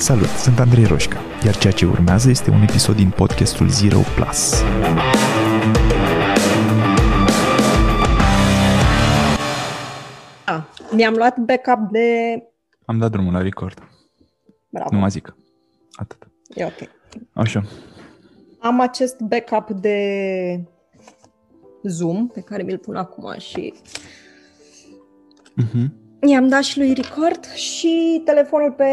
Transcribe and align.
Salut, 0.00 0.28
sunt 0.28 0.58
Andrei 0.58 0.84
Roșca, 0.84 1.20
iar 1.44 1.56
ceea 1.56 1.72
ce 1.72 1.86
urmează 1.86 2.30
este 2.30 2.50
un 2.50 2.62
episod 2.62 2.96
din 2.96 3.10
podcastul 3.10 3.68
Zero 3.68 3.98
Plus. 4.14 4.62
Ah, 10.46 10.62
mi-am 10.92 11.14
luat 11.14 11.38
backup 11.38 11.90
de... 11.90 12.34
Am 12.84 12.98
dat 12.98 13.10
drumul 13.10 13.32
la 13.32 13.40
record. 13.42 13.82
Bravo, 14.68 14.88
Nu 14.92 14.98
mă 14.98 15.08
zic. 15.08 15.36
Atât. 15.92 16.28
e 16.54 16.64
ok. 16.64 16.88
Așa. 17.32 17.64
Am 18.58 18.80
acest 18.80 19.20
backup 19.20 19.70
de 19.70 19.98
Zoom 21.82 22.28
pe 22.28 22.40
care 22.40 22.62
mi-l 22.62 22.78
pun 22.78 22.96
acum 22.96 23.34
și 23.38 23.74
Uh-huh. 25.62 25.86
I-am 26.20 26.48
dat 26.48 26.62
și 26.62 26.78
lui 26.78 26.92
record 26.92 27.44
și 27.52 28.22
telefonul 28.24 28.72
pe 28.72 28.84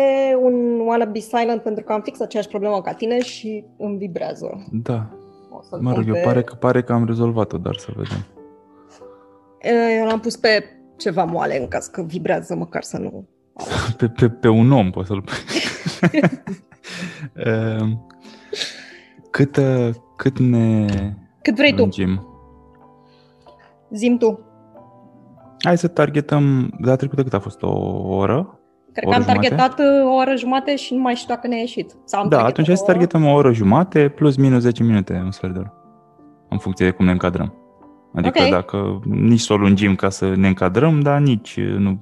un 0.42 0.79
wannabe 0.79 1.20
silent 1.20 1.61
pentru 1.61 1.83
că 1.83 1.93
am 1.93 2.02
fix 2.02 2.19
aceeași 2.19 2.50
problemă 2.50 2.82
ca 2.82 2.93
tine 2.93 3.19
și 3.21 3.65
îmi 3.78 3.97
vibrează. 3.97 4.68
Da. 4.71 5.10
O 5.50 5.61
să-l 5.61 5.79
Mă 5.82 5.93
rog, 5.93 6.04
pun 6.04 6.07
eu 6.07 6.14
pe... 6.14 6.21
pare 6.25 6.43
că, 6.43 6.55
pare 6.55 6.83
că 6.83 6.93
am 6.93 7.05
rezolvat-o, 7.05 7.57
dar 7.57 7.75
să 7.75 7.92
vedem. 7.96 8.25
Eu 10.00 10.05
l-am 10.05 10.19
pus 10.19 10.36
pe 10.36 10.64
ceva 10.97 11.24
moale 11.24 11.60
în 11.60 11.68
caz 11.68 11.86
că 11.86 12.02
vibrează, 12.02 12.55
măcar 12.55 12.83
să 12.83 12.97
nu... 12.97 13.28
Pe, 13.97 14.07
pe, 14.07 14.30
pe 14.30 14.47
un 14.47 14.71
om 14.71 14.89
poți 14.89 15.07
să-l 15.07 15.21
pui. 15.21 15.36
Ehm, 17.33 18.07
cât, 19.32 19.57
uh, 19.57 19.89
cât 20.16 20.39
ne 20.39 20.86
Cât 21.41 21.55
vrei 21.55 21.74
tu, 21.74 21.78
lungim? 21.78 22.28
zim 23.89 24.18
tu. 24.18 24.39
Hai 25.64 25.78
să 25.78 25.88
targetăm, 25.88 26.74
data 26.79 26.96
trecută 26.96 27.24
cât 27.24 27.34
a 27.34 27.39
fost? 27.39 27.61
O 27.61 27.70
oră? 28.16 28.60
Cred 28.93 29.07
Oră 29.07 29.18
că 29.18 29.24
am 29.24 29.29
jumate? 29.29 29.47
targetat 29.47 29.80
uh, 29.80 30.06
o 30.11 30.16
oră 30.16 30.36
jumătate 30.36 30.75
și 30.75 30.93
nu 30.93 31.02
mai 31.02 31.16
știu 31.16 31.33
dacă 31.33 31.47
ne-a 31.47 31.57
ieșit. 31.57 31.96
Sau 32.06 32.22
am 32.22 32.30
Da, 32.30 32.36
targetat 32.36 32.52
atunci 32.52 32.67
hai 32.67 32.75
să 32.77 32.81
o 32.81 32.86
oră. 32.86 32.94
targetăm 32.97 33.25
o 33.25 33.33
oră 33.33 33.52
jumate 33.53 34.09
plus 34.09 34.35
minus 34.38 34.61
10 34.61 34.83
minute, 34.83 35.22
un 35.23 35.31
sfert 35.31 35.53
de 35.53 35.59
oră. 35.59 35.73
În 36.50 36.58
funcție 36.58 36.85
de 36.85 36.91
cum 36.91 37.05
ne 37.05 37.11
încadrăm. 37.11 37.53
Adică 38.16 38.41
Ok. 38.44 38.50
dacă 38.50 39.00
nici 39.05 39.39
să 39.39 39.53
o 39.53 39.58
lungim 39.58 39.95
ca 39.95 40.09
să 40.09 40.35
ne 40.35 40.47
încadrăm, 40.47 41.00
dar 41.00 41.19
nici 41.19 41.55
uh, 41.58 41.75
nu, 41.78 42.00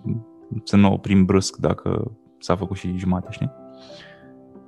să 0.63 0.75
nu 0.75 0.91
oprim 0.93 1.25
brusc 1.25 1.55
dacă 1.57 2.11
s-a 2.39 2.55
făcut 2.55 2.77
și 2.77 2.93
jumate, 2.97 3.27
știi? 3.29 3.51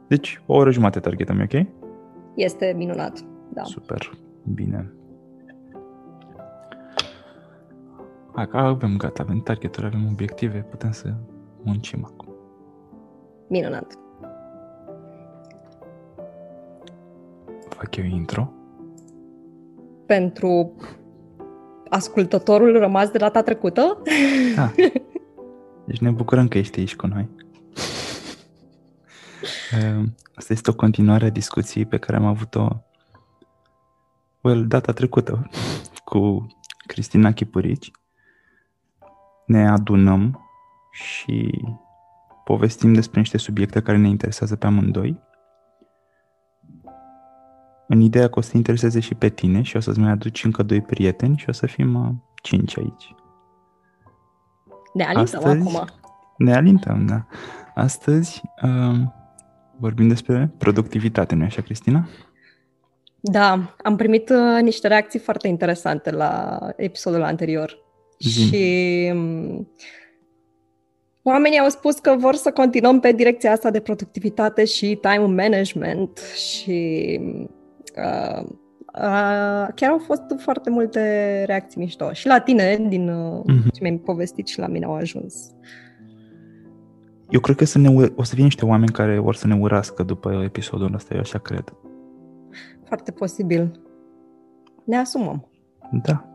Deci, 0.07 0.41
o 0.45 0.55
oră 0.55 0.71
jumate 0.71 0.99
targetăm, 0.99 1.39
e 1.39 1.47
ok? 1.53 1.65
Este 2.35 2.73
minunat, 2.77 3.19
da. 3.53 3.63
Super, 3.63 4.11
bine. 4.53 4.91
Hai 8.37 8.47
că 8.47 8.57
avem 8.57 8.97
gata, 8.97 9.21
avem 9.21 9.41
targeturi, 9.41 9.85
avem 9.85 10.07
obiective, 10.11 10.59
putem 10.69 10.91
să 10.91 11.13
muncim 11.63 12.05
acum. 12.05 12.33
Minunat. 13.47 13.97
Fac 17.69 17.95
eu 17.95 18.05
intro? 18.05 18.51
Pentru 20.05 20.75
ascultătorul 21.89 22.77
rămas 22.79 23.09
de 23.09 23.17
data 23.17 23.41
trecută, 23.41 24.01
Da. 24.55 24.71
Deci 25.85 25.99
ne 25.99 26.11
bucurăm 26.11 26.47
că 26.47 26.57
ești 26.57 26.79
aici 26.79 26.95
cu 26.95 27.07
noi. 27.07 27.29
Ehm, 29.71 30.15
Asta 30.35 30.53
este 30.53 30.69
o 30.69 30.75
continuare 30.75 31.25
a 31.25 31.29
discuției 31.29 31.85
pe 31.85 31.97
care 31.97 32.17
am 32.17 32.25
avut-o 32.25 32.67
well, 34.41 34.67
data 34.67 34.91
trecută 34.91 35.49
cu 36.03 36.47
Cristina 36.87 37.31
Chipurici. 37.33 37.91
Ne 39.47 39.67
adunăm 39.69 40.41
și 40.91 41.65
povestim 42.43 42.93
despre 42.93 43.19
niște 43.19 43.37
subiecte 43.37 43.81
care 43.81 43.97
ne 43.97 44.07
interesează 44.07 44.55
pe 44.55 44.65
amândoi. 44.65 45.25
În 47.87 47.99
ideea 47.99 48.27
că 48.29 48.39
o 48.39 48.41
să 48.41 48.51
te 48.51 48.57
intereseze 48.57 48.99
și 48.99 49.15
pe 49.15 49.29
tine 49.29 49.61
și 49.61 49.77
o 49.77 49.79
să-ți 49.79 49.99
mai 49.99 50.11
aduci 50.11 50.43
încă 50.43 50.63
doi 50.63 50.81
prieteni 50.81 51.37
și 51.37 51.49
o 51.49 51.51
să 51.51 51.65
fim 51.65 51.95
uh, 51.95 52.09
cinci 52.41 52.77
aici. 52.77 53.15
ne 54.93 55.03
alintăm 55.03 55.23
Astăzi- 55.45 55.59
acum. 55.75 55.87
Ne 56.37 56.55
alintăm, 56.55 57.05
da. 57.05 57.25
Astăzi 57.75 58.41
um, 58.63 59.13
vorbim 59.79 60.07
despre 60.07 60.53
productivitate, 60.57 61.35
nu 61.35 61.43
așa, 61.43 61.61
Cristina? 61.61 62.07
Da, 63.19 63.75
am 63.83 63.95
primit 63.95 64.29
uh, 64.29 64.61
niște 64.61 64.87
reacții 64.87 65.19
foarte 65.19 65.47
interesante 65.47 66.11
la 66.11 66.59
episodul 66.75 67.23
anterior. 67.23 67.85
Zi-mi. 68.19 68.47
Și 68.47 69.09
um, 69.13 69.67
oamenii 71.23 71.59
au 71.59 71.69
spus 71.69 71.99
că 71.99 72.15
vor 72.17 72.35
să 72.35 72.51
continuăm 72.51 72.99
pe 72.99 73.11
direcția 73.11 73.51
asta 73.51 73.69
de 73.71 73.79
productivitate 73.79 74.65
și 74.65 74.99
time 75.01 75.25
management 75.43 76.17
și 76.35 77.19
uh, 77.97 78.43
uh, 78.43 79.67
chiar 79.75 79.89
au 79.91 79.97
fost 79.97 80.21
foarte 80.37 80.69
multe 80.69 81.43
reacții 81.45 81.79
mișto. 81.81 82.11
Și 82.13 82.27
la 82.27 82.39
tine, 82.39 82.85
din 82.89 83.09
uh, 83.09 83.41
Mhm. 83.45 83.69
ce 83.69 83.81
mi-ai 83.81 83.97
povestit 83.97 84.47
și 84.47 84.59
la 84.59 84.67
mine 84.67 84.85
au 84.85 84.93
ajuns. 84.93 85.51
Eu 87.29 87.39
cred 87.39 87.55
că 87.55 87.65
să 87.65 87.77
ne, 87.77 87.89
ur- 87.89 88.13
o 88.15 88.23
să 88.23 88.35
fie 88.35 88.43
niște 88.43 88.65
oameni 88.65 88.91
care 88.91 89.17
vor 89.19 89.35
să 89.35 89.47
ne 89.47 89.55
urască 89.55 90.03
după 90.03 90.41
episodul 90.45 90.93
ăsta, 90.93 91.13
eu 91.13 91.19
așa 91.19 91.39
cred. 91.39 91.73
Foarte 92.83 93.11
posibil. 93.11 93.81
Ne 94.83 94.97
asumăm. 94.97 95.49
Da. 96.03 96.25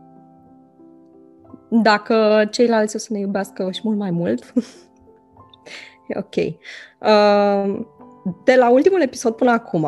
Dacă 1.81 2.47
ceilalți 2.51 2.95
o 2.95 2.99
să 2.99 3.07
ne 3.11 3.19
iubească 3.19 3.69
și 3.71 3.81
mult 3.83 3.97
mai 3.97 4.11
mult, 4.11 4.53
e 6.07 6.17
ok. 6.17 6.35
Uh, 6.35 7.79
De 8.43 8.55
la 8.55 8.69
ultimul 8.71 9.01
episod 9.01 9.33
până 9.35 9.51
acum, 9.51 9.85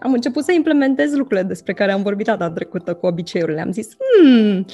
am 0.00 0.12
început 0.12 0.44
să 0.44 0.52
implementez 0.52 1.14
lucrurile 1.14 1.46
despre 1.46 1.72
care 1.72 1.92
am 1.92 2.02
vorbit 2.02 2.26
data 2.26 2.50
trecută 2.50 2.94
cu 2.94 3.06
obiceiurile. 3.06 3.60
Am 3.60 3.72
zis, 3.72 3.88
hmm, 3.98 4.64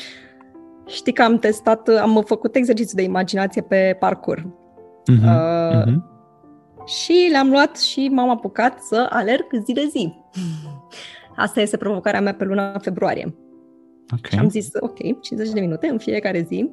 știi 0.87 1.13
că 1.13 1.23
am 1.23 1.39
testat, 1.39 1.89
am 1.89 2.23
făcut 2.27 2.55
exercițiu 2.55 2.97
de 2.97 3.03
imaginație 3.03 3.63
pe 3.63 3.97
parcurs 3.99 4.43
Mhm, 5.07 5.27
Uh, 5.27 5.85
mhm. 5.87 6.05
și 6.87 7.29
le-am 7.31 7.51
luat 7.51 7.77
și 7.79 8.09
m-am 8.13 8.29
apucat 8.31 8.79
să 8.81 9.07
alerg 9.11 9.47
zi 9.65 9.73
de 9.73 9.87
zi. 9.91 10.15
Asta 11.37 11.61
este 11.61 11.77
provocarea 11.77 12.21
mea 12.21 12.35
pe 12.35 12.45
luna 12.45 12.79
februarie. 12.79 13.35
Ok. 14.13 14.27
Și 14.27 14.39
am 14.39 14.49
zis, 14.49 14.71
ok, 14.81 15.21
50 15.21 15.53
de 15.53 15.61
minute 15.61 15.87
în 15.87 15.99
fiecare 15.99 16.41
zi, 16.49 16.71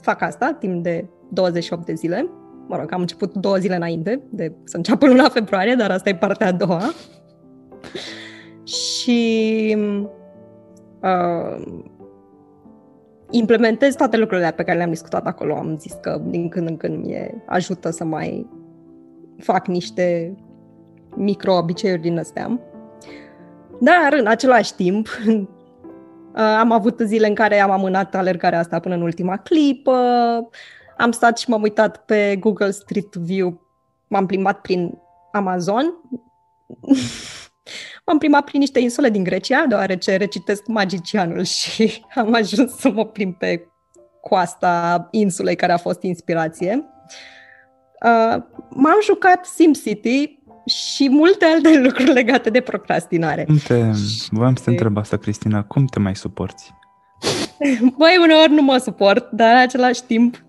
fac 0.00 0.22
asta 0.22 0.56
timp 0.58 0.82
de 0.82 1.08
28 1.30 1.86
de 1.86 1.94
zile. 1.94 2.30
Mă 2.68 2.76
rog, 2.76 2.92
am 2.92 3.00
început 3.00 3.34
două 3.34 3.56
zile 3.56 3.74
înainte 3.74 4.22
de 4.30 4.52
să 4.64 4.76
înceapă 4.76 5.06
luna 5.06 5.28
februarie, 5.28 5.74
dar 5.74 5.90
asta 5.90 6.08
e 6.08 6.14
partea 6.14 6.46
a 6.46 6.52
doua. 6.52 6.92
Și 8.64 9.76
uh, 11.02 11.82
implementez 13.30 13.94
toate 13.94 14.16
lucrurile 14.16 14.52
pe 14.56 14.62
care 14.62 14.76
le-am 14.76 14.90
discutat 14.90 15.26
acolo. 15.26 15.54
Am 15.54 15.76
zis 15.78 15.92
că 16.00 16.22
din 16.26 16.48
când 16.48 16.68
în 16.68 16.76
când 16.76 17.04
mi 17.04 17.42
ajută 17.46 17.90
să 17.90 18.04
mai 18.04 18.46
fac 19.38 19.66
niște 19.66 20.36
micro-obiceiuri 21.16 22.02
din 22.02 22.18
astea. 22.18 22.60
Dar, 23.80 24.18
în 24.18 24.26
același 24.26 24.74
timp, 24.74 25.08
Uh, 25.26 25.61
am 26.34 26.72
avut 26.72 27.00
zile 27.04 27.26
în 27.26 27.34
care 27.34 27.60
am 27.60 27.70
amânat 27.70 28.14
alergarea 28.14 28.58
asta 28.58 28.80
până 28.80 28.94
în 28.94 29.02
ultima 29.02 29.36
clipă. 29.36 29.96
Am 30.96 31.10
stat 31.10 31.38
și 31.38 31.50
m-am 31.50 31.62
uitat 31.62 32.04
pe 32.04 32.36
Google 32.40 32.70
Street 32.70 33.14
View. 33.14 33.60
M-am 34.08 34.26
plimbat 34.26 34.60
prin 34.60 34.98
Amazon. 35.32 35.94
m-am 38.06 38.18
plimbat 38.18 38.44
prin 38.44 38.60
niște 38.60 38.80
insule 38.80 39.10
din 39.10 39.24
Grecia, 39.24 39.64
deoarece 39.68 40.16
recitesc 40.16 40.66
magicianul 40.66 41.42
și 41.42 42.04
am 42.14 42.34
ajuns 42.34 42.76
să 42.76 42.90
mă 42.90 43.06
plimb 43.06 43.34
pe 43.34 43.66
coasta 44.20 45.08
insulei 45.10 45.56
care 45.56 45.72
a 45.72 45.76
fost 45.76 46.02
inspirație. 46.02 46.86
Uh, 48.04 48.42
m-am 48.68 48.98
jucat 49.02 49.44
SimCity 49.44 50.41
și 50.66 51.08
multe 51.10 51.44
alte 51.44 51.78
lucruri 51.84 52.12
legate 52.12 52.50
de 52.50 52.60
procrastinare. 52.60 53.44
Cum 53.44 53.56
te... 53.56 53.82
Voiam 54.30 54.54
să 54.54 54.64
te 54.64 54.70
întreb 54.70 54.96
asta, 54.96 55.16
Cristina. 55.16 55.64
Cum 55.64 55.84
te 55.84 55.98
mai 55.98 56.16
suporți? 56.16 56.74
Băi, 57.98 58.18
uneori 58.22 58.52
nu 58.52 58.62
mă 58.62 58.76
suport, 58.76 59.30
dar 59.30 59.52
în 59.52 59.60
același 59.60 60.04
timp 60.04 60.44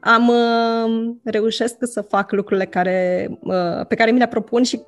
am 0.00 0.28
uh, 0.28 1.14
reușesc 1.24 1.76
să 1.80 2.00
fac 2.00 2.32
lucrurile 2.32 2.66
care, 2.66 3.28
uh, 3.40 3.86
pe 3.88 3.94
care 3.94 4.10
mi 4.10 4.18
le 4.18 4.26
propun 4.26 4.62
și 4.62 4.80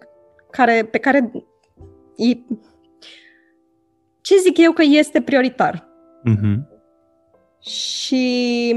care, 0.50 0.88
pe 0.90 0.98
care 0.98 1.32
e, 2.16 2.36
ce 4.20 4.36
zic 4.36 4.58
eu 4.58 4.72
că 4.72 4.82
este 4.84 5.20
prioritar. 5.20 5.88
Mhm. 6.24 6.68
Și 7.60 8.74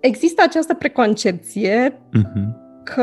există 0.00 0.42
această 0.46 0.74
preconcepție 0.74 2.00
Mhm. 2.12 2.56
Că 2.94 3.02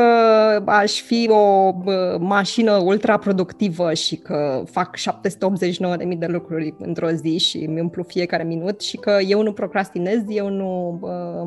aș 0.64 1.00
fi 1.00 1.28
o 1.30 1.72
bă, 1.72 2.16
mașină 2.20 2.72
ultra 2.72 3.16
productivă 3.16 3.94
și 3.94 4.16
că 4.16 4.62
fac 4.66 4.96
789.000 4.98 6.18
de 6.18 6.26
lucruri 6.26 6.74
într-o 6.78 7.10
zi 7.10 7.38
și 7.38 7.64
îmi 7.64 7.80
umplu 7.80 8.02
fiecare 8.02 8.44
minut 8.44 8.80
și 8.80 8.96
că 8.96 9.18
eu 9.26 9.42
nu 9.42 9.52
procrastinez, 9.52 10.22
eu 10.28 10.48
nu... 10.48 10.96
bă, 11.00 11.42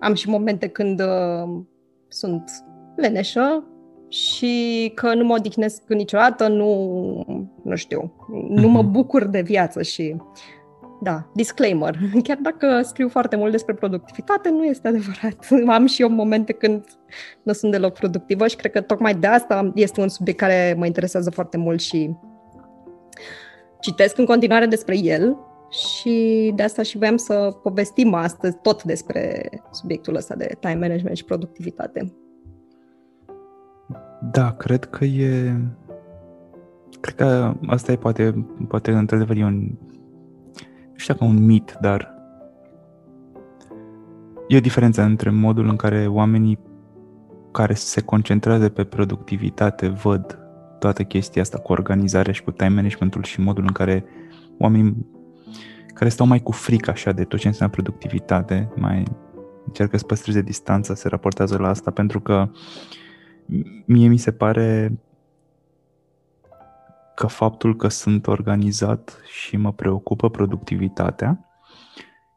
am 0.00 0.14
și 0.14 0.28
momente 0.28 0.66
când 0.66 1.00
uh, 1.00 1.62
sunt 2.08 2.50
leneșă 2.96 3.64
și 4.08 4.92
că 4.94 5.14
nu 5.14 5.24
mă 5.24 5.34
odihnesc 5.34 5.82
niciodată, 5.88 6.48
nu, 6.48 7.50
nu 7.64 7.76
știu, 7.76 8.12
nu 8.48 8.68
mă 8.68 8.82
mhm. 8.82 8.90
bucur 8.90 9.24
de 9.24 9.40
viață 9.40 9.82
și 9.82 10.16
da, 11.00 11.30
disclaimer. 11.34 11.98
Chiar 12.22 12.38
dacă 12.42 12.82
scriu 12.82 13.08
foarte 13.08 13.36
mult 13.36 13.50
despre 13.50 13.74
productivitate, 13.74 14.50
nu 14.50 14.64
este 14.64 14.88
adevărat. 14.88 15.48
Am 15.76 15.86
și 15.86 16.02
eu 16.02 16.08
momente 16.08 16.52
când 16.52 16.84
nu 17.42 17.52
sunt 17.52 17.72
deloc 17.72 17.92
productivă 17.92 18.46
și 18.46 18.56
cred 18.56 18.72
că 18.72 18.80
tocmai 18.80 19.14
de 19.14 19.26
asta 19.26 19.72
este 19.74 20.00
un 20.00 20.08
subiect 20.08 20.38
care 20.38 20.74
mă 20.78 20.86
interesează 20.86 21.30
foarte 21.30 21.56
mult 21.56 21.80
și 21.80 22.16
citesc 23.80 24.18
în 24.18 24.24
continuare 24.24 24.66
despre 24.66 24.98
el 24.98 25.36
și 25.70 26.52
de 26.54 26.62
asta 26.62 26.82
și 26.82 26.98
voiam 26.98 27.16
să 27.16 27.56
povestim 27.62 28.14
astăzi 28.14 28.56
tot 28.62 28.82
despre 28.82 29.48
subiectul 29.70 30.14
ăsta 30.14 30.34
de 30.34 30.56
time 30.60 30.74
management 30.74 31.16
și 31.16 31.24
productivitate. 31.24 32.12
Da, 34.30 34.52
cred 34.52 34.84
că 34.84 35.04
e... 35.04 35.54
Cred 37.00 37.14
că 37.14 37.54
asta 37.66 37.92
e 37.92 37.96
poate, 37.96 38.46
poate 38.68 38.90
într-adevăr 38.90 39.36
e 39.36 39.44
un... 39.44 39.70
Nu 40.98 41.04
știu 41.04 41.14
dacă 41.14 41.32
un 41.32 41.44
mit, 41.44 41.76
dar 41.80 42.14
e 44.48 44.56
o 44.56 44.60
diferență 44.60 45.02
între 45.02 45.30
modul 45.30 45.68
în 45.68 45.76
care 45.76 46.06
oamenii 46.06 46.58
care 47.52 47.74
se 47.74 48.00
concentrează 48.00 48.68
pe 48.68 48.84
productivitate 48.84 49.88
văd 49.88 50.38
toată 50.78 51.02
chestia 51.02 51.42
asta 51.42 51.58
cu 51.58 51.72
organizarea 51.72 52.32
și 52.32 52.42
cu 52.42 52.50
time 52.50 52.74
managementul 52.74 53.22
și 53.22 53.40
modul 53.40 53.64
în 53.66 53.72
care 53.72 54.04
oamenii 54.58 55.06
care 55.94 56.10
stau 56.10 56.26
mai 56.26 56.42
cu 56.42 56.52
frică 56.52 56.90
așa 56.90 57.12
de 57.12 57.24
tot 57.24 57.38
ce 57.38 57.46
înseamnă 57.46 57.74
productivitate, 57.74 58.72
mai 58.76 59.02
încearcă 59.66 59.96
să 59.96 60.04
păstreze 60.04 60.42
distanța, 60.42 60.94
se 60.94 61.08
raportează 61.08 61.58
la 61.58 61.68
asta, 61.68 61.90
pentru 61.90 62.20
că 62.20 62.50
mie 63.84 64.08
mi 64.08 64.18
se 64.18 64.32
pare 64.32 64.98
că 67.18 67.26
faptul 67.26 67.76
că 67.76 67.88
sunt 67.88 68.26
organizat 68.26 69.20
și 69.30 69.56
mă 69.56 69.72
preocupă 69.72 70.30
productivitatea 70.30 71.40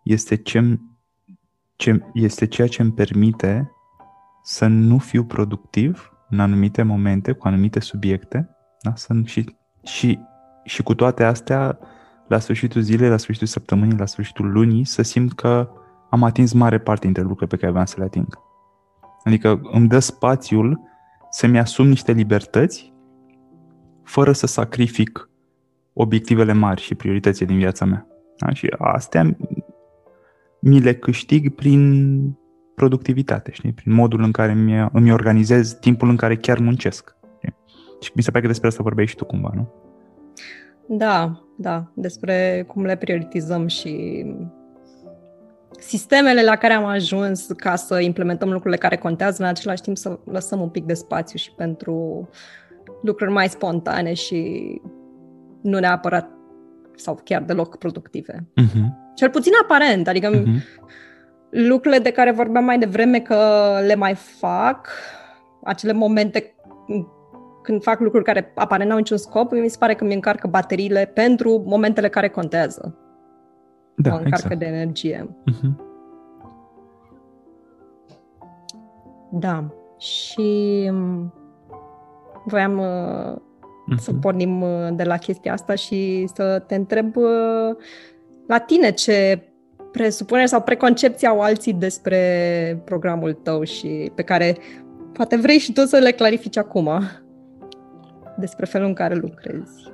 este, 0.04 0.36
ce, 0.36 0.80
ce, 1.76 2.06
este 2.14 2.48
ceea 2.48 2.68
ce 2.68 2.82
îmi 2.82 2.92
permite 2.92 3.72
să 4.44 4.68
nu 4.68 4.98
fiu 4.98 5.24
productiv 5.24 6.14
în 6.30 6.40
anumite 6.40 6.84
momente, 6.84 7.32
cu 7.32 7.48
anumite 7.48 7.80
subiecte, 7.80 8.50
da? 8.82 8.96
să, 8.96 9.14
și, 9.26 9.56
și, 9.84 10.20
și 10.64 10.84
cu 10.84 10.96
toate 10.96 11.24
astea 11.24 11.80
la 12.28 12.40
sfârșitul 12.40 12.82
zilei, 12.82 13.10
la 13.10 13.18
sfârșitul 13.18 13.48
săptămânii, 13.48 13.98
la 13.98 14.06
sfârșitul 14.06 14.52
lunii, 14.52 14.86
să 14.86 15.02
simt 15.02 15.34
că 15.34 15.70
am 16.10 16.24
atins 16.24 16.54
mare 16.54 16.80
parte 16.80 17.06
dintre 17.06 17.22
lucrurile 17.22 17.50
pe 17.50 17.56
care 17.56 17.72
aveam 17.72 17.86
să 17.86 17.96
le 17.98 18.04
ating. 18.04 18.40
Adică 19.24 19.62
îmi 19.72 19.88
dă 19.88 20.00
spațiul 20.00 20.80
să-mi 21.30 21.60
asum 21.60 21.88
niște 21.88 22.12
libertăți 22.12 22.92
fără 24.04 24.32
să 24.32 24.48
sacrific 24.48 25.30
obiectivele 25.94 26.54
mari 26.54 26.82
și 26.82 26.96
prioritățile 26.96 27.46
din 27.46 27.58
viața 27.58 27.86
mea. 27.86 28.08
Da? 28.38 28.54
Și 28.54 28.68
astea 28.78 29.38
mi 30.60 30.80
le 30.80 30.94
câștig 30.96 31.56
prin 31.56 32.22
productivitate, 32.76 33.52
știi? 33.52 33.74
prin 33.74 33.94
modul 33.94 34.24
în 34.24 34.32
care 34.32 34.52
îmi, 34.52 34.90
îmi 34.92 35.12
organizez 35.12 35.74
timpul 35.74 36.10
în 36.10 36.16
care 36.16 36.36
chiar 36.36 36.60
muncesc. 36.60 37.16
Știi? 37.38 37.56
Și 38.02 38.12
mi 38.16 38.24
se 38.24 38.30
pare 38.30 38.42
că 38.42 38.50
despre 38.50 38.68
asta 38.68 38.84
vorbeai 38.84 39.08
și 39.08 39.16
tu 39.16 39.26
cumva, 39.26 39.52
nu? 39.56 39.74
Da, 40.88 41.44
da, 41.58 41.92
despre 41.94 42.64
cum 42.68 42.86
le 42.86 42.96
prioritizăm 42.96 43.68
și 43.68 44.26
sistemele 45.80 46.44
la 46.44 46.56
care 46.56 46.74
am 46.74 46.86
ajuns 46.86 47.46
ca 47.46 47.76
să 47.76 48.00
implementăm 48.00 48.52
lucrurile 48.52 48.80
care 48.80 48.98
contează, 48.98 49.44
în 49.44 49.50
același 49.50 49.82
timp 49.82 49.98
să 49.98 50.20
lăsăm 50.26 50.62
un 50.62 50.70
pic 50.70 50.86
de 50.86 50.94
spațiu 50.94 51.38
și 51.38 51.52
pentru 51.52 52.30
lucruri 53.02 53.32
mai 53.32 53.50
spontane 53.50 54.14
și 54.14 54.82
nu 55.62 55.80
neapărat 55.80 56.30
sau 56.96 57.20
chiar 57.24 57.44
deloc 57.44 57.78
productive. 57.78 58.48
Uh-huh. 58.62 58.86
Cel 59.16 59.30
puțin 59.30 59.52
aparent, 59.62 60.08
adică 60.08 60.30
uh-huh. 60.32 60.62
lucrurile 61.50 62.02
de 62.02 62.12
care 62.12 62.32
vorbeam 62.32 62.64
mai 62.64 62.80
devreme 62.80 63.20
că 63.20 63.38
le 63.86 63.96
mai 63.96 64.16
fac, 64.16 64.88
acele 65.64 65.94
momente 65.94 66.56
când 67.62 67.84
fac 67.84 68.00
lucruri 68.00 68.24
care 68.24 68.52
aparent 68.56 68.90
n-au 68.90 68.98
niciun 68.98 69.18
scop, 69.18 69.52
mi 69.52 69.70
se 69.70 69.78
pare 69.80 69.96
că 69.96 70.04
mi 70.04 70.14
încarcă 70.14 70.48
bateriile 70.48 71.12
pentru 71.14 71.64
momentele 71.66 72.10
care 72.10 72.30
contează. 72.30 72.96
Da, 73.96 74.10
mă 74.10 74.16
încarcă 74.16 74.54
exact. 74.54 74.60
de 74.60 74.66
energie. 74.66 75.36
Uh-huh. 75.52 75.90
Da. 79.32 79.74
Și 79.98 80.90
mm, 80.92 81.34
voiam 82.44 82.78
uh, 82.78 83.36
uh-huh. 83.36 83.98
să 83.98 84.14
pornim 84.14 84.62
uh, 84.62 84.88
de 84.94 85.04
la 85.04 85.18
chestia 85.18 85.54
asta 85.54 85.76
și 85.76 86.30
să 86.34 86.64
te 86.68 86.76
întreb 86.76 87.16
uh, 87.16 87.76
la 88.48 88.58
tine 88.58 88.92
ce 88.92 89.46
presupuneri 89.92 90.50
sau 90.50 90.62
preconcepții 90.62 91.28
au 91.28 91.42
alții 91.42 91.74
despre 91.74 92.82
programul 92.86 93.34
tău 93.34 93.64
și 93.64 94.12
pe 94.16 94.22
care 94.22 94.58
poate 95.14 95.36
vrei 95.36 95.58
și 95.58 95.74
tu 95.74 95.82
să 95.82 95.98
le 95.98 96.12
clarifici 96.12 96.58
acum 96.58 96.90
despre 98.38 98.66
felul 98.66 98.88
în 98.88 98.94
care 98.94 99.16
lucrezi. 99.16 99.90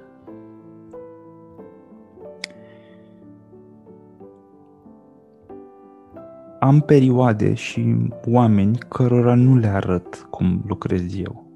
Am 6.59 6.81
perioade 6.81 7.53
și 7.53 7.95
oameni 8.31 8.77
cărora 8.87 9.35
nu 9.35 9.55
le 9.55 9.67
arăt 9.67 10.27
cum 10.29 10.63
lucrez 10.67 11.19
eu. 11.19 11.46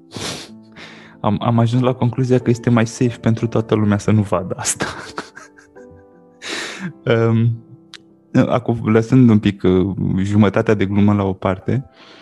Am, 1.22 1.38
am 1.40 1.58
ajuns 1.58 1.82
la 1.82 1.92
concluzia 1.92 2.38
că 2.38 2.50
este 2.50 2.70
mai 2.70 2.86
safe 2.86 3.18
pentru 3.18 3.46
toată 3.46 3.74
lumea 3.74 3.98
să 3.98 4.10
nu 4.10 4.22
vadă 4.22 4.54
asta. 4.56 4.86
um, 7.28 7.64
acum, 8.48 8.90
lăsând 8.90 9.28
un 9.28 9.38
pic 9.38 9.62
uh, 9.62 9.96
jumătatea 10.22 10.74
de 10.74 10.86
glumă 10.86 11.12
la 11.12 11.24
o 11.24 11.32
parte, 11.32 11.84
uh, 11.86 12.20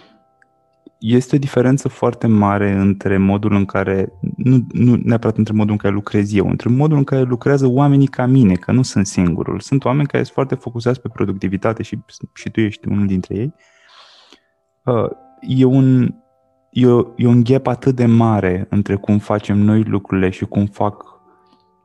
este 1.00 1.36
o 1.36 1.38
diferență 1.38 1.88
foarte 1.88 2.26
mare 2.26 2.70
între 2.70 3.18
modul 3.18 3.52
în 3.52 3.64
care, 3.64 4.12
nu, 4.36 4.66
nu 4.72 4.96
neapărat 5.02 5.36
între 5.36 5.54
modul 5.54 5.72
în 5.72 5.78
care 5.78 5.94
lucrez 5.94 6.34
eu, 6.34 6.48
între 6.48 6.68
modul 6.68 6.96
în 6.96 7.04
care 7.04 7.22
lucrează 7.22 7.66
oamenii 7.66 8.06
ca 8.06 8.26
mine, 8.26 8.54
că 8.54 8.72
nu 8.72 8.82
sunt 8.82 9.06
singurul. 9.06 9.60
Sunt 9.60 9.84
oameni 9.84 10.06
care 10.06 10.22
sunt 10.22 10.34
foarte 10.34 10.54
focusați 10.54 11.00
pe 11.00 11.08
productivitate 11.08 11.82
și, 11.82 11.98
și 12.34 12.50
tu 12.50 12.60
ești 12.60 12.88
unul 12.88 13.06
dintre 13.06 13.34
ei. 13.34 13.54
Uh, 14.84 15.10
e 15.40 15.64
un, 15.64 16.14
e, 16.70 16.86
e 17.16 17.26
un 17.26 17.44
gap 17.44 17.66
atât 17.66 17.96
de 17.96 18.06
mare 18.06 18.66
între 18.70 18.96
cum 18.96 19.18
facem 19.18 19.58
noi 19.58 19.82
lucrurile 19.82 20.30
și 20.30 20.44
cum 20.44 20.66
fac, 20.66 21.04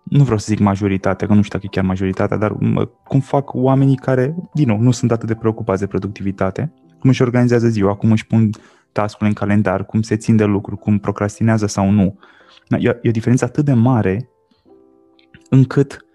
nu 0.04 0.24
vreau 0.24 0.38
să 0.38 0.46
zic 0.50 0.60
majoritatea, 0.60 1.28
că 1.28 1.34
nu 1.34 1.42
știu 1.42 1.60
dacă 1.60 1.70
e 1.72 1.76
chiar 1.76 1.86
majoritatea, 1.86 2.38
dar 2.38 2.58
cum 3.04 3.20
fac 3.20 3.54
oamenii 3.54 3.96
care, 3.96 4.36
din 4.54 4.68
nou, 4.68 4.80
nu 4.80 4.92
sunt 4.92 5.12
atât 5.12 5.28
de 5.28 5.36
preocupați 5.36 5.80
de 5.80 5.88
productivitate, 5.88 6.74
cum 7.00 7.10
își 7.10 7.22
organizează 7.22 7.68
ziua, 7.68 7.96
cum 7.96 8.12
își 8.12 8.28
pun 8.28 8.50
task 8.92 9.22
în 9.22 9.34
calendar, 9.34 9.86
cum 9.86 10.02
se 10.02 10.16
țin 10.16 10.36
de 10.36 10.44
lucru, 10.44 10.76
cum 10.76 11.00
procrastinează 11.00 11.66
sau 11.66 11.90
nu. 11.90 12.18
E, 12.68 13.00
e 13.02 13.10
o 13.10 13.12
diferență 13.12 13.46
atât 13.46 13.66
de 13.66 13.74
mare 13.74 14.30
încât 15.50 16.06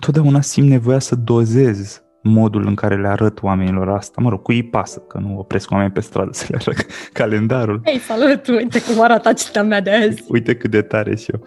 totdeauna 0.00 0.40
simt 0.40 0.68
nevoia 0.68 0.98
să 0.98 1.14
dozez 1.14 2.03
modul 2.26 2.66
în 2.66 2.74
care 2.74 3.00
le 3.00 3.08
arăt 3.08 3.42
oamenilor 3.42 3.88
asta. 3.88 4.20
Mă 4.20 4.28
rog, 4.28 4.42
cu 4.42 4.52
ei 4.52 4.62
pasă, 4.62 4.98
că 4.98 5.18
nu 5.18 5.38
opresc 5.38 5.70
oameni 5.70 5.90
pe 5.90 6.00
stradă 6.00 6.32
să 6.32 6.46
le 6.48 6.56
arăt 6.60 6.86
calendarul. 7.12 7.80
Hei, 7.84 7.98
salut! 7.98 8.46
Uite 8.46 8.82
cum 8.82 9.02
arată 9.02 9.32
citea 9.32 9.62
mea 9.62 9.80
de 9.80 9.90
azi. 9.90 10.24
Uite 10.28 10.56
cât 10.56 10.70
de 10.70 10.82
tare 10.82 11.16
și 11.16 11.30
eu. 11.30 11.42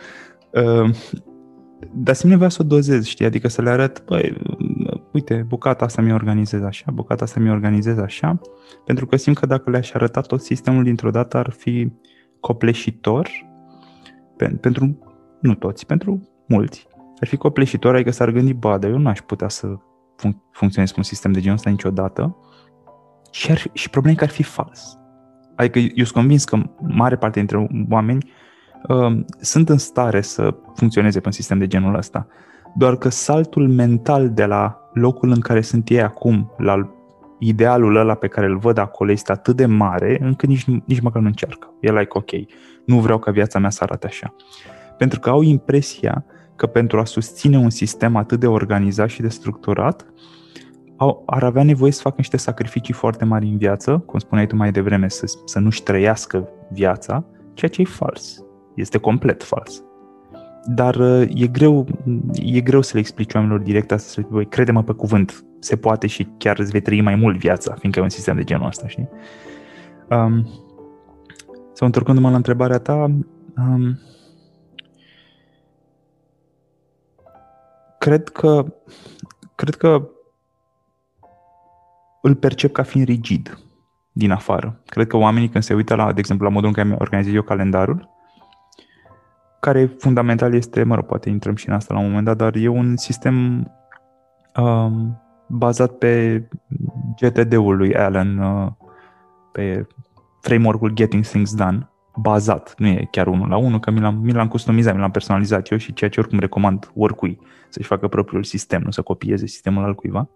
Uh, 0.64 0.90
dar 1.94 2.16
simt 2.16 2.32
nevoia 2.32 2.50
să 2.50 2.58
o 2.62 2.66
dozez, 2.66 3.06
știi? 3.06 3.26
Adică 3.26 3.48
să 3.48 3.62
le 3.62 3.70
arăt, 3.70 4.04
băi, 4.06 4.38
uite, 5.12 5.46
bucata 5.48 5.86
asta 5.86 6.02
mi-o 6.02 6.14
organizez 6.14 6.62
așa, 6.62 6.92
bucata 6.94 7.24
asta 7.24 7.40
mi-o 7.40 7.52
organizez 7.52 7.98
așa, 7.98 8.40
pentru 8.86 9.06
că 9.06 9.16
simt 9.16 9.38
că 9.38 9.46
dacă 9.46 9.70
le-aș 9.70 9.92
arăta 9.94 10.22
tot 10.22 10.42
sistemul 10.42 10.84
dintr-o 10.84 11.10
dată 11.10 11.38
ar 11.38 11.50
fi 11.58 11.92
copleșitor 12.40 13.30
pentru, 14.60 15.00
nu 15.42 15.56
toți, 15.56 15.86
pentru 15.86 16.30
mulți. 16.48 16.88
Ar 17.20 17.28
fi 17.28 17.38
copleșitor, 17.38 17.94
adică 17.96 18.12
s-ar 18.12 18.32
gândi, 18.32 18.54
ba, 18.54 18.78
dar 18.78 18.90
eu 18.90 18.98
nu 18.98 19.10
aș 19.10 19.20
putea 19.20 19.50
să 19.50 19.68
func- 20.18 20.52
funcționez 20.52 20.90
cu 20.90 20.96
un 20.98 21.04
sistem 21.04 21.32
de 21.32 21.40
genul 21.40 21.58
ăsta 21.58 21.70
niciodată 21.70 22.36
și, 23.32 23.52
ar, 23.52 23.64
și 23.74 23.90
problema 23.90 24.16
e 24.16 24.18
că 24.18 24.24
ar 24.24 24.30
fi 24.30 24.44
fals. 24.44 24.98
Adică 25.56 25.80
eu 25.80 26.04
sunt 26.04 26.12
convins 26.12 26.44
că 26.44 26.58
mare 26.82 27.16
parte 27.16 27.40
dintre 27.40 27.68
oameni 27.90 28.32
uh, 28.88 29.20
sunt 29.40 29.70
în 29.70 29.78
stare 29.78 30.22
să 30.22 30.56
funcționeze 30.76 31.20
pe 31.20 31.26
un 31.26 31.32
sistem 31.32 31.60
de 31.60 31.68
genul 31.68 31.96
ăsta. 31.96 32.28
Doar 32.76 32.96
că 32.96 33.10
saltul 33.10 33.70
mental 33.70 34.30
de 34.30 34.46
la 34.46 34.80
locul 34.94 35.30
în 35.30 35.40
care 35.40 35.62
sunt 35.62 35.90
ei 35.90 36.02
acum, 36.02 36.52
la 36.58 36.92
idealul 37.40 37.96
ăla 37.96 38.14
pe 38.14 38.28
care 38.28 38.46
îl 38.46 38.58
văd 38.58 38.78
acolo 38.78 39.12
este 39.12 39.32
atât 39.32 39.56
de 39.56 39.66
mare 39.66 40.18
încât 40.22 40.50
nici, 40.50 40.66
nici 40.66 41.00
măcar 41.00 41.22
nu 41.22 41.28
încearcă. 41.28 41.74
E 41.80 41.92
like, 41.92 42.18
ok, 42.18 42.30
nu 42.86 43.00
vreau 43.00 43.20
ca 43.20 43.32
viața 43.32 43.60
mea 43.60 43.70
să 43.70 43.84
arate 43.84 44.08
așa. 44.08 44.36
Pentru 44.98 45.20
că 45.20 45.30
au 45.30 45.42
impresia 45.42 46.26
că 46.58 46.66
pentru 46.68 47.00
a 47.00 47.06
susține 47.06 47.58
un 47.58 47.70
sistem 47.70 48.16
atât 48.16 48.40
de 48.40 48.48
organizat 48.48 49.10
și 49.10 49.22
de 49.22 49.28
structurat, 49.28 50.06
au, 50.96 51.24
ar 51.26 51.44
avea 51.44 51.64
nevoie 51.64 51.92
să 51.92 52.02
facă 52.02 52.16
niște 52.18 52.38
sacrificii 52.38 52.94
foarte 52.94 53.26
mari 53.26 53.48
în 53.48 53.58
viață, 53.58 54.04
cum 54.06 54.20
spuneai 54.20 54.48
tu 54.48 54.56
mai 54.56 54.72
devreme, 54.72 55.10
să, 55.10 55.26
să 55.46 55.60
nu-și 55.60 55.84
trăiască 55.84 56.50
viața, 56.72 57.26
ceea 57.54 57.72
ce 57.72 57.82
e 57.82 57.86
fals. 57.86 58.44
Este 58.76 58.98
complet 58.98 59.44
fals. 59.44 59.84
Dar 60.66 60.96
uh, 60.96 61.30
e 61.34 61.48
greu, 61.48 61.88
e 62.34 62.62
greu 62.62 62.82
să 62.82 62.92
le 62.94 63.00
explici 63.00 63.34
oamenilor 63.34 63.62
direct 63.62 63.92
asta, 63.92 64.08
să 64.08 64.20
le 64.20 64.26
spui, 64.30 64.46
crede-mă 64.46 64.84
pe 64.84 64.94
cuvânt, 64.94 65.46
se 65.60 65.76
poate 65.76 66.08
și 66.08 66.28
chiar 66.38 66.60
îți 66.60 66.72
vei 66.72 66.82
trăi 66.82 67.02
mai 67.02 67.16
mult 67.16 67.38
viața, 67.38 67.76
fiindcă 67.80 68.00
e 68.00 68.04
un 68.04 68.10
sistem 68.10 68.36
de 68.36 68.44
genul 68.44 68.68
ăsta, 68.68 68.88
știi? 68.88 69.10
Um, 70.10 70.48
sau 71.74 71.88
întorcându-mă 71.88 72.30
la 72.30 72.36
întrebarea 72.36 72.78
ta, 72.78 72.94
um, 73.58 74.00
cred 78.00 78.30
că 78.30 78.66
cred 79.56 79.76
că 79.76 80.10
îl 82.22 82.36
percep 82.36 82.72
ca 82.72 82.84
fiind 82.84 83.08
rigid 83.08 83.58
din 84.12 84.32
afară. 84.32 84.82
Cred 84.86 85.08
că 85.08 85.18
oamenii 85.18 85.50
când 85.50 85.64
se 85.64 85.74
uită 85.74 85.96
la, 85.96 86.14
de 86.14 86.20
exemplu, 86.20 86.46
la 86.48 86.54
modul 86.54 86.68
în 86.68 86.74
care 86.74 86.96
organizez 87.00 87.34
eu 87.34 87.42
calendarul, 87.42 88.10
care 89.60 89.86
fundamental 89.86 90.54
este, 90.54 90.84
mă 90.84 90.96
rog, 90.96 91.06
poate 91.06 91.30
intrăm 91.30 91.56
și 91.56 91.68
în 91.68 91.76
asta 91.76 91.94
la 91.94 92.00
un 92.00 92.06
moment 92.08 92.26
dat, 92.26 92.38
dar 92.38 92.56
e 92.56 92.68
un 92.68 92.98
sistem 92.98 93.68
um, 94.56 95.22
bazat 95.48 95.92
pe 95.92 96.44
GTD-ul 97.22 97.78
lui 97.78 97.96
Allen, 97.96 98.38
uh, 98.38 98.72
pe 99.52 99.88
framework-ul 100.42 100.94
Getting 100.94 101.24
Things 101.24 101.56
Done, 101.56 101.90
bazat, 102.16 102.74
nu 102.78 102.88
e 102.88 103.08
chiar 103.12 103.28
unul 103.28 103.50
la 103.50 103.58
unul, 103.58 103.80
că 103.80 103.92
mi 103.92 104.00
l-am, 104.00 104.16
mi 104.16 104.34
l-am 104.34 104.48
customizat, 104.48 104.94
mi 104.94 105.00
l-am 105.00 105.12
personalizat 105.12 105.72
eu 105.72 105.78
și 105.78 105.94
ceea 105.94 106.10
ce 106.10 106.20
oricum 106.20 106.40
recomand 106.40 106.92
oricui 106.96 107.40
să-și 107.70 107.88
facă 107.88 108.08
propriul 108.08 108.44
sistem, 108.44 108.82
nu 108.82 108.92
să 108.92 109.02
copieze 109.02 109.46
sistemul 109.46 109.84
al 109.84 109.96
cuiva. 109.96 110.30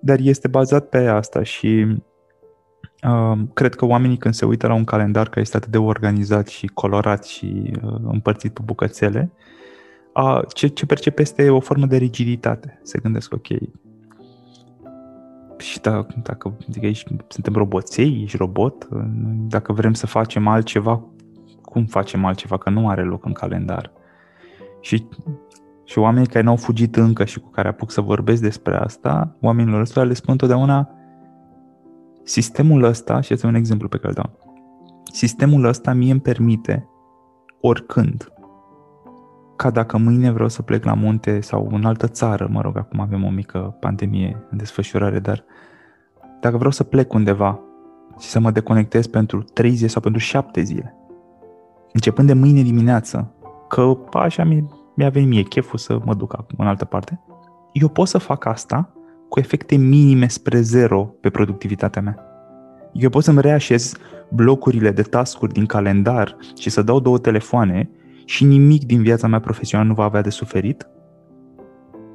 Dar 0.00 0.18
este 0.18 0.48
bazat 0.48 0.88
pe 0.88 1.06
asta 1.06 1.42
și 1.42 1.86
uh, 3.02 3.38
cred 3.54 3.74
că 3.74 3.84
oamenii 3.84 4.16
când 4.16 4.34
se 4.34 4.44
uită 4.44 4.66
la 4.66 4.74
un 4.74 4.84
calendar 4.84 5.28
care 5.28 5.40
este 5.40 5.56
atât 5.56 5.70
de 5.70 5.78
organizat 5.78 6.46
și 6.46 6.66
colorat 6.66 7.24
și 7.24 7.72
uh, 7.82 8.00
împărțit 8.02 8.52
pe 8.52 8.60
bucățele, 8.64 9.32
uh, 10.14 10.40
ce, 10.54 10.66
ce 10.66 10.86
percepe 10.86 11.22
este 11.22 11.50
o 11.50 11.60
formă 11.60 11.86
de 11.86 11.96
rigiditate. 11.96 12.80
Se 12.82 12.98
gândesc, 12.98 13.34
ok, 13.34 13.46
și 15.58 15.80
da, 15.80 16.06
dacă 16.22 16.56
adică 16.68 16.86
ești, 16.86 17.16
suntem 17.28 17.54
roboței, 17.54 18.20
ești 18.22 18.36
robot, 18.36 18.88
dacă 19.48 19.72
vrem 19.72 19.94
să 19.94 20.06
facem 20.06 20.46
altceva, 20.46 21.02
cum 21.62 21.84
facem 21.84 22.24
altceva, 22.24 22.58
că 22.58 22.70
nu 22.70 22.88
are 22.88 23.02
loc 23.02 23.24
în 23.24 23.32
calendar. 23.32 23.92
Și, 24.80 25.06
și 25.88 25.98
oamenii 25.98 26.26
care 26.28 26.44
n-au 26.44 26.56
fugit 26.56 26.96
încă 26.96 27.24
și 27.24 27.40
cu 27.40 27.48
care 27.48 27.68
apuc 27.68 27.90
să 27.90 28.00
vorbesc 28.00 28.42
despre 28.42 28.76
asta, 28.76 29.36
oamenilor 29.40 29.80
ăsta 29.80 30.04
le 30.04 30.12
spun 30.12 30.32
întotdeauna 30.32 30.90
sistemul 32.22 32.82
ăsta, 32.82 33.20
și 33.20 33.32
este 33.32 33.46
un 33.46 33.54
exemplu 33.54 33.88
pe 33.88 33.96
care 33.96 34.08
îl 34.08 34.14
dau, 34.14 34.38
sistemul 35.12 35.64
ăsta 35.64 35.92
mie 35.92 36.10
îmi 36.10 36.20
permite 36.20 36.88
oricând 37.60 38.32
ca 39.56 39.70
dacă 39.70 39.98
mâine 39.98 40.30
vreau 40.30 40.48
să 40.48 40.62
plec 40.62 40.84
la 40.84 40.94
munte 40.94 41.40
sau 41.40 41.68
în 41.72 41.84
altă 41.84 42.06
țară, 42.06 42.48
mă 42.50 42.60
rog, 42.60 42.76
acum 42.76 43.00
avem 43.00 43.24
o 43.24 43.30
mică 43.30 43.76
pandemie 43.80 44.46
în 44.50 44.58
desfășurare, 44.58 45.18
dar 45.18 45.44
dacă 46.40 46.56
vreau 46.56 46.70
să 46.70 46.84
plec 46.84 47.12
undeva 47.12 47.60
și 48.18 48.28
să 48.28 48.40
mă 48.40 48.50
deconectez 48.50 49.06
pentru 49.06 49.42
3 49.42 49.70
zile 49.70 49.88
sau 49.88 50.02
pentru 50.02 50.20
7 50.20 50.62
zile, 50.62 50.94
începând 51.92 52.26
de 52.26 52.34
mâine 52.34 52.62
dimineață, 52.62 53.32
că 53.68 53.98
așa 54.12 54.44
mi-a 54.98 55.08
venit 55.08 55.28
mie 55.28 55.42
cheful 55.42 55.78
să 55.78 55.98
mă 56.04 56.14
duc 56.14 56.36
în 56.56 56.66
altă 56.66 56.84
parte, 56.84 57.20
eu 57.72 57.88
pot 57.88 58.08
să 58.08 58.18
fac 58.18 58.44
asta 58.44 58.92
cu 59.28 59.38
efecte 59.38 59.76
minime 59.76 60.28
spre 60.28 60.60
zero 60.60 61.14
pe 61.20 61.30
productivitatea 61.30 62.02
mea. 62.02 62.18
Eu 62.92 63.10
pot 63.10 63.22
să-mi 63.22 63.40
reașez 63.40 63.96
blocurile 64.30 64.90
de 64.90 65.02
tascuri 65.02 65.52
din 65.52 65.66
calendar 65.66 66.36
și 66.56 66.70
să 66.70 66.82
dau 66.82 67.00
două 67.00 67.18
telefoane 67.18 67.90
și 68.24 68.44
nimic 68.44 68.84
din 68.84 69.02
viața 69.02 69.26
mea 69.26 69.40
profesională 69.40 69.88
nu 69.88 69.94
va 69.94 70.04
avea 70.04 70.20
de 70.20 70.30
suferit 70.30 70.88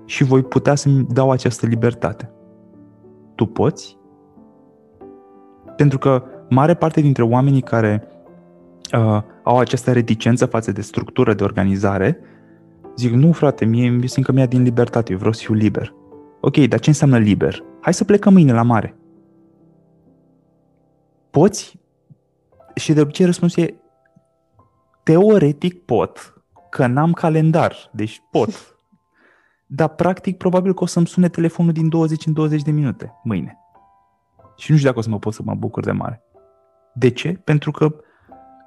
și 0.05 0.23
voi 0.23 0.43
putea 0.43 0.75
să-mi 0.75 1.05
dau 1.09 1.31
această 1.31 1.65
libertate. 1.65 2.31
Tu 3.35 3.45
poți? 3.45 3.97
Pentru 5.75 5.97
că 5.97 6.23
mare 6.49 6.73
parte 6.73 7.01
dintre 7.01 7.23
oamenii 7.23 7.61
care 7.61 8.07
uh, 8.97 9.21
au 9.43 9.57
această 9.57 9.91
reticență 9.91 10.45
față 10.45 10.71
de 10.71 10.81
structură, 10.81 11.33
de 11.33 11.43
organizare, 11.43 12.19
zic, 12.95 13.11
nu 13.11 13.31
frate, 13.31 13.65
mie 13.65 13.87
îmi 13.87 14.07
simt 14.07 14.25
că 14.25 14.31
mi-a 14.31 14.45
din 14.45 14.63
libertate, 14.63 15.11
eu 15.11 15.17
vreau 15.17 15.33
să 15.33 15.41
fiu 15.43 15.53
liber. 15.53 15.93
Ok, 16.41 16.57
dar 16.57 16.79
ce 16.79 16.89
înseamnă 16.89 17.17
liber? 17.17 17.63
Hai 17.81 17.93
să 17.93 18.03
plecăm 18.03 18.33
mâine 18.33 18.53
la 18.53 18.61
mare. 18.61 18.95
Poți? 21.29 21.79
Și 22.75 22.93
de 22.93 23.01
obicei 23.01 23.25
răspunsul 23.25 23.63
e 23.63 23.75
teoretic 25.03 25.85
pot, 25.85 26.43
că 26.69 26.87
n-am 26.87 27.11
calendar, 27.11 27.75
deci 27.91 28.21
pot. 28.31 28.49
Dar 29.77 29.89
practic 29.89 30.37
probabil 30.37 30.73
că 30.73 30.83
o 30.83 30.85
să-mi 30.85 31.07
sune 31.07 31.29
telefonul 31.29 31.71
din 31.71 31.89
20 31.89 32.25
în 32.25 32.33
20 32.33 32.61
de 32.61 32.71
minute 32.71 33.13
mâine. 33.23 33.57
Și 34.57 34.71
nu 34.71 34.77
știu 34.77 34.89
dacă 34.89 34.99
o 34.99 35.01
să 35.01 35.09
mă 35.09 35.19
pot 35.19 35.33
să 35.33 35.41
mă 35.45 35.53
bucur 35.53 35.83
de 35.83 35.91
mare. 35.91 36.23
De 36.93 37.09
ce? 37.09 37.33
Pentru 37.43 37.71
că 37.71 37.95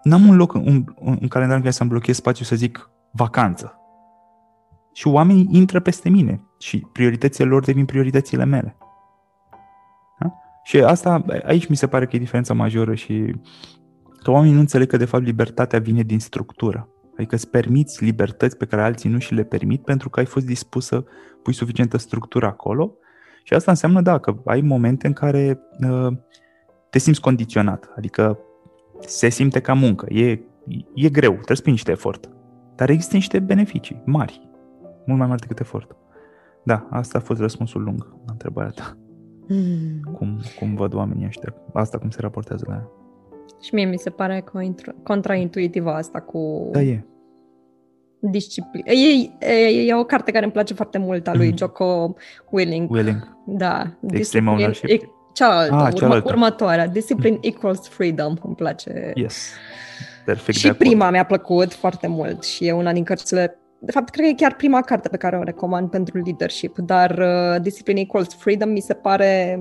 n-am 0.03 0.29
un 0.29 0.37
loc, 0.37 0.53
un, 0.53 0.85
un 0.99 1.29
calendar 1.29 1.57
în 1.57 1.63
care 1.63 1.75
să-mi 1.75 1.89
blochez 1.89 2.17
spațiu 2.17 2.45
să 2.45 2.57
zic 2.57 2.91
vacanță. 3.13 3.81
Și 4.97 5.09
oamenii 5.09 5.49
intră 5.51 5.81
peste 5.81 6.09
mine 6.09 6.43
și 6.59 6.87
prioritățile 6.93 7.49
lor 7.49 7.65
devin 7.65 7.85
prioritățile 7.85 8.45
mele. 8.45 8.77
Da? 10.19 10.33
Și 10.63 10.79
asta, 10.83 11.25
aici 11.45 11.67
mi 11.67 11.77
se 11.77 11.87
pare 11.87 12.07
că 12.07 12.17
e 12.17 12.19
diferența 12.19 12.55
majoră 12.55 12.95
și 12.95 13.35
că 14.23 14.31
oamenii 14.31 14.55
nu 14.55 14.61
înțeleg 14.61 14.89
că 14.89 14.97
de 14.97 15.05
fapt 15.05 15.25
libertatea 15.25 15.79
vine 15.79 16.03
din 16.03 16.21
structură. 16.21 16.89
Adică 17.17 17.35
îți 17.35 17.51
permiți 17.51 18.05
libertăți 18.05 18.57
pe 18.57 18.65
care 18.67 18.83
alții 18.83 19.11
nu 19.11 19.19
și 19.19 19.35
le 19.35 19.45
permit 19.45 19.83
pentru 19.83 20.09
că 20.09 20.21
ai 20.21 20.27
fost 20.27 20.47
dispus 20.47 20.87
să 20.87 21.05
pui 21.43 21.53
suficientă 21.53 21.97
structură 21.97 22.47
acolo 22.47 22.93
și 23.43 23.55
asta 23.55 23.71
înseamnă, 23.71 24.01
da, 24.01 24.19
că 24.19 24.37
ai 24.45 24.61
momente 24.61 25.07
în 25.07 25.13
care 25.13 25.61
uh, 25.89 26.17
te 26.91 26.99
simți 26.99 27.21
condiționat, 27.21 27.93
adică 27.97 28.39
se 29.01 29.29
simte 29.29 29.61
ca 29.61 29.75
muncă, 29.75 30.07
e, 30.13 30.41
e 30.95 31.09
greu, 31.09 31.33
trebuie 31.33 31.57
să 31.57 31.63
pui 31.63 31.73
niște 31.73 31.91
efort, 31.91 32.29
dar 32.77 32.91
există 32.91 33.15
niște 33.15 33.39
beneficii 33.39 34.03
mari, 34.05 34.46
mult 35.07 35.19
mai 35.19 35.29
mari 35.29 35.41
decât 35.41 35.61
efort. 35.61 35.97
Da, 36.63 36.87
asta 36.91 37.19
a 37.19 37.21
fost 37.21 37.41
răspunsul 37.41 37.83
lung 37.83 38.09
la 38.27 38.33
întrebarea 38.33 38.71
ta. 38.71 38.97
Mm. 39.49 40.13
Cum, 40.13 40.41
cum 40.59 40.75
văd 40.75 40.95
oamenii 40.95 41.27
ăștia, 41.27 41.55
asta 41.73 41.99
cum 41.99 42.11
se 42.11 42.21
raportează 42.21 42.65
la 42.69 42.75
ea. 42.75 42.89
Și 43.63 43.75
mie 43.75 43.85
mi 43.85 43.99
se 43.99 44.11
pare 44.11 44.45
contraintuitivă 45.03 45.91
asta 45.91 46.21
cu... 46.21 46.69
Da, 46.73 46.81
e. 46.83 47.05
Disciplină. 48.19 48.91
E, 48.91 49.31
e, 49.39 49.87
e 49.87 49.95
o 49.95 50.05
carte 50.05 50.31
care 50.31 50.45
îmi 50.45 50.53
place 50.53 50.75
foarte 50.75 50.99
mult 50.99 51.29
a 51.29 51.35
lui 51.35 51.49
mm. 51.49 51.57
Jocko 51.57 52.15
Willing. 52.51 52.91
Willing. 52.91 53.37
Da. 53.47 53.97
Extreme 54.07 54.51
Ownership. 54.51 54.89
E, 54.89 54.99
cealaltă, 55.33 55.75
ah, 55.75 55.81
urmă, 55.81 55.99
cealaltă, 55.99 56.29
următoarea. 56.29 56.87
Discipline 56.87 57.35
mm. 57.35 57.41
equals 57.43 57.89
freedom. 57.89 58.35
Îmi 58.43 58.55
place. 58.55 59.13
Yes. 59.15 59.53
Perfect 60.25 60.59
și 60.59 60.73
prima 60.73 61.11
mi-a 61.11 61.25
plăcut 61.25 61.73
foarte 61.73 62.07
mult 62.07 62.43
și 62.43 62.67
e 62.67 62.73
una 62.73 62.93
din 62.93 63.05
cărțile 63.05 63.59
de 63.79 63.93
fapt, 63.93 64.09
cred 64.09 64.25
că 64.25 64.31
e 64.31 64.35
chiar 64.35 64.55
prima 64.55 64.81
carte 64.81 65.09
pe 65.09 65.17
care 65.17 65.37
o 65.37 65.43
recomand 65.43 65.91
pentru 65.91 66.19
leadership, 66.19 66.79
dar 66.79 67.19
uh, 67.19 67.63
Discipline 67.63 68.01
Equals 68.01 68.35
Freedom 68.35 68.71
mi 68.71 68.81
se 68.81 68.95
pare 68.95 69.61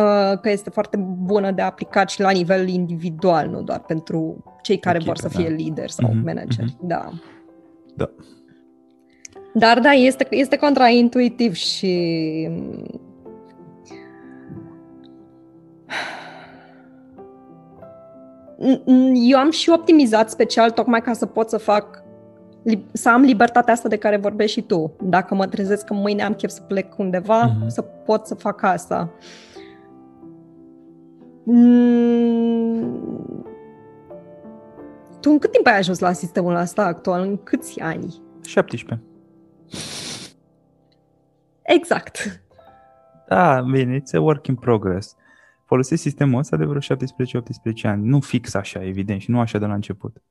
Uh, 0.00 0.38
că 0.40 0.50
este 0.50 0.70
foarte 0.70 0.96
bună 1.22 1.50
de 1.50 1.62
aplicat 1.62 2.10
și 2.10 2.20
la 2.20 2.30
nivel 2.30 2.68
individual, 2.68 3.48
nu 3.48 3.62
doar 3.62 3.80
pentru 3.80 4.44
cei 4.62 4.78
care 4.78 4.96
Echipă, 4.96 5.12
vor 5.12 5.30
să 5.30 5.36
fie 5.36 5.48
da. 5.48 5.54
lideri 5.54 5.92
sau 5.92 6.10
mm-hmm, 6.10 6.24
manageri. 6.24 6.70
Mm-hmm. 6.70 6.80
Da. 6.80 7.10
Da. 7.94 8.10
Dar 9.54 9.80
da, 9.80 9.90
este, 9.90 10.26
este 10.30 10.56
contraintuitiv 10.56 11.54
și 11.54 12.48
eu 19.30 19.38
am 19.38 19.50
și 19.50 19.70
optimizat 19.70 20.30
special 20.30 20.70
tocmai 20.70 21.02
ca 21.02 21.12
să 21.12 21.26
pot 21.26 21.48
să 21.48 21.56
fac 21.56 22.03
să 22.92 23.08
am 23.08 23.20
libertatea 23.20 23.72
asta 23.72 23.88
de 23.88 23.96
care 23.96 24.16
vorbești 24.16 24.58
și 24.58 24.66
tu. 24.66 24.96
Dacă 25.02 25.34
mă 25.34 25.46
trezesc 25.46 25.84
că 25.84 25.94
mâine 25.94 26.22
am 26.22 26.32
chef 26.32 26.50
să 26.50 26.60
plec 26.60 26.98
undeva, 26.98 27.50
mm-hmm. 27.50 27.66
să 27.66 27.82
pot 27.82 28.26
să 28.26 28.34
fac 28.34 28.62
asta. 28.62 29.12
Uh, 29.12 29.44
Mm. 31.44 33.44
Tu 35.20 35.30
în 35.30 35.38
cât 35.38 35.52
timp 35.52 35.66
ai 35.66 35.78
ajuns 35.78 35.98
la 35.98 36.12
sistemul 36.12 36.54
ăsta 36.54 36.84
actual? 36.84 37.22
În 37.22 37.36
câți 37.36 37.80
ani? 37.80 38.22
17. 38.46 39.06
Exact. 41.62 42.42
Da, 43.28 43.60
bine, 43.60 43.98
it's 43.98 44.14
a 44.14 44.20
work 44.20 44.46
in 44.46 44.54
progress. 44.54 45.16
Folosesc 45.64 46.02
sistemul 46.02 46.38
ăsta 46.38 46.56
de 46.56 46.64
vreo 46.64 46.80
17-18 46.80 46.84
ani. 47.82 48.06
Nu 48.06 48.20
fix 48.20 48.54
așa, 48.54 48.84
evident, 48.84 49.20
și 49.20 49.30
nu 49.30 49.40
așa 49.40 49.58
de 49.58 49.66
la 49.66 49.74
început. 49.74 50.22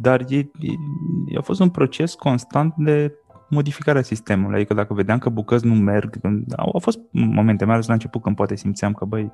Dar 0.00 0.24
e, 0.28 0.36
e, 0.38 1.38
a 1.38 1.40
fost 1.40 1.60
un 1.60 1.70
proces 1.70 2.14
constant 2.14 2.74
de 2.76 3.14
modificarea 3.48 4.02
sistemului. 4.02 4.56
Adică 4.56 4.74
dacă 4.74 4.94
vedeam 4.94 5.18
că 5.18 5.28
bucăți 5.28 5.66
nu 5.66 5.74
merg, 5.74 6.20
când, 6.20 6.52
au, 6.56 6.70
au 6.72 6.80
fost 6.80 6.98
momente, 7.10 7.64
mai 7.64 7.74
ales 7.74 7.86
la 7.86 7.92
început, 7.92 8.22
când 8.22 8.36
poate 8.36 8.54
simțeam 8.54 8.92
că, 8.92 9.04
băi, 9.04 9.32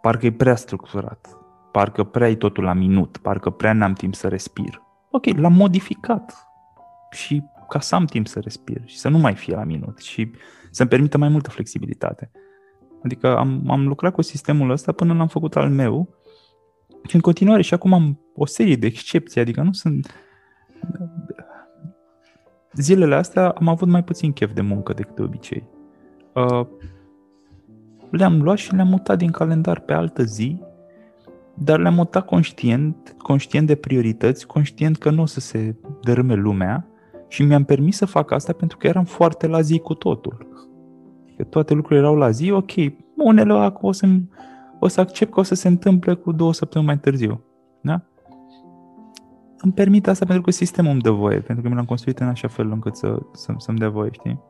parcă 0.00 0.26
e 0.26 0.32
prea 0.32 0.56
structurat, 0.56 1.38
parcă 1.72 2.04
prea 2.04 2.28
e 2.28 2.34
totul 2.34 2.64
la 2.64 2.72
minut, 2.72 3.16
parcă 3.16 3.50
prea 3.50 3.72
n-am 3.72 3.92
timp 3.92 4.14
să 4.14 4.28
respir. 4.28 4.82
Ok, 5.10 5.24
l-am 5.24 5.52
modificat 5.52 6.48
și 7.10 7.42
ca 7.68 7.80
să 7.80 7.94
am 7.94 8.04
timp 8.04 8.26
să 8.26 8.40
respir 8.40 8.82
și 8.84 8.98
să 8.98 9.08
nu 9.08 9.18
mai 9.18 9.34
fie 9.34 9.54
la 9.54 9.64
minut 9.64 9.98
și 9.98 10.30
să-mi 10.70 10.88
permită 10.88 11.18
mai 11.18 11.28
multă 11.28 11.50
flexibilitate. 11.50 12.30
Adică 13.02 13.36
am, 13.36 13.70
am 13.70 13.86
lucrat 13.86 14.12
cu 14.12 14.22
sistemul 14.22 14.70
ăsta 14.70 14.92
până 14.92 15.14
l-am 15.14 15.28
făcut 15.28 15.56
al 15.56 15.70
meu 15.70 16.08
și 17.08 17.14
în 17.14 17.20
continuare 17.20 17.62
și 17.62 17.74
acum 17.74 17.92
am 17.92 18.20
o 18.34 18.46
serie 18.46 18.76
de 18.76 18.86
excepții, 18.86 19.40
adică 19.40 19.62
nu 19.62 19.72
sunt... 19.72 20.14
Zilele 22.72 23.14
astea 23.14 23.48
am 23.48 23.68
avut 23.68 23.88
mai 23.88 24.04
puțin 24.04 24.32
chef 24.32 24.52
de 24.52 24.60
muncă 24.60 24.92
decât 24.92 25.16
de 25.16 25.22
obicei. 25.22 25.64
Uh, 26.34 26.66
le-am 28.10 28.42
luat 28.42 28.56
și 28.56 28.74
le-am 28.74 28.88
mutat 28.88 29.18
din 29.18 29.30
calendar 29.30 29.80
pe 29.80 29.92
altă 29.92 30.22
zi, 30.22 30.60
dar 31.54 31.78
le-am 31.78 31.94
mutat 31.94 32.26
conștient, 32.26 33.14
conștient 33.18 33.66
de 33.66 33.74
priorități, 33.74 34.46
conștient 34.46 34.96
că 34.96 35.10
nu 35.10 35.22
o 35.22 35.26
să 35.26 35.40
se 35.40 35.74
dărâme 36.02 36.34
lumea 36.34 36.86
și 37.28 37.42
mi-am 37.42 37.64
permis 37.64 37.96
să 37.96 38.06
fac 38.06 38.30
asta 38.30 38.52
pentru 38.52 38.76
că 38.76 38.86
eram 38.86 39.04
foarte 39.04 39.46
la 39.46 39.60
zi 39.60 39.78
cu 39.78 39.94
totul. 39.94 40.46
Că 41.36 41.44
toate 41.44 41.74
lucrurile 41.74 42.06
erau 42.06 42.16
la 42.16 42.30
zi, 42.30 42.50
ok, 42.50 42.72
unele 43.16 43.72
o 43.80 43.92
să, 43.92 44.06
o 44.78 44.88
să 44.88 45.00
accept 45.00 45.32
că 45.32 45.40
o 45.40 45.42
să 45.42 45.54
se 45.54 45.68
întâmple 45.68 46.14
cu 46.14 46.32
două 46.32 46.52
săptămâni 46.52 46.90
mai 46.90 46.98
târziu. 47.00 47.44
Da? 47.80 48.02
Îmi 49.58 49.72
permit 49.72 50.08
asta 50.08 50.24
pentru 50.24 50.44
că 50.44 50.50
sistemul 50.50 50.90
îmi 50.92 51.00
dă 51.00 51.10
voie, 51.10 51.40
pentru 51.40 51.62
că 51.62 51.68
mi 51.68 51.74
l-am 51.74 51.84
construit 51.84 52.18
în 52.18 52.26
așa 52.26 52.48
fel 52.48 52.70
încât 52.70 52.96
să, 52.96 53.18
să, 53.32 53.54
să-mi 53.56 53.78
dea 53.78 53.88
voie, 53.88 54.10
știi? 54.12 54.40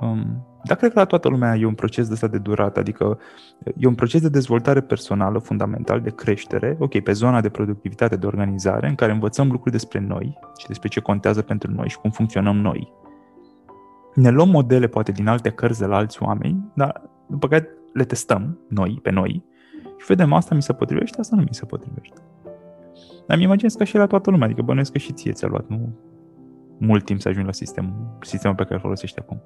Um, 0.00 0.46
dar 0.64 0.76
cred 0.76 0.92
că 0.92 0.98
la 0.98 1.04
toată 1.04 1.28
lumea 1.28 1.56
e 1.56 1.64
un 1.64 1.74
proces 1.74 2.06
de 2.06 2.12
ăsta 2.12 2.26
de 2.26 2.38
durat, 2.38 2.76
adică 2.76 3.18
e 3.76 3.86
un 3.86 3.94
proces 3.94 4.20
de 4.20 4.28
dezvoltare 4.28 4.80
personală 4.80 5.38
fundamental, 5.38 6.00
de 6.00 6.10
creștere, 6.10 6.76
ok, 6.80 7.00
pe 7.00 7.12
zona 7.12 7.40
de 7.40 7.48
productivitate, 7.48 8.16
de 8.16 8.26
organizare, 8.26 8.88
în 8.88 8.94
care 8.94 9.12
învățăm 9.12 9.50
lucruri 9.50 9.70
despre 9.70 10.00
noi 10.00 10.38
și 10.56 10.66
despre 10.66 10.88
ce 10.88 11.00
contează 11.00 11.42
pentru 11.42 11.70
noi 11.70 11.88
și 11.88 11.98
cum 11.98 12.10
funcționăm 12.10 12.56
noi. 12.56 12.92
Ne 14.14 14.30
luăm 14.30 14.48
modele 14.48 14.86
poate 14.86 15.12
din 15.12 15.26
alte 15.26 15.50
cărți 15.50 15.80
de 15.80 15.86
la 15.86 15.96
alți 15.96 16.22
oameni, 16.22 16.72
dar 16.74 17.02
după 17.26 17.48
care 17.48 17.68
le 17.96 18.04
testăm 18.04 18.58
noi, 18.68 18.98
pe 19.02 19.10
noi, 19.10 19.44
și 19.98 20.06
vedem 20.06 20.32
asta 20.32 20.54
mi 20.54 20.62
se 20.62 20.72
potrivește, 20.72 21.20
asta 21.20 21.36
nu 21.36 21.42
mi 21.42 21.48
se 21.54 21.64
potrivește. 21.64 22.20
Dar 23.26 23.36
mi 23.36 23.42
imaginez 23.42 23.74
că 23.74 23.84
și 23.84 23.96
la 23.96 24.06
toată 24.06 24.30
lumea, 24.30 24.46
adică 24.46 24.62
bănuiesc 24.62 24.92
că 24.92 24.98
și 24.98 25.12
ție 25.12 25.32
ți-a 25.32 25.48
luat 25.48 25.68
nu 25.68 25.88
mult 26.78 27.04
timp 27.04 27.20
să 27.20 27.28
ajungi 27.28 27.46
la 27.46 27.52
sistemul, 27.52 28.16
sistemul 28.20 28.56
pe 28.56 28.62
care 28.62 28.74
îl 28.74 28.80
folosești 28.80 29.18
acum. 29.18 29.42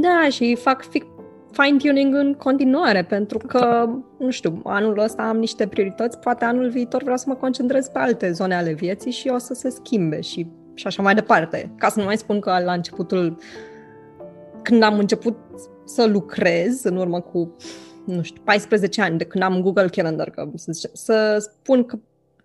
Da, 0.00 0.28
și 0.30 0.56
fac 0.56 0.84
fine-tuning 1.50 2.14
în 2.14 2.34
continuare, 2.34 3.04
pentru 3.04 3.38
că, 3.38 3.88
nu 4.18 4.30
știu, 4.30 4.60
anul 4.64 4.98
ăsta 4.98 5.22
am 5.22 5.36
niște 5.36 5.66
priorități, 5.66 6.18
poate 6.18 6.44
anul 6.44 6.68
viitor 6.68 7.02
vreau 7.02 7.16
să 7.16 7.24
mă 7.28 7.34
concentrez 7.34 7.88
pe 7.88 7.98
alte 7.98 8.32
zone 8.32 8.54
ale 8.54 8.72
vieții 8.72 9.10
și 9.10 9.28
o 9.28 9.38
să 9.38 9.54
se 9.54 9.68
schimbe 9.68 10.20
și, 10.20 10.46
și 10.74 10.86
așa 10.86 11.02
mai 11.02 11.14
departe. 11.14 11.72
Ca 11.76 11.88
să 11.88 11.98
nu 11.98 12.04
mai 12.04 12.16
spun 12.16 12.40
că 12.40 12.58
la 12.64 12.72
începutul, 12.72 13.36
când 14.62 14.82
am 14.82 14.98
început 14.98 15.36
să 15.86 16.06
lucrez, 16.06 16.84
în 16.84 16.96
urmă 16.96 17.20
cu, 17.20 17.56
nu 18.04 18.22
știu, 18.22 18.42
14 18.44 19.02
ani, 19.02 19.18
de 19.18 19.24
când 19.24 19.44
am 19.44 19.60
Google 19.60 19.88
Calendar, 19.88 20.30
că 20.30 20.48
să, 20.54 20.72
zice, 20.72 20.90
să 20.92 21.36
spun 21.38 21.84
că 21.84 21.98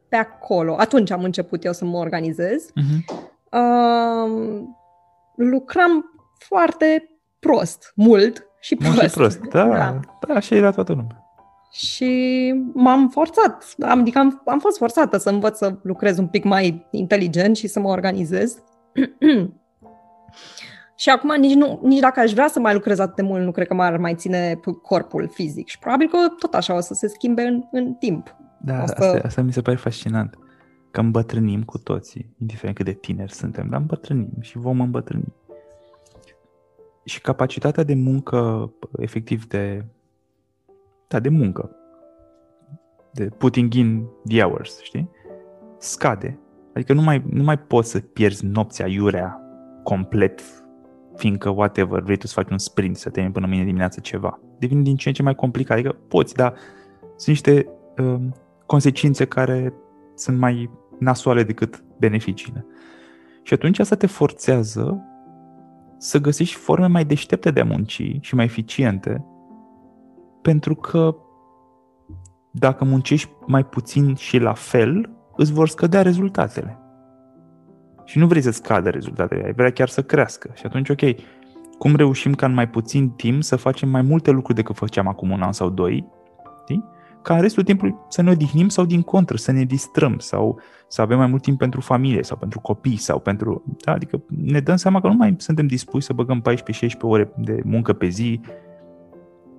pe 0.09 0.15
acolo, 0.15 0.75
atunci 0.77 1.11
am 1.11 1.23
început 1.23 1.65
eu 1.65 1.73
să 1.73 1.85
mă 1.85 1.97
organizez, 1.97 2.65
uh-huh. 2.65 3.15
uh, 3.51 4.61
lucram 5.35 6.05
foarte 6.37 7.19
prost, 7.39 7.91
mult 7.95 8.45
și 8.59 8.75
prost. 8.75 8.93
Mult 8.93 9.09
și 9.09 9.15
prost, 9.15 9.39
da, 9.39 9.67
da. 9.67 9.99
da 10.27 10.33
așa 10.33 10.55
era 10.55 10.71
toată 10.71 10.91
lumea. 10.91 11.25
Și 11.71 12.53
m-am 12.73 13.09
forțat, 13.09 13.75
adică 13.79 14.19
am, 14.19 14.41
am 14.45 14.59
fost 14.59 14.77
forțată 14.77 15.17
să 15.17 15.29
învăț 15.29 15.57
să 15.57 15.77
lucrez 15.83 16.17
un 16.17 16.27
pic 16.27 16.43
mai 16.43 16.87
inteligent 16.91 17.55
și 17.55 17.67
să 17.67 17.79
mă 17.79 17.89
organizez. 17.89 18.57
și 21.01 21.09
acum 21.09 21.35
nici, 21.39 21.53
nu, 21.53 21.79
nici 21.83 21.99
dacă 21.99 22.19
aș 22.19 22.31
vrea 22.31 22.47
să 22.47 22.59
mai 22.59 22.73
lucrez 22.73 22.99
atât 22.99 23.15
de 23.15 23.21
mult, 23.21 23.43
nu 23.43 23.51
cred 23.51 23.67
că 23.67 23.73
m-ar 23.73 23.97
mai 23.97 24.15
ține 24.15 24.59
corpul 24.81 25.29
fizic. 25.33 25.67
Și 25.67 25.79
probabil 25.79 26.07
că 26.07 26.17
tot 26.39 26.53
așa 26.53 26.75
o 26.75 26.79
să 26.79 26.93
se 26.93 27.07
schimbe 27.07 27.41
în, 27.41 27.63
în 27.71 27.93
timp. 27.93 28.35
Da, 28.59 28.85
să... 28.85 28.95
asta, 28.97 29.19
asta 29.23 29.41
mi 29.41 29.53
se 29.53 29.61
pare 29.61 29.77
fascinant. 29.77 30.37
Că 30.91 30.99
îmbătrânim 30.99 31.63
cu 31.63 31.77
toții, 31.77 32.35
indiferent 32.37 32.75
cât 32.75 32.85
de 32.85 32.93
tineri 32.93 33.33
suntem, 33.33 33.67
dar 33.69 33.79
îmbătrânim 33.79 34.29
și 34.39 34.57
vom 34.57 34.81
îmbătrâni 34.81 35.33
și 37.03 37.21
capacitatea 37.21 37.83
de 37.83 37.93
muncă, 37.93 38.71
efectiv 38.97 39.47
de, 39.47 39.85
da, 41.07 41.19
de 41.19 41.29
muncă, 41.29 41.75
de 43.11 43.25
putting 43.25 43.73
in 43.73 44.05
the 44.27 44.41
hours, 44.41 44.81
știi? 44.81 45.09
Scade. 45.77 46.39
Adică 46.73 46.93
nu 46.93 47.01
mai, 47.01 47.23
nu 47.29 47.43
mai 47.43 47.59
poți 47.59 47.89
să 47.89 47.99
pierzi 47.99 48.45
nopția 48.45 48.87
iurea 48.87 49.41
complet, 49.83 50.60
fiindcă 51.15 51.49
whatever, 51.49 52.01
vrei 52.01 52.17
tu 52.17 52.27
să 52.27 52.33
faci 52.33 52.51
un 52.51 52.57
sprint, 52.57 52.97
să 52.97 53.09
termini 53.09 53.33
până 53.33 53.47
mâine 53.47 53.63
dimineață 53.63 53.99
ceva. 53.99 54.39
Devine 54.59 54.81
din 54.81 54.95
ce 54.95 55.07
în 55.07 55.13
ce 55.13 55.23
mai 55.23 55.35
complicat. 55.35 55.77
Adică 55.77 55.95
poți, 56.07 56.33
dar 56.33 56.53
sunt 57.15 57.27
niște 57.27 57.67
uh, 57.97 58.21
consecințe 58.65 59.25
care 59.25 59.73
sunt 60.15 60.37
mai 60.37 60.69
nasoale 60.99 61.43
decât 61.43 61.83
beneficiile. 61.99 62.65
Și 63.43 63.53
atunci 63.53 63.79
asta 63.79 63.95
te 63.95 64.07
forțează 64.07 65.05
să 65.97 66.19
găsești 66.19 66.55
forme 66.55 66.87
mai 66.87 67.05
deștepte 67.05 67.51
de 67.51 67.59
a 67.59 67.65
munci 67.65 68.17
și 68.19 68.35
mai 68.35 68.45
eficiente, 68.45 69.25
pentru 70.41 70.75
că 70.75 71.15
dacă 72.51 72.85
muncești 72.85 73.29
mai 73.45 73.65
puțin 73.65 74.15
și 74.15 74.37
la 74.37 74.53
fel, 74.53 75.09
îți 75.35 75.53
vor 75.53 75.69
scădea 75.69 76.01
rezultatele. 76.01 76.80
Și 78.11 78.17
nu 78.17 78.27
vrei 78.27 78.41
să 78.41 78.51
scadă 78.51 78.89
rezultatele, 78.89 79.43
ai 79.45 79.53
vrea 79.53 79.71
chiar 79.71 79.89
să 79.89 80.03
crească. 80.03 80.51
Și 80.53 80.65
atunci, 80.65 80.89
ok, 80.89 81.01
cum 81.77 81.95
reușim 81.95 82.33
ca 82.33 82.45
în 82.45 82.53
mai 82.53 82.69
puțin 82.69 83.09
timp 83.09 83.43
să 83.43 83.55
facem 83.55 83.89
mai 83.89 84.01
multe 84.01 84.31
lucruri 84.31 84.57
decât 84.57 84.75
făceam 84.75 85.07
acum 85.07 85.29
un 85.29 85.41
an 85.41 85.51
sau 85.51 85.69
doi, 85.69 86.07
știi? 86.61 86.83
ca 87.21 87.35
în 87.35 87.41
restul 87.41 87.63
timpului 87.63 87.95
să 88.09 88.21
ne 88.21 88.31
odihnim 88.31 88.69
sau 88.69 88.85
din 88.85 89.01
contră, 89.01 89.37
să 89.37 89.51
ne 89.51 89.63
distrăm 89.63 90.17
sau 90.17 90.59
să 90.87 91.01
avem 91.01 91.17
mai 91.17 91.27
mult 91.27 91.41
timp 91.41 91.57
pentru 91.57 91.81
familie 91.81 92.23
sau 92.23 92.37
pentru 92.37 92.59
copii 92.59 92.97
sau 92.97 93.19
pentru... 93.19 93.63
Da, 93.85 93.91
adică 93.91 94.21
ne 94.27 94.59
dăm 94.59 94.75
seama 94.75 95.01
că 95.01 95.07
nu 95.07 95.13
mai 95.13 95.35
suntem 95.37 95.67
dispuși 95.67 96.05
să 96.05 96.13
băgăm 96.13 96.41
14-16 96.49 96.97
ore 97.01 97.31
de 97.37 97.61
muncă 97.63 97.93
pe 97.93 98.07
zi, 98.07 98.41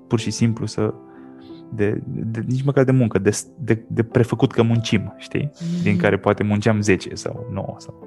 pur 0.09 0.19
și 0.19 0.31
simplu 0.31 0.67
să... 0.67 0.95
De, 1.75 2.03
de, 2.07 2.45
nici 2.47 2.63
măcar 2.65 2.85
de 2.85 2.93
muncă, 2.93 3.19
de, 3.19 3.41
de, 3.59 3.85
de 3.89 4.03
prefăcut 4.03 4.53
că 4.53 4.63
muncim, 4.63 5.15
știi? 5.17 5.51
Mm-hmm. 5.51 5.83
Din 5.83 5.97
care 5.97 6.19
poate 6.19 6.43
munceam 6.43 6.81
10 6.81 7.15
sau 7.15 7.47
9 7.53 7.75
sau... 7.79 8.07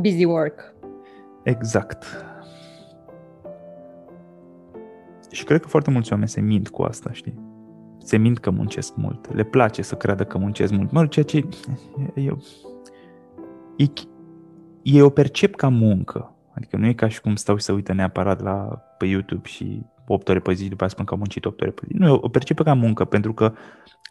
Busy 0.00 0.24
work. 0.24 0.74
Exact. 1.42 2.04
Și 5.30 5.44
cred 5.44 5.60
că 5.60 5.68
foarte 5.68 5.90
mulți 5.90 6.12
oameni 6.12 6.28
se 6.28 6.40
mint 6.40 6.68
cu 6.68 6.82
asta, 6.82 7.12
știi? 7.12 7.40
Se 7.98 8.16
mint 8.16 8.38
că 8.38 8.50
muncesc 8.50 8.96
mult. 8.96 9.34
Le 9.34 9.42
place 9.42 9.82
să 9.82 9.94
creadă 9.94 10.24
că 10.24 10.38
muncesc 10.38 10.72
mult. 10.72 10.90
Mă, 10.90 11.06
ceea 11.06 11.24
ce 11.24 11.48
eu, 12.14 12.42
ei, 13.76 13.92
ei 14.82 15.00
o 15.00 15.10
percep 15.10 15.54
ca 15.54 15.68
muncă. 15.68 16.34
Adică 16.54 16.76
nu 16.76 16.86
e 16.86 16.92
ca 16.92 17.08
și 17.08 17.20
cum 17.20 17.34
stau 17.34 17.56
și 17.56 17.64
să 17.64 17.72
uită 17.72 17.92
neapărat 17.92 18.42
la, 18.42 18.82
pe 18.98 19.06
YouTube 19.06 19.48
și 19.48 19.86
8 20.06 20.28
ore 20.28 20.38
pe 20.38 20.52
zi, 20.52 20.68
după 20.68 20.74
aceea 20.74 20.88
spun 20.88 21.04
că 21.04 21.12
am 21.12 21.18
muncit 21.18 21.44
8 21.44 21.60
ore 21.60 21.70
pe 21.70 21.82
zi. 21.86 21.94
Nu, 21.94 22.14
o 22.14 22.28
percepe 22.28 22.62
ca 22.62 22.74
muncă, 22.74 23.04
pentru 23.04 23.32
că 23.34 23.52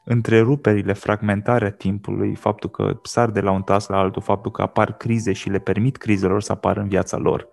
întreruperile, 0.04 0.94
fragmentarea 0.94 1.72
timpului, 1.72 2.36
faptul 2.36 2.70
că 2.70 3.00
sar 3.04 3.30
de 3.30 3.42
la 3.42 3.52
un 3.52 3.62
task 3.62 3.90
la 3.90 3.98
altul, 3.98 4.22
faptul 4.22 4.52
că 4.52 4.62
apar 4.62 4.94
crize 4.94 5.34
și 5.34 5.50
le 5.50 5.60
permit 5.60 5.98
crizelor 5.98 6.42
să 6.42 6.52
apară 6.52 6.80
în 6.80 6.88
viața 6.88 7.18
lor, 7.18 7.48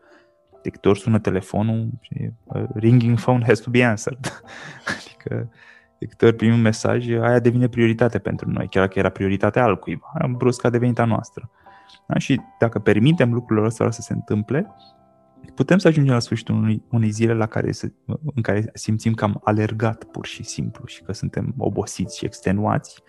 de 0.63 0.71
câte 0.71 0.89
ori 0.89 0.99
sună 0.99 1.19
telefonul, 1.19 1.89
uh, 2.45 2.65
ringing 2.75 3.19
phone 3.19 3.45
has 3.47 3.61
to 3.61 3.71
be 3.71 3.85
answered. 3.85 4.43
adică 4.97 5.51
de 5.99 6.07
câte 6.07 6.27
ori 6.27 6.37
primim 6.37 6.55
un 6.55 6.61
mesaj, 6.61 7.09
aia 7.09 7.39
devine 7.39 7.69
prioritate 7.69 8.19
pentru 8.19 8.51
noi, 8.51 8.69
chiar 8.69 8.87
dacă 8.87 8.99
era 8.99 9.09
prioritatea 9.09 9.65
altcuiva. 9.65 10.13
Brusc 10.29 10.65
a 10.65 10.71
devenit 10.71 10.99
a 10.99 11.05
noastră. 11.05 11.51
Da? 12.07 12.19
Și 12.19 12.41
dacă 12.59 12.79
permitem 12.79 13.33
lucrurile 13.33 13.67
astea 13.67 13.91
să 13.91 14.01
se 14.01 14.13
întâmple, 14.13 14.75
putem 15.55 15.79
să 15.79 15.89
ajungem 15.89 16.15
la 16.15 16.21
sfârșitul 16.21 16.55
unei, 16.55 16.83
unei 16.91 17.11
zile 17.11 17.35
la 17.35 17.47
care 17.47 17.73
se, 17.73 17.93
în 18.35 18.43
care 18.43 18.71
simțim 18.75 19.15
că 19.15 19.25
am 19.25 19.41
alergat 19.45 20.05
pur 20.05 20.27
și 20.27 20.43
simplu 20.43 20.87
și 20.87 21.03
că 21.03 21.13
suntem 21.13 21.55
obosiți 21.59 22.19
și 22.19 22.25
extenuați 22.25 23.03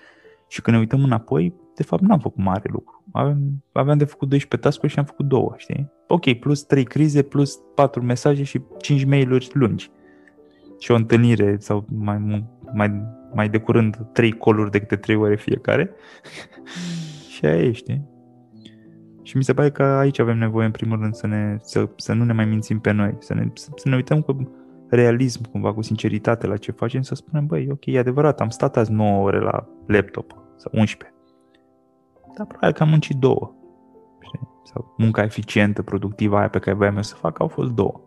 și 0.48 0.62
când 0.62 0.76
ne 0.76 0.82
uităm 0.82 1.04
înapoi, 1.04 1.54
de 1.76 1.84
fapt 1.84 2.02
n-am 2.02 2.20
făcut 2.20 2.44
mare 2.44 2.70
lucru. 2.72 3.04
Aveam, 3.12 3.64
aveam 3.72 3.98
de 3.98 4.06
făcut 4.06 4.30
12 4.30 4.70
task 4.70 4.94
și 4.94 5.00
am 5.00 5.06
făcut 5.06 5.28
două, 5.28 5.54
știi? 5.58 5.92
Ok, 6.08 6.34
plus 6.34 6.64
3 6.64 6.84
crize, 6.84 7.22
plus 7.22 7.60
4 7.76 8.04
mesaje 8.04 8.44
și 8.44 8.62
5 8.78 9.04
mail-uri 9.04 9.50
lungi. 9.54 9.92
Și 10.80 10.92
o 10.92 10.96
întâlnire 10.96 11.58
sau 11.60 11.86
mai, 11.90 12.46
mai, 12.74 13.04
mai 13.34 13.50
de 13.50 13.58
curând 13.58 13.98
3 14.14 14.32
coluri 14.32 14.72
de 14.72 14.80
câte 14.80 14.96
3 14.96 15.16
ore 15.16 15.36
fiecare. 15.36 15.92
și 17.34 17.46
aia 17.46 17.64
e, 17.64 17.72
știi? 17.72 18.19
Și 19.30 19.38
mi 19.38 19.44
se 19.44 19.54
pare 19.54 19.72
că 19.72 19.84
aici 19.84 20.20
avem 20.20 20.38
nevoie, 20.38 20.66
în 20.66 20.72
primul 20.72 21.00
rând, 21.00 21.14
să, 21.14 21.28
ne, 21.28 21.58
să, 21.62 21.90
să 21.96 22.14
nu 22.14 22.24
ne 22.24 22.34
mai 22.34 22.46
mințim 22.46 22.80
pe 22.80 22.92
noi, 22.92 23.16
să 23.20 23.34
ne, 23.34 23.50
să, 23.54 23.70
să 23.76 23.90
ne 23.90 23.96
uităm 23.96 24.22
cu 24.22 24.52
realism, 24.88 25.52
cumva, 25.52 25.74
cu 25.74 25.82
sinceritate 25.82 26.48
la 26.48 26.58
ce 26.58 26.72
facem, 26.72 27.02
să 27.02 27.16
spunem, 27.16 27.46
băi, 27.46 27.68
ok, 27.72 27.86
e 27.86 28.00
adevărat, 28.00 28.42
am 28.42 28.50
stat 28.50 28.78
azi 28.78 28.92
9 28.92 29.24
ore 29.24 29.40
la 29.40 29.68
laptop, 29.86 30.36
sau 30.56 30.72
11. 30.76 31.18
Dar 32.38 32.46
probabil 32.46 32.76
că 32.76 32.84
am 32.84 32.90
muncit 32.90 33.16
două. 33.16 33.52
Știi? 34.20 34.48
Sau 34.64 34.94
munca 34.98 35.24
eficientă, 35.24 35.82
productivă, 35.82 36.38
aia 36.38 36.50
pe 36.50 36.60
care 36.60 36.76
voiam 36.76 36.96
eu 36.96 37.02
să 37.02 37.16
fac, 37.16 37.40
au 37.40 37.48
fost 37.48 37.72
două. 37.72 38.02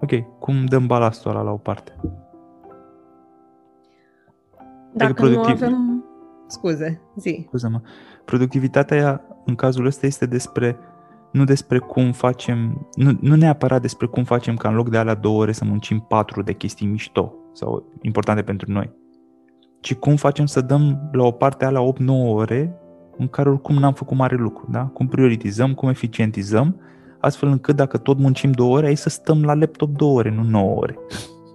Ok, 0.00 0.38
cum 0.38 0.64
dăm 0.64 0.86
balastul 0.86 1.30
ăla 1.30 1.42
la 1.42 1.50
o 1.50 1.56
parte? 1.56 1.96
Dacă 4.92 5.12
productiv... 5.12 5.60
nu 5.60 5.66
avem... 5.66 6.04
Scuze, 6.46 7.00
zi. 7.16 7.44
Scuze-mă. 7.46 7.80
Productivitatea 8.24 8.96
aia, 8.96 9.20
în 9.44 9.54
cazul 9.54 9.86
ăsta, 9.86 10.06
este 10.06 10.26
despre 10.26 10.76
nu 11.34 11.44
despre 11.44 11.78
cum 11.78 12.12
facem, 12.12 12.88
nu, 12.94 13.18
nu 13.20 13.34
neapărat 13.34 13.80
despre 13.80 14.06
cum 14.06 14.24
facem 14.24 14.56
ca 14.56 14.68
în 14.68 14.74
loc 14.74 14.88
de 14.88 14.96
alea 14.96 15.14
două 15.14 15.40
ore 15.40 15.52
să 15.52 15.64
muncim 15.64 16.00
patru 16.08 16.42
de 16.42 16.52
chestii 16.52 16.86
mișto 16.86 17.34
sau 17.52 17.98
importante 18.02 18.42
pentru 18.42 18.72
noi, 18.72 18.90
ci 19.80 19.94
cum 19.94 20.16
facem 20.16 20.46
să 20.46 20.60
dăm 20.60 21.08
la 21.12 21.24
o 21.24 21.30
parte 21.30 21.64
alea 21.64 21.92
8-9 21.92 21.94
ore 22.26 22.78
în 23.16 23.28
care 23.28 23.48
oricum 23.48 23.76
n-am 23.76 23.92
făcut 23.92 24.16
mare 24.16 24.36
lucru, 24.36 24.68
da? 24.70 24.84
Cum 24.84 25.08
prioritizăm, 25.08 25.74
cum 25.74 25.88
eficientizăm, 25.88 26.80
astfel 27.20 27.48
încât 27.48 27.76
dacă 27.76 27.98
tot 27.98 28.18
muncim 28.18 28.50
două 28.50 28.76
ore, 28.76 28.86
ai 28.86 28.96
să 28.96 29.08
stăm 29.08 29.44
la 29.44 29.54
laptop 29.54 29.96
două 29.96 30.18
ore, 30.18 30.30
nu 30.30 30.42
9 30.42 30.76
ore. 30.76 30.98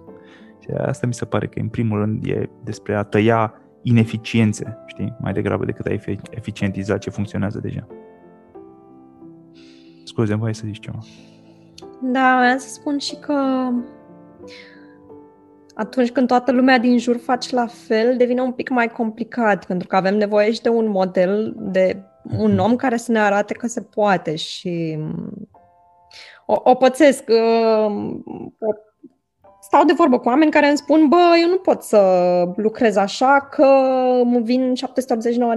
Și 0.62 0.70
asta 0.76 1.06
mi 1.06 1.14
se 1.14 1.24
pare 1.24 1.46
că 1.46 1.58
în 1.60 1.68
primul 1.68 1.98
rând 1.98 2.26
e 2.26 2.50
despre 2.64 2.94
a 2.94 3.02
tăia 3.02 3.54
ineficiențe, 3.82 4.78
știi, 4.86 5.16
mai 5.20 5.32
degrabă 5.32 5.64
decât 5.64 5.86
a 5.86 5.96
eficientiza 6.30 6.98
ce 6.98 7.10
funcționează 7.10 7.58
deja. 7.58 7.86
Scuze, 10.04 10.34
voi 10.34 10.54
să 10.54 10.62
zici 10.66 10.80
ceva. 10.80 10.98
Da, 12.02 12.36
vreau 12.40 12.58
să 12.58 12.68
spun 12.68 12.98
și 12.98 13.16
că 13.16 13.68
atunci 15.74 16.10
când 16.10 16.26
toată 16.26 16.52
lumea 16.52 16.78
din 16.78 16.98
jur 16.98 17.16
face 17.16 17.54
la 17.54 17.66
fel, 17.66 18.16
devine 18.16 18.40
un 18.40 18.52
pic 18.52 18.68
mai 18.68 18.88
complicat, 18.88 19.66
pentru 19.66 19.88
că 19.88 19.96
avem 19.96 20.16
nevoie 20.16 20.52
și 20.52 20.60
de 20.60 20.68
un 20.68 20.88
model, 20.88 21.54
de 21.58 22.02
un 22.38 22.50
mhm. 22.50 22.60
om 22.60 22.76
care 22.76 22.96
să 22.96 23.12
ne 23.12 23.18
arate 23.18 23.54
că 23.54 23.66
se 23.66 23.82
poate 23.82 24.36
și 24.36 24.98
o, 26.46 26.60
o 26.64 26.74
pățesc. 26.74 27.24
Uh, 27.28 28.14
o 28.58 28.72
stau 29.70 29.84
de 29.84 29.92
vorbă 29.92 30.18
cu 30.18 30.28
oameni 30.28 30.50
care 30.50 30.68
îmi 30.68 30.76
spun, 30.76 31.08
bă, 31.08 31.36
eu 31.42 31.48
nu 31.48 31.56
pot 31.56 31.82
să 31.82 32.00
lucrez 32.56 32.96
așa 32.96 33.48
că 33.50 33.64
îmi 34.22 34.42
vin 34.42 34.72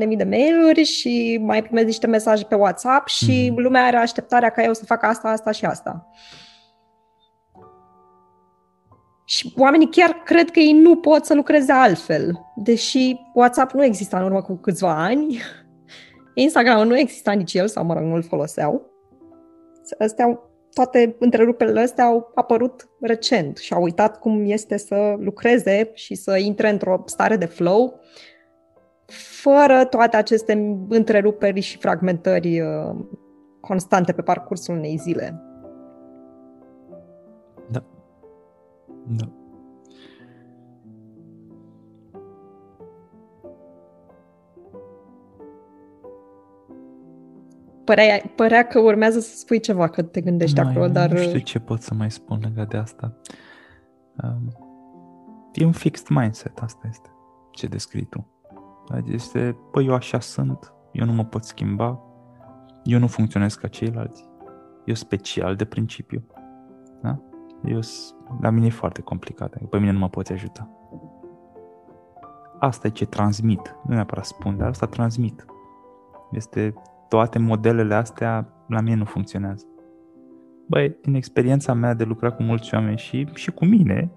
789.000 0.09 0.17
de 0.17 0.23
mail-uri 0.23 0.83
și 0.83 1.39
mai 1.41 1.63
primesc 1.63 1.85
niște 1.85 2.07
mesaje 2.07 2.45
pe 2.45 2.55
WhatsApp 2.55 3.07
și 3.07 3.49
mm. 3.49 3.63
lumea 3.63 3.85
are 3.85 3.97
așteptarea 3.97 4.49
ca 4.49 4.63
eu 4.63 4.73
să 4.73 4.85
fac 4.85 5.03
asta, 5.03 5.29
asta 5.29 5.51
și 5.51 5.65
asta. 5.65 6.09
Și 9.25 9.53
oamenii 9.57 9.89
chiar 9.89 10.21
cred 10.25 10.51
că 10.51 10.59
ei 10.59 10.73
nu 10.73 10.95
pot 10.95 11.25
să 11.25 11.33
lucreze 11.33 11.71
altfel. 11.71 12.39
Deși 12.55 13.15
WhatsApp 13.33 13.71
nu 13.71 13.83
exista 13.83 14.17
în 14.17 14.23
urmă 14.23 14.41
cu 14.41 14.55
câțiva 14.55 15.03
ani, 15.03 15.41
Instagram 16.33 16.87
nu 16.87 16.97
exista 16.97 17.31
nici 17.31 17.53
el, 17.53 17.67
sau 17.67 17.85
mă 17.85 17.93
rog, 17.93 18.03
nu-l 18.03 18.23
foloseau. 18.23 18.91
Astea 19.99 20.39
toate 20.73 21.15
întreruperile 21.19 21.79
astea 21.79 22.05
au 22.05 22.31
apărut 22.35 22.89
recent 22.99 23.57
și 23.57 23.73
au 23.73 23.81
uitat 23.81 24.19
cum 24.19 24.43
este 24.45 24.77
să 24.77 25.15
lucreze 25.19 25.91
și 25.93 26.15
să 26.15 26.37
intre 26.37 26.69
într-o 26.69 27.03
stare 27.05 27.35
de 27.35 27.45
flow 27.45 27.99
fără 29.41 29.85
toate 29.85 30.17
aceste 30.17 30.83
întreruperi 30.89 31.59
și 31.59 31.77
fragmentări 31.77 32.61
uh, 32.61 32.95
constante 33.59 34.11
pe 34.11 34.21
parcursul 34.21 34.75
unei 34.75 34.97
zile. 34.97 35.41
Da. 37.71 37.83
Da. 39.07 39.42
Părea, 47.83 48.21
părea 48.35 48.67
că 48.67 48.79
urmează 48.79 49.19
să 49.19 49.35
spui 49.35 49.59
ceva, 49.59 49.87
că 49.87 50.01
te 50.01 50.21
gândești 50.21 50.61
mai, 50.61 50.71
acolo, 50.71 50.87
dar... 50.87 51.09
Nu 51.09 51.17
știu 51.17 51.39
ce 51.39 51.59
pot 51.59 51.81
să 51.81 51.93
mai 51.93 52.11
spun 52.11 52.39
legat 52.41 52.67
de 52.67 52.77
asta. 52.77 53.17
Um, 54.23 54.51
e 55.53 55.65
un 55.65 55.71
fixed 55.71 56.07
mindset, 56.07 56.59
asta 56.61 56.87
este 56.89 57.09
ce 57.51 57.67
descrii 57.67 58.05
tu. 58.05 58.27
Este, 59.05 59.57
păi 59.71 59.85
eu 59.85 59.93
așa 59.93 60.19
sunt, 60.19 60.73
eu 60.91 61.05
nu 61.05 61.13
mă 61.13 61.23
pot 61.23 61.43
schimba, 61.43 61.99
eu 62.83 62.99
nu 62.99 63.07
funcționez 63.07 63.53
ca 63.53 63.67
ceilalți, 63.67 64.29
eu 64.85 64.93
special 64.93 65.55
de 65.55 65.65
principiu. 65.65 66.23
Da? 67.01 67.19
Eu, 67.63 67.79
la 68.41 68.49
mine 68.49 68.65
e 68.65 68.69
foarte 68.69 69.01
complicat, 69.01 69.57
pe 69.69 69.77
mine 69.77 69.91
nu 69.91 69.99
mă 69.99 70.09
poți 70.09 70.31
ajuta. 70.31 70.69
Asta 72.59 72.87
e 72.87 72.89
ce 72.89 73.05
transmit, 73.05 73.75
nu 73.87 73.93
neapărat 73.93 74.25
spun, 74.25 74.57
dar 74.57 74.67
asta 74.67 74.85
transmit. 74.85 75.45
Este 76.31 76.73
toate 77.13 77.39
modelele 77.39 77.93
astea 77.93 78.47
la 78.67 78.81
mine 78.81 78.95
nu 78.95 79.05
funcționează. 79.05 79.65
Băi, 80.67 80.95
din 81.01 81.13
experiența 81.13 81.73
mea 81.73 81.93
de 81.93 82.03
lucra 82.03 82.31
cu 82.31 82.43
mulți 82.43 82.75
oameni 82.75 82.97
și, 82.97 83.27
și 83.33 83.51
cu 83.51 83.65
mine, 83.65 84.11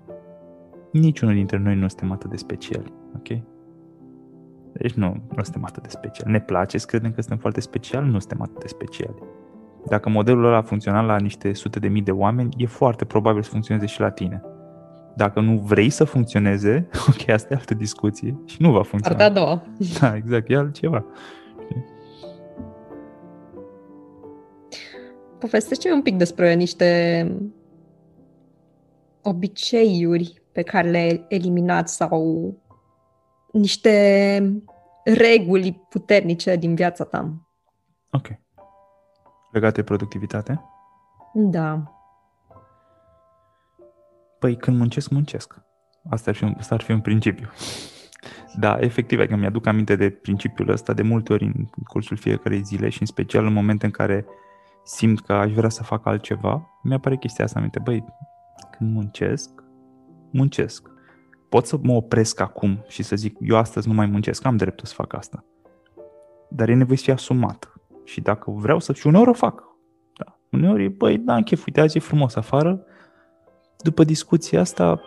niciunul 0.92 1.34
dintre 1.34 1.58
noi 1.58 1.74
nu 1.74 1.88
suntem 1.88 2.12
atât 2.12 2.30
de 2.30 2.36
speciali, 2.36 2.92
ok? 3.16 3.42
Deci 4.72 4.92
nu, 4.92 5.22
nu 5.36 5.42
suntem 5.42 5.64
atât 5.64 5.82
de 5.82 5.88
speciali. 5.88 6.32
Ne 6.32 6.40
place 6.40 6.78
să 6.78 6.86
credem 6.86 7.12
că 7.12 7.20
suntem 7.20 7.38
foarte 7.38 7.60
speciali, 7.60 8.10
nu 8.10 8.18
suntem 8.18 8.42
atât 8.42 8.60
de 8.60 8.66
speciali. 8.66 9.22
Dacă 9.86 10.08
modelul 10.08 10.44
ăla 10.44 10.56
a 10.56 10.62
funcționat 10.62 11.06
la 11.06 11.18
niște 11.18 11.52
sute 11.52 11.78
de 11.78 11.88
mii 11.88 12.02
de 12.02 12.12
oameni, 12.12 12.54
e 12.56 12.66
foarte 12.66 13.04
probabil 13.04 13.42
să 13.42 13.50
funcționeze 13.50 13.86
și 13.86 14.00
la 14.00 14.10
tine. 14.10 14.42
Dacă 15.16 15.40
nu 15.40 15.58
vrei 15.58 15.90
să 15.90 16.04
funcționeze, 16.04 16.88
ok, 17.08 17.28
asta 17.28 17.54
e 17.54 17.56
altă 17.56 17.74
discuție 17.74 18.38
și 18.44 18.62
nu 18.62 18.72
va 18.72 18.82
funcționa. 18.82 19.16
Partea 19.16 19.42
a 19.42 19.44
doua. 19.44 19.62
Da, 20.00 20.16
exact, 20.16 20.50
e 20.50 20.56
altceva. 20.56 21.04
Povestește 25.38 25.92
un 25.92 26.02
pic 26.02 26.16
despre 26.16 26.54
niște 26.54 27.30
obiceiuri 29.22 30.42
pe 30.52 30.62
care 30.62 30.90
le-ai 30.90 31.24
eliminat 31.28 31.88
sau 31.88 32.54
niște 33.52 34.60
reguli 35.04 35.86
puternice 35.88 36.56
din 36.56 36.74
viața 36.74 37.04
ta. 37.04 37.32
Ok. 38.10 38.28
Legate 39.52 39.74
de 39.74 39.82
productivitate? 39.82 40.64
Da. 41.34 41.82
Păi 44.38 44.56
când 44.56 44.78
muncesc, 44.78 45.10
muncesc. 45.10 45.54
Asta 46.10 46.30
ar 46.30 46.36
fi 46.36 46.44
un, 46.44 46.54
asta 46.58 46.74
ar 46.74 46.80
fi 46.80 46.92
un 46.92 47.00
principiu. 47.00 47.48
Da, 48.58 48.78
efectiv, 48.80 49.18
adică 49.18 49.36
mi-aduc 49.36 49.66
aminte 49.66 49.96
de 49.96 50.10
principiul 50.10 50.68
ăsta 50.68 50.92
de 50.92 51.02
multe 51.02 51.32
ori 51.32 51.44
în 51.44 51.52
cursul 51.86 52.16
fiecarei 52.16 52.62
zile 52.62 52.88
și 52.88 53.00
în 53.00 53.06
special 53.06 53.46
în 53.46 53.52
momente 53.52 53.86
în 53.86 53.92
care 53.92 54.24
uh, 54.26 54.45
simt 54.86 55.20
că 55.20 55.32
aș 55.32 55.52
vrea 55.52 55.68
să 55.68 55.82
fac 55.82 56.06
altceva, 56.06 56.80
mi-apare 56.82 57.16
chestia 57.16 57.44
asta 57.44 57.58
aminte. 57.58 57.80
Băi, 57.84 58.04
când 58.70 58.94
muncesc, 58.94 59.64
muncesc. 60.30 60.90
Pot 61.48 61.66
să 61.66 61.78
mă 61.82 61.92
opresc 61.92 62.40
acum 62.40 62.84
și 62.88 63.02
să 63.02 63.16
zic, 63.16 63.36
eu 63.40 63.56
astăzi 63.56 63.88
nu 63.88 63.94
mai 63.94 64.06
muncesc, 64.06 64.44
am 64.44 64.56
dreptul 64.56 64.86
să 64.86 64.94
fac 64.94 65.14
asta. 65.14 65.44
Dar 66.48 66.68
e 66.68 66.74
nevoie 66.74 66.96
să 66.96 67.02
fie 67.02 67.12
asumat. 67.12 67.72
Și 68.04 68.20
dacă 68.20 68.50
vreau 68.50 68.78
să... 68.78 68.92
Și 68.92 69.06
uneori 69.06 69.28
o 69.28 69.32
fac. 69.32 69.62
Da. 70.18 70.38
Uneori, 70.50 70.88
băi, 70.88 71.18
da, 71.18 71.42
chef, 71.42 71.66
uite, 71.66 71.80
azi 71.80 71.96
e 71.96 72.00
frumos 72.00 72.34
afară. 72.34 72.84
După 73.78 74.04
discuția 74.04 74.60
asta, 74.60 75.00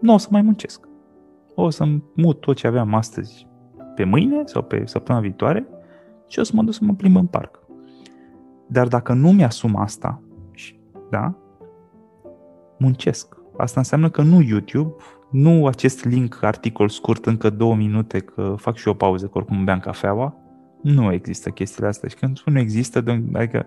nu 0.00 0.14
o 0.14 0.18
să 0.18 0.28
mai 0.30 0.42
muncesc. 0.42 0.88
O 1.54 1.70
să 1.70 1.84
mut 2.14 2.40
tot 2.40 2.56
ce 2.56 2.66
aveam 2.66 2.94
astăzi 2.94 3.46
pe 3.94 4.04
mâine 4.04 4.42
sau 4.44 4.62
pe 4.62 4.86
săptămâna 4.86 5.24
viitoare 5.24 5.66
și 6.26 6.38
o 6.38 6.42
să 6.42 6.52
mă 6.54 6.62
duc 6.62 6.74
să 6.74 6.80
mă 6.82 6.94
plimb 6.94 7.16
în 7.16 7.26
parc. 7.26 7.65
Dar 8.66 8.88
dacă 8.88 9.12
nu 9.12 9.32
mi-asum 9.32 9.76
asta, 9.76 10.20
da, 11.10 11.34
muncesc. 12.78 13.36
Asta 13.56 13.80
înseamnă 13.80 14.10
că 14.10 14.22
nu 14.22 14.42
YouTube, 14.42 14.94
nu 15.30 15.66
acest 15.66 16.04
link, 16.04 16.42
articol 16.42 16.88
scurt, 16.88 17.26
încă 17.26 17.50
două 17.50 17.74
minute, 17.74 18.18
că 18.18 18.54
fac 18.56 18.76
și 18.76 18.88
o 18.88 18.94
pauză, 18.94 19.26
că 19.26 19.38
oricum 19.38 19.64
beam 19.64 19.78
cafeaua, 19.78 20.34
nu 20.82 21.12
există 21.12 21.50
chestiile 21.50 21.88
astea. 21.88 22.08
Și 22.08 22.16
când 22.16 22.36
spun 22.36 22.52
nu 22.52 22.58
există, 22.58 23.04
adică 23.32 23.66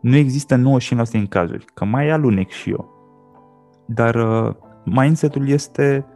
nu 0.00 0.16
există 0.16 0.56
95% 0.56 1.10
din 1.10 1.26
cazuri, 1.26 1.64
că 1.74 1.84
mai 1.84 2.10
alunec 2.10 2.50
și 2.50 2.70
eu. 2.70 2.94
Dar 3.86 4.14
uh, 4.14 4.54
mindset-ul 4.84 5.48
este 5.48 6.06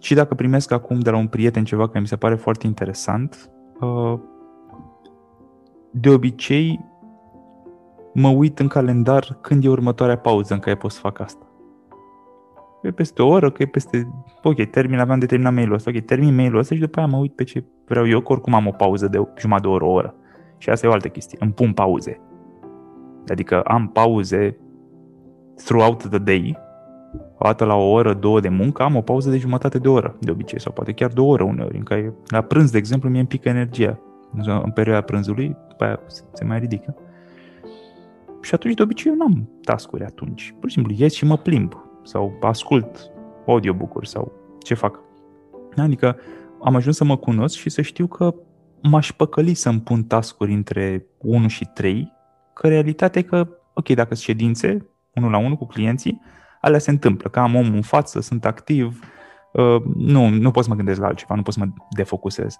și 0.00 0.14
dacă 0.14 0.34
primesc 0.34 0.72
acum 0.72 0.98
de 0.98 1.10
la 1.10 1.16
un 1.16 1.26
prieten 1.26 1.64
ceva 1.64 1.86
care 1.86 2.00
mi 2.00 2.06
se 2.06 2.16
pare 2.16 2.34
foarte 2.34 2.66
interesant, 2.66 3.50
uh, 3.80 4.18
de 5.90 6.10
obicei 6.10 6.84
mă 8.14 8.28
uit 8.28 8.58
în 8.58 8.66
calendar 8.66 9.38
când 9.40 9.64
e 9.64 9.68
următoarea 9.68 10.18
pauză 10.18 10.54
în 10.54 10.60
care 10.60 10.76
pot 10.76 10.90
să 10.90 11.00
fac 11.00 11.20
asta. 11.20 11.46
e 12.82 12.90
peste 12.90 13.22
o 13.22 13.28
oră, 13.28 13.50
că 13.50 13.62
e 13.62 13.66
peste... 13.66 14.08
Ok, 14.42 14.64
termin, 14.64 14.98
aveam 14.98 15.18
de 15.18 15.26
terminat 15.26 15.54
mail-ul 15.54 15.74
ăsta, 15.74 15.90
ok, 15.94 16.00
termin 16.00 16.34
mail-ul 16.34 16.58
ăsta 16.58 16.74
și 16.74 16.80
după 16.80 16.98
aia 16.98 17.08
mă 17.08 17.16
uit 17.16 17.34
pe 17.34 17.44
ce 17.44 17.64
vreau 17.86 18.08
eu, 18.08 18.20
că 18.20 18.32
oricum 18.32 18.54
am 18.54 18.66
o 18.66 18.70
pauză 18.70 19.08
de 19.08 19.26
jumătate 19.38 19.66
de 19.66 19.72
oră, 19.72 19.84
o 19.84 19.90
oră. 19.90 20.14
Și 20.58 20.70
asta 20.70 20.86
e 20.86 20.90
o 20.90 20.92
altă 20.92 21.08
chestie, 21.08 21.38
îmi 21.40 21.52
pun 21.52 21.72
pauze. 21.72 22.20
Adică 23.28 23.60
am 23.60 23.88
pauze 23.88 24.58
throughout 25.54 26.08
the 26.08 26.18
day, 26.18 26.58
o 27.14 27.44
dată 27.44 27.64
la 27.64 27.74
o 27.74 27.90
oră, 27.90 28.14
două 28.14 28.40
de 28.40 28.48
muncă, 28.48 28.82
am 28.82 28.96
o 28.96 29.00
pauză 29.00 29.30
de 29.30 29.38
jumătate 29.38 29.78
de 29.78 29.88
oră, 29.88 30.16
de 30.20 30.30
obicei, 30.30 30.60
sau 30.60 30.72
poate 30.72 30.92
chiar 30.92 31.12
două 31.12 31.32
ore 31.32 31.42
uneori, 31.42 31.76
în 31.76 31.82
care 31.82 32.14
la 32.28 32.40
prânz, 32.40 32.70
de 32.70 32.78
exemplu, 32.78 33.08
mie 33.08 33.18
îmi 33.18 33.28
pică 33.28 33.48
energia 33.48 33.98
în 34.62 34.70
perioada 34.70 35.00
prânzului, 35.00 35.56
după 35.68 35.84
aia 35.84 36.00
se 36.32 36.44
mai 36.44 36.58
ridică. 36.58 36.96
Și 38.42 38.54
atunci, 38.54 38.74
de 38.74 38.82
obicei, 38.82 39.10
eu 39.10 39.16
n-am 39.16 39.50
tascuri 39.62 40.04
atunci. 40.04 40.54
Pur 40.60 40.68
și 40.68 40.74
simplu 40.74 40.94
ies 40.96 41.12
și 41.12 41.24
mă 41.24 41.36
plimb 41.36 41.72
sau 42.02 42.38
ascult 42.40 43.10
audiobook-uri 43.46 44.08
sau 44.08 44.32
ce 44.62 44.74
fac. 44.74 45.00
Adică 45.76 46.16
am 46.62 46.74
ajuns 46.74 46.96
să 46.96 47.04
mă 47.04 47.16
cunosc 47.16 47.56
și 47.56 47.68
să 47.68 47.82
știu 47.82 48.06
că 48.06 48.34
m-aș 48.82 49.12
păcăli 49.12 49.54
să-mi 49.54 49.80
pun 49.80 50.02
tascuri 50.04 50.52
între 50.52 51.06
1 51.18 51.48
și 51.48 51.64
3, 51.64 52.12
că 52.54 52.68
realitatea 52.68 53.20
e 53.20 53.24
că, 53.24 53.48
ok, 53.74 53.88
dacă 53.88 54.14
sunt 54.14 54.18
ședințe, 54.18 54.88
unul 55.14 55.30
la 55.30 55.38
unul 55.38 55.56
cu 55.56 55.66
clienții, 55.66 56.20
alea 56.60 56.78
se 56.78 56.90
întâmplă, 56.90 57.30
că 57.30 57.38
am 57.38 57.54
omul 57.54 57.74
în 57.74 57.82
față, 57.82 58.20
sunt 58.20 58.44
activ, 58.44 59.00
uh, 59.52 59.82
nu, 59.94 60.28
nu 60.28 60.50
pot 60.50 60.62
să 60.64 60.70
mă 60.70 60.76
gândesc 60.76 61.00
la 61.00 61.06
altceva, 61.06 61.34
nu 61.34 61.42
pot 61.42 61.54
să 61.54 61.60
mă 61.64 61.72
defocusez. 61.96 62.58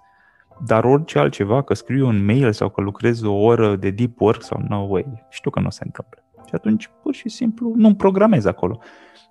Dar 0.65 0.83
orice 0.83 1.19
altceva, 1.19 1.61
că 1.61 1.73
scriu 1.73 2.07
un 2.07 2.25
mail 2.25 2.51
sau 2.51 2.69
că 2.69 2.81
lucrez 2.81 3.21
o 3.21 3.33
oră 3.33 3.75
de 3.75 3.89
deep 3.89 4.21
work 4.21 4.41
sau 4.41 4.61
no 4.67 4.77
way, 4.77 5.25
știu 5.29 5.49
că 5.49 5.59
nu 5.59 5.69
se 5.69 5.83
întâmplă. 5.85 6.23
Și 6.45 6.55
atunci, 6.55 6.89
pur 7.01 7.13
și 7.13 7.29
simplu, 7.29 7.73
nu 7.75 7.95
programez 7.95 8.45
acolo. 8.45 8.79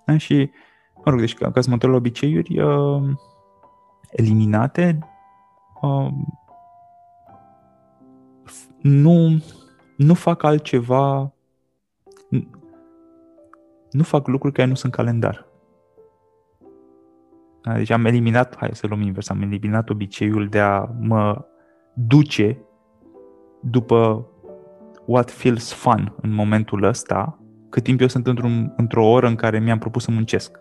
Da? 0.05 0.17
Și, 0.17 0.49
mă 0.95 1.11
rog, 1.11 1.19
deci 1.19 1.33
ca, 1.33 1.51
ca 1.51 1.61
să 1.61 1.67
mă 1.67 1.73
întorc 1.73 1.91
la 1.91 1.97
obiceiuri 1.97 2.59
uh, 2.59 3.03
eliminate, 4.11 4.99
uh, 5.81 6.07
nu, 8.81 9.43
nu 9.97 10.13
fac 10.13 10.43
altceva, 10.43 11.33
nu 13.91 14.03
fac 14.03 14.27
lucruri 14.27 14.53
care 14.53 14.67
nu 14.67 14.75
sunt 14.75 14.91
calendar. 14.91 15.48
Da? 17.63 17.73
Deci 17.73 17.89
am 17.89 18.05
eliminat, 18.05 18.55
hai 18.57 18.69
să 18.73 18.87
luăm 18.87 19.01
invers, 19.01 19.29
am 19.29 19.41
eliminat 19.41 19.89
obiceiul 19.89 20.47
de 20.47 20.59
a 20.59 20.85
mă 20.99 21.45
duce 21.93 22.61
după 23.61 24.27
what 25.05 25.31
feels 25.31 25.73
fun 25.73 26.13
în 26.21 26.33
momentul 26.33 26.83
ăsta, 26.83 27.39
cât 27.69 27.83
timp 27.83 28.01
eu 28.01 28.07
sunt 28.07 28.27
într-un, 28.27 28.73
într-o 28.77 29.09
oră 29.09 29.27
în 29.27 29.35
care 29.35 29.59
mi-am 29.59 29.77
propus 29.77 30.03
să 30.03 30.11
muncesc. 30.11 30.59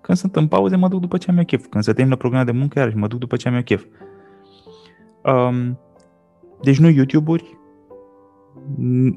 Când 0.00 0.18
sunt 0.18 0.36
în 0.36 0.48
pauze, 0.48 0.76
mă 0.76 0.88
duc 0.88 1.00
după 1.00 1.16
ce 1.16 1.30
am 1.30 1.36
eu 1.36 1.44
chef. 1.44 1.66
Când 1.66 1.84
se 1.84 1.92
termină 1.92 2.16
programul 2.16 2.46
de 2.46 2.52
muncă, 2.52 2.78
iarăși 2.78 2.96
mă 2.96 3.06
duc 3.06 3.18
după 3.18 3.36
ce 3.36 3.48
am 3.48 3.54
eu 3.54 3.62
chef. 3.62 3.84
Um, 5.22 5.78
deci 6.62 6.78
nu 6.78 6.88
YouTube-uri, 6.88 7.58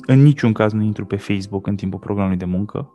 în 0.06 0.22
niciun 0.22 0.54
caz 0.54 0.74
nu 0.74 0.82
intru 0.82 1.06
pe 1.06 1.16
Facebook 1.16 1.68
în 1.68 1.76
timpul 1.76 2.00
programului 2.00 2.38
de 2.38 2.46
muncă. 2.46 2.92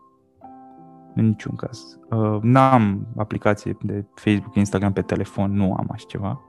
În 1.15 1.27
niciun 1.27 1.55
caz. 1.55 1.99
Uh, 2.11 2.39
n-am 2.43 3.07
aplicație 3.17 3.77
de 3.83 4.05
Facebook, 4.15 4.55
Instagram 4.55 4.93
pe 4.93 5.03
telefon, 5.03 5.53
nu 5.53 5.75
am 5.75 5.89
așa 5.93 6.05
ceva. 6.09 6.41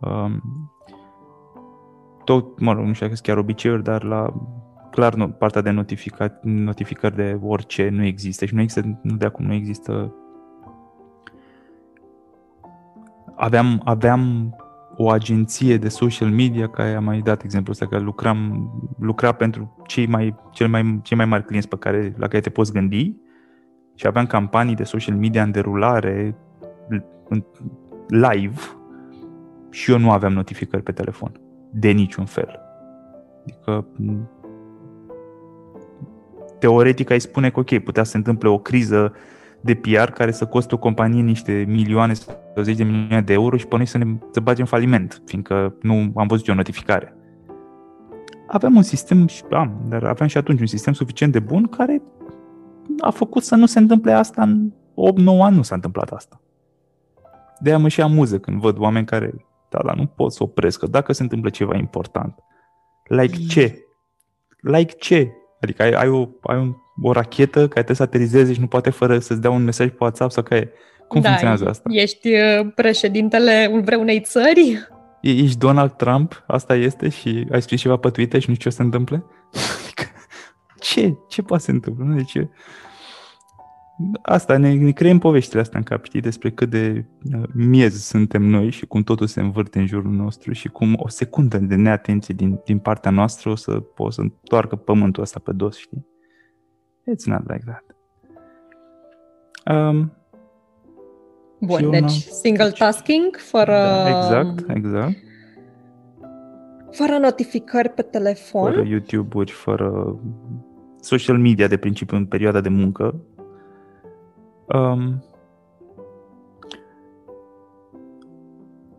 Uh, 0.00 0.36
tot, 2.24 2.60
mă 2.60 2.72
rog, 2.72 2.84
nu 2.84 2.92
știu 2.92 3.06
dacă 3.06 3.16
sunt 3.16 3.28
chiar 3.28 3.36
obiceiuri, 3.36 3.82
dar 3.82 4.02
la 4.02 4.34
clar 4.90 5.14
nu, 5.14 5.28
partea 5.28 5.60
de 5.60 5.70
notifica, 5.70 6.38
notificări 6.42 7.14
de 7.14 7.38
orice 7.42 7.88
nu 7.88 8.04
există 8.04 8.44
și 8.44 8.54
nu 8.54 8.60
există, 8.60 8.98
nu 9.02 9.16
de 9.16 9.26
acum 9.26 9.46
nu 9.46 9.52
există 9.52 10.14
aveam, 13.36 13.80
aveam 13.84 14.54
o 14.96 15.10
agenție 15.10 15.76
de 15.76 15.88
social 15.88 16.30
media 16.30 16.68
care 16.68 16.94
am 16.94 17.04
mai 17.04 17.18
dat 17.18 17.42
exemplu 17.42 17.72
ăsta, 17.72 17.86
că 17.86 17.98
lucram, 17.98 18.70
lucra 18.98 19.32
pentru 19.32 19.76
cei 19.86 20.06
mai, 20.06 20.34
cel 20.52 20.68
mai, 20.68 21.00
cei 21.02 21.16
mai 21.16 21.26
mari 21.26 21.44
clienți 21.44 21.68
pe 21.68 21.76
care, 21.76 22.14
la 22.16 22.26
care 22.26 22.40
te 22.40 22.50
poți 22.50 22.72
gândi 22.72 23.16
și 23.94 24.06
aveam 24.06 24.26
campanii 24.26 24.74
de 24.74 24.84
social 24.84 25.16
media 25.16 25.42
în 25.42 25.50
derulare 25.50 26.36
în 27.28 27.44
live 28.08 28.60
și 29.70 29.90
eu 29.90 29.98
nu 29.98 30.10
aveam 30.10 30.32
notificări 30.32 30.82
pe 30.82 30.92
telefon. 30.92 31.32
De 31.70 31.90
niciun 31.90 32.24
fel. 32.24 32.60
Adică 33.42 33.86
teoretic 36.58 37.10
ai 37.10 37.20
spune 37.20 37.50
că 37.50 37.60
ok, 37.60 37.78
putea 37.78 38.02
să 38.02 38.10
se 38.10 38.16
întâmple 38.16 38.48
o 38.48 38.58
criză 38.58 39.12
de 39.60 39.74
PR 39.74 40.10
care 40.10 40.30
să 40.30 40.46
coste 40.46 40.74
o 40.74 40.78
companie 40.78 41.22
niște 41.22 41.64
milioane 41.68 42.12
sau 42.12 42.34
zeci 42.62 42.76
de 42.76 42.84
milioane 42.84 43.22
de 43.22 43.32
euro 43.32 43.56
și 43.56 43.66
pe 43.66 43.76
noi 43.76 43.86
să 43.86 43.98
ne 43.98 44.04
să 44.30 44.40
bagem 44.40 44.64
faliment, 44.64 45.22
fiindcă 45.26 45.74
nu 45.82 46.12
am 46.14 46.26
văzut 46.26 46.48
o 46.48 46.54
notificare. 46.54 47.16
Aveam 48.46 48.76
un 48.76 48.82
sistem, 48.82 49.26
am, 49.50 49.84
dar 49.88 50.04
aveam 50.04 50.28
și 50.28 50.36
atunci 50.36 50.60
un 50.60 50.66
sistem 50.66 50.92
suficient 50.92 51.32
de 51.32 51.38
bun 51.38 51.66
care 51.66 52.02
a 53.00 53.10
făcut 53.10 53.42
să 53.42 53.54
nu 53.54 53.66
se 53.66 53.78
întâmple 53.78 54.12
asta 54.12 54.42
în 54.42 54.70
8-9 54.70 55.40
ani 55.40 55.56
nu 55.56 55.62
s-a 55.62 55.74
întâmplat 55.74 56.10
asta. 56.10 56.40
De 57.60 57.68
aia 57.68 57.78
mă 57.78 57.88
și 57.88 58.00
amuză 58.00 58.38
când 58.38 58.60
văd 58.60 58.78
oameni 58.78 59.06
care, 59.06 59.46
da, 59.68 59.78
dar 59.86 59.96
nu 59.96 60.06
pot 60.06 60.32
să 60.32 60.42
opresc, 60.42 60.78
că 60.78 60.86
dacă 60.86 61.12
se 61.12 61.22
întâmplă 61.22 61.50
ceva 61.50 61.76
important, 61.76 62.38
like 63.08 63.36
ce? 63.48 63.78
Like 64.60 64.92
ce? 64.92 65.32
Adică 65.60 65.82
ai, 65.82 65.90
ai, 65.90 66.08
o, 66.08 66.28
ai 66.42 66.58
un, 66.58 66.74
o 67.02 67.12
rachetă 67.12 67.58
care 67.58 67.68
trebuie 67.68 67.96
să 67.96 68.02
aterizeze 68.02 68.52
și 68.52 68.60
nu 68.60 68.66
poate 68.66 68.90
fără 68.90 69.18
să-ți 69.18 69.40
dea 69.40 69.50
un 69.50 69.64
mesaj 69.64 69.88
pe 69.88 69.96
WhatsApp 69.98 70.30
sau 70.30 70.42
că 70.42 70.54
e. 70.54 70.72
Cum 71.08 71.20
da, 71.20 71.28
funcționează 71.28 71.68
asta? 71.68 71.88
Ești 71.92 72.28
uh, 72.28 72.72
președintele 72.74 73.80
vreunei 73.84 74.20
țări? 74.20 74.88
E, 75.20 75.30
ești 75.30 75.58
Donald 75.58 75.92
Trump, 75.92 76.44
asta 76.46 76.74
este, 76.74 77.08
și 77.08 77.46
ai 77.52 77.62
scris 77.62 77.80
ceva 77.80 77.96
pe 77.96 78.10
Twitter 78.10 78.40
și 78.40 78.48
nu 78.48 78.54
știu 78.54 78.70
ce 78.70 78.76
se 78.76 78.82
întâmple? 78.82 79.24
Adică, 80.84 81.00
ce? 81.00 81.16
Ce 81.28 81.42
poate 81.42 81.62
să 81.62 81.68
se 81.70 81.74
întâmple? 81.74 82.14
Deci, 82.14 82.48
asta, 84.22 84.56
ne, 84.56 84.74
ne 84.74 84.90
creăm 84.90 85.18
poveștile 85.18 85.60
astea 85.60 85.78
în 85.78 85.84
cap, 85.84 86.04
știi, 86.04 86.20
despre 86.20 86.50
cât 86.50 86.70
de 86.70 87.04
uh, 87.34 87.42
miez 87.54 88.02
suntem 88.02 88.42
noi 88.42 88.70
și 88.70 88.86
cum 88.86 89.02
totul 89.02 89.26
se 89.26 89.40
învârte 89.40 89.78
în 89.78 89.86
jurul 89.86 90.12
nostru 90.12 90.52
și 90.52 90.68
cum 90.68 90.94
o 90.98 91.08
secundă 91.08 91.58
de 91.58 91.74
neatenție 91.74 92.34
din, 92.34 92.60
din 92.64 92.78
partea 92.78 93.10
noastră 93.10 93.50
o 93.50 93.54
să, 93.54 93.82
o 93.96 94.10
să 94.10 94.20
întoarcă 94.20 94.76
pământul 94.76 95.22
ăsta 95.22 95.40
pe 95.44 95.52
dos, 95.52 95.76
știi? 95.76 96.06
It's 97.00 97.24
not 97.24 97.50
like 97.52 97.64
that. 97.64 97.84
Um, 99.76 100.12
Bun, 101.60 101.90
deci 101.90 102.10
single 102.10 102.70
tasking, 102.70 103.36
fără... 103.36 103.72
Da, 103.72 104.08
exact, 104.08 104.64
exact. 104.68 105.16
Fără 106.90 107.18
notificări 107.18 107.88
pe 107.88 108.02
telefon. 108.02 108.72
Fără 108.72 108.86
YouTube-uri, 108.86 109.50
fără 109.50 110.18
social 111.04 111.38
media 111.38 111.66
de 111.66 111.76
principiu 111.76 112.16
în 112.16 112.26
perioada 112.26 112.60
de 112.60 112.68
muncă, 112.68 113.14
Um, 114.66 115.22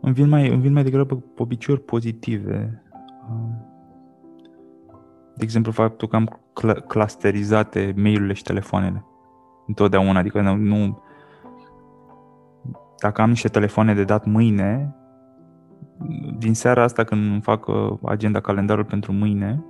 îmi, 0.02 0.14
vin 0.14 0.30
mai, 0.30 0.50
îmi 0.50 0.62
vin 0.62 0.74
mai 0.74 0.84
degrabă 0.84 1.24
obiceiuri 1.38 1.84
pozitive. 1.84 2.84
Um, 3.30 3.66
de 5.36 5.44
exemplu, 5.44 5.72
faptul 5.72 6.08
că 6.08 6.16
am 6.16 6.40
cl- 6.54 6.80
clusterizate 6.88 7.94
mail-urile 7.98 8.34
și 8.34 8.44
telefoanele. 8.44 9.06
Întotdeauna, 9.68 10.20
adică 10.20 10.42
nu, 10.42 10.56
nu... 10.56 11.04
Dacă 13.02 13.22
am 13.22 13.30
niște 13.30 13.48
telefoane 13.48 13.94
de 13.94 14.04
dat 14.04 14.26
mâine, 14.26 14.96
din 16.38 16.54
seara 16.54 16.84
asta 16.84 17.04
când 17.04 17.32
îmi 17.32 17.42
fac 17.42 17.68
uh, 17.68 17.98
agenda, 18.04 18.40
calendarul 18.40 18.86
pentru 18.86 19.12
mâine, 19.12 19.66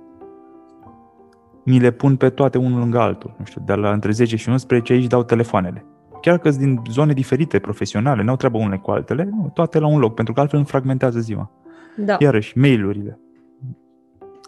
mi 1.66 1.78
le 1.78 1.90
pun 1.90 2.16
pe 2.16 2.28
toate 2.30 2.58
unul 2.58 2.78
lângă 2.78 2.98
altul. 2.98 3.34
Nu 3.38 3.44
știu, 3.44 3.62
de 3.64 3.74
la 3.74 3.92
între 3.92 4.10
10 4.10 4.36
și 4.36 4.48
11 4.48 4.92
aici 4.92 5.06
dau 5.06 5.22
telefoanele. 5.22 5.84
Chiar 6.20 6.38
că 6.38 6.50
sunt 6.50 6.62
din 6.62 6.82
zone 6.90 7.12
diferite, 7.12 7.58
profesionale, 7.58 8.22
n-au 8.22 8.36
treabă 8.36 8.58
unele 8.58 8.76
cu 8.76 8.90
altele, 8.90 9.28
nu, 9.30 9.50
toate 9.54 9.78
la 9.78 9.86
un 9.86 9.98
loc, 9.98 10.14
pentru 10.14 10.34
că 10.34 10.40
altfel 10.40 10.58
îmi 10.58 10.68
fragmentează 10.68 11.20
ziua. 11.20 11.50
Da. 11.96 12.16
Iarăși, 12.18 12.58
mail-urile. 12.58 13.18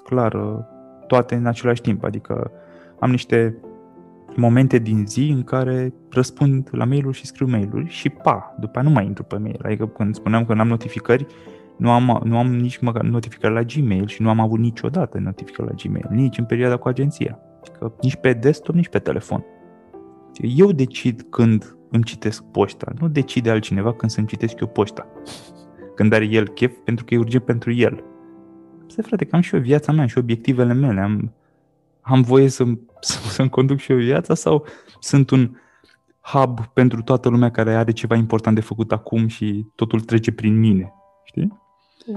Clar, 0.04 0.34
uh, 0.34 0.58
toate 1.06 1.34
în 1.34 1.46
același 1.46 1.80
timp, 1.80 2.04
adică 2.04 2.50
am 2.98 3.10
niște 3.10 3.56
momente 4.36 4.78
din 4.78 5.06
zi 5.06 5.28
în 5.34 5.42
care 5.42 5.92
răspund 6.10 6.68
la 6.72 6.84
mail-uri 6.84 7.16
și 7.16 7.26
scriu 7.26 7.46
mail-uri 7.46 7.88
și 7.88 8.08
pa, 8.08 8.54
după 8.60 8.78
aia 8.78 8.88
nu 8.88 8.94
mai 8.94 9.06
intru 9.06 9.22
pe 9.22 9.36
mail. 9.36 9.60
Adică 9.64 9.86
când 9.86 10.14
spuneam 10.14 10.44
că 10.44 10.54
nu 10.54 10.60
am 10.60 10.68
notificări, 10.68 11.26
nu 11.78 11.90
am, 11.90 12.20
nu 12.24 12.38
am 12.38 12.54
nici 12.54 12.78
măcar 12.78 13.02
notificări 13.02 13.52
la 13.52 13.62
Gmail 13.62 14.06
și 14.06 14.22
nu 14.22 14.28
am 14.28 14.40
avut 14.40 14.58
niciodată 14.58 15.18
notificări 15.18 15.68
la 15.68 15.74
Gmail, 15.74 16.06
nici 16.10 16.38
în 16.38 16.44
perioada 16.44 16.76
cu 16.76 16.88
agenția. 16.88 17.38
Adică 17.60 17.94
nici 18.00 18.16
pe 18.16 18.32
desktop, 18.32 18.74
nici 18.74 18.88
pe 18.88 18.98
telefon. 18.98 19.44
Eu 20.40 20.72
decid 20.72 21.26
când 21.30 21.76
îmi 21.90 22.04
citesc 22.04 22.42
poșta, 22.42 22.92
nu 23.00 23.08
decide 23.08 23.50
altcineva 23.50 23.94
când 23.94 24.10
să-mi 24.10 24.26
citesc 24.26 24.60
eu 24.60 24.66
poșta. 24.66 25.06
Când 25.94 26.12
are 26.12 26.24
el 26.24 26.48
chef, 26.48 26.72
pentru 26.84 27.04
că 27.04 27.14
e 27.14 27.18
urgent 27.18 27.44
pentru 27.44 27.72
el. 27.72 28.04
Se 28.86 29.02
frate, 29.02 29.24
că 29.24 29.36
am 29.36 29.42
și 29.42 29.54
eu 29.54 29.60
viața 29.60 29.92
mea 29.92 30.06
și 30.06 30.18
obiectivele 30.18 30.72
mele. 30.72 31.00
Am, 31.00 31.32
am 32.00 32.22
voie 32.22 32.48
să, 32.48 32.64
să, 33.00 33.18
să-mi 33.28 33.48
conduc 33.48 33.78
și 33.78 33.92
eu 33.92 33.98
viața 33.98 34.34
sau 34.34 34.66
sunt 35.00 35.30
un 35.30 35.50
hub 36.20 36.66
pentru 36.66 37.02
toată 37.02 37.28
lumea 37.28 37.50
care 37.50 37.74
are 37.74 37.92
ceva 37.92 38.14
important 38.14 38.54
de 38.54 38.60
făcut 38.60 38.92
acum 38.92 39.26
și 39.26 39.66
totul 39.74 40.00
trece 40.00 40.32
prin 40.32 40.58
mine. 40.58 40.92
Știi? 41.24 41.66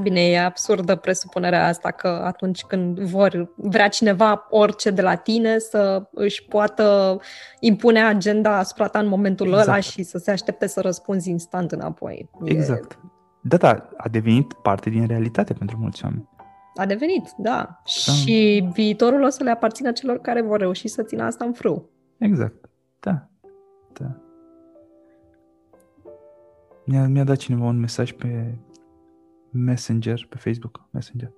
Bine, 0.02 0.22
e 0.22 0.40
absurdă 0.40 0.96
presupunerea 0.96 1.68
asta 1.68 1.92
că 1.92 2.08
atunci 2.08 2.64
când 2.64 3.00
vor 3.00 3.54
vrea 3.56 3.88
cineva 3.88 4.48
orice 4.50 4.90
de 4.90 5.02
la 5.02 5.16
tine 5.16 5.58
să 5.58 6.10
își 6.12 6.46
poată 6.46 7.20
impune 7.60 8.04
agenda 8.04 8.58
asupra 8.58 8.88
ta 8.88 9.00
în 9.00 9.08
momentul 9.08 9.48
exact. 9.48 9.68
ăla 9.68 9.80
și 9.80 10.04
să 10.04 10.18
se 10.18 10.32
aștepte 10.32 10.68
să 10.68 10.82
răspunzi 10.82 11.30
instant 11.30 11.72
înapoi. 11.72 12.30
Exact. 12.44 12.92
E... 12.92 12.98
Da, 13.42 13.58
da, 13.58 13.90
a 13.98 14.10
devenit 14.10 14.54
parte 14.54 14.90
din 14.90 15.08
realitate 15.08 15.54
pentru 15.54 15.78
mulți 15.80 16.04
oameni. 16.04 16.30
A 16.76 16.86
devenit, 16.86 17.32
da. 17.38 17.52
da. 17.52 17.82
Și 17.92 18.70
viitorul 18.74 19.24
o 19.24 19.30
să 19.30 19.44
le 19.44 19.50
aparțină 19.50 19.92
celor 19.92 20.18
care 20.18 20.42
vor 20.42 20.60
reuși 20.60 20.88
să 20.88 21.04
țină 21.04 21.24
asta 21.24 21.46
în 21.46 21.54
frâu. 21.54 21.90
Exact. 22.18 22.70
Da. 23.00 23.28
Da. 23.94 24.16
Mi-a, 26.86 27.08
mi-a 27.08 27.24
dat 27.24 27.38
cineva 27.38 27.66
un 27.66 27.80
mesaj 27.80 28.12
pe 28.12 28.56
Messenger, 29.52 30.26
pe 30.30 30.38
Facebook 30.38 30.88
Messenger. 30.92 31.32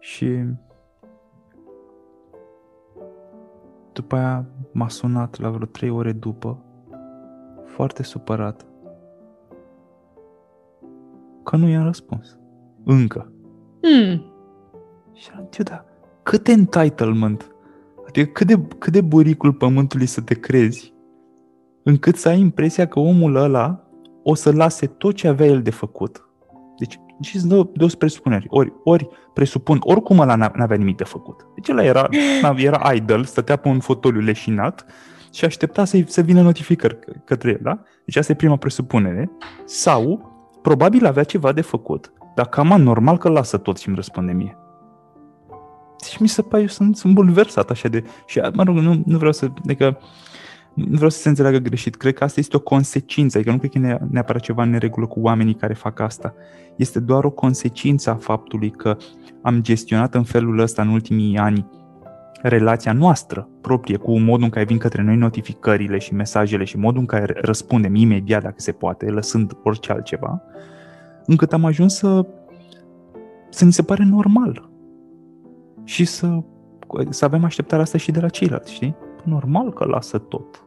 Și 0.00 0.44
după 3.92 4.16
aia 4.16 4.46
m-a 4.72 4.88
sunat 4.88 5.38
la 5.38 5.50
vreo 5.50 5.66
trei 5.66 5.90
ore 5.90 6.12
după, 6.12 6.64
foarte 7.64 8.02
supărat, 8.02 8.66
că 11.42 11.56
nu 11.56 11.68
i-am 11.68 11.84
răspuns. 11.84 12.38
Încă. 12.84 13.32
Hmm. 13.82 14.24
Și 15.12 15.30
am 15.36 15.48
zis, 15.52 15.64
da, 15.64 15.84
cât 16.22 16.48
entitlement, 16.48 17.54
adică 18.06 18.30
cât 18.30 18.46
de, 18.46 18.66
cât 18.78 18.92
de 18.92 19.00
buricul 19.00 19.52
pământului 19.52 20.06
să 20.06 20.20
te 20.20 20.34
crezi, 20.34 20.94
încât 21.82 22.16
să 22.16 22.28
ai 22.28 22.40
impresia 22.40 22.88
că 22.88 23.00
omul 23.00 23.36
ăla 23.36 23.88
o 24.22 24.34
să 24.34 24.52
lase 24.52 24.86
tot 24.86 25.14
ce 25.14 25.28
avea 25.28 25.46
el 25.46 25.62
de 25.62 25.70
făcut 25.70 26.25
deci, 27.18 27.32
deci 27.32 27.40
sunt 27.40 27.52
două, 27.52 27.70
două 27.74 27.90
presupuneri. 27.98 28.46
Ori, 28.48 28.72
ori 28.84 29.08
presupun, 29.32 29.78
oricum 29.80 30.18
ăla 30.18 30.34
n-avea 30.34 30.76
nimic 30.76 30.96
de 30.96 31.04
făcut. 31.04 31.46
Deci 31.54 31.68
ăla 31.68 31.84
era, 31.84 32.08
era 32.56 32.92
idol, 32.94 33.24
stătea 33.24 33.56
pe 33.56 33.68
un 33.68 33.80
fotoliu 33.80 34.20
leșinat 34.20 34.86
și 35.32 35.44
aștepta 35.44 35.84
să, 35.84 36.02
să 36.06 36.20
vină 36.20 36.42
notificări 36.42 36.98
către 37.24 37.50
el, 37.50 37.58
da? 37.62 37.82
Deci 38.04 38.16
asta 38.16 38.32
e 38.32 38.34
prima 38.34 38.56
presupunere. 38.56 39.30
Sau, 39.64 40.32
probabil 40.62 41.06
avea 41.06 41.24
ceva 41.24 41.52
de 41.52 41.60
făcut, 41.60 42.12
dar 42.34 42.46
cam 42.46 42.82
normal 42.82 43.18
că 43.18 43.28
lasă 43.28 43.56
tot 43.56 43.78
și 43.78 43.86
îmi 43.86 43.96
răspunde 43.96 44.32
mie. 44.32 44.56
Deci 46.02 46.18
mi 46.18 46.28
se 46.28 46.42
pare, 46.42 46.62
eu 46.62 46.68
sunt, 46.68 46.96
sunt 46.96 47.14
bulversat 47.14 47.70
așa 47.70 47.88
de... 47.88 48.04
Și, 48.26 48.40
mă 48.52 48.62
rog, 48.62 48.76
nu, 48.76 49.02
nu 49.06 49.16
vreau 49.16 49.32
să... 49.32 49.48
Adică, 49.64 49.84
nu 49.84 49.98
vreau 50.76 51.10
să 51.10 51.18
se 51.18 51.28
înțeleagă 51.28 51.58
greșit, 51.58 51.96
cred 51.96 52.14
că 52.14 52.24
asta 52.24 52.40
este 52.40 52.56
o 52.56 52.60
consecință, 52.60 53.36
adică 53.36 53.52
nu 53.52 53.58
cred 53.58 53.70
că 53.70 53.78
e 53.78 53.98
neapărat 54.10 54.42
ceva 54.42 54.62
în 54.62 54.70
neregulă 54.70 55.06
cu 55.06 55.20
oamenii 55.20 55.54
care 55.54 55.74
fac 55.74 56.00
asta. 56.00 56.34
Este 56.76 57.00
doar 57.00 57.24
o 57.24 57.30
consecință 57.30 58.10
a 58.10 58.14
faptului 58.14 58.70
că 58.70 58.96
am 59.42 59.62
gestionat 59.62 60.14
în 60.14 60.22
felul 60.22 60.58
ăsta 60.58 60.82
în 60.82 60.88
ultimii 60.88 61.36
ani 61.36 61.66
relația 62.42 62.92
noastră 62.92 63.48
proprie 63.60 63.96
cu 63.96 64.18
modul 64.18 64.44
în 64.44 64.50
care 64.50 64.64
vin 64.64 64.78
către 64.78 65.02
noi 65.02 65.16
notificările 65.16 65.98
și 65.98 66.14
mesajele 66.14 66.64
și 66.64 66.78
modul 66.78 67.00
în 67.00 67.06
care 67.06 67.34
răspundem 67.40 67.94
imediat 67.94 68.42
dacă 68.42 68.54
se 68.56 68.72
poate, 68.72 69.10
lăsând 69.10 69.52
orice 69.62 69.92
altceva, 69.92 70.42
încât 71.26 71.52
am 71.52 71.64
ajuns 71.64 71.94
să, 71.94 72.26
să 73.50 73.64
ni 73.64 73.72
se 73.72 73.82
pare 73.82 74.04
normal 74.04 74.70
și 75.84 76.04
să, 76.04 76.42
să 77.08 77.24
avem 77.24 77.44
așteptarea 77.44 77.84
asta 77.84 77.98
și 77.98 78.10
de 78.10 78.20
la 78.20 78.28
ceilalți, 78.28 78.72
știi? 78.72 78.96
Normal 79.24 79.72
că 79.72 79.84
lasă 79.84 80.18
tot 80.18 80.65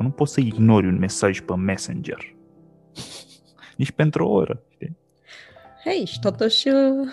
că 0.00 0.06
nu 0.06 0.12
poți 0.12 0.32
să 0.32 0.40
ignori 0.40 0.86
un 0.86 0.98
mesaj 0.98 1.40
pe 1.40 1.54
Messenger. 1.56 2.36
Nici 3.76 3.90
pentru 3.90 4.26
o 4.26 4.32
oră, 4.32 4.62
știi? 4.68 4.96
Hei, 5.84 6.04
și 6.04 6.20
totuși 6.20 6.68
uh, 6.68 7.08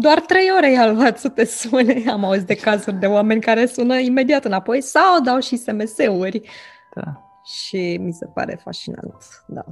doar 0.00 0.20
trei 0.20 0.50
ore 0.56 0.70
i-a 0.70 0.90
luat 0.90 1.18
să 1.18 1.28
te 1.28 1.44
sune. 1.44 2.10
Am 2.10 2.24
auzit 2.24 2.46
de 2.46 2.56
cazuri 2.56 2.96
de 2.96 3.06
oameni 3.06 3.40
care 3.40 3.66
sună 3.66 3.98
imediat 3.98 4.44
înapoi 4.44 4.80
sau 4.80 5.20
dau 5.20 5.40
și 5.40 5.56
SMS-uri. 5.56 6.48
Da. 6.94 7.22
Și 7.44 7.98
mi 8.00 8.12
se 8.12 8.26
pare 8.26 8.60
fascinant, 8.62 9.44
da. 9.46 9.64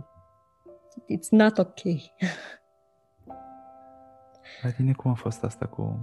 It's 1.16 1.28
not 1.30 1.58
ok. 1.58 1.80
La 4.62 4.70
tine 4.76 4.92
cum 4.92 5.10
a 5.10 5.14
fost 5.14 5.44
asta 5.44 5.66
cu... 5.66 5.98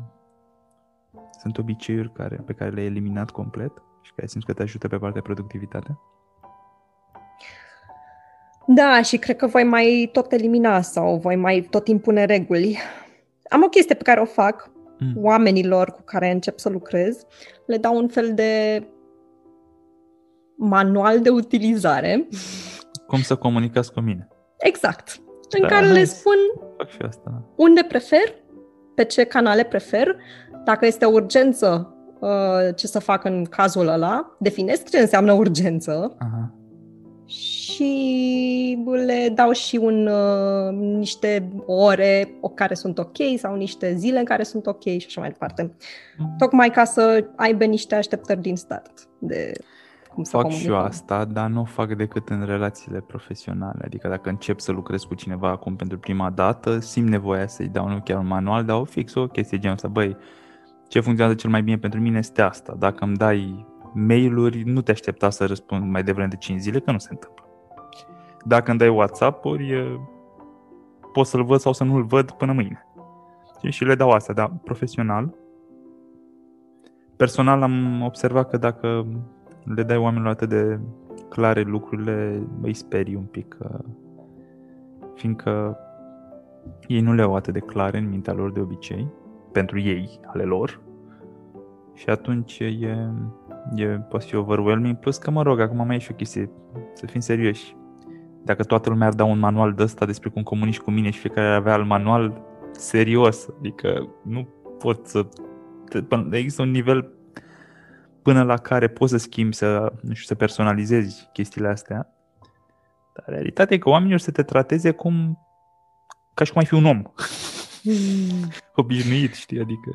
Sunt 1.39 1.57
obiceiuri 1.57 2.11
care, 2.11 2.35
pe 2.45 2.53
care 2.53 2.69
le-ai 2.69 2.85
eliminat 2.85 3.29
complet? 3.31 3.71
Și 4.01 4.11
care 4.15 4.27
simți 4.27 4.45
că 4.45 4.53
te 4.53 4.61
ajută 4.61 4.87
pe 4.87 4.97
partea 4.97 5.21
productivitate? 5.21 5.99
Da, 8.67 9.01
și 9.01 9.17
cred 9.17 9.35
că 9.35 9.47
voi 9.47 9.63
mai 9.63 10.09
tot 10.11 10.31
elimina 10.31 10.81
sau 10.81 11.17
voi 11.17 11.35
mai 11.35 11.61
tot 11.61 11.87
impune 11.87 12.25
reguli. 12.25 12.77
Am 13.49 13.63
o 13.63 13.67
chestie 13.67 13.95
pe 13.95 14.03
care 14.03 14.19
o 14.19 14.25
fac 14.25 14.71
mm. 14.99 15.13
oamenilor 15.15 15.91
cu 15.91 16.01
care 16.01 16.31
încep 16.31 16.59
să 16.59 16.69
lucrez. 16.69 17.25
Le 17.65 17.77
dau 17.77 17.97
un 17.97 18.07
fel 18.07 18.33
de 18.33 18.83
manual 20.55 21.21
de 21.21 21.29
utilizare. 21.29 22.27
Cum 23.07 23.21
să 23.21 23.35
comunicați 23.35 23.93
cu 23.93 23.99
mine. 23.99 24.27
Exact. 24.57 25.21
În 25.49 25.61
da, 25.61 25.67
care 25.67 25.87
le 25.87 26.03
spun 26.03 26.37
fac 26.77 26.89
și 26.89 27.01
asta. 27.01 27.23
Da. 27.25 27.41
unde 27.55 27.85
prefer, 27.87 28.35
pe 28.95 29.03
ce 29.03 29.23
canale 29.23 29.63
prefer, 29.63 30.15
dacă 30.63 30.85
este 30.85 31.05
o 31.05 31.11
urgență, 31.11 31.93
Uh, 31.93 31.98
ce 32.75 32.87
să 32.87 32.99
fac 32.99 33.23
în 33.23 33.45
cazul 33.45 33.87
ăla, 33.87 34.35
definesc 34.39 34.89
ce 34.89 34.99
înseamnă 34.99 35.33
urgență 35.33 36.15
Aha. 36.19 36.53
și 37.25 38.77
le 39.05 39.31
dau 39.33 39.51
și 39.51 39.77
un, 39.77 40.07
uh, 40.07 40.71
niște 40.71 41.49
ore 41.65 42.39
care 42.55 42.73
sunt 42.73 42.97
ok 42.97 43.17
sau 43.37 43.55
niște 43.55 43.95
zile 43.95 44.19
în 44.19 44.25
care 44.25 44.43
sunt 44.43 44.65
ok 44.67 44.83
și 44.83 45.05
așa 45.05 45.21
mai 45.21 45.29
departe. 45.29 45.75
Mm. 46.17 46.35
Tocmai 46.37 46.69
ca 46.69 46.83
să 46.83 47.25
aibă 47.35 47.63
niște 47.63 47.95
așteptări 47.95 48.41
din 48.41 48.55
start 48.55 49.07
de 49.19 49.51
cum 50.13 50.23
să 50.23 50.31
Fac 50.31 50.41
comunică. 50.41 50.67
și 50.67 50.75
eu 50.75 50.79
asta, 50.79 51.25
dar 51.25 51.49
nu 51.49 51.61
o 51.61 51.63
fac 51.63 51.93
decât 51.95 52.29
în 52.29 52.45
relațiile 52.45 52.99
profesionale. 52.99 53.81
Adică 53.85 54.07
dacă 54.07 54.29
încep 54.29 54.59
să 54.59 54.71
lucrez 54.71 55.03
cu 55.03 55.13
cineva 55.13 55.49
acum 55.49 55.75
pentru 55.75 55.97
prima 55.97 56.29
dată, 56.29 56.79
simt 56.79 57.07
nevoia 57.07 57.47
să-i 57.47 57.67
dau 57.67 57.87
nu 57.87 58.01
chiar 58.03 58.17
un 58.17 58.27
manual, 58.27 58.63
dar 58.65 58.79
o 58.79 58.83
fix 58.83 59.13
o 59.13 59.27
chestie 59.27 59.57
genul 59.57 59.75
ăsta, 59.75 59.87
băi, 59.87 60.17
ce 60.89 60.99
funcționează 60.99 61.39
cel 61.39 61.49
mai 61.49 61.61
bine 61.61 61.77
pentru 61.77 61.99
mine 61.99 62.17
este 62.17 62.41
asta. 62.41 62.75
Dacă 62.79 63.03
îmi 63.03 63.15
dai 63.15 63.65
mail-uri, 63.93 64.63
nu 64.63 64.81
te 64.81 64.91
aștepta 64.91 65.29
să 65.29 65.45
răspund 65.45 65.91
mai 65.91 66.03
devreme 66.03 66.27
de 66.27 66.35
5 66.35 66.59
zile, 66.59 66.79
că 66.79 66.91
nu 66.91 66.97
se 66.97 67.07
întâmplă. 67.11 67.43
Dacă 68.45 68.69
îmi 68.69 68.79
dai 68.79 68.89
WhatsApp-uri, 68.89 69.99
pot 71.13 71.25
să-l 71.25 71.43
văd 71.43 71.59
sau 71.59 71.73
să 71.73 71.83
nu-l 71.83 72.03
văd 72.03 72.31
până 72.31 72.51
mâine. 72.51 72.85
Și 73.69 73.83
le 73.83 73.95
dau 73.95 74.09
asta, 74.09 74.33
dar 74.33 74.51
profesional. 74.63 75.35
Personal 77.15 77.61
am 77.61 78.01
observat 78.01 78.49
că 78.49 78.57
dacă 78.57 79.05
le 79.63 79.83
dai 79.83 79.97
oamenilor 79.97 80.31
atât 80.31 80.49
de 80.49 80.79
clare 81.29 81.61
lucrurile, 81.61 82.43
îi 82.61 82.73
sperii 82.73 83.15
un 83.15 83.23
pic, 83.23 83.57
fiindcă 85.15 85.77
ei 86.87 87.01
nu 87.01 87.13
le 87.13 87.21
au 87.21 87.35
atât 87.35 87.53
de 87.53 87.59
clare 87.59 87.97
în 87.97 88.09
mintea 88.09 88.33
lor 88.33 88.51
de 88.51 88.59
obicei 88.59 89.07
pentru 89.51 89.79
ei, 89.79 90.19
ale 90.25 90.43
lor. 90.43 90.81
Și 91.93 92.09
atunci 92.09 92.59
e, 92.59 93.11
e 93.75 93.85
poate 93.85 94.25
fi 94.25 94.35
overwhelming, 94.35 94.97
plus 94.97 95.17
că 95.17 95.31
mă 95.31 95.41
rog, 95.41 95.59
acum 95.59 95.85
mai 95.85 95.95
e 95.95 95.99
și 95.99 96.11
o 96.11 96.15
chestie, 96.15 96.49
să 96.93 97.05
fim 97.05 97.19
serioși. 97.19 97.75
Dacă 98.43 98.63
toată 98.63 98.89
lumea 98.89 99.07
ar 99.07 99.13
da 99.13 99.23
un 99.23 99.39
manual 99.39 99.73
de 99.73 99.83
ăsta 99.83 100.05
despre 100.05 100.29
cum 100.29 100.43
comunici 100.43 100.79
cu 100.79 100.91
mine 100.91 101.09
și 101.09 101.19
fiecare 101.19 101.47
ar 101.47 101.55
avea 101.55 101.73
al 101.73 101.83
manual 101.83 102.41
serios, 102.71 103.47
adică 103.59 104.09
nu 104.23 104.47
pot 104.79 105.07
să... 105.07 105.25
Există 106.31 106.61
un 106.61 106.71
nivel 106.71 107.13
până 108.21 108.43
la 108.43 108.57
care 108.57 108.87
poți 108.87 109.11
să 109.11 109.17
schimbi, 109.17 109.55
să, 109.55 109.93
nu 110.01 110.13
știu, 110.13 110.25
să 110.25 110.35
personalizezi 110.35 111.29
chestiile 111.33 111.67
astea. 111.67 112.13
Dar 113.13 113.25
realitatea 113.25 113.75
e 113.75 113.79
că 113.79 113.89
oamenii 113.89 114.13
o 114.13 114.17
să 114.17 114.31
te 114.31 114.43
trateze 114.43 114.91
cum 114.91 115.39
ca 116.33 116.43
și 116.43 116.51
cum 116.51 116.61
ai 116.61 116.67
fi 116.67 116.73
un 116.73 116.85
om. 116.85 117.01
obișnuit, 118.75 119.33
știi, 119.33 119.59
adică 119.59 119.91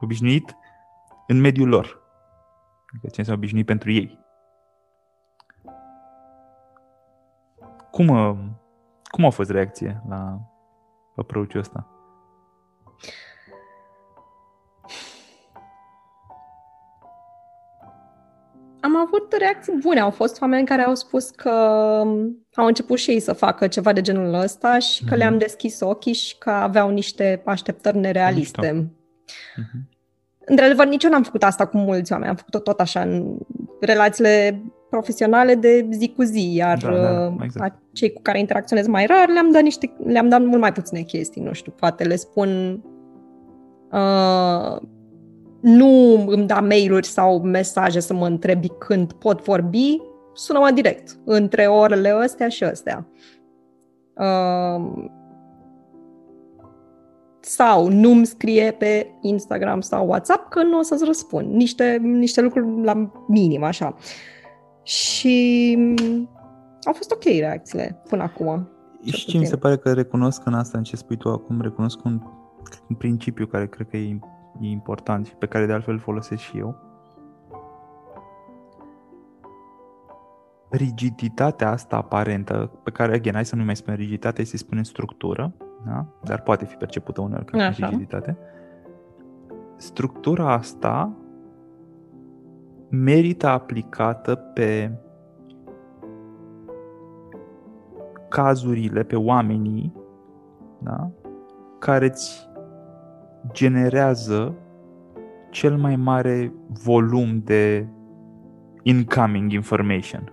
obișnuit 0.00 0.56
în 1.26 1.40
mediul 1.40 1.68
lor. 1.68 2.00
Adică 2.90 3.08
ce 3.08 3.18
înseamnă 3.18 3.42
obișnuit 3.42 3.66
pentru 3.66 3.90
ei. 3.90 4.20
Cum, 7.90 8.08
uh, 8.08 8.38
cum 9.04 9.24
a 9.24 9.30
fost 9.30 9.50
reacție 9.50 10.02
la 10.08 10.40
approach 11.16 11.54
ăsta? 11.54 11.86
Am 18.82 18.96
avut 18.96 19.34
reacții 19.38 19.78
bune. 19.80 20.00
Au 20.00 20.10
fost 20.10 20.40
oameni 20.40 20.66
care 20.66 20.82
au 20.82 20.94
spus 20.94 21.30
că 21.30 21.50
au 22.54 22.66
început 22.66 22.98
și 22.98 23.10
ei 23.10 23.20
să 23.20 23.32
facă 23.32 23.66
ceva 23.66 23.92
de 23.92 24.00
genul 24.00 24.34
ăsta 24.34 24.78
și 24.78 25.04
că 25.04 25.14
mm-hmm. 25.14 25.18
le-am 25.18 25.38
deschis 25.38 25.80
ochii 25.80 26.12
și 26.12 26.38
că 26.38 26.50
aveau 26.50 26.90
niște 26.90 27.42
așteptări 27.44 27.98
nerealiste. 27.98 28.90
Mm-hmm. 28.90 29.90
Într-adevăr, 30.44 30.86
nici 30.86 31.04
eu 31.04 31.10
n-am 31.10 31.22
făcut 31.22 31.42
asta 31.42 31.66
cu 31.66 31.76
mulți 31.76 32.12
oameni. 32.12 32.30
Am 32.30 32.36
făcut-o 32.36 32.58
tot 32.58 32.80
așa 32.80 33.00
în 33.00 33.38
relațiile 33.80 34.62
profesionale 34.90 35.54
de 35.54 35.88
zi 35.90 36.12
cu 36.16 36.22
zi, 36.22 36.54
iar 36.54 36.78
Da, 36.78 36.90
da, 36.90 37.26
uh, 37.26 37.34
exact. 37.42 37.78
cei 37.92 38.12
cu 38.12 38.22
care 38.22 38.38
interacționez 38.38 38.86
mai 38.86 39.06
rar 39.06 39.28
le-am 39.28 39.50
dat, 39.50 39.62
niște, 39.62 39.96
le-am 40.04 40.28
dat 40.28 40.44
mult 40.44 40.60
mai 40.60 40.72
puține 40.72 41.00
chestii, 41.00 41.42
nu 41.42 41.52
știu, 41.52 41.72
poate 41.72 42.04
le 42.04 42.16
spun 42.16 42.80
uh, 43.92 44.76
nu 45.62 46.24
îmi 46.26 46.46
da 46.46 46.60
mail-uri 46.60 47.06
sau 47.06 47.40
mesaje 47.40 48.00
să 48.00 48.14
mă 48.14 48.26
întrebi 48.26 48.68
când 48.68 49.12
pot 49.12 49.42
vorbi, 49.42 50.00
sună-mă 50.34 50.70
direct, 50.70 51.18
între 51.24 51.66
orele 51.66 52.08
astea 52.08 52.48
și 52.48 52.64
astea. 52.64 53.06
Uh, 54.16 55.10
sau 57.40 57.88
nu-mi 57.88 58.26
scrie 58.26 58.70
pe 58.70 59.06
Instagram 59.20 59.80
sau 59.80 60.06
WhatsApp 60.06 60.48
că 60.48 60.62
nu 60.62 60.78
o 60.78 60.82
să-ți 60.82 61.04
răspund. 61.04 61.54
Niște, 61.54 61.98
niște 62.02 62.40
lucruri 62.40 62.84
la 62.84 63.10
minim, 63.28 63.62
așa. 63.62 63.96
Și 64.82 65.74
mm, 65.78 66.28
au 66.82 66.92
fost 66.92 67.10
ok 67.12 67.22
reacțiile 67.22 68.02
până 68.08 68.22
acum. 68.22 68.68
cel 69.04 69.12
Și 69.12 69.26
ce 69.26 69.38
mi 69.38 69.44
se 69.44 69.56
puțin. 69.56 69.58
pare 69.58 69.76
că 69.76 69.92
recunosc 69.92 70.46
în 70.46 70.54
asta, 70.54 70.78
în 70.78 70.84
ce 70.84 70.96
spui 70.96 71.16
tu 71.16 71.28
acum, 71.28 71.60
recunosc 71.60 72.04
un, 72.04 72.20
un 72.88 72.96
principiu 72.96 73.46
care 73.46 73.66
cred 73.66 73.88
că 73.88 73.96
e, 73.96 74.18
e 74.62 74.70
important 74.70 75.26
și 75.26 75.34
pe 75.34 75.46
care 75.46 75.66
de 75.66 75.72
altfel 75.72 75.94
îl 75.94 76.00
folosesc 76.00 76.42
și 76.42 76.58
eu. 76.58 76.76
Rigiditatea 80.70 81.70
asta 81.70 81.96
aparentă, 81.96 82.70
pe 82.82 82.90
care, 82.90 83.14
again, 83.14 83.34
hai 83.34 83.44
să 83.44 83.56
nu 83.56 83.64
mai 83.64 83.76
spunem 83.76 83.98
rigiditate, 83.98 84.44
să-i 84.44 84.58
spunem 84.58 84.82
structură, 84.82 85.54
da? 85.86 86.06
dar 86.22 86.40
poate 86.40 86.64
fi 86.64 86.74
percepută 86.74 87.20
uneori 87.20 87.44
ca 87.44 87.66
Așa. 87.66 87.86
rigiditate. 87.86 88.36
Structura 89.76 90.52
asta 90.52 91.12
merită 92.88 93.46
aplicată 93.46 94.34
pe 94.34 94.92
cazurile, 98.28 99.02
pe 99.02 99.16
oamenii 99.16 99.92
da? 100.78 101.10
care 101.78 102.06
îți 102.06 102.51
generează 103.52 104.54
cel 105.50 105.76
mai 105.76 105.96
mare 105.96 106.52
volum 106.84 107.42
de 107.44 107.86
incoming 108.82 109.52
information. 109.52 110.32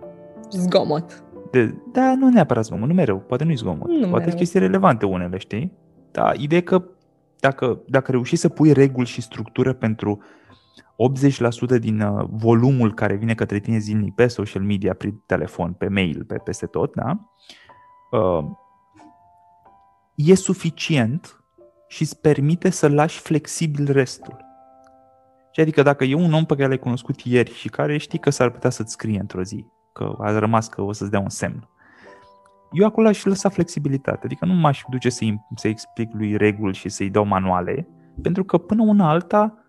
Zgomot. 0.50 1.24
De, 1.52 1.76
da, 1.92 2.16
nu 2.16 2.30
neapărat 2.30 2.66
zgomot, 2.66 2.88
nu 2.88 2.94
mereu, 2.94 3.18
poate 3.18 3.44
nu-i 3.44 3.56
zgomot. 3.56 3.88
Nu 3.88 3.94
poate 3.94 4.08
mereu. 4.08 4.24
sunt 4.24 4.36
chestii 4.36 4.60
relevante 4.60 5.06
unele, 5.06 5.38
știi? 5.38 5.74
Dar 6.12 6.36
ideea 6.36 6.60
e 6.60 6.64
că 6.64 6.84
dacă, 7.40 7.82
dacă 7.88 8.12
reușești 8.12 8.40
să 8.40 8.50
pui 8.50 8.74
reguli 8.74 9.08
și 9.08 9.22
structură 9.22 9.74
pentru 9.74 10.22
80% 11.78 11.80
din 11.80 12.02
uh, 12.02 12.26
volumul 12.32 12.94
care 12.94 13.16
vine 13.16 13.34
către 13.34 13.60
tine 13.60 13.78
zilnic 13.78 14.16
pe 14.16 14.28
social 14.28 14.64
media, 14.64 14.94
prin 14.94 15.22
telefon, 15.26 15.74
pe 15.74 15.88
mail, 15.88 16.24
pe 16.24 16.36
peste 16.36 16.66
tot, 16.66 16.96
da? 16.96 17.20
Uh, 18.12 18.46
e 20.16 20.36
suficient 20.36 21.39
și 21.90 22.02
îți 22.02 22.22
permite 22.22 22.70
să 22.70 22.88
lași 22.88 23.20
flexibil 23.20 23.92
restul. 23.92 24.46
Și 25.52 25.62
adică 25.62 25.82
dacă 25.82 26.04
e 26.04 26.14
un 26.14 26.34
om 26.34 26.46
pe 26.46 26.56
care 26.56 26.68
l-ai 26.68 26.80
cunoscut 26.80 27.22
ieri 27.22 27.54
și 27.54 27.70
care 27.70 27.98
știi 27.98 28.20
că 28.20 28.30
s-ar 28.30 28.50
putea 28.50 28.70
să-ți 28.70 28.92
scrie 28.92 29.20
într-o 29.20 29.44
zi, 29.44 29.66
că 29.94 30.16
a 30.20 30.40
rămas 30.40 30.68
că 30.68 30.82
o 30.82 30.92
să-ți 30.92 31.12
dea 31.12 31.20
un 31.20 31.30
semn, 31.30 31.70
eu 32.72 32.86
acolo 32.86 33.08
aș 33.08 33.24
lăsa 33.24 33.50
flexibilitate. 33.50 34.20
Adică 34.24 34.46
nu 34.46 34.54
m-aș 34.54 34.82
duce 34.90 35.10
să-i, 35.10 35.46
să 35.56 35.68
explic 35.68 36.10
lui 36.14 36.38
reguli 36.38 36.76
și 36.76 36.90
să-i 36.90 37.10
dau 37.10 37.26
manuale, 37.26 37.88
pentru 38.22 38.44
că 38.44 38.58
până 38.58 38.84
una 38.84 39.10
alta 39.10 39.64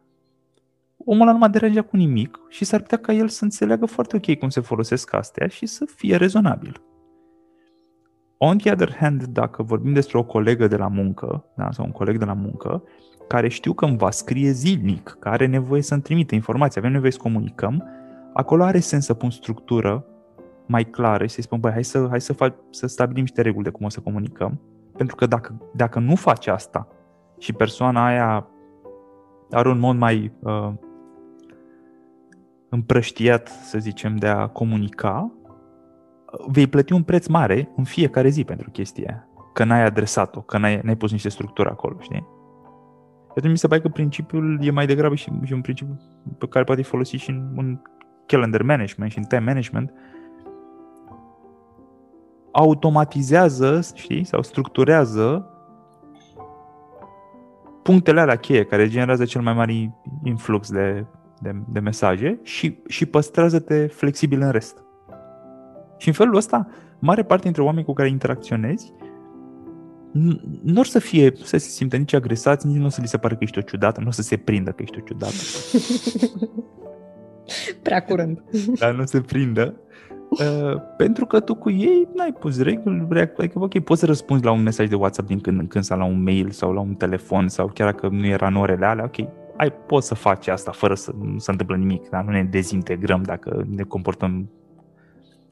omul 1.04 1.22
ăla 1.22 1.32
nu 1.32 1.38
m-a 1.38 1.48
deranjat 1.48 1.88
cu 1.88 1.96
nimic 1.96 2.38
și 2.48 2.64
s-ar 2.64 2.80
putea 2.80 2.98
ca 2.98 3.12
el 3.12 3.28
să 3.28 3.44
înțeleagă 3.44 3.86
foarte 3.86 4.16
ok 4.16 4.38
cum 4.38 4.48
se 4.48 4.60
folosesc 4.60 5.14
astea 5.14 5.46
și 5.46 5.66
să 5.66 5.84
fie 5.96 6.16
rezonabil. 6.16 6.82
On 8.42 8.58
the 8.58 8.72
other 8.72 8.96
hand, 8.98 9.24
dacă 9.24 9.62
vorbim 9.62 9.92
despre 9.92 10.18
o 10.18 10.22
colegă 10.24 10.66
de 10.66 10.76
la 10.76 10.88
muncă, 10.88 11.44
da, 11.54 11.70
sau 11.70 11.84
un 11.84 11.90
coleg 11.90 12.18
de 12.18 12.24
la 12.24 12.32
muncă, 12.32 12.82
care 13.28 13.48
știu 13.48 13.72
că 13.72 13.84
îmi 13.84 13.96
va 13.96 14.10
scrie 14.10 14.50
zilnic, 14.50 15.16
care 15.18 15.34
are 15.34 15.46
nevoie 15.46 15.82
să-mi 15.82 16.02
trimite 16.02 16.34
informații, 16.34 16.80
avem 16.80 16.92
nevoie 16.92 17.10
să 17.10 17.18
comunicăm, 17.18 17.84
acolo 18.32 18.62
are 18.62 18.78
sens 18.78 19.04
să 19.04 19.14
pun 19.14 19.30
structură 19.30 20.04
mai 20.66 20.84
clară 20.84 21.26
și 21.26 21.34
să-i 21.34 21.42
spun, 21.42 21.60
băi, 21.60 21.72
hai 21.72 21.84
să, 21.84 22.06
hai 22.08 22.20
să, 22.20 22.32
fac, 22.32 22.54
să 22.70 22.86
stabilim 22.86 23.22
niște 23.22 23.42
reguli 23.42 23.64
de 23.64 23.70
cum 23.70 23.86
o 23.86 23.88
să 23.88 24.00
comunicăm, 24.00 24.60
pentru 24.96 25.16
că 25.16 25.26
dacă, 25.26 25.60
dacă 25.74 25.98
nu 25.98 26.14
faci 26.14 26.46
asta 26.46 26.88
și 27.38 27.52
persoana 27.52 28.06
aia 28.06 28.46
are 29.50 29.68
un 29.68 29.78
mod 29.78 29.96
mai 29.96 30.32
uh, 30.38 30.72
împrăștiat, 32.68 33.48
să 33.48 33.78
zicem, 33.78 34.16
de 34.16 34.26
a 34.26 34.46
comunica, 34.46 35.32
vei 36.46 36.66
plăti 36.66 36.92
un 36.92 37.02
preț 37.02 37.26
mare 37.26 37.72
în 37.76 37.84
fiecare 37.84 38.28
zi 38.28 38.44
pentru 38.44 38.70
chestia 38.70 39.04
aia. 39.08 39.28
Că 39.52 39.64
n-ai 39.64 39.84
adresat-o, 39.84 40.40
că 40.40 40.58
n-ai, 40.58 40.80
n-ai 40.82 40.96
pus 40.96 41.10
niște 41.10 41.28
structuri 41.28 41.68
acolo, 41.68 41.96
știi? 42.00 42.26
Și 43.24 43.36
atunci 43.36 43.52
mi 43.52 43.58
se 43.58 43.66
pare 43.66 43.80
că 43.80 43.88
principiul 43.88 44.58
e 44.62 44.70
mai 44.70 44.86
degrabă 44.86 45.14
și, 45.14 45.30
și 45.44 45.52
un 45.52 45.60
principiu 45.60 46.00
pe 46.38 46.46
care 46.46 46.64
poate 46.64 46.82
fi 46.82 46.88
folosit 46.88 47.20
și 47.20 47.30
în, 47.30 47.52
în 47.56 47.78
calendar 48.26 48.62
management 48.62 49.10
și 49.10 49.18
în 49.18 49.24
time 49.24 49.44
management. 49.44 49.92
Automatizează, 52.52 53.80
știi, 53.94 54.24
sau 54.24 54.42
structurează 54.42 55.50
punctele 57.82 58.20
alea 58.20 58.36
cheie 58.36 58.64
care 58.64 58.88
generează 58.88 59.24
cel 59.24 59.40
mai 59.40 59.54
mare 59.54 59.98
influx 60.24 60.70
de, 60.70 61.06
de, 61.40 61.54
de 61.68 61.80
mesaje 61.80 62.40
și, 62.42 62.78
și 62.86 63.06
păstrează-te 63.06 63.86
flexibil 63.86 64.40
în 64.40 64.50
rest. 64.50 64.84
Și 66.00 66.08
în 66.08 66.14
felul 66.14 66.36
ăsta, 66.36 66.68
mare 66.98 67.22
parte 67.22 67.42
dintre 67.42 67.62
oamenii 67.62 67.84
cu 67.84 67.92
care 67.92 68.08
interacționezi 68.08 68.92
nu 70.62 70.78
or 70.78 70.86
să 70.86 70.98
fie, 70.98 71.32
să 71.36 71.56
se 71.56 71.68
simtă 71.68 71.96
nici 71.96 72.12
agresați, 72.12 72.66
nici 72.66 72.76
nu 72.76 72.84
o 72.84 72.88
să 72.88 73.00
li 73.00 73.08
se 73.08 73.18
pare 73.18 73.34
că 73.34 73.44
ești 73.44 73.58
o 73.58 73.62
ciudată, 73.62 74.00
nu 74.00 74.08
o 74.08 74.10
să 74.10 74.22
se 74.22 74.36
prindă 74.36 74.70
că 74.70 74.82
ești 74.82 74.98
o 74.98 75.02
ciudată, 75.06 75.34
Prea 77.82 78.02
curând. 78.02 78.42
dar 78.78 78.94
nu 78.94 79.04
se 79.04 79.20
prindă. 79.20 79.74
Uh, 80.30 80.80
pentru 80.96 81.26
că 81.26 81.40
tu 81.40 81.54
cu 81.54 81.70
ei 81.70 82.08
n-ai 82.14 82.32
pus 82.32 82.62
reguli, 82.62 83.06
reac- 83.10 83.36
adică 83.36 83.58
ok, 83.58 83.78
poți 83.78 84.00
să 84.00 84.06
răspunzi 84.06 84.44
la 84.44 84.50
un 84.50 84.62
mesaj 84.62 84.88
de 84.88 84.94
WhatsApp 84.94 85.28
din 85.28 85.40
când 85.40 85.60
în 85.60 85.66
când 85.66 85.84
sau 85.84 85.98
la 85.98 86.04
un 86.04 86.22
mail 86.22 86.50
sau 86.50 86.72
la 86.72 86.80
un 86.80 86.94
telefon 86.94 87.48
sau 87.48 87.70
chiar 87.74 87.92
dacă 87.92 88.08
nu 88.08 88.26
era 88.26 88.46
în 88.46 88.56
orele 88.56 88.86
alea, 88.86 89.04
ok, 89.04 89.28
ai, 89.56 89.72
poți 89.86 90.06
să 90.06 90.14
faci 90.14 90.48
asta 90.48 90.70
fără 90.70 90.94
să 90.94 91.12
nu 91.22 91.38
se 91.38 91.50
întâmplă 91.50 91.76
nimic, 91.76 92.08
dar 92.08 92.24
nu 92.24 92.30
ne 92.30 92.44
dezintegrăm 92.44 93.22
dacă 93.22 93.66
ne 93.74 93.82
comportăm 93.82 94.48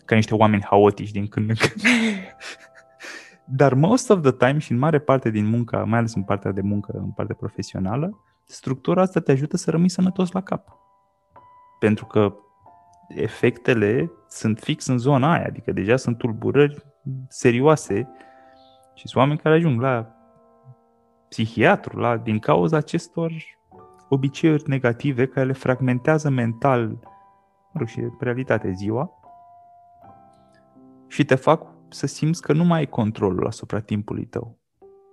ca 0.09 0.15
niște 0.15 0.35
oameni 0.35 0.65
haotici 0.65 1.11
din 1.11 1.27
când 1.27 1.49
în 1.49 1.55
când. 1.55 1.83
Dar 3.61 3.75
most 3.75 4.11
of 4.11 4.21
the 4.21 4.33
time 4.33 4.59
și 4.59 4.73
în 4.73 4.79
mare 4.79 4.99
parte 4.99 5.31
din 5.31 5.47
munca, 5.47 5.85
mai 5.85 5.99
ales 5.99 6.15
în 6.15 6.23
partea 6.23 6.53
de 6.53 6.61
muncă, 6.61 6.93
în 6.95 7.11
partea 7.11 7.35
profesională, 7.35 8.25
structura 8.45 9.03
asta 9.03 9.21
te 9.21 9.33
ajută 9.33 9.57
să 9.57 9.71
rămâi 9.71 9.89
sănătos 9.89 10.31
la 10.31 10.41
cap. 10.41 10.69
Pentru 11.79 12.07
că 12.07 12.35
efectele 13.09 14.11
sunt 14.29 14.59
fix 14.59 14.87
în 14.87 14.99
zona 14.99 15.33
aia, 15.33 15.45
adică 15.47 15.73
deja 15.73 15.97
sunt 15.97 16.19
tulburări 16.19 16.85
serioase 17.29 18.09
și 18.95 19.09
sunt 19.09 19.23
oameni 19.23 19.39
care 19.39 19.55
ajung 19.55 19.81
la 19.81 20.07
psihiatru 21.29 21.99
la, 21.99 22.17
din 22.17 22.39
cauza 22.39 22.77
acestor 22.77 23.33
obiceiuri 24.09 24.69
negative 24.69 25.27
care 25.27 25.47
le 25.47 25.53
fragmentează 25.53 26.31
mental 26.31 26.89
mă 27.73 27.79
rog, 27.79 27.89
și 27.89 28.01
realitate 28.21 28.73
ziua 28.73 29.18
și 31.09 31.25
te 31.25 31.35
fac 31.35 31.67
să 31.89 32.07
simți 32.07 32.43
că 32.43 32.53
nu 32.53 32.65
mai 32.65 32.79
ai 32.79 32.87
controlul 32.87 33.47
asupra 33.47 33.81
timpului 33.81 34.25
tău, 34.25 34.59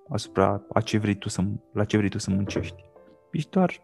asupra 0.09 0.61
a 0.73 0.81
ce 0.81 0.97
vrei 0.97 1.15
tu 1.15 1.29
să, 1.29 1.43
la 1.73 1.83
ce 1.83 1.97
vrei 1.97 2.09
tu 2.09 2.17
să 2.17 2.31
muncești. 2.31 2.83
Ești 3.31 3.49
doar 3.49 3.83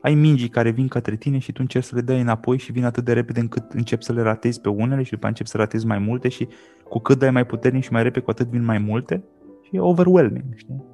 ai 0.00 0.14
mingii 0.14 0.48
care 0.48 0.70
vin 0.70 0.88
către 0.88 1.16
tine 1.16 1.38
și 1.38 1.52
tu 1.52 1.58
încerci 1.60 1.84
să 1.84 1.94
le 1.94 2.00
dai 2.00 2.20
înapoi 2.20 2.58
și 2.58 2.72
vin 2.72 2.84
atât 2.84 3.04
de 3.04 3.12
repede 3.12 3.40
încât 3.40 3.72
începi 3.72 4.04
să 4.04 4.12
le 4.12 4.22
ratezi 4.22 4.60
pe 4.60 4.68
unele 4.68 5.02
și 5.02 5.10
după 5.10 5.26
aceea 5.26 5.28
începi 5.28 5.48
să 5.48 5.56
ratezi 5.56 5.86
mai 5.86 5.98
multe 5.98 6.28
și 6.28 6.48
cu 6.88 6.98
cât 6.98 7.18
dai 7.18 7.30
mai 7.30 7.46
puternic 7.46 7.82
și 7.82 7.92
mai 7.92 8.02
repede, 8.02 8.24
cu 8.24 8.30
atât 8.30 8.46
vin 8.46 8.64
mai 8.64 8.78
multe 8.78 9.24
și 9.62 9.76
e 9.76 9.80
overwhelming, 9.80 10.44
știi? 10.54 10.84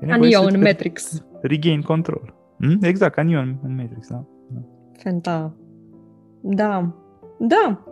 E 0.00 0.06
Ca 0.06 0.12
nevoie 0.12 0.30
Neo 0.30 0.40
să 0.40 0.46
în 0.46 0.60
te 0.60 0.66
Matrix. 0.66 1.24
Regain 1.40 1.82
control. 1.82 2.34
Hmm? 2.58 2.78
Exact, 2.80 3.14
ca 3.14 3.22
Neo 3.22 3.40
în 3.40 3.56
în 3.62 3.74
Matrix, 3.74 4.08
da. 4.08 4.24
Fenta. 4.92 5.54
Da. 6.40 6.94
Da. 7.38 7.84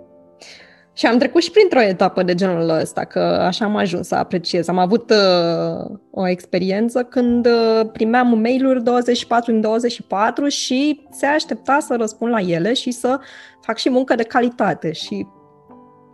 Și 0.94 1.06
am 1.06 1.18
trecut 1.18 1.42
și 1.42 1.50
printr-o 1.50 1.80
etapă 1.80 2.22
de 2.22 2.34
genul 2.34 2.68
ăsta, 2.68 3.04
că 3.04 3.18
așa 3.18 3.64
am 3.64 3.76
ajuns 3.76 4.06
să 4.06 4.14
apreciez. 4.14 4.68
Am 4.68 4.78
avut 4.78 5.10
uh, 5.10 5.96
o 6.10 6.28
experiență 6.28 7.02
când 7.04 7.46
uh, 7.46 7.90
primeam 7.92 8.38
mail-uri 8.38 8.82
24 8.82 9.52
în 9.52 9.60
24 9.60 10.48
și 10.48 11.06
se 11.10 11.26
aștepta 11.26 11.78
să 11.80 11.96
răspund 11.98 12.32
la 12.32 12.40
ele 12.40 12.72
și 12.72 12.90
să 12.90 13.20
fac 13.60 13.76
și 13.76 13.90
muncă 13.90 14.14
de 14.14 14.22
calitate 14.22 14.92
și 14.92 15.26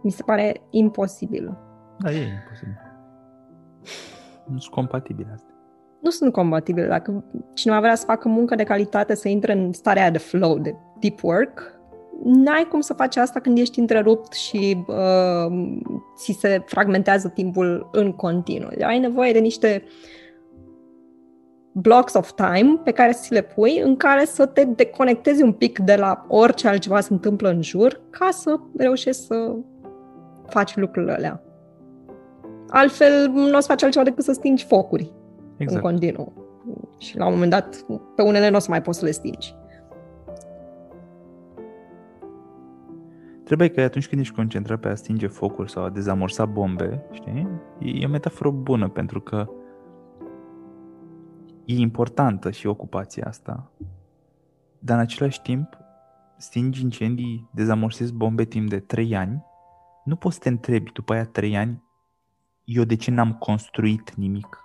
mi 0.02 0.10
se 0.10 0.22
pare 0.22 0.60
imposibil. 0.70 1.56
Da, 1.98 2.10
e 2.10 2.16
imposibil. 2.16 2.88
Nu 4.46 4.58
sunt 4.58 4.74
compatibile 4.74 5.30
astea. 5.34 5.54
Nu 6.00 6.10
sunt 6.10 6.32
compatibile. 6.32 6.86
Dacă 6.86 7.24
cineva 7.54 7.80
vrea 7.80 7.94
să 7.94 8.04
facă 8.04 8.28
muncă 8.28 8.54
de 8.54 8.64
calitate, 8.64 9.14
să 9.14 9.28
intre 9.28 9.52
în 9.52 9.72
starea 9.72 10.02
aia 10.02 10.10
de 10.10 10.18
flow, 10.18 10.58
de 10.58 10.74
deep 11.00 11.22
work, 11.22 11.77
n-ai 12.24 12.66
cum 12.70 12.80
să 12.80 12.92
faci 12.92 13.16
asta 13.16 13.40
când 13.40 13.58
ești 13.58 13.78
întrerupt 13.78 14.32
și 14.32 14.84
uh, 14.86 15.78
ți 16.16 16.36
se 16.40 16.62
fragmentează 16.66 17.28
timpul 17.28 17.88
în 17.92 18.12
continuu. 18.12 18.70
Ai 18.82 18.98
nevoie 18.98 19.32
de 19.32 19.38
niște 19.38 19.82
blocks 21.72 22.14
of 22.14 22.32
time 22.32 22.80
pe 22.84 22.90
care 22.90 23.12
să 23.12 23.20
ți 23.22 23.32
le 23.32 23.42
pui, 23.42 23.80
în 23.84 23.96
care 23.96 24.24
să 24.24 24.46
te 24.46 24.64
deconectezi 24.64 25.42
un 25.42 25.52
pic 25.52 25.78
de 25.78 25.96
la 25.96 26.24
orice 26.28 26.68
altceva 26.68 27.00
se 27.00 27.12
întâmplă 27.12 27.48
în 27.48 27.62
jur, 27.62 28.00
ca 28.10 28.28
să 28.30 28.56
reușești 28.76 29.22
să 29.22 29.54
faci 30.46 30.76
lucrurile 30.76 31.12
alea. 31.12 31.42
Altfel, 32.68 33.28
nu 33.28 33.56
o 33.56 33.60
să 33.60 33.66
faci 33.68 33.82
altceva 33.82 34.04
decât 34.04 34.24
să 34.24 34.32
stingi 34.32 34.64
focuri 34.64 35.12
exact. 35.56 35.84
în 35.84 35.90
continuu. 35.90 36.32
Și 36.98 37.16
la 37.16 37.26
un 37.26 37.32
moment 37.32 37.50
dat, 37.50 37.84
pe 38.16 38.22
unele 38.22 38.48
nu 38.48 38.56
o 38.56 38.58
să 38.58 38.70
mai 38.70 38.82
poți 38.82 38.98
să 38.98 39.04
le 39.04 39.10
stingi. 39.10 39.54
Trebuie 43.48 43.68
că 43.68 43.80
atunci 43.80 44.08
când 44.08 44.20
ești 44.20 44.34
concentrat 44.34 44.80
pe 44.80 44.88
a 44.88 44.94
stinge 44.94 45.26
focuri 45.26 45.70
sau 45.70 45.84
a 45.84 45.90
dezamorsa 45.90 46.46
bombe, 46.46 47.04
știi, 47.12 47.48
e 47.78 48.06
o 48.06 48.08
metaforă 48.08 48.50
bună 48.50 48.88
pentru 48.88 49.20
că 49.20 49.48
e 51.64 51.74
importantă 51.74 52.50
și 52.50 52.66
ocupația 52.66 53.24
asta, 53.26 53.70
dar 54.78 54.96
în 54.96 55.02
același 55.02 55.42
timp 55.42 55.78
stingi 56.36 56.82
incendii, 56.82 57.48
dezamorsezi 57.52 58.12
bombe 58.12 58.44
timp 58.44 58.68
de 58.68 58.78
3 58.78 59.16
ani, 59.16 59.44
nu 60.04 60.16
poți 60.16 60.34
să 60.34 60.40
te 60.40 60.48
întrebi 60.48 60.92
după 60.92 61.12
aia 61.12 61.24
3 61.24 61.56
ani, 61.56 61.82
eu 62.64 62.84
de 62.84 62.96
ce 62.96 63.10
n-am 63.10 63.32
construit 63.32 64.14
nimic? 64.14 64.58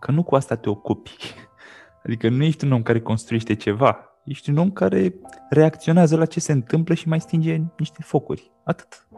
Că 0.00 0.10
nu 0.10 0.22
cu 0.22 0.34
asta 0.34 0.56
te 0.56 0.68
ocupi. 0.68 1.16
Adică 2.04 2.28
nu 2.28 2.42
ești 2.42 2.64
un 2.64 2.72
om 2.72 2.82
care 2.82 3.00
construiește 3.00 3.54
ceva, 3.54 4.15
ești 4.26 4.50
un 4.50 4.56
om 4.56 4.70
care 4.70 5.14
reacționează 5.50 6.16
la 6.16 6.26
ce 6.26 6.40
se 6.40 6.52
întâmplă 6.52 6.94
și 6.94 7.08
mai 7.08 7.20
stinge 7.20 7.60
niște 7.78 8.02
focuri. 8.02 8.52
Atât. 8.64 9.08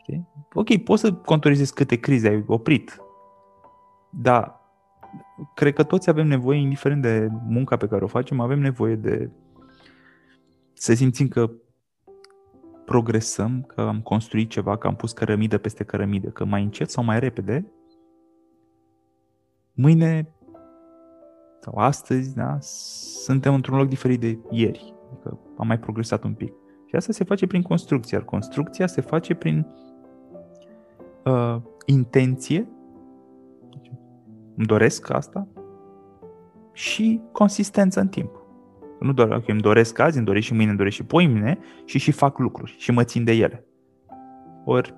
Okay? 0.00 0.26
Ok, 0.52 0.76
poți 0.76 1.00
să 1.00 1.12
contorizezi 1.12 1.74
câte 1.74 1.96
crize 1.96 2.28
ai 2.28 2.44
oprit, 2.46 3.00
dar 4.10 4.60
cred 5.54 5.72
că 5.72 5.82
toți 5.82 6.08
avem 6.08 6.26
nevoie, 6.26 6.58
indiferent 6.58 7.02
de 7.02 7.28
munca 7.48 7.76
pe 7.76 7.86
care 7.86 8.04
o 8.04 8.06
facem, 8.06 8.40
avem 8.40 8.58
nevoie 8.58 8.94
de 8.94 9.30
să 10.72 10.94
simțim 10.94 11.28
că 11.28 11.50
progresăm, 12.84 13.62
că 13.62 13.80
am 13.80 14.00
construit 14.00 14.50
ceva, 14.50 14.76
că 14.76 14.86
am 14.86 14.96
pus 14.96 15.12
cărămidă 15.12 15.58
peste 15.58 15.84
cărămidă, 15.84 16.28
că 16.28 16.44
mai 16.44 16.62
încet 16.62 16.90
sau 16.90 17.04
mai 17.04 17.18
repede, 17.18 17.72
mâine 19.72 20.35
sau 21.66 21.78
astăzi, 21.78 22.34
da, 22.34 22.56
suntem 22.60 23.54
într-un 23.54 23.78
loc 23.78 23.88
diferit 23.88 24.20
de 24.20 24.38
ieri. 24.50 24.94
Adică 25.12 25.38
am 25.56 25.66
mai 25.66 25.78
progresat 25.78 26.24
un 26.24 26.34
pic. 26.34 26.52
Și 26.86 26.96
asta 26.96 27.12
se 27.12 27.24
face 27.24 27.46
prin 27.46 27.62
construcție, 27.62 28.16
iar 28.16 28.26
construcția 28.26 28.86
se 28.86 29.00
face 29.00 29.34
prin 29.34 29.66
uh, 31.24 31.56
intenție, 31.86 32.68
îmi 34.56 34.66
doresc 34.66 35.10
asta, 35.10 35.48
și 36.72 37.20
consistență 37.32 38.00
în 38.00 38.08
timp. 38.08 38.30
Nu 39.00 39.12
doar 39.12 39.40
că 39.40 39.50
îmi 39.50 39.60
doresc 39.60 39.98
azi, 39.98 40.16
îmi 40.16 40.26
doresc 40.26 40.46
și 40.46 40.54
mâine, 40.54 40.68
îmi 40.68 40.78
doresc 40.78 40.96
și 40.96 41.04
poimine 41.04 41.58
și 41.84 41.98
și 41.98 42.10
fac 42.10 42.38
lucruri 42.38 42.74
și 42.78 42.90
mă 42.90 43.04
țin 43.04 43.24
de 43.24 43.32
ele. 43.32 43.64
Ori 44.64 44.94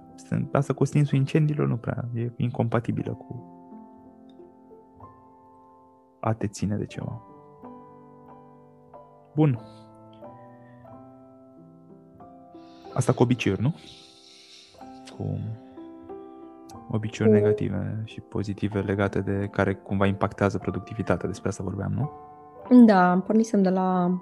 asta 0.53 0.73
cu 0.73 0.85
stinsul 0.85 1.19
incendiilor 1.19 1.67
nu 1.67 1.77
prea 1.77 2.09
e 2.15 2.31
incompatibilă 2.37 3.13
cu 3.13 3.58
a 6.21 6.33
te 6.33 6.47
ține 6.47 6.77
de 6.77 6.87
ceva. 6.87 7.23
Bun. 9.35 9.61
Asta 12.95 13.13
cu 13.13 13.23
obiceiuri, 13.23 13.63
nu? 13.63 13.75
Cu 15.17 15.39
obiceiuri 16.91 17.37
cu... 17.37 17.43
negative 17.43 18.03
și 18.05 18.21
pozitive 18.21 18.81
legate 18.81 19.21
de 19.21 19.49
care 19.51 19.75
cumva 19.75 20.07
impactează 20.07 20.59
productivitatea. 20.59 21.29
Despre 21.29 21.49
asta 21.49 21.63
vorbeam, 21.63 21.93
nu? 21.93 22.11
Da, 22.85 23.23
pornisem 23.27 23.63
de 23.63 23.69
la 23.69 24.19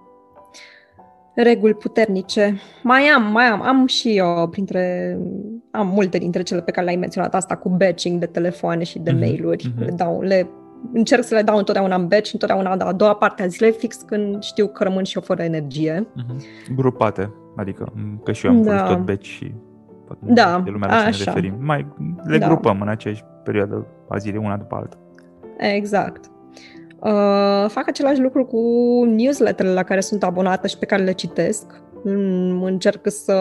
reguli 1.35 1.75
puternice. 1.75 2.59
Mai 2.83 3.03
am, 3.03 3.23
mai 3.33 3.45
am, 3.45 3.63
am 3.63 3.87
și 3.87 4.17
eu 4.17 4.49
printre, 4.49 5.17
am 5.71 5.89
multe 5.89 6.19
dintre 6.19 6.43
cele 6.43 6.63
pe 6.63 6.71
care 6.71 6.85
le-ai 6.85 6.99
menționat, 6.99 7.35
asta 7.35 7.57
cu 7.57 7.69
batching 7.69 8.21
de 8.21 8.27
telefoane 8.27 8.85
și 8.85 8.99
de 8.99 9.11
mm-hmm. 9.11 9.19
mail-uri. 9.19 9.73
Mm-hmm. 9.73 9.85
Le 9.85 9.91
dau, 9.91 10.21
le 10.21 10.49
încerc 10.93 11.25
să 11.25 11.35
le 11.35 11.43
dau 11.43 11.57
întotdeauna 11.57 11.95
în 11.95 12.09
batch, 12.09 12.33
întotdeauna 12.33 12.71
a 12.71 12.93
doua 12.93 13.15
parte 13.15 13.43
a 13.43 13.47
zilei, 13.47 13.73
fix 13.73 13.97
când 13.97 14.43
știu 14.43 14.67
că 14.67 14.83
rămân 14.83 15.05
și 15.05 15.17
eu 15.17 15.23
fără 15.23 15.43
energie. 15.43 16.07
Mm-hmm. 16.07 16.75
Grupate, 16.75 17.33
adică 17.57 17.93
că 18.25 18.33
și 18.33 18.47
eu 18.47 18.53
am 18.53 18.63
da. 18.63 18.87
tot 18.87 18.99
batch 18.99 19.27
și 19.27 19.55
da, 20.19 20.61
de 20.65 20.71
lumea 20.71 20.89
la 20.89 21.11
ce 21.11 21.19
ne 21.19 21.25
referim. 21.25 21.55
Mai 21.61 21.87
le 22.25 22.39
da. 22.39 22.47
grupăm 22.47 22.81
în 22.81 22.89
aceeași 22.89 23.25
perioadă 23.45 23.87
a 24.09 24.17
zilei, 24.17 24.41
una 24.45 24.57
după 24.57 24.75
alta. 24.75 24.97
Exact. 25.57 26.31
Uh, 27.01 27.69
fac 27.69 27.85
același 27.87 28.21
lucru 28.21 28.45
cu 28.45 28.61
newsletterele 29.05 29.75
la 29.75 29.83
care 29.83 30.01
sunt 30.01 30.23
abonată 30.23 30.67
și 30.67 30.79
pe 30.79 30.87
care 30.87 31.03
le 31.03 31.13
citesc. 31.13 31.81
Încerc 32.61 33.11
să 33.11 33.35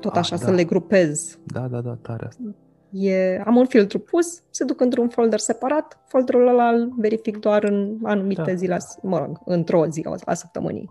tot 0.00 0.12
ah, 0.12 0.18
așa 0.18 0.34
ah, 0.34 0.40
da. 0.40 0.46
să 0.46 0.52
le 0.52 0.64
grupez. 0.64 1.38
Da, 1.44 1.60
da, 1.70 1.80
da, 1.80 1.98
tare 2.02 2.26
asta. 2.26 2.42
E, 2.90 3.42
am 3.46 3.56
un 3.56 3.66
filtru 3.66 3.98
pus, 3.98 4.42
se 4.50 4.64
duc 4.64 4.80
într-un 4.80 5.08
folder 5.08 5.38
separat, 5.38 6.00
folderul 6.06 6.48
ăla 6.48 6.68
îl 6.68 6.92
verific 6.96 7.36
doar 7.36 7.64
în 7.64 7.98
anumite 8.02 8.42
da. 8.42 8.54
zile, 8.54 8.78
mă 9.02 9.18
rog, 9.18 9.40
într-o 9.44 9.86
zi 9.86 10.04
a 10.24 10.34
săptămânii. 10.34 10.90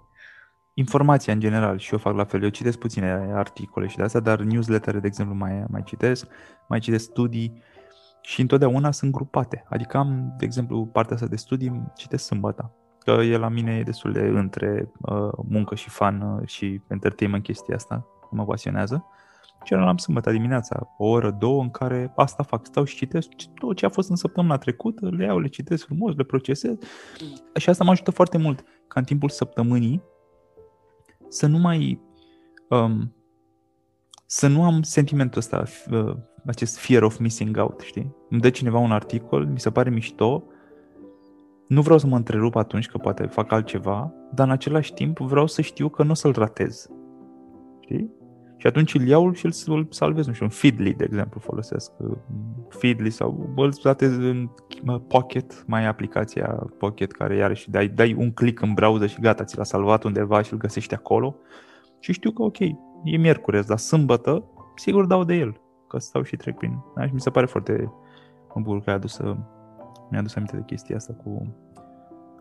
Informația 0.74 1.34
în 1.34 1.40
general 1.40 1.78
și 1.78 1.92
eu 1.92 2.00
fac 2.00 2.16
la 2.16 2.24
fel, 2.24 2.44
eu 2.44 2.50
citesc 2.50 2.78
puține 2.78 3.32
articole 3.34 3.88
și 3.88 3.98
de 3.98 4.04
asta, 4.04 4.20
dar 4.20 4.40
newsletter, 4.40 5.00
de 5.00 5.08
exemplu, 5.08 5.36
mai, 5.36 5.64
mai 5.70 5.84
citesc, 5.84 6.28
mai 6.68 6.80
citesc 6.80 7.04
studii 7.04 7.62
și 8.22 8.42
întotdeauna 8.42 8.92
sunt 8.92 9.12
grupate. 9.12 9.64
Adică 9.70 9.98
am, 9.98 10.36
de 10.38 10.46
exemplu, 10.46 10.86
partea 10.86 11.16
asta 11.16 11.28
de 11.28 11.36
studii, 11.36 11.92
citesc 11.96 12.26
sâmbătă, 12.26 12.72
că 13.00 13.12
e 13.12 13.38
la 13.38 13.50
mine 13.50 13.82
destul 13.86 14.12
de 14.12 14.20
între 14.20 14.92
uh, 15.02 15.30
muncă 15.50 15.76
și 15.76 15.90
fan 15.90 16.22
uh, 16.22 16.48
și 16.48 16.82
entertainment 16.88 17.44
chestia 17.44 17.76
asta, 17.76 18.08
mă 18.32 18.46
pasionează. 18.46 19.06
General 19.68 19.88
am 19.88 19.98
sâmbătă 19.98 20.32
dimineața, 20.32 20.88
o 20.98 21.08
oră, 21.08 21.32
două, 21.32 21.62
în 21.62 21.70
care 21.70 22.14
asta 22.16 22.44
fac. 22.44 22.66
Stau 22.66 22.84
și 22.84 22.96
citesc 22.96 23.30
tot 23.54 23.76
ce 23.76 23.86
a 23.86 23.90
fost 23.90 24.10
în 24.10 24.16
săptămâna 24.16 24.58
trecută, 24.58 25.10
le 25.10 25.24
iau, 25.24 25.40
le 25.40 25.48
citesc 25.48 25.86
frumos, 25.86 26.16
le 26.16 26.24
procesez. 26.24 26.76
Și 27.56 27.70
asta 27.70 27.84
mă 27.84 27.90
ajută 27.90 28.12
foarte 28.12 28.38
mult 28.38 28.64
ca 28.88 29.00
în 29.00 29.06
timpul 29.06 29.30
săptămânii 29.30 30.02
să 31.28 31.48
nu 31.48 31.58
mai... 31.58 32.02
Um, 32.70 33.16
să 34.26 34.48
nu 34.48 34.64
am 34.64 34.82
sentimentul 34.82 35.40
ăsta, 35.40 35.64
uh, 35.92 36.16
acest 36.46 36.78
fear 36.78 37.04
of 37.04 37.18
missing 37.18 37.58
out, 37.58 37.80
știi? 37.80 38.16
Îmi 38.30 38.42
dă 38.42 38.50
cineva 38.50 38.78
un 38.78 38.92
articol, 38.92 39.46
mi 39.46 39.60
se 39.60 39.70
pare 39.70 39.90
mișto, 39.90 40.44
nu 41.68 41.82
vreau 41.82 41.98
să 41.98 42.08
mă 42.08 42.16
întrerup 42.16 42.56
atunci 42.56 42.88
că 42.88 42.98
poate 42.98 43.26
fac 43.26 43.52
altceva, 43.52 44.14
dar 44.34 44.48
în 44.48 44.52
același 44.52 44.94
timp 44.94 45.18
vreau 45.18 45.48
să 45.48 45.62
știu 45.62 45.90
că 45.90 46.04
nu 46.04 46.12
o 46.12 46.14
să-l 46.14 46.32
ratez. 46.32 46.90
Știi? 47.80 48.12
Și 48.58 48.68
atunci 48.68 48.94
îl 48.94 49.08
iau 49.08 49.32
și 49.32 49.46
îl 49.46 49.88
salvez, 49.90 50.28
nu 50.28 50.34
știu, 50.34 50.46
un 50.46 50.52
Feedly, 50.52 50.94
de 50.94 51.04
exemplu, 51.04 51.40
folosesc. 51.40 51.92
Uh, 51.98 52.18
Feedly 52.70 53.10
sau 53.10 53.54
îl 53.56 53.74
datez 53.84 54.18
în 54.18 54.50
Pocket, 55.08 55.64
mai 55.68 55.84
e 55.84 55.88
aplicația 55.88 56.48
Pocket 56.78 57.12
care 57.12 57.36
iarăși 57.36 57.70
dai, 57.70 57.88
dai 57.88 58.14
un 58.14 58.32
click 58.32 58.62
în 58.62 58.74
browser 58.74 59.10
și 59.10 59.22
gata, 59.22 59.44
ți 59.44 59.58
l-a 59.58 59.64
salvat 59.64 60.04
undeva 60.04 60.42
și 60.42 60.54
îl 60.54 60.60
găsești 60.60 60.94
acolo. 60.94 61.36
Și 62.00 62.14
știu 62.14 62.32
că 62.32 62.44
ok, 62.44 62.60
e 63.04 63.18
miercuri, 63.18 63.66
dar 63.66 63.78
sâmbătă, 63.78 64.44
sigur 64.76 65.06
dau 65.06 65.24
de 65.24 65.36
el, 65.36 65.62
că 65.88 66.00
stau 66.00 66.24
și 66.24 66.36
trec 66.36 66.58
prin. 66.58 66.78
Da? 66.96 67.06
Și 67.06 67.14
mi 67.14 67.22
se 67.22 67.30
pare 67.30 67.46
foarte, 67.46 67.92
mă 68.54 68.62
bucur 68.62 68.82
că 68.82 68.90
ai 68.90 68.96
adus, 68.96 69.20
mi-a 70.10 70.20
adus 70.20 70.36
aminte 70.36 70.56
de 70.56 70.64
chestia 70.66 70.96
asta 70.96 71.14
cu 71.14 71.56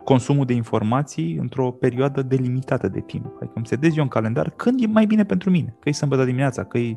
consumul 0.06 0.44
de 0.44 0.52
informații 0.52 1.36
într-o 1.36 1.70
perioadă 1.70 2.22
delimitată 2.22 2.88
de 2.88 3.00
timp. 3.00 3.26
Adică 3.36 3.52
îmi 3.54 3.66
setez 3.66 3.96
eu 3.96 4.02
un 4.02 4.08
calendar 4.08 4.50
când 4.50 4.82
e 4.82 4.86
mai 4.86 5.06
bine 5.06 5.24
pentru 5.24 5.50
mine. 5.50 5.76
Că 5.80 5.88
e 5.88 5.92
sâmbătă 5.92 6.24
dimineața, 6.24 6.64
că 6.64 6.78
e 6.78 6.96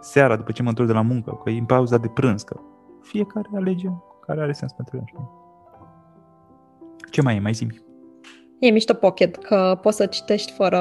seara 0.00 0.36
după 0.36 0.52
ce 0.52 0.62
mă 0.62 0.68
întorc 0.68 0.88
de 0.88 0.94
la 0.94 1.00
muncă, 1.00 1.40
că 1.44 1.50
e 1.50 1.58
în 1.58 1.64
pauza 1.64 1.98
de 1.98 2.08
prânz, 2.08 2.42
că 2.42 2.60
fiecare 3.02 3.48
alege 3.54 3.88
care 4.26 4.40
are 4.40 4.52
sens 4.52 4.72
pentru 4.72 4.96
el. 4.96 5.02
Știi? 5.06 5.28
Ce 7.10 7.22
mai 7.22 7.36
e? 7.36 7.40
Mai 7.40 7.52
zi 7.52 7.66
E 8.58 8.70
mișto 8.70 8.94
Pocket, 8.94 9.36
că 9.36 9.78
poți 9.82 9.96
să 9.96 10.06
citești 10.06 10.52
fără 10.52 10.80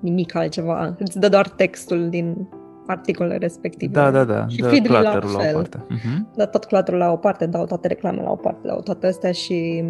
nimic 0.00 0.34
altceva. 0.34 0.94
Îți 0.98 1.18
dă 1.18 1.28
doar 1.28 1.48
textul 1.48 2.08
din 2.08 2.48
articolele 2.86 3.36
respective. 3.36 3.92
Da, 3.92 4.10
da, 4.10 4.24
da. 4.24 4.46
Și 4.46 4.62
feed 4.62 4.90
la, 4.90 5.00
la 5.00 5.20
o 5.22 5.52
parte. 5.52 5.78
Uh-huh. 5.78 6.36
Da, 6.36 6.46
tot 6.46 6.64
clutterul 6.64 6.98
la 6.98 7.12
o 7.12 7.16
parte, 7.16 7.46
dau 7.46 7.64
toate 7.64 7.88
reclamele 7.88 8.22
la 8.22 8.30
o 8.30 8.36
parte, 8.36 8.66
dau 8.66 8.80
toate 8.80 9.06
astea 9.06 9.32
și 9.32 9.84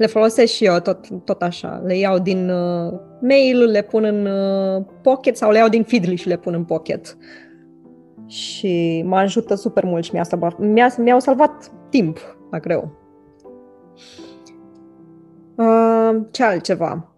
le 0.00 0.06
folosesc 0.06 0.52
și 0.52 0.64
eu 0.64 0.78
tot, 0.78 1.24
tot 1.24 1.42
așa. 1.42 1.82
Le 1.84 1.96
iau 1.96 2.18
din 2.18 2.50
uh, 2.50 2.92
mail, 3.20 3.64
le 3.64 3.82
pun 3.82 4.04
în 4.04 4.26
uh, 4.26 4.84
pocket 5.02 5.36
sau 5.36 5.50
le 5.50 5.58
iau 5.58 5.68
din 5.68 5.82
Feedly 5.82 6.16
și 6.16 6.28
le 6.28 6.36
pun 6.36 6.54
în 6.54 6.64
pocket. 6.64 7.16
Și 8.26 9.02
mă 9.06 9.16
ajută 9.16 9.54
super 9.54 9.84
mult 9.84 10.04
și 10.04 10.10
mi-a 10.12 10.22
salvat, 10.22 10.58
mi-a, 10.58 10.94
mi-au 10.98 11.20
salvat 11.20 11.72
timp 11.88 12.18
la 12.50 12.58
greu. 12.58 12.92
Uh, 15.54 16.20
ce 16.30 16.44
altceva? 16.44 17.14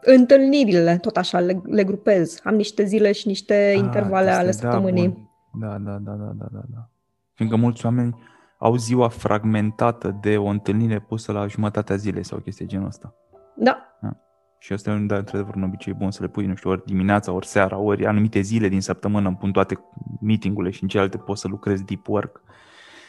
Întâlnirile, 0.00 0.98
tot 1.00 1.16
așa, 1.16 1.40
le, 1.40 1.62
le 1.64 1.84
grupez. 1.84 2.40
Am 2.44 2.54
niște 2.54 2.84
zile 2.84 3.12
și 3.12 3.26
niște 3.26 3.54
A, 3.54 3.78
ah, 3.78 3.84
intervale 3.84 4.30
ale 4.30 4.46
da, 4.46 4.52
săptămânii. 4.52 5.30
Da, 5.60 5.78
da, 5.84 5.90
da, 5.90 6.12
da, 6.12 6.32
da, 6.38 6.46
da, 6.52 6.60
da. 6.74 6.88
Fiindcă 7.34 7.56
mulți 7.56 7.84
oameni 7.84 8.34
au 8.56 8.76
ziua 8.76 9.08
fragmentată 9.08 10.18
de 10.20 10.36
o 10.36 10.46
întâlnire 10.46 11.00
pusă 11.00 11.32
la 11.32 11.46
jumătatea 11.46 11.96
zilei 11.96 12.24
sau 12.24 12.38
chestii 12.38 12.66
genul 12.66 12.86
ăsta. 12.86 13.14
Da. 13.56 13.98
da. 14.00 14.16
Și 14.58 14.72
asta 14.72 14.90
e 14.90 14.94
un, 14.94 15.06
da, 15.06 15.16
într-adevăr 15.16 15.54
un 15.54 15.62
obicei 15.62 15.92
bun 15.92 16.10
să 16.10 16.22
le 16.22 16.28
pui, 16.28 16.46
nu 16.46 16.54
știu, 16.54 16.70
ori 16.70 16.84
dimineața, 16.84 17.32
ori 17.32 17.46
seara, 17.46 17.78
ori 17.78 18.06
anumite 18.06 18.40
zile 18.40 18.68
din 18.68 18.80
săptămână, 18.80 19.28
îmi 19.28 19.36
pun 19.36 19.52
toate 19.52 19.78
meetingurile 20.20 20.72
și 20.72 20.82
în 20.82 20.88
celelalte 20.88 21.18
poți 21.18 21.40
să 21.40 21.48
lucrezi 21.48 21.84
deep 21.84 22.08
work. 22.08 22.42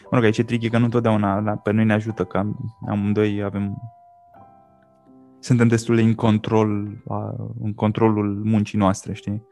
Mă 0.03 0.17
rog, 0.17 0.23
aici 0.23 0.37
e 0.37 0.43
tricky 0.43 0.69
că 0.69 0.77
nu 0.77 0.83
întotdeauna 0.83 1.39
la, 1.39 1.55
pe 1.55 1.71
noi 1.71 1.85
ne 1.85 1.93
ajută, 1.93 2.23
că 2.23 2.43
amândoi 2.89 3.43
avem 3.43 3.81
suntem 5.39 5.67
destul 5.67 5.95
de 5.95 6.01
în 6.01 6.13
control, 6.13 7.01
în 7.61 7.73
controlul 7.73 8.41
muncii 8.43 8.77
noastre, 8.77 9.13
știi? 9.13 9.43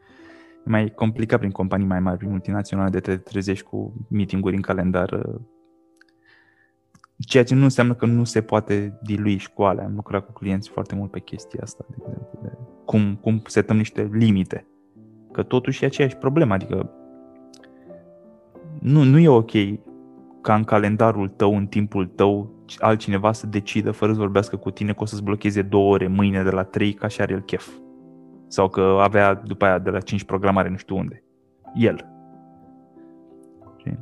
E 0.66 0.70
mai 0.70 0.92
complicat 0.94 1.38
prin 1.38 1.50
companii 1.50 1.86
mai 1.86 2.00
mari, 2.00 2.16
prin 2.16 2.30
multinaționale, 2.30 2.90
de 2.90 3.00
te 3.00 3.16
trezești 3.16 3.64
cu 3.64 4.06
meeting-uri 4.08 4.56
în 4.56 4.62
calendar 4.62 5.26
Ceea 7.18 7.44
ce 7.44 7.54
nu 7.54 7.62
înseamnă 7.62 7.94
că 7.94 8.06
nu 8.06 8.24
se 8.24 8.40
poate 8.40 8.98
dilui 9.02 9.36
școala. 9.36 9.82
Am 9.82 9.92
lucrat 9.94 10.26
cu 10.26 10.32
clienți 10.32 10.68
foarte 10.68 10.94
mult 10.94 11.10
pe 11.10 11.20
chestia 11.20 11.60
asta, 11.62 11.84
de 11.88 11.96
exemplu, 11.98 12.38
de 12.42 12.52
cum, 12.84 13.14
cum 13.20 13.42
setăm 13.46 13.76
niște 13.76 14.10
limite. 14.12 14.66
Că 15.32 15.42
totuși 15.42 15.82
e 15.82 15.86
aceeași 15.86 16.16
problemă, 16.16 16.54
adică 16.54 16.90
nu, 18.80 19.02
nu 19.02 19.18
e 19.18 19.28
ok 19.28 19.52
ca 20.40 20.54
în 20.54 20.64
calendarul 20.64 21.28
tău, 21.28 21.56
în 21.56 21.66
timpul 21.66 22.06
tău, 22.06 22.50
altcineva 22.78 23.32
să 23.32 23.46
decidă 23.46 23.90
fără 23.90 24.12
să 24.12 24.18
vorbească 24.18 24.56
cu 24.56 24.70
tine 24.70 24.92
că 24.92 25.02
o 25.02 25.04
să-ți 25.04 25.22
blocheze 25.22 25.62
două 25.62 25.92
ore 25.92 26.06
mâine 26.06 26.42
de 26.42 26.50
la 26.50 26.62
3 26.62 26.92
ca 26.92 27.08
și 27.08 27.20
are 27.20 27.32
el 27.32 27.40
chef. 27.40 27.68
Sau 28.48 28.68
că 28.68 28.98
avea 29.00 29.34
după 29.34 29.64
aia 29.64 29.78
de 29.78 29.90
la 29.90 30.00
5 30.00 30.24
programare 30.24 30.68
nu 30.68 30.76
știu 30.76 30.96
unde. 30.96 31.24
El. 31.74 32.15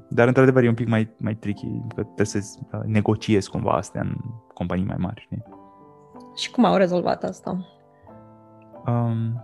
Dar 0.09 0.27
într-adevăr 0.27 0.63
e 0.63 0.69
un 0.69 0.75
pic 0.75 0.89
mai, 0.89 1.15
mai 1.19 1.35
tricky, 1.35 1.67
că 1.95 2.03
trebuie 2.03 2.27
să 2.27 2.39
uh, 2.73 2.81
negociezi 2.85 3.51
cumva 3.51 3.73
astea 3.73 4.01
în 4.01 4.17
companii 4.55 4.85
mai 4.85 4.97
mari. 4.99 5.21
Știi? 5.21 5.43
Și 6.37 6.51
cum 6.51 6.65
au 6.65 6.77
rezolvat 6.77 7.25
asta? 7.25 7.51
Um, 8.87 9.43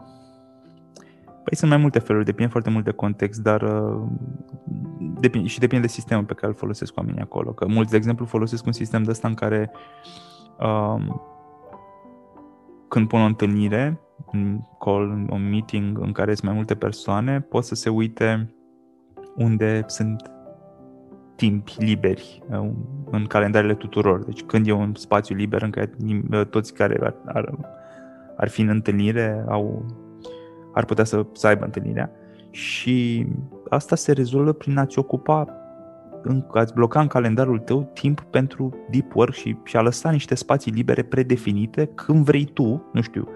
păi 1.44 1.56
sunt 1.56 1.70
mai 1.70 1.80
multe 1.80 1.98
feluri, 1.98 2.24
depinde 2.24 2.50
foarte 2.50 2.70
mult 2.70 2.84
de 2.84 2.90
context, 2.90 3.42
dar 3.42 3.62
uh, 3.62 4.02
depinde, 5.20 5.48
și 5.48 5.58
depinde 5.58 5.86
de 5.86 5.92
sistemul 5.92 6.24
pe 6.24 6.34
care 6.34 6.46
îl 6.46 6.58
folosesc 6.58 6.96
oamenii 6.96 7.20
acolo. 7.20 7.52
Că 7.52 7.66
mulți, 7.66 7.90
de 7.90 7.96
exemplu, 7.96 8.24
folosesc 8.24 8.66
un 8.66 8.72
sistem 8.72 9.02
de 9.02 9.10
ăsta 9.10 9.28
în 9.28 9.34
care 9.34 9.70
um, 10.60 11.22
când 12.88 13.08
pun 13.08 13.20
o 13.20 13.24
întâlnire, 13.24 14.00
un 14.32 14.60
call, 14.78 15.26
un 15.30 15.48
meeting 15.48 15.98
în 15.98 16.12
care 16.12 16.34
sunt 16.34 16.46
mai 16.46 16.54
multe 16.54 16.74
persoane, 16.74 17.40
pot 17.40 17.64
să 17.64 17.74
se 17.74 17.88
uite 17.88 18.54
unde 19.36 19.84
sunt 19.86 20.30
timpi 21.36 21.74
liberi 21.78 22.42
uh, 22.50 22.70
în 23.10 23.24
calendarele 23.26 23.74
tuturor. 23.74 24.24
Deci 24.24 24.42
când 24.42 24.66
e 24.66 24.72
un 24.72 24.94
spațiu 24.94 25.34
liber 25.34 25.62
în 25.62 25.70
care 25.70 25.90
uh, 26.32 26.46
toți 26.46 26.74
care 26.74 26.98
ar, 27.02 27.14
ar, 27.26 27.54
ar 28.36 28.48
fi 28.48 28.60
în 28.60 28.68
întâlnire 28.68 29.44
au, 29.48 29.84
ar 30.72 30.84
putea 30.84 31.04
să, 31.04 31.26
să 31.32 31.46
aibă 31.46 31.64
întâlnirea. 31.64 32.10
Și 32.50 33.26
asta 33.68 33.96
se 33.96 34.12
rezolvă 34.12 34.52
prin 34.52 34.78
a-ți 34.78 34.98
ocupa, 34.98 35.46
în, 36.22 36.44
a-ți 36.52 36.74
bloca 36.74 37.00
în 37.00 37.06
calendarul 37.06 37.58
tău 37.58 37.90
timp 37.92 38.20
pentru 38.20 38.76
deep 38.90 39.14
work 39.14 39.32
și, 39.32 39.56
și 39.64 39.76
a 39.76 39.80
lăsa 39.80 40.10
niște 40.10 40.34
spații 40.34 40.72
libere 40.72 41.02
predefinite 41.02 41.90
când 41.94 42.24
vrei 42.24 42.44
tu, 42.44 42.90
nu 42.92 43.00
știu, 43.00 43.28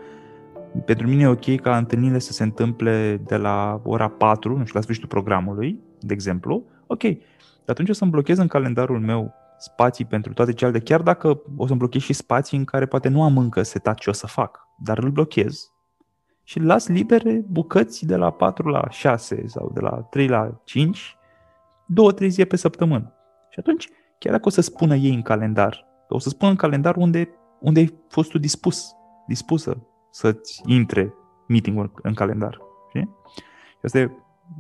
pentru 0.84 1.06
mine 1.06 1.22
e 1.22 1.26
ok 1.26 1.60
ca 1.60 1.76
întâlnirile 1.76 2.18
să 2.18 2.32
se 2.32 2.42
întâmple 2.42 3.16
de 3.26 3.36
la 3.36 3.80
ora 3.84 4.08
4, 4.08 4.56
nu 4.56 4.64
știu, 4.64 4.74
la 4.74 4.80
sfârșitul 4.80 5.08
programului, 5.08 5.80
de 6.00 6.12
exemplu, 6.12 6.64
ok, 6.86 7.02
atunci 7.66 7.88
o 7.88 7.92
să-mi 7.92 8.10
blochez 8.10 8.38
în 8.38 8.46
calendarul 8.46 9.00
meu 9.00 9.34
spații 9.58 10.04
pentru 10.04 10.32
toate 10.32 10.52
celelalte, 10.52 10.84
chiar 10.84 11.02
dacă 11.02 11.42
o 11.56 11.66
să-mi 11.66 11.78
blochez 11.78 12.02
și 12.02 12.12
spații 12.12 12.58
în 12.58 12.64
care 12.64 12.86
poate 12.86 13.08
nu 13.08 13.22
am 13.22 13.38
încă 13.38 13.62
setat 13.62 13.98
ce 13.98 14.10
o 14.10 14.12
să 14.12 14.26
fac, 14.26 14.68
dar 14.78 14.98
îl 14.98 15.10
blochez 15.10 15.72
și 16.42 16.58
las 16.58 16.88
libere 16.88 17.44
bucăți 17.48 18.06
de 18.06 18.16
la 18.16 18.30
4 18.30 18.68
la 18.68 18.88
6 18.88 19.44
sau 19.46 19.70
de 19.74 19.80
la 19.80 19.90
3 19.90 20.26
la 20.26 20.60
5, 20.64 21.16
două, 21.86 22.12
trei 22.12 22.28
zile 22.28 22.44
pe 22.44 22.56
săptămână. 22.56 23.12
Și 23.50 23.58
atunci, 23.58 23.88
chiar 24.18 24.32
dacă 24.32 24.46
o 24.46 24.50
să 24.50 24.60
spună 24.60 24.94
ei 24.94 25.14
în 25.14 25.22
calendar, 25.22 25.84
o 26.08 26.18
să 26.18 26.28
spună 26.28 26.50
în 26.50 26.56
calendar 26.56 26.96
unde, 26.96 27.28
unde 27.60 27.80
ai 27.80 27.94
fost 28.08 28.30
tu 28.30 28.38
dispus, 28.38 28.92
dispusă 29.26 29.86
să-ți 30.14 30.62
intre 30.66 31.14
meeting-ul 31.46 31.92
în 32.02 32.14
calendar. 32.14 32.60
Știi? 32.88 33.10
Și 33.70 33.80
asta 33.82 33.98
e, 33.98 34.10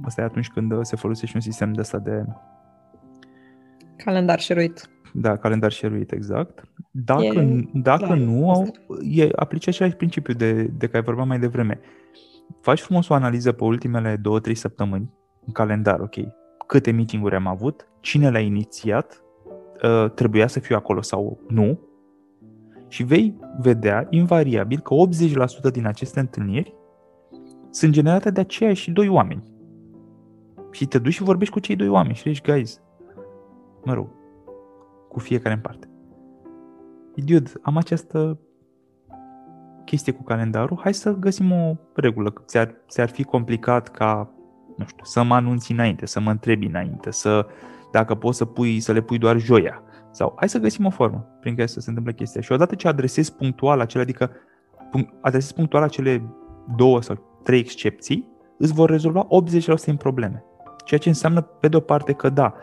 asta 0.04 0.20
e 0.20 0.24
atunci 0.24 0.48
când 0.48 0.84
se 0.84 0.96
folosește 0.96 1.36
un 1.36 1.42
sistem 1.42 1.72
de 1.72 1.80
asta 1.80 1.98
de 1.98 2.24
Calendar 3.96 4.40
șeruit. 4.40 4.88
Da, 5.12 5.36
calendar 5.36 5.72
șeruit, 5.72 6.12
exact. 6.12 6.64
Dacă, 6.90 7.24
e, 7.24 7.68
dacă 7.72 8.04
clar, 8.04 8.16
nu, 8.16 8.50
au, 8.50 8.70
e, 9.02 9.28
aplice 9.36 9.68
același 9.68 9.96
principiu 9.96 10.34
de, 10.34 10.62
de 10.62 10.86
care 10.86 11.02
vorbeam 11.02 11.28
mai 11.28 11.38
devreme. 11.38 11.80
Faci 12.60 12.80
frumos 12.80 13.08
o 13.08 13.14
analiză 13.14 13.52
pe 13.52 13.64
ultimele 13.64 14.20
2-3 14.50 14.52
săptămâni 14.52 15.10
în 15.46 15.52
calendar, 15.52 16.00
ok, 16.00 16.14
câte 16.66 16.90
meeting-uri 16.90 17.34
am 17.34 17.46
avut, 17.46 17.88
cine 18.00 18.30
le-a 18.30 18.40
inițiat, 18.40 19.22
uh, 19.82 20.10
trebuia 20.10 20.46
să 20.46 20.60
fiu 20.60 20.76
acolo 20.76 21.02
sau 21.02 21.40
nu, 21.48 21.80
și 22.94 23.02
vei 23.02 23.34
vedea 23.58 24.06
invariabil 24.10 24.80
că 24.80 24.94
80% 25.68 25.72
din 25.72 25.86
aceste 25.86 26.20
întâlniri 26.20 26.74
sunt 27.70 27.92
generate 27.92 28.30
de 28.30 28.40
aceiași 28.40 28.90
doi 28.90 29.08
oameni. 29.08 29.42
Și 30.70 30.86
te 30.86 30.98
duci 30.98 31.12
și 31.12 31.22
vorbești 31.22 31.52
cu 31.52 31.60
cei 31.60 31.76
doi 31.76 31.88
oameni 31.88 32.14
și 32.14 32.32
zici, 32.32 32.42
guys, 32.42 32.82
mă 33.84 33.94
rog, 33.94 34.08
cu 35.08 35.18
fiecare 35.18 35.54
în 35.54 35.60
parte. 35.60 35.88
Idiot, 37.14 37.52
am 37.62 37.76
această 37.76 38.38
chestie 39.84 40.12
cu 40.12 40.22
calendarul, 40.22 40.78
hai 40.82 40.94
să 40.94 41.14
găsim 41.14 41.52
o 41.52 41.74
regulă. 41.94 42.32
Ți-ar, 42.46 42.74
ți-ar 42.88 43.08
fi 43.08 43.22
complicat 43.22 43.88
ca, 43.88 44.30
nu 44.76 44.84
știu, 44.84 45.04
să 45.04 45.22
mă 45.22 45.34
anunți 45.34 45.72
înainte, 45.72 46.06
să 46.06 46.20
mă 46.20 46.30
întrebi 46.30 46.66
înainte, 46.66 47.10
să, 47.10 47.46
dacă 47.92 48.14
poți 48.14 48.36
să, 48.36 48.44
pui, 48.44 48.80
să 48.80 48.92
le 48.92 49.00
pui 49.00 49.18
doar 49.18 49.38
joia. 49.38 49.82
Sau 50.14 50.32
hai 50.36 50.48
să 50.48 50.58
găsim 50.58 50.86
o 50.86 50.90
formă 50.90 51.26
prin 51.40 51.54
care 51.54 51.66
să 51.66 51.80
se 51.80 51.88
întâmple 51.88 52.12
chestia. 52.12 52.40
Și 52.40 52.52
odată 52.52 52.74
ce 52.74 52.88
adresezi 52.88 53.34
punctual 53.34 53.80
acele, 53.80 54.02
adică 54.02 54.30
adresezi 55.20 55.54
punctual 55.54 55.82
acele 55.82 56.22
două 56.76 57.02
sau 57.02 57.40
trei 57.42 57.58
excepții, 57.58 58.28
îți 58.58 58.72
vor 58.72 58.90
rezolva 58.90 59.26
80% 59.80 59.84
din 59.84 59.96
probleme. 59.96 60.44
Ceea 60.84 61.00
ce 61.00 61.08
înseamnă, 61.08 61.40
pe 61.40 61.68
de 61.68 61.76
o 61.76 61.80
parte, 61.80 62.12
că 62.12 62.28
da, 62.28 62.54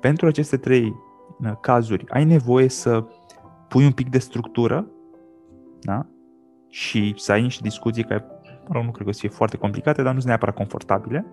pentru 0.00 0.26
aceste 0.26 0.56
trei 0.56 0.94
uh, 1.40 1.52
cazuri 1.60 2.04
ai 2.08 2.24
nevoie 2.24 2.68
să 2.68 3.04
pui 3.68 3.84
un 3.84 3.92
pic 3.92 4.10
de 4.10 4.18
structură 4.18 4.86
da? 5.80 6.06
și 6.68 7.14
să 7.16 7.32
ai 7.32 7.42
niște 7.42 7.62
discuții 7.62 8.04
care 8.04 8.24
mă 8.68 8.74
rog, 8.74 8.84
nu 8.84 8.90
cred 8.90 9.06
că 9.06 9.12
să 9.12 9.20
fie 9.20 9.28
foarte 9.28 9.56
complicate, 9.56 10.02
dar 10.02 10.12
nu 10.12 10.18
sunt 10.18 10.28
neapărat 10.28 10.54
confortabile, 10.54 11.26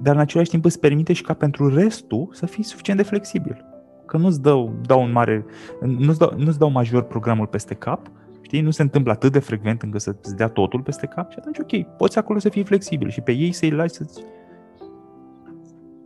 dar 0.00 0.14
în 0.14 0.20
același 0.20 0.50
timp 0.50 0.64
îți 0.64 0.80
permite 0.80 1.12
și 1.12 1.22
ca 1.22 1.34
pentru 1.34 1.74
restul 1.74 2.28
să 2.32 2.46
fii 2.46 2.62
suficient 2.62 2.98
de 2.98 3.04
flexibil. 3.04 3.75
Că 4.06 4.16
nu-ți 4.16 4.42
dau, 4.42 4.72
dau 4.86 5.02
un 5.02 5.12
mare, 5.12 5.44
nu-ți 5.80 6.18
dau, 6.18 6.32
nu-ți 6.36 6.58
dau 6.58 6.70
major 6.70 7.02
programul 7.02 7.46
peste 7.46 7.74
cap, 7.74 8.10
știi, 8.40 8.60
nu 8.60 8.70
se 8.70 8.82
întâmplă 8.82 9.12
atât 9.12 9.32
de 9.32 9.38
frecvent 9.38 9.82
încât 9.82 10.00
să-ți 10.00 10.36
dea 10.36 10.48
totul 10.48 10.82
peste 10.82 11.06
cap 11.06 11.30
și 11.30 11.38
atunci 11.38 11.58
ok, 11.58 11.96
poți 11.96 12.18
acolo 12.18 12.38
să 12.38 12.48
fii 12.48 12.64
flexibil 12.64 13.08
și 13.08 13.20
pe 13.20 13.32
ei 13.32 13.52
să-i 13.52 13.70
lași 13.70 13.94
să-ți 13.94 14.24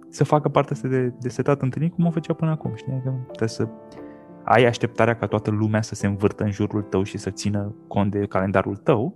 să 0.09 0.25
facă 0.25 0.49
partea 0.49 0.77
asta 0.77 0.89
de, 0.89 1.13
de 1.21 1.29
setat 1.29 1.63
întâlniri 1.63 1.95
cum 1.95 2.07
o 2.07 2.11
făcea 2.11 2.33
până 2.33 2.51
acum, 2.51 2.73
știi? 2.75 3.01
Că 3.05 3.13
trebuie 3.27 3.49
să 3.49 3.69
ai 4.45 4.65
așteptarea 4.65 5.17
ca 5.17 5.27
toată 5.27 5.51
lumea 5.51 5.83
să 5.83 5.95
se 5.95 6.07
învârtă 6.07 6.45
în 6.45 6.51
jurul 6.51 6.83
tău 6.83 7.03
și 7.03 7.19
să 7.19 7.31
țină 7.31 7.75
cont 7.89 8.11
de 8.11 8.27
calendarul 8.27 8.77
tău, 8.77 9.15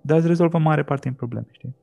dar 0.00 0.16
îți 0.16 0.26
rezolvă 0.26 0.58
mare 0.58 0.82
parte 0.82 1.08
din 1.08 1.16
probleme, 1.16 1.46
știi? 1.50 1.76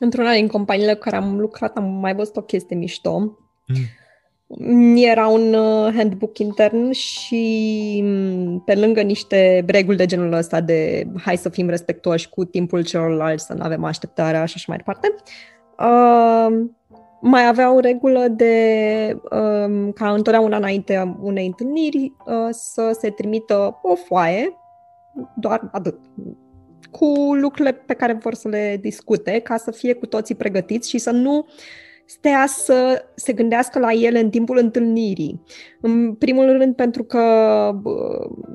Într-una 0.00 0.32
din 0.32 0.48
companiile 0.48 0.94
cu 0.94 1.00
care 1.00 1.16
am 1.16 1.38
lucrat 1.38 1.76
am 1.76 1.84
mai 1.84 2.14
văzut 2.14 2.36
o 2.36 2.42
chestie 2.42 2.76
mișto. 2.76 3.38
Mm. 3.66 4.96
Era 4.96 5.26
un 5.26 5.54
uh, 5.54 5.92
handbook 5.94 6.38
intern 6.38 6.90
și 6.90 8.00
mm, 8.04 8.62
pe 8.64 8.74
lângă 8.74 9.00
niște 9.00 9.64
reguli 9.66 9.96
de 9.96 10.06
genul 10.06 10.32
ăsta 10.32 10.60
de 10.60 11.06
hai 11.22 11.36
să 11.36 11.48
fim 11.48 11.68
respectuoși 11.68 12.28
cu 12.28 12.44
timpul 12.44 12.84
celorlalți, 12.84 13.44
să 13.44 13.52
nu 13.52 13.62
avem 13.62 13.84
așteptarea 13.84 14.44
și 14.44 14.54
așa 14.56 14.64
mai 14.68 14.76
departe, 14.76 15.14
Uh, 15.78 16.64
mai 17.20 17.46
avea 17.46 17.72
o 17.74 17.80
regulă 17.80 18.28
de 18.28 19.16
uh, 19.22 19.92
ca 19.94 20.12
întotdeauna 20.12 20.56
înainte 20.56 21.16
unei 21.20 21.46
întâlniri 21.46 22.12
uh, 22.26 22.48
să 22.50 22.96
se 23.00 23.10
trimită 23.10 23.78
o 23.82 23.94
foaie, 23.94 24.58
doar 25.36 25.68
atât, 25.72 25.98
cu 26.90 27.34
lucrurile 27.34 27.72
pe 27.72 27.94
care 27.94 28.12
vor 28.12 28.34
să 28.34 28.48
le 28.48 28.78
discute, 28.80 29.38
ca 29.38 29.56
să 29.56 29.70
fie 29.70 29.94
cu 29.94 30.06
toții 30.06 30.34
pregătiți 30.34 30.88
și 30.88 30.98
să 30.98 31.10
nu 31.10 31.46
stea 32.06 32.44
să 32.46 33.04
se 33.14 33.32
gândească 33.32 33.78
la 33.78 33.92
ele 33.92 34.20
în 34.20 34.30
timpul 34.30 34.58
întâlnirii. 34.58 35.42
În 35.80 36.14
primul 36.14 36.56
rând 36.58 36.74
pentru 36.74 37.04
că 37.04 37.20
uh, 37.84 38.46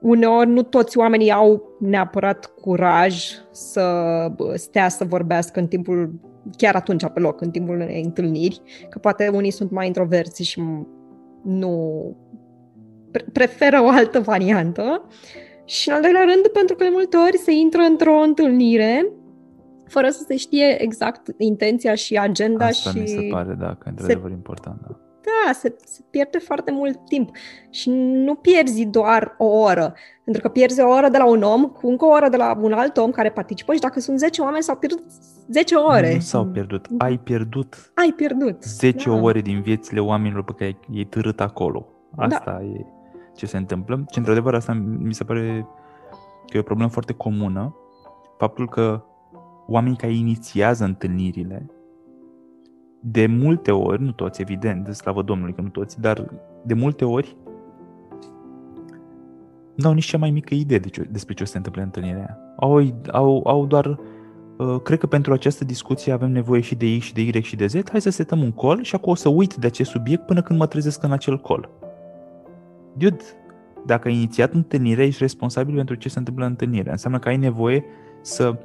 uneori 0.00 0.48
nu 0.48 0.62
toți 0.62 0.98
oamenii 0.98 1.30
au 1.32 1.76
neapărat 1.80 2.46
curaj 2.60 3.24
să 3.50 3.86
stea 4.54 4.88
să 4.88 5.04
vorbească 5.04 5.60
în 5.60 5.66
timpul, 5.66 6.20
chiar 6.56 6.74
atunci 6.74 7.06
pe 7.14 7.20
loc, 7.20 7.40
în 7.40 7.50
timpul 7.50 7.74
unei 7.74 8.02
întâlniri, 8.04 8.60
că 8.88 8.98
poate 8.98 9.28
unii 9.28 9.50
sunt 9.50 9.70
mai 9.70 9.86
introverți 9.86 10.42
și 10.42 10.62
nu 11.44 12.16
preferă 13.32 13.82
o 13.82 13.88
altă 13.88 14.20
variantă. 14.20 15.06
Și 15.64 15.88
în 15.88 15.94
al 15.94 16.02
doilea 16.02 16.24
rând, 16.24 16.46
pentru 16.46 16.76
că 16.76 16.84
de 16.84 16.90
multe 16.92 17.16
ori 17.16 17.38
se 17.38 17.52
intră 17.52 17.80
într-o 17.80 18.20
întâlnire 18.20 19.12
fără 19.86 20.08
să 20.08 20.24
se 20.26 20.36
știe 20.36 20.82
exact 20.82 21.34
intenția 21.38 21.94
și 21.94 22.16
agenda 22.16 22.64
Asta 22.66 22.90
și... 22.90 22.98
mi 22.98 23.06
se 23.06 23.28
pare, 23.30 23.54
da, 23.58 23.74
că 23.74 23.88
într-adevăr 23.88 24.30
se... 24.30 24.36
important, 24.36 24.80
da. 24.88 24.98
Da, 25.24 25.52
se, 25.52 25.76
se 25.84 26.00
pierde 26.10 26.38
foarte 26.38 26.70
mult 26.70 26.98
timp 27.06 27.30
și 27.70 27.90
nu 28.24 28.34
pierzi 28.34 28.84
doar 28.84 29.34
o 29.38 29.44
oră, 29.44 29.94
pentru 30.24 30.42
că 30.42 30.48
pierzi 30.48 30.80
o 30.80 30.88
oră 30.88 31.08
de 31.08 31.18
la 31.18 31.26
un 31.26 31.42
om 31.42 31.64
cu 31.64 31.88
încă 31.88 32.04
o 32.04 32.08
oră 32.08 32.28
de 32.28 32.36
la 32.36 32.58
un 32.60 32.72
alt 32.72 32.96
om 32.96 33.10
care 33.10 33.30
participă 33.30 33.72
și 33.72 33.80
dacă 33.80 34.00
sunt 34.00 34.18
10 34.18 34.42
oameni 34.42 34.62
s-au 34.62 34.76
pierdut 34.76 35.02
10 35.48 35.74
ore. 35.74 36.14
Nu 36.14 36.20
s-au 36.20 36.46
pierdut, 36.46 36.86
ai 36.98 37.18
pierdut. 37.18 37.92
Ai 37.94 38.12
pierdut. 38.16 38.62
10 38.62 39.08
da. 39.08 39.14
ore 39.14 39.40
din 39.40 39.60
viețile 39.60 40.00
oamenilor 40.00 40.44
pe 40.44 40.52
care 40.52 40.78
i-ai 40.90 41.04
târât 41.04 41.40
acolo. 41.40 41.86
Asta 42.16 42.42
da. 42.44 42.62
e 42.62 42.86
ce 43.36 43.46
se 43.46 43.56
întâmplă. 43.56 44.04
Și 44.10 44.18
într-adevăr 44.18 44.54
asta 44.54 44.72
mi 44.98 45.14
se 45.14 45.24
pare 45.24 45.66
că 46.46 46.56
e 46.56 46.60
o 46.60 46.62
problemă 46.62 46.90
foarte 46.90 47.12
comună. 47.12 47.76
Faptul 48.38 48.68
că 48.68 49.04
oamenii 49.66 49.96
care 49.96 50.12
inițiază 50.12 50.84
întâlnirile, 50.84 51.66
de 53.00 53.26
multe 53.26 53.70
ori, 53.70 54.02
nu 54.02 54.12
toți, 54.12 54.40
evident, 54.40 54.84
de 54.84 54.92
slavă 54.92 55.22
Domnului 55.22 55.54
că 55.54 55.60
nu 55.60 55.68
toți, 55.68 56.00
dar 56.00 56.30
de 56.62 56.74
multe 56.74 57.04
ori 57.04 57.36
nu 59.74 59.88
au 59.88 59.94
nici 59.94 60.04
cea 60.04 60.18
mai 60.18 60.30
mică 60.30 60.54
idee 60.54 60.78
de 60.78 60.88
ce, 60.88 61.08
despre 61.10 61.34
ce 61.34 61.42
o 61.42 61.46
să 61.46 61.52
se 61.52 61.56
întâmple 61.56 61.80
în 61.82 61.86
întâlnirea 61.86 62.18
aia. 62.18 62.38
Au, 62.56 63.00
au, 63.12 63.42
au 63.46 63.66
doar, 63.66 63.98
uh, 64.56 64.80
cred 64.82 64.98
că 64.98 65.06
pentru 65.06 65.32
această 65.32 65.64
discuție 65.64 66.12
avem 66.12 66.30
nevoie 66.30 66.60
și 66.60 66.74
de 66.74 66.98
X 66.98 67.04
și 67.04 67.14
de 67.14 67.20
Y 67.20 67.42
și 67.42 67.56
de 67.56 67.66
Z, 67.66 67.90
hai 67.90 68.00
să 68.00 68.10
setăm 68.10 68.42
un 68.42 68.52
call 68.52 68.82
și 68.82 68.94
acum 68.94 69.12
o 69.12 69.14
să 69.14 69.28
uit 69.28 69.54
de 69.54 69.66
acest 69.66 69.90
subiect 69.90 70.26
până 70.26 70.42
când 70.42 70.58
mă 70.58 70.66
trezesc 70.66 71.02
în 71.02 71.12
acel 71.12 71.40
call. 71.40 71.70
Dude, 72.96 73.24
dacă 73.86 74.08
ai 74.08 74.14
inițiat 74.14 74.52
întâlnirea, 74.52 75.04
ești 75.04 75.22
responsabil 75.22 75.74
pentru 75.74 75.94
ce 75.94 76.08
se 76.08 76.18
întâmplă 76.18 76.44
în 76.44 76.50
întâlnire. 76.50 76.90
Înseamnă 76.90 77.18
că 77.18 77.28
ai 77.28 77.36
nevoie 77.36 77.84
să 78.20 78.58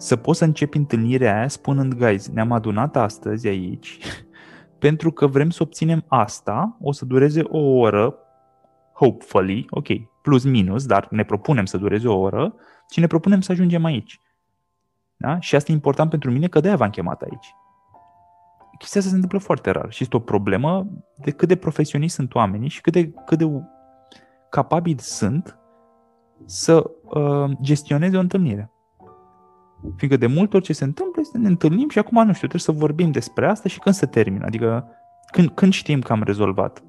să 0.00 0.16
poți 0.16 0.38
să 0.38 0.44
începi 0.44 0.76
întâlnirea 0.76 1.36
aia 1.36 1.48
spunând, 1.48 1.94
guys, 1.94 2.28
ne-am 2.28 2.52
adunat 2.52 2.96
astăzi 2.96 3.48
aici 3.48 3.98
pentru 4.84 5.10
că 5.10 5.26
vrem 5.26 5.50
să 5.50 5.62
obținem 5.62 6.04
asta, 6.08 6.76
o 6.80 6.92
să 6.92 7.04
dureze 7.04 7.42
o 7.48 7.58
oră, 7.58 8.14
hopefully, 8.94 9.66
ok, 9.70 9.86
plus 10.22 10.44
minus, 10.44 10.86
dar 10.86 11.06
ne 11.10 11.24
propunem 11.24 11.64
să 11.64 11.76
dureze 11.76 12.08
o 12.08 12.18
oră 12.18 12.54
și 12.90 13.00
ne 13.00 13.06
propunem 13.06 13.40
să 13.40 13.52
ajungem 13.52 13.84
aici. 13.84 14.20
Da? 15.16 15.40
Și 15.40 15.56
asta 15.56 15.72
e 15.72 15.74
important 15.74 16.10
pentru 16.10 16.30
mine 16.30 16.46
că 16.46 16.60
de-aia 16.60 16.76
v-am 16.76 16.90
chemat 16.90 17.22
aici. 17.22 17.54
Chestia 18.78 19.00
asta 19.00 19.12
se 19.12 19.16
întâmplă 19.16 19.38
foarte 19.38 19.70
rar 19.70 19.92
și 19.92 20.02
este 20.02 20.16
o 20.16 20.20
problemă 20.20 20.86
de 21.16 21.30
cât 21.30 21.48
de 21.48 21.56
profesioniști 21.56 22.16
sunt 22.16 22.34
oamenii 22.34 22.68
și 22.68 22.80
cât 22.80 22.92
de, 22.92 23.10
cât 23.26 23.38
de 23.38 23.46
capabili 24.50 25.00
sunt 25.00 25.58
să 26.44 26.90
uh, 27.04 27.50
gestioneze 27.60 28.16
o 28.16 28.20
întâlnire. 28.20 28.70
Fiindcă 29.96 30.18
de 30.18 30.26
multe 30.26 30.56
ori 30.56 30.64
ce 30.64 30.72
se 30.72 30.84
întâmplă 30.84 31.20
este 31.20 31.36
să 31.36 31.42
ne 31.42 31.48
întâlnim 31.48 31.88
și 31.88 31.98
acum, 31.98 32.16
nu 32.16 32.32
știu, 32.32 32.48
trebuie 32.48 32.60
să 32.60 32.72
vorbim 32.72 33.10
despre 33.10 33.48
asta 33.48 33.68
și 33.68 33.78
când 33.78 33.94
se 33.94 34.06
termină. 34.06 34.44
Adică 34.44 34.88
când, 35.32 35.48
când 35.48 35.72
știm 35.72 36.00
că 36.00 36.12
am 36.12 36.22
rezolvat? 36.22 36.82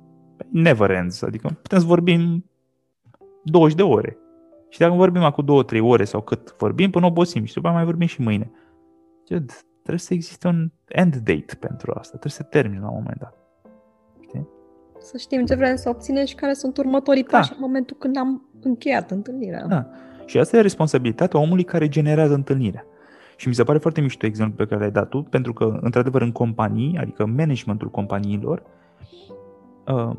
Never 0.49 0.89
ends. 0.89 1.21
Adică 1.21 1.47
putem 1.61 1.79
să 1.79 1.85
vorbim 1.85 2.45
20 3.43 3.77
de 3.77 3.83
ore. 3.83 4.17
Și 4.69 4.79
dacă 4.79 4.93
vorbim 4.93 5.21
acum 5.23 5.65
2-3 5.65 5.79
ore 5.81 6.03
sau 6.03 6.21
cât 6.21 6.55
vorbim, 6.57 6.89
până 6.89 7.05
obosim 7.05 7.43
și 7.43 7.53
după 7.53 7.69
mai 7.69 7.83
vorbim 7.83 8.07
și 8.07 8.21
mâine. 8.21 8.51
Trebuie 9.25 9.97
să 9.97 10.13
existe 10.13 10.47
un 10.47 10.71
end 10.87 11.15
date 11.15 11.55
pentru 11.59 11.91
asta. 11.91 12.17
Trebuie 12.17 12.31
să 12.31 12.43
termine 12.43 12.79
la 12.81 12.89
un 12.89 12.95
moment 12.95 13.17
dat. 13.19 13.37
Știi? 14.19 14.47
Să 14.99 15.17
știm 15.17 15.45
ce 15.45 15.55
vrem 15.55 15.75
să 15.75 15.89
obținem 15.89 16.25
și 16.25 16.35
care 16.35 16.53
sunt 16.53 16.77
următorii 16.77 17.23
da. 17.23 17.37
pași 17.37 17.51
în 17.51 17.57
momentul 17.59 17.97
când 17.99 18.17
am 18.17 18.49
încheiat 18.61 19.11
întâlnirea. 19.11 19.65
Da. 19.65 19.87
Și 20.31 20.37
asta 20.37 20.57
e 20.57 20.61
responsabilitatea 20.61 21.39
omului 21.39 21.63
care 21.63 21.87
generează 21.87 22.33
întâlnirea. 22.33 22.85
Și 23.35 23.47
mi 23.47 23.53
se 23.53 23.63
pare 23.63 23.77
foarte 23.77 24.01
mișto 24.01 24.25
exemplu 24.25 24.55
pe 24.55 24.65
care 24.65 24.79
l-ai 24.79 24.91
dat 24.91 25.09
tu, 25.09 25.21
pentru 25.21 25.53
că, 25.53 25.79
într-adevăr, 25.81 26.21
în 26.21 26.31
companii, 26.31 26.97
adică 26.97 27.25
managementul 27.25 27.89
companiilor, 27.89 28.63
uh, 29.87 30.15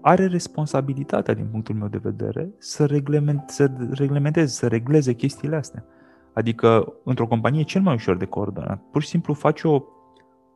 are 0.00 0.26
responsabilitatea, 0.26 1.34
din 1.34 1.46
punctul 1.46 1.74
meu 1.74 1.88
de 1.88 2.00
vedere, 2.02 2.50
să, 2.58 2.86
reglement, 2.86 3.42
să 3.50 3.70
reglementeze, 3.90 4.46
să 4.46 4.66
regleze 4.66 5.12
chestiile 5.12 5.56
astea. 5.56 5.84
Adică, 6.32 6.92
într-o 7.04 7.26
companie 7.26 7.60
e 7.60 7.64
cel 7.64 7.82
mai 7.82 7.94
ușor 7.94 8.16
de 8.16 8.24
coordonat. 8.24 8.82
Pur 8.90 9.02
și 9.02 9.08
simplu 9.08 9.34
faci 9.34 9.62
o 9.62 9.82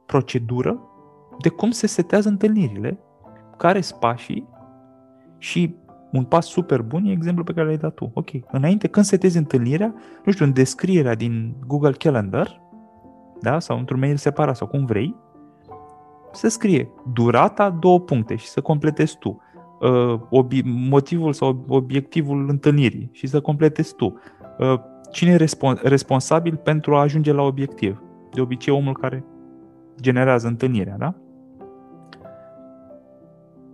procedură 0.06 0.80
de 1.40 1.48
cum 1.48 1.70
se 1.70 1.86
setează 1.86 2.28
întâlnirile, 2.28 2.98
care 3.56 3.80
sunt 3.80 4.00
pașii 4.00 4.48
și 5.38 5.74
un 6.12 6.24
pas 6.24 6.46
super 6.46 6.82
bun 6.82 7.04
e 7.04 7.10
exemplul 7.12 7.44
pe 7.44 7.52
care 7.52 7.66
l-ai 7.66 7.76
dat 7.76 7.94
tu. 7.94 8.10
Ok, 8.14 8.30
înainte, 8.50 8.88
când 8.88 9.04
setezi 9.04 9.36
întâlnirea, 9.36 9.94
nu 10.24 10.32
știu, 10.32 10.44
în 10.44 10.52
descrierea 10.52 11.14
din 11.14 11.54
Google 11.66 11.92
Calendar, 11.92 12.62
da, 13.40 13.58
sau 13.58 13.78
într-un 13.78 13.98
mail 13.98 14.16
separat 14.16 14.56
sau 14.56 14.66
cum 14.66 14.84
vrei, 14.84 15.16
să 16.32 16.48
scrie 16.48 16.88
durata 17.12 17.70
două 17.70 18.00
puncte 18.00 18.36
și 18.36 18.46
să 18.46 18.60
completezi 18.60 19.18
tu. 19.18 19.40
Uh, 19.80 20.20
obi- 20.20 20.62
motivul 20.64 21.32
sau 21.32 21.64
obiectivul 21.68 22.48
întâlnirii 22.48 23.08
și 23.12 23.26
să 23.26 23.40
completezi 23.40 23.94
tu. 23.94 24.18
Uh, 24.58 24.80
cine 25.12 25.30
e 25.30 25.36
respons- 25.36 25.80
responsabil 25.80 26.56
pentru 26.56 26.96
a 26.96 27.00
ajunge 27.00 27.32
la 27.32 27.42
obiectiv? 27.42 28.02
De 28.34 28.40
obicei 28.40 28.74
omul 28.74 28.96
care 28.96 29.24
generează 30.00 30.46
întâlnirea, 30.46 30.96
da? 30.98 31.14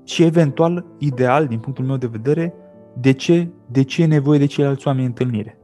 Și 0.04 0.22
eventual, 0.22 0.86
ideal, 0.98 1.46
din 1.46 1.58
punctul 1.58 1.84
meu 1.84 1.96
de 1.96 2.06
vedere, 2.06 2.54
de 3.00 3.12
ce, 3.12 3.48
de 3.66 3.82
ce 3.82 4.02
e 4.02 4.06
nevoie 4.06 4.38
de 4.38 4.46
ceilalți 4.46 4.86
oameni 4.86 5.04
în 5.04 5.12
întâlnire. 5.16 5.58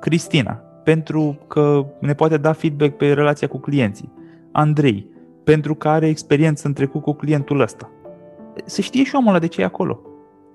Cristina, 0.00 0.52
pentru 0.84 1.38
că 1.46 1.86
ne 2.00 2.14
poate 2.14 2.36
da 2.36 2.52
feedback 2.52 2.96
pe 2.96 3.12
relația 3.12 3.48
cu 3.48 3.58
clienții. 3.58 4.12
Andrei, 4.52 5.06
pentru 5.44 5.74
că 5.74 5.88
are 5.88 6.08
experiență 6.08 6.66
în 6.66 6.72
trecut 6.72 7.02
cu 7.02 7.12
clientul 7.12 7.60
ăsta. 7.60 7.90
Să 8.64 8.80
știe 8.80 9.04
și 9.04 9.14
omul 9.14 9.28
ăla 9.28 9.38
de 9.38 9.46
ce 9.46 9.60
e 9.60 9.64
acolo. 9.64 10.00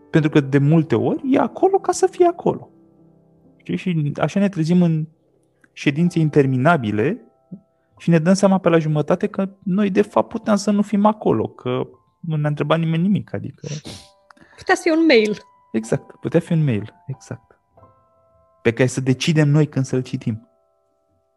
Pentru 0.10 0.30
că 0.30 0.40
de 0.40 0.58
multe 0.58 0.96
ori 0.96 1.22
e 1.32 1.40
acolo 1.40 1.78
ca 1.78 1.92
să 1.92 2.08
fie 2.08 2.26
acolo. 2.26 2.70
Știi? 3.58 3.76
Și 3.76 4.12
așa 4.22 4.40
ne 4.40 4.50
trezim 4.50 4.82
în 4.82 5.08
ședințe 5.74 6.20
interminabile 6.20 7.22
și 7.98 8.10
ne 8.10 8.18
dăm 8.18 8.34
seama 8.34 8.58
pe 8.58 8.70
la 8.70 8.78
jumătate 8.78 9.28
că 9.28 9.50
noi 9.64 9.90
de 9.90 10.02
fapt 10.02 10.28
puteam 10.28 10.56
să 10.56 10.72
nu 10.72 10.82
fim 10.82 11.06
acolo, 11.06 11.48
că 11.48 11.88
nu 12.28 12.36
ne-a 12.36 12.50
întrebat 12.50 12.80
nimeni 12.80 13.02
nimic, 13.02 13.34
adică... 13.34 13.68
Putea 14.58 14.76
să 14.76 14.82
fie 14.82 14.92
un 14.92 15.06
mail. 15.06 15.38
Exact, 15.72 16.12
putea 16.20 16.40
fi 16.40 16.54
un 16.54 16.64
mail, 16.64 16.94
exact. 17.08 17.60
Pe 18.62 18.74
care 18.74 18.88
să 18.88 19.02
decidem 19.02 19.50
noi 19.50 19.68
când 19.68 19.86
să-l 19.86 20.02
citim. 20.02 20.50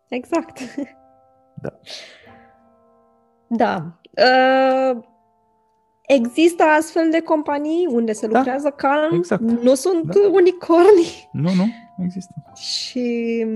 Exact. 0.09 0.59
Da. 1.61 1.79
Da. 3.49 4.01
Uh, 4.11 5.03
există 6.07 6.63
astfel 6.63 7.11
de 7.11 7.21
companii 7.21 7.87
unde 7.91 8.13
se 8.13 8.27
da, 8.27 8.37
lucrează 8.37 8.69
da, 8.69 8.89
calm? 8.89 9.15
Exact. 9.15 9.41
Nu 9.41 9.75
sunt 9.75 10.05
da. 10.05 10.29
unicorni? 10.33 11.29
Nu, 11.33 11.55
nu, 11.55 11.65
există. 12.05 12.35
Și 12.55 13.47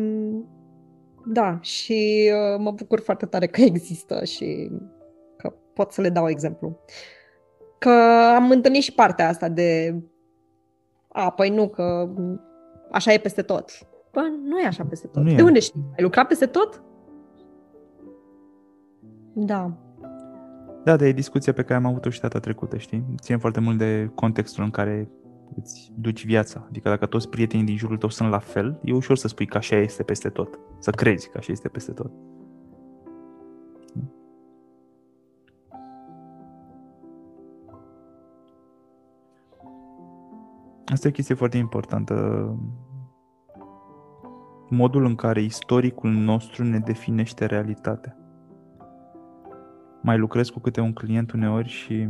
da, 1.27 1.59
și 1.61 2.31
uh, 2.33 2.59
mă 2.59 2.71
bucur 2.71 3.01
foarte 3.01 3.27
tare 3.27 3.47
că 3.47 3.61
există 3.61 4.25
și 4.25 4.71
pot 5.75 5.93
să 5.93 6.01
le 6.01 6.09
dau 6.09 6.29
exemplu. 6.29 6.79
Că 7.83 7.91
am 8.35 8.51
întâlnit 8.51 8.83
și 8.83 8.93
partea 8.93 9.29
asta 9.29 9.49
de 9.49 9.95
a, 11.09 11.31
păi 11.31 11.51
nu, 11.51 11.69
că 11.69 12.09
așa 12.91 13.13
e 13.13 13.19
peste 13.19 13.43
tot. 13.43 13.71
Bă, 14.13 14.21
nu 14.45 14.59
e 14.59 14.67
așa 14.67 14.85
peste 14.85 15.07
tot. 15.07 15.23
Nu 15.23 15.35
de 15.35 15.41
e. 15.41 15.45
unde 15.45 15.61
știi? 15.61 15.85
Ai 15.97 16.03
lucrat 16.03 16.27
peste 16.27 16.47
tot? 16.47 16.83
Da. 19.33 19.73
Da, 20.85 20.97
de 20.97 21.07
e 21.07 21.13
discuția 21.13 21.53
pe 21.53 21.63
care 21.63 21.75
am 21.75 21.87
avut-o 21.87 22.11
și 22.11 22.21
data 22.21 22.39
trecută, 22.39 22.77
știi? 22.77 23.05
Ține 23.21 23.37
foarte 23.37 23.61
mult 23.61 23.79
de 23.79 24.11
contextul 24.15 24.65
în 24.65 24.71
care 24.71 25.09
îți 25.61 25.93
duci 25.99 26.25
viața. 26.25 26.65
Adică 26.69 26.89
dacă 26.89 27.07
toți 27.07 27.29
prietenii 27.29 27.67
din 27.67 27.77
jurul 27.77 27.97
tău 27.97 28.09
sunt 28.09 28.31
la 28.31 28.39
fel, 28.39 28.81
e 28.85 28.93
ușor 28.93 29.17
să 29.17 29.29
spui 29.29 29.47
că 29.47 29.57
așa 29.57 29.77
este 29.77 30.03
peste 30.03 30.29
tot. 30.29 30.59
Să 30.79 30.91
crezi 30.91 31.31
că 31.31 31.39
așa 31.39 31.53
este 31.53 31.69
peste 31.69 31.93
tot. 31.93 32.11
Asta 40.93 41.07
e 41.07 41.11
o 41.11 41.15
chestie 41.15 41.35
foarte 41.35 41.57
importantă. 41.57 42.15
Modul 44.69 45.05
în 45.05 45.15
care 45.15 45.43
istoricul 45.43 46.11
nostru 46.11 46.65
ne 46.65 46.79
definește 46.79 47.47
realitatea. 47.47 48.17
Mai 50.03 50.19
lucrez 50.19 50.49
cu 50.49 50.61
câte 50.61 50.81
un 50.81 50.93
client 50.93 51.33
uneori 51.33 51.69
și 51.69 52.09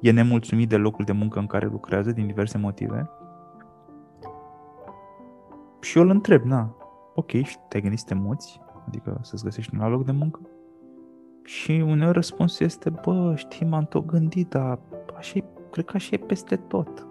e 0.00 0.10
nemulțumit 0.10 0.68
de 0.68 0.76
locul 0.76 1.04
de 1.04 1.12
muncă 1.12 1.38
în 1.38 1.46
care 1.46 1.66
lucrează 1.66 2.12
din 2.12 2.26
diverse 2.26 2.58
motive. 2.58 3.10
Și 5.80 5.98
eu 5.98 6.04
îl 6.04 6.10
întreb, 6.10 6.42
na, 6.42 6.76
ok, 7.14 7.30
și 7.30 7.56
te-ai 7.68 7.82
gândit 7.82 7.98
să 7.98 8.06
te 8.08 8.14
muți? 8.14 8.60
Adică 8.86 9.18
să-ți 9.22 9.44
găsești 9.44 9.74
un 9.74 9.80
alt 9.80 9.92
loc 9.92 10.04
de 10.04 10.12
muncă? 10.12 10.40
Și 11.42 11.84
uneori 11.86 12.12
răspunsul 12.12 12.66
este, 12.66 12.90
bă, 12.90 13.34
știi, 13.36 13.66
m-am 13.66 13.84
tot 13.84 14.06
gândit, 14.06 14.48
dar 14.48 14.78
așa 15.16 15.38
e, 15.38 15.44
cred 15.74 15.86
că 15.86 15.92
așa 15.96 16.08
e 16.12 16.16
peste 16.16 16.56
tot. 16.56 17.06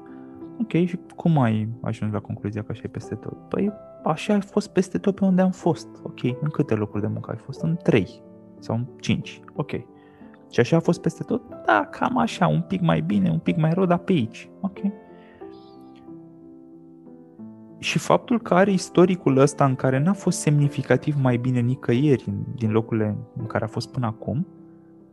Ok, 0.61 0.72
și 0.72 0.99
cum 1.16 1.39
ai 1.39 1.70
ajuns 1.82 2.11
la 2.11 2.20
concluzia 2.20 2.61
că 2.61 2.72
așa 2.72 2.82
e 2.86 2.88
peste 2.88 3.16
tot? 3.16 3.38
Păi 3.49 3.72
așa 4.03 4.34
ai 4.34 4.41
fost 4.41 4.70
peste 4.70 4.97
tot 4.97 5.16
pe 5.16 5.26
unde 5.26 5.41
am 5.41 5.51
fost. 5.51 5.88
Ok, 6.03 6.24
în 6.24 6.49
câte 6.51 6.76
locuri 6.76 7.01
de 7.01 7.07
muncă 7.07 7.32
ai 7.32 7.38
fost? 7.38 7.61
În 7.61 7.78
3 7.84 8.22
sau 8.59 8.76
în 8.76 8.86
5. 8.99 9.39
Ok. 9.55 9.72
Și 10.51 10.59
așa 10.59 10.76
a 10.76 10.80
fost 10.80 11.01
peste 11.01 11.24
tot? 11.24 11.41
Da, 11.66 11.88
cam 11.91 12.18
așa, 12.18 12.47
un 12.47 12.61
pic 12.61 12.82
mai 12.82 13.01
bine, 13.01 13.30
un 13.30 13.39
pic 13.39 13.57
mai 13.57 13.74
rău, 13.74 13.86
dar 13.86 13.97
pe 13.97 14.11
aici. 14.11 14.49
Ok. 14.61 14.80
Și 17.78 17.99
faptul 17.99 18.41
că 18.41 18.53
are 18.53 18.72
istoricul 18.72 19.38
ăsta 19.38 19.66
în 19.66 19.76
care 19.76 19.99
n-a 19.99 20.14
fost 20.14 20.39
semnificativ 20.39 21.16
mai 21.22 21.38
bine 21.38 21.59
nicăieri 21.59 22.34
din 22.55 22.72
locurile 22.72 23.18
în 23.38 23.45
care 23.45 23.64
a 23.64 23.68
fost 23.68 23.91
până 23.91 24.05
acum, 24.05 24.47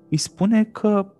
îi 0.08 0.16
spune 0.16 0.64
că 0.64 1.12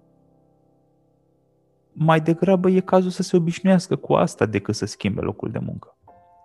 mai 2.03 2.21
degrabă 2.21 2.71
e 2.71 2.81
cazul 2.81 3.11
să 3.11 3.23
se 3.23 3.37
obișnuiască 3.37 3.97
cu 3.97 4.15
asta 4.15 4.47
decât 4.47 4.75
să 4.75 4.87
schimbe 4.87 5.21
locul 5.21 5.51
de 5.51 5.59
muncă. 5.59 5.97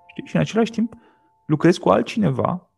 Știi? 0.07 0.25
Și 0.25 0.35
în 0.35 0.41
același 0.41 0.71
timp 0.71 0.93
lucrezi 1.45 1.79
cu 1.79 1.89
altcineva 1.89 2.69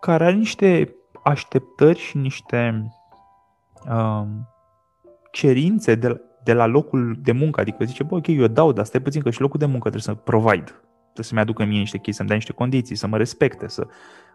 care 0.00 0.24
are 0.24 0.34
niște 0.34 0.94
așteptări 1.24 1.98
și 1.98 2.16
niște 2.16 2.90
um, 3.90 4.48
cerințe 5.32 5.94
de, 5.94 6.20
de 6.44 6.52
la 6.52 6.66
locul 6.66 7.18
de 7.22 7.32
muncă. 7.32 7.60
Adică 7.60 7.84
zice, 7.84 8.02
bă, 8.02 8.14
ok, 8.14 8.26
eu 8.26 8.46
dau, 8.46 8.72
dar 8.72 8.84
stai 8.84 9.00
puțin 9.00 9.22
că 9.22 9.30
și 9.30 9.40
locul 9.40 9.58
de 9.58 9.66
muncă 9.66 9.90
trebuie 9.90 10.02
să 10.02 10.14
provide. 10.14 10.72
Trebuie 11.02 11.24
să-mi 11.24 11.40
aducă 11.40 11.64
mie 11.64 11.78
niște 11.78 11.96
chestii, 11.96 12.14
să-mi 12.14 12.28
dea 12.28 12.36
niște 12.36 12.52
condiții, 12.52 12.96
să 12.96 13.06
mă 13.06 13.16
respecte, 13.16 13.68
să 13.68 13.86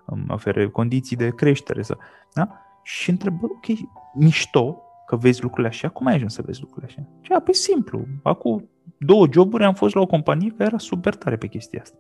îmi 0.06 0.26
ofere 0.28 0.70
condiții 0.70 1.16
de 1.16 1.30
creștere. 1.30 1.82
Să, 1.82 1.98
da? 2.34 2.50
Și 2.84 3.10
întreb, 3.10 3.40
bă, 3.40 3.46
ok, 3.46 3.78
mișto, 4.14 4.82
că 5.12 5.18
vezi 5.18 5.42
lucrurile 5.42 5.68
așa, 5.68 5.90
cum 5.90 6.08
ai 6.08 6.14
ajuns 6.14 6.34
să 6.34 6.42
vezi 6.42 6.60
lucrurile 6.62 6.92
așa? 6.96 7.08
Ce, 7.22 7.40
păi 7.44 7.54
simplu, 7.54 8.06
acum 8.24 8.70
două 8.98 9.28
joburi 9.32 9.64
am 9.64 9.74
fost 9.74 9.96
la 9.96 10.02
o 10.02 10.06
companie 10.06 10.50
care 10.50 10.64
era 10.64 10.78
super 10.78 11.16
tare 11.16 11.38
pe 11.38 11.48
chestia 11.48 11.82
asta. 11.82 11.98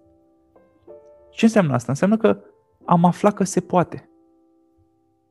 Ce 1.32 1.46
înseamnă 1.46 1.74
asta? 1.74 1.92
Înseamnă 1.92 2.18
că 2.18 2.38
am 2.86 3.06
aflat 3.06 3.34
că 3.34 3.44
se 3.44 3.60
poate. 3.60 4.10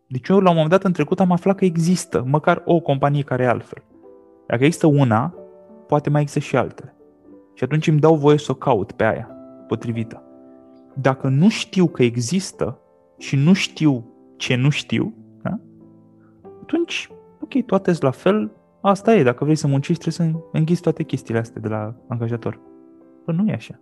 Deci 0.07 0.29
eu 0.29 0.41
la 0.41 0.49
un 0.49 0.55
moment 0.55 0.71
dat 0.71 0.85
în 0.85 0.93
trecut 0.93 1.21
am 1.21 1.33
aflat 1.33 1.57
că 1.57 1.65
există 1.65 2.25
măcar 2.27 2.63
o 2.65 2.81
companie 2.81 3.23
care 3.23 3.43
e 3.43 3.49
altfel. 3.49 3.83
Dacă 4.47 4.65
există 4.65 4.87
una, 4.87 5.35
poate 5.87 6.11
mai 6.11 6.21
există 6.21 6.41
și 6.41 6.57
altele. 6.57 6.97
Și 7.55 7.65
atunci 7.65 7.87
îmi 7.87 8.01
dau 8.01 8.15
voie 8.15 8.39
să 8.39 8.53
o 8.53 8.55
caut 8.55 8.93
pe 8.93 9.05
aia, 9.05 9.31
potrivită. 9.67 10.23
Dacă 10.95 11.29
nu 11.29 11.49
știu 11.49 11.87
că 11.87 12.03
există 12.03 12.79
și 13.19 13.37
nu 13.37 13.53
știu 13.53 14.05
ce 14.37 14.55
nu 14.55 14.71
știu, 14.71 15.15
da? 15.43 15.59
atunci 16.63 17.11
ok, 17.57 17.65
toate 17.65 17.91
sunt 17.91 18.03
la 18.03 18.11
fel, 18.11 18.53
asta 18.81 19.15
e, 19.15 19.23
dacă 19.23 19.45
vrei 19.45 19.57
să 19.57 19.67
muncești 19.67 20.03
trebuie 20.03 20.33
să 20.33 20.49
înghiți 20.53 20.83
toate 20.83 21.03
chestiile 21.03 21.41
astea 21.41 21.61
de 21.61 21.69
la 21.69 21.95
angajator. 22.09 22.61
Păi 23.25 23.35
nu 23.35 23.49
e 23.49 23.53
așa. 23.53 23.81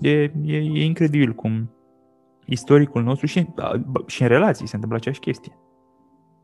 E, 0.00 0.10
e, 0.10 0.56
e 0.56 0.84
incredibil 0.84 1.32
cum 1.32 1.70
istoricul 2.46 3.02
nostru 3.02 3.26
și, 3.26 3.46
și 4.06 4.22
în 4.22 4.28
relații 4.28 4.66
se 4.66 4.74
întâmplă 4.74 4.98
aceeași 4.98 5.20
chestie. 5.20 5.56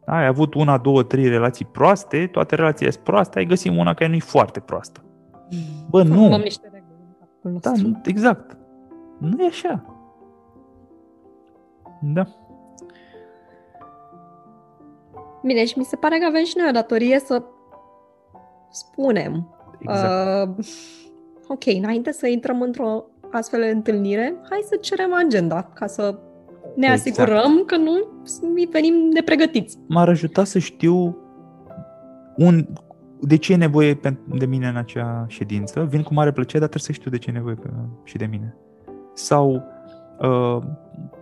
Ai 0.07 0.27
avut 0.27 0.55
una, 0.55 0.79
două, 0.79 1.03
trei 1.03 1.29
relații 1.29 1.65
proaste, 1.65 2.27
toate 2.27 2.55
relațiile 2.55 2.91
sunt 2.91 3.05
proaste, 3.05 3.39
ai 3.39 3.45
găsit 3.45 3.71
una 3.71 3.95
care 3.95 4.11
nu 4.11 4.17
e 4.17 4.21
foarte 4.21 4.61
proastă. 4.61 5.05
Bă, 5.91 6.03
nu. 6.03 6.15
Formăm 6.15 6.41
niște 6.41 6.71
reguli 6.73 7.61
Da, 7.61 7.73
nu, 7.83 8.01
exact. 8.05 8.57
Nu 9.19 9.43
e 9.43 9.47
așa. 9.47 9.85
Da. 12.01 12.27
Bine, 15.49 15.65
și 15.65 15.79
mi 15.79 15.85
se 15.85 15.97
pare 15.97 16.19
că 16.19 16.27
avem 16.27 16.45
și 16.45 16.55
noi 16.57 16.67
o 16.69 16.73
datorie 16.73 17.19
să 17.19 17.43
spunem. 18.71 19.55
Exact. 19.79 20.59
Uh, 20.59 20.65
ok, 21.49 21.67
înainte 21.67 22.13
să 22.13 22.27
intrăm 22.27 22.63
într-o 22.63 23.05
astfel 23.33 23.61
de 23.61 23.67
întâlnire, 23.69 24.35
hai 24.51 24.61
să 24.65 24.77
cerem 24.81 25.15
agenda 25.15 25.63
ca 25.75 25.87
să 25.87 26.19
ne 26.77 26.87
Exact. 26.87 27.19
asigurăm 27.19 27.65
că 27.67 27.77
nu 27.77 27.93
venim 28.71 28.95
nepregătiți. 29.13 29.79
M-ar 29.87 30.09
ajuta 30.09 30.45
să 30.45 30.59
știu 30.59 31.17
un, 32.37 32.67
de 33.21 33.37
ce 33.37 33.53
e 33.53 33.57
nevoie 33.57 33.95
pen- 33.95 34.39
de 34.39 34.47
mine 34.47 34.69
în 34.69 34.77
acea 34.77 35.25
ședință. 35.29 35.87
Vin 35.91 36.03
cu 36.03 36.15
mare 36.15 36.33
plăcere, 36.33 36.59
dar 36.59 36.69
trebuie 36.69 36.95
să 36.95 37.01
știu 37.01 37.11
de 37.11 37.19
ce 37.19 37.31
e 37.31 37.33
nevoie 37.33 37.55
pe, 37.55 37.69
și 38.05 38.17
de 38.17 38.27
mine. 38.31 38.57
Sau 39.15 39.63
uh, 40.21 40.59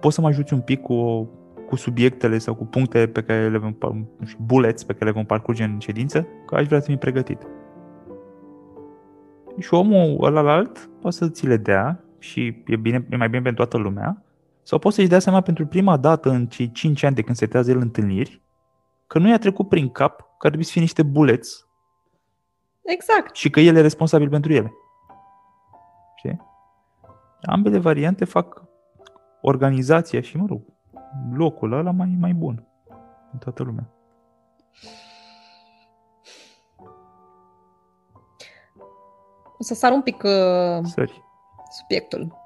poți 0.01 0.14
să 0.14 0.20
mă 0.20 0.27
ajuți 0.27 0.53
un 0.53 0.61
pic 0.61 0.83
cu, 0.83 0.93
o- 0.93 1.27
cu 1.67 1.77
subiectele 1.77 2.39
sau 2.39 2.55
cu 2.55 2.64
punctele 2.64 3.07
pe 3.07 3.23
care 3.23 3.49
le 3.49 3.59
vom, 3.59 3.73
par- 3.73 3.91
nu 3.91 4.27
știu, 4.27 4.45
bullets 4.45 4.85
pe 4.85 4.93
care 4.93 5.05
le 5.05 5.11
vom 5.11 5.25
parcurge 5.25 5.64
în 5.64 5.79
ședință, 5.79 6.27
că 6.47 6.55
aș 6.55 6.67
vrea 6.67 6.81
să 6.81 6.87
fim 6.87 6.99
pregătit. 6.99 7.47
Și 9.59 9.75
omul 9.75 10.25
ălalt 10.25 10.91
poate 11.01 11.17
să 11.17 11.29
ți 11.29 11.47
le 11.47 11.57
dea 11.57 12.05
și 12.19 12.62
e, 12.67 12.77
bine, 12.77 13.07
e 13.11 13.17
mai 13.17 13.29
bine 13.29 13.43
pentru 13.43 13.67
toată 13.67 13.77
lumea, 13.77 14.23
sau 14.62 14.79
poți 14.79 14.95
să-și 14.95 15.09
dea 15.09 15.19
seama 15.19 15.41
pentru 15.41 15.67
prima 15.67 15.97
dată 15.97 16.31
în 16.31 16.47
cei 16.47 16.71
5 16.73 17.03
ani 17.03 17.14
de 17.14 17.23
când 17.23 17.37
setează 17.37 17.71
el 17.71 17.79
întâlniri, 17.79 18.43
că 19.07 19.19
nu 19.19 19.29
i-a 19.29 19.39
trecut 19.39 19.69
prin 19.69 19.89
cap 19.89 20.19
că 20.19 20.47
ar 20.47 20.49
trebui 20.49 20.64
să 20.64 20.73
fie 20.73 20.81
niște 20.81 21.03
buleți 21.03 21.64
Exact. 22.83 23.35
și 23.35 23.51
că 23.51 23.61
el 23.61 23.77
e 23.77 23.81
responsabil 23.81 24.29
pentru 24.29 24.53
ele. 24.53 24.73
Știi? 26.17 26.41
Ambele 27.43 27.79
variante 27.79 28.25
fac 28.25 28.62
organizația 29.41 30.21
și, 30.21 30.37
mă 30.37 30.47
rog, 30.49 30.61
locul 31.33 31.73
ăla 31.73 31.91
mai, 31.91 32.17
mai 32.21 32.33
bun 32.33 32.67
în 33.33 33.39
toată 33.39 33.63
lumea. 33.63 33.91
O 39.59 39.63
să 39.63 39.75
sar 39.75 39.93
un 39.93 40.03
pic 40.03 40.23
uh, 40.23 40.79
Sări. 40.83 41.23
subiectul. 41.71 42.37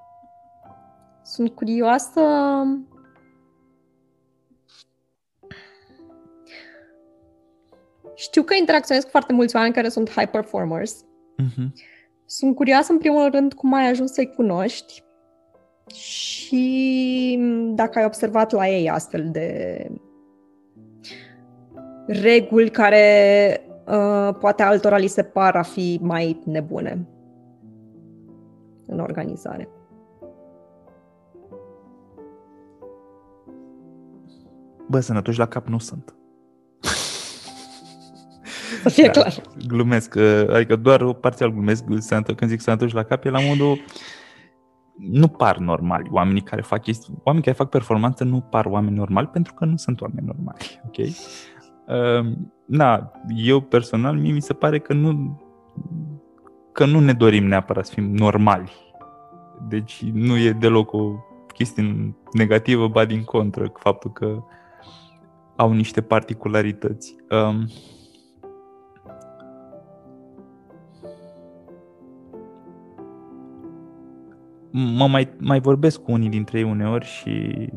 Sunt 1.22 1.50
curioasă 1.50 2.20
Știu 8.14 8.42
că 8.42 8.54
interacționez 8.54 9.04
cu 9.04 9.10
foarte 9.10 9.32
mulți 9.32 9.56
oameni 9.56 9.74
care 9.74 9.88
sunt 9.88 10.10
high 10.10 10.30
performers. 10.30 11.04
Mhm. 11.36 11.72
Sunt 12.26 12.54
curioasă, 12.54 12.92
în 12.92 12.98
primul 12.98 13.30
rând, 13.30 13.54
cum 13.54 13.72
ai 13.72 13.88
ajuns 13.88 14.12
să-i 14.12 14.34
cunoști 14.34 15.02
și 15.92 17.38
dacă 17.74 17.98
ai 17.98 18.04
observat 18.04 18.52
la 18.52 18.68
ei 18.68 18.90
astfel 18.90 19.28
de 19.30 19.86
reguli 22.06 22.70
care 22.70 23.60
uh, 23.86 24.34
poate 24.40 24.62
altora 24.62 24.96
li 24.96 25.06
se 25.06 25.22
par 25.22 25.56
a 25.56 25.62
fi 25.62 25.98
mai 26.02 26.40
nebune 26.44 27.06
în 28.86 28.98
organizare. 28.98 29.68
Bă, 34.88 35.00
sănătoși 35.00 35.38
la 35.38 35.46
cap 35.46 35.66
nu 35.66 35.78
sunt. 35.78 36.14
Să 38.82 38.88
fie 38.88 39.04
Da. 39.04 39.10
clar. 39.10 39.42
Glumesc, 39.68 40.14
uh, 40.14 40.44
adică 40.48 40.76
doar 40.76 41.12
parțial 41.14 41.50
glumesc 41.50 41.84
sănăto- 41.84 42.34
când 42.36 42.50
zic 42.50 42.60
sănătoși 42.60 42.94
la 42.94 43.02
cap, 43.02 43.24
e 43.24 43.30
la 43.30 43.40
modul 43.40 43.78
nu 45.08 45.28
par 45.28 45.58
normali 45.58 46.08
oamenii 46.12 46.42
care 46.42 46.62
fac 46.62 46.82
chestii, 46.82 47.14
oamenii 47.22 47.46
care 47.46 47.56
fac 47.56 47.68
performanță 47.68 48.24
nu 48.24 48.40
par 48.40 48.66
oameni 48.66 48.96
normali 48.96 49.26
pentru 49.26 49.54
că 49.54 49.64
nu 49.64 49.76
sunt 49.76 50.00
oameni 50.00 50.26
normali, 50.26 50.80
ok? 50.86 50.96
Uh, 50.96 52.32
na, 52.64 53.12
eu 53.36 53.60
personal, 53.60 54.16
mie 54.16 54.32
mi 54.32 54.42
se 54.42 54.52
pare 54.52 54.78
că 54.78 54.92
nu 54.92 55.40
că 56.72 56.86
nu 56.86 57.00
ne 57.00 57.12
dorim 57.12 57.46
neapărat 57.46 57.86
să 57.86 57.92
fim 57.94 58.14
normali. 58.14 58.72
Deci 59.68 60.02
nu 60.02 60.36
e 60.36 60.52
deloc 60.52 60.92
o 60.92 61.12
chestie 61.54 62.14
negativă, 62.32 62.88
ba 62.88 63.04
din 63.04 63.24
contră, 63.24 63.72
faptul 63.74 64.12
că 64.12 64.42
au 65.56 65.72
niște 65.72 66.00
particularități. 66.00 67.16
Um, 67.30 67.68
mă 74.70 75.06
mai, 75.06 75.34
mai 75.38 75.60
vorbesc 75.60 76.02
cu 76.02 76.12
unii 76.12 76.28
dintre 76.28 76.58
ei 76.58 76.64
uneori 76.64 77.04
și 77.04 77.68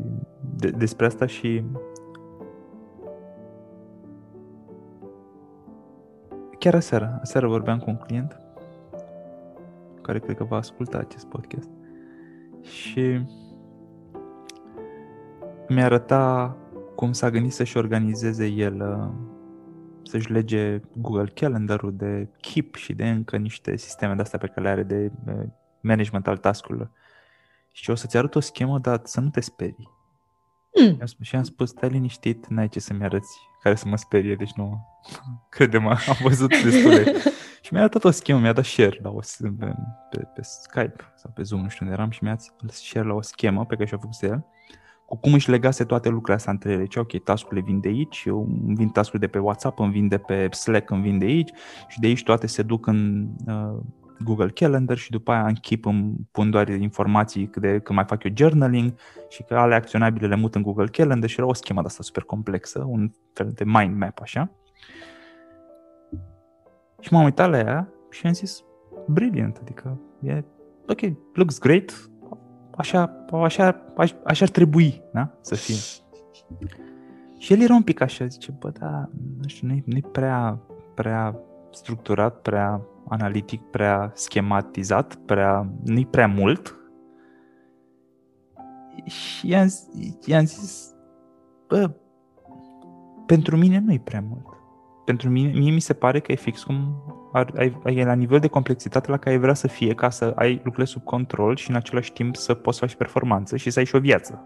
de, 0.56 0.70
despre 0.70 1.06
asta 1.06 1.26
și 1.26 1.64
chiar 6.58 6.74
aseară, 6.74 7.18
aseară 7.20 7.48
vorbeam 7.48 7.78
cu 7.78 7.90
un 7.90 7.96
client 7.96 8.38
care 10.02 10.18
cred 10.18 10.36
că 10.36 10.44
va 10.44 10.56
asculta 10.56 10.98
acest 10.98 11.26
podcast 11.26 11.68
și 12.60 13.20
mi-arăta 15.68 16.56
cum 16.94 17.12
s-a 17.12 17.30
gândit 17.30 17.52
să-și 17.52 17.76
organizeze 17.76 18.46
el 18.46 18.80
uh, 18.80 19.32
să-și 20.02 20.32
lege 20.32 20.80
Google 20.96 21.30
Calendar-ul 21.34 21.94
de 21.96 22.28
Keep 22.40 22.74
și 22.74 22.92
de 22.92 23.08
încă 23.08 23.36
niște 23.36 23.76
sisteme 23.76 24.14
de-astea 24.14 24.38
pe 24.38 24.46
care 24.46 24.60
le 24.60 24.68
are 24.68 24.82
de 24.82 25.12
management 25.84 26.26
al 26.26 26.36
task-urilor. 26.36 26.90
Și 27.72 27.90
o 27.90 27.94
să-ți 27.94 28.16
arăt 28.16 28.34
o 28.34 28.40
schemă, 28.40 28.78
dar 28.78 29.00
să 29.04 29.20
nu 29.20 29.28
te 29.28 29.40
sperii. 29.40 29.92
Mm. 30.80 30.98
Și 31.20 31.36
am 31.36 31.42
spus, 31.42 31.68
stai 31.68 31.88
liniștit, 31.88 32.46
n-ai 32.46 32.68
ce 32.68 32.80
să-mi 32.80 33.04
arăți 33.04 33.38
care 33.62 33.74
să 33.74 33.88
mă 33.88 33.96
sperie, 33.96 34.34
deci 34.34 34.52
nu, 34.52 34.86
crede-mă, 35.54 35.88
am 35.88 36.16
văzut 36.22 36.62
destule. 36.62 37.12
și 37.62 37.72
mi-a 37.72 37.88
dat 37.88 38.04
o 38.04 38.10
schemă, 38.10 38.38
mi-a 38.38 38.52
dat 38.52 38.64
share 38.64 38.98
la 39.02 39.10
o, 39.10 39.18
pe, 39.58 39.74
pe, 40.10 40.18
pe 40.34 40.42
Skype 40.42 41.12
sau 41.16 41.30
pe 41.34 41.42
Zoom, 41.42 41.62
nu 41.62 41.68
știu 41.68 41.84
unde 41.84 41.96
eram, 41.98 42.10
și 42.10 42.24
mi-a 42.24 42.36
dat 42.60 42.74
share 42.74 43.06
la 43.06 43.14
o 43.14 43.20
schemă 43.20 43.66
pe 43.66 43.74
care 43.74 43.88
și-a 43.88 43.98
făcut 43.98 44.22
el, 44.22 44.44
cu 45.06 45.16
cum 45.16 45.32
își 45.32 45.50
legase 45.50 45.84
toate 45.84 46.08
lucrurile 46.08 46.34
astea 46.34 46.52
între 46.52 46.70
ele. 46.70 46.80
Deci, 46.80 46.96
ok, 46.96 47.22
tascurile 47.22 47.60
vin 47.66 47.80
de 47.80 47.88
aici, 47.88 48.22
eu 48.24 48.48
îmi 48.66 48.74
vin 48.74 48.88
tascurile 48.88 49.26
de 49.26 49.32
pe 49.32 49.38
WhatsApp, 49.38 49.78
îmi 49.78 49.92
vin 49.92 50.08
de 50.08 50.18
pe 50.18 50.48
Slack, 50.50 50.90
îmi 50.90 51.02
vin 51.02 51.18
de 51.18 51.24
aici 51.24 51.50
și 51.88 52.00
de 52.00 52.06
aici 52.06 52.22
toate 52.22 52.46
se 52.46 52.62
duc 52.62 52.86
în 52.86 53.28
uh, 53.46 53.80
Google 54.20 54.48
Calendar 54.48 54.96
și 54.96 55.10
după 55.10 55.32
aia 55.32 55.46
în 55.46 55.54
Keep 55.54 55.84
îmi 55.84 56.14
pun 56.30 56.50
doar 56.50 56.68
informații 56.68 57.50
de 57.54 57.68
când 57.68 57.98
mai 57.98 58.04
fac 58.04 58.24
eu 58.24 58.32
journaling 58.36 58.94
și 59.28 59.42
că 59.42 59.54
ale 59.54 59.74
acționabile 59.74 60.26
le 60.26 60.36
mut 60.36 60.54
în 60.54 60.62
Google 60.62 60.86
Calendar 60.86 61.28
și 61.28 61.38
era 61.38 61.48
o 61.48 61.52
schemă 61.52 61.80
de 61.80 61.86
asta 61.86 62.02
super 62.02 62.22
complexă, 62.22 62.84
un 62.86 63.10
fel 63.32 63.52
de 63.54 63.64
mind 63.64 63.96
map 63.96 64.20
așa. 64.20 64.50
Și 67.00 67.12
m-am 67.12 67.24
uitat 67.24 67.50
la 67.50 67.58
ea 67.58 67.88
și 68.10 68.26
am 68.26 68.32
zis, 68.32 68.64
brilliant, 69.06 69.58
adică 69.60 70.00
e, 70.20 70.44
ok, 70.88 71.00
looks 71.32 71.58
great, 71.58 72.10
așa, 72.76 73.26
așa, 73.32 73.82
așa, 73.96 74.16
așa 74.24 74.44
ar 74.44 74.50
trebui, 74.50 75.02
da? 75.12 75.38
Să 75.40 75.54
fie. 75.54 75.74
Și 77.38 77.52
el 77.52 77.60
era 77.60 77.74
un 77.74 77.82
pic 77.82 78.00
așa, 78.00 78.26
zice, 78.26 78.56
bă, 78.58 78.70
da, 78.70 79.08
nu 79.40 79.48
știu, 79.48 79.68
nu-i, 79.68 79.82
nu 79.86 80.00
prea, 80.00 80.58
prea 80.94 81.36
structurat, 81.70 82.40
prea 82.40 82.80
analitic, 83.08 83.62
prea 83.62 84.10
schematizat, 84.14 85.14
prea, 85.14 85.72
nu 85.84 86.02
prea 86.02 86.26
mult. 86.26 86.78
Și 89.04 89.48
i-am, 89.48 89.68
i-am 90.24 90.44
zis, 90.44 90.94
bă, 91.68 91.90
pentru 93.26 93.56
mine 93.56 93.78
nu-i 93.78 94.00
prea 94.00 94.24
mult. 94.28 94.46
Pentru 95.04 95.30
mine, 95.30 95.52
mie 95.52 95.70
mi 95.70 95.80
se 95.80 95.92
pare 95.92 96.20
că 96.20 96.32
e 96.32 96.34
fix 96.34 96.62
cum 96.62 96.96
ar, 97.32 97.52
ai, 97.56 97.80
ai 97.84 98.04
la 98.04 98.12
nivel 98.12 98.38
de 98.38 98.48
complexitate 98.48 99.10
la 99.10 99.16
care 99.16 99.34
ai 99.34 99.40
vrea 99.40 99.54
să 99.54 99.66
fie 99.66 99.94
ca 99.94 100.10
să 100.10 100.32
ai 100.36 100.52
lucrurile 100.54 100.84
sub 100.84 101.04
control 101.04 101.56
și 101.56 101.70
în 101.70 101.76
același 101.76 102.12
timp 102.12 102.36
să 102.36 102.54
poți 102.54 102.78
să 102.78 102.86
faci 102.86 102.96
performanță 102.96 103.56
și 103.56 103.70
să 103.70 103.78
ai 103.78 103.84
și 103.84 103.94
o 103.94 103.98
viață 103.98 104.44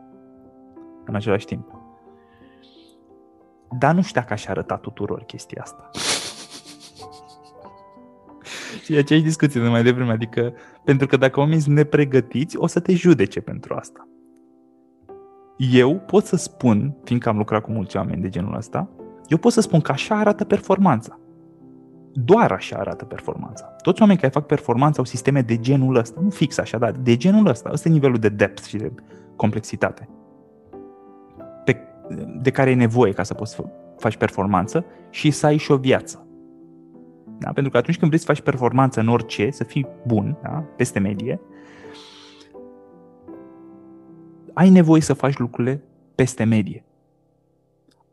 în 1.05 1.15
același 1.15 1.47
timp. 1.47 1.73
Dar 3.79 3.95
nu 3.95 4.03
știu 4.03 4.21
dacă 4.21 4.33
aș 4.33 4.47
arăta 4.47 4.77
tuturor 4.77 5.23
chestia 5.23 5.63
asta. 5.63 5.91
Și 8.83 8.97
aceeași 8.97 9.25
discuție 9.25 9.61
de 9.61 9.69
mai 9.69 9.83
devreme, 9.83 10.13
adică 10.13 10.53
pentru 10.85 11.07
că 11.07 11.17
dacă 11.17 11.41
oamenii 11.41 11.63
sunt 11.63 11.75
nepregătiți, 11.77 12.57
o 12.57 12.67
să 12.67 12.81
te 12.81 12.95
judece 12.95 13.41
pentru 13.41 13.75
asta. 13.75 14.09
Eu 15.57 15.99
pot 15.99 16.25
să 16.25 16.37
spun, 16.37 16.95
fiindcă 17.05 17.29
am 17.29 17.37
lucrat 17.37 17.63
cu 17.63 17.71
mulți 17.71 17.97
oameni 17.97 18.23
de 18.23 18.29
genul 18.29 18.57
ăsta, 18.57 18.91
eu 19.27 19.37
pot 19.37 19.53
să 19.53 19.61
spun 19.61 19.81
că 19.81 19.93
așa 19.93 20.19
arată 20.19 20.45
performanța. 20.45 21.19
Doar 22.13 22.53
așa 22.53 22.77
arată 22.77 23.05
performanța. 23.05 23.65
Toți 23.65 24.01
oamenii 24.01 24.21
care 24.21 24.33
fac 24.33 24.47
performanță 24.47 24.99
au 24.99 25.05
sisteme 25.05 25.41
de 25.41 25.59
genul 25.59 25.97
ăsta, 25.97 26.21
nu 26.23 26.31
fix 26.31 26.59
așa, 26.59 26.79
dar 26.79 26.93
de 26.93 27.17
genul 27.17 27.47
ăsta. 27.47 27.71
Ăsta 27.73 27.89
e 27.89 27.93
nivelul 27.93 28.19
de 28.19 28.29
depth 28.29 28.63
și 28.63 28.77
de 28.77 28.93
complexitate 29.37 30.09
pe, 31.65 31.77
de 32.43 32.51
care 32.51 32.71
e 32.71 32.75
nevoie 32.75 33.13
ca 33.13 33.23
să 33.23 33.35
poți 33.35 33.55
să 33.55 33.65
faci 33.99 34.17
performanță 34.17 34.85
și 35.11 35.31
să 35.31 35.47
ai 35.47 35.57
și 35.57 35.71
o 35.71 35.77
viață. 35.77 36.28
Da? 37.39 37.53
Pentru 37.53 37.73
că 37.73 37.79
atunci 37.79 37.99
când 37.99 38.11
vrei 38.11 38.23
să 38.23 38.33
faci 38.33 38.41
performanță 38.41 39.01
în 39.01 39.09
orice, 39.09 39.51
să 39.51 39.65
fii 39.65 39.87
bun, 40.07 40.37
da? 40.43 40.65
peste 40.77 40.99
medie, 40.99 41.41
ai 44.55 44.71
nevoie 44.71 45.01
să 45.01 45.13
faci 45.13 45.37
lucrurile 45.37 45.83
peste 46.15 46.45
medie. 46.45 46.85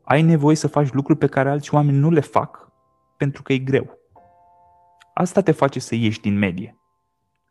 Ai 0.04 0.22
nevoie 0.22 0.56
să 0.56 0.68
faci 0.68 0.92
lucruri 0.92 1.20
pe 1.20 1.28
care 1.28 1.50
alți 1.50 1.74
oameni 1.74 1.98
nu 1.98 2.10
le 2.10 2.20
fac 2.20 2.72
pentru 3.18 3.42
că 3.42 3.54
e 3.54 3.58
greu. 3.58 3.98
Asta 5.14 5.42
te 5.42 5.52
face 5.52 5.80
să 5.80 5.96
ieși 5.96 6.22
din 6.22 6.38
medie. 6.38 6.78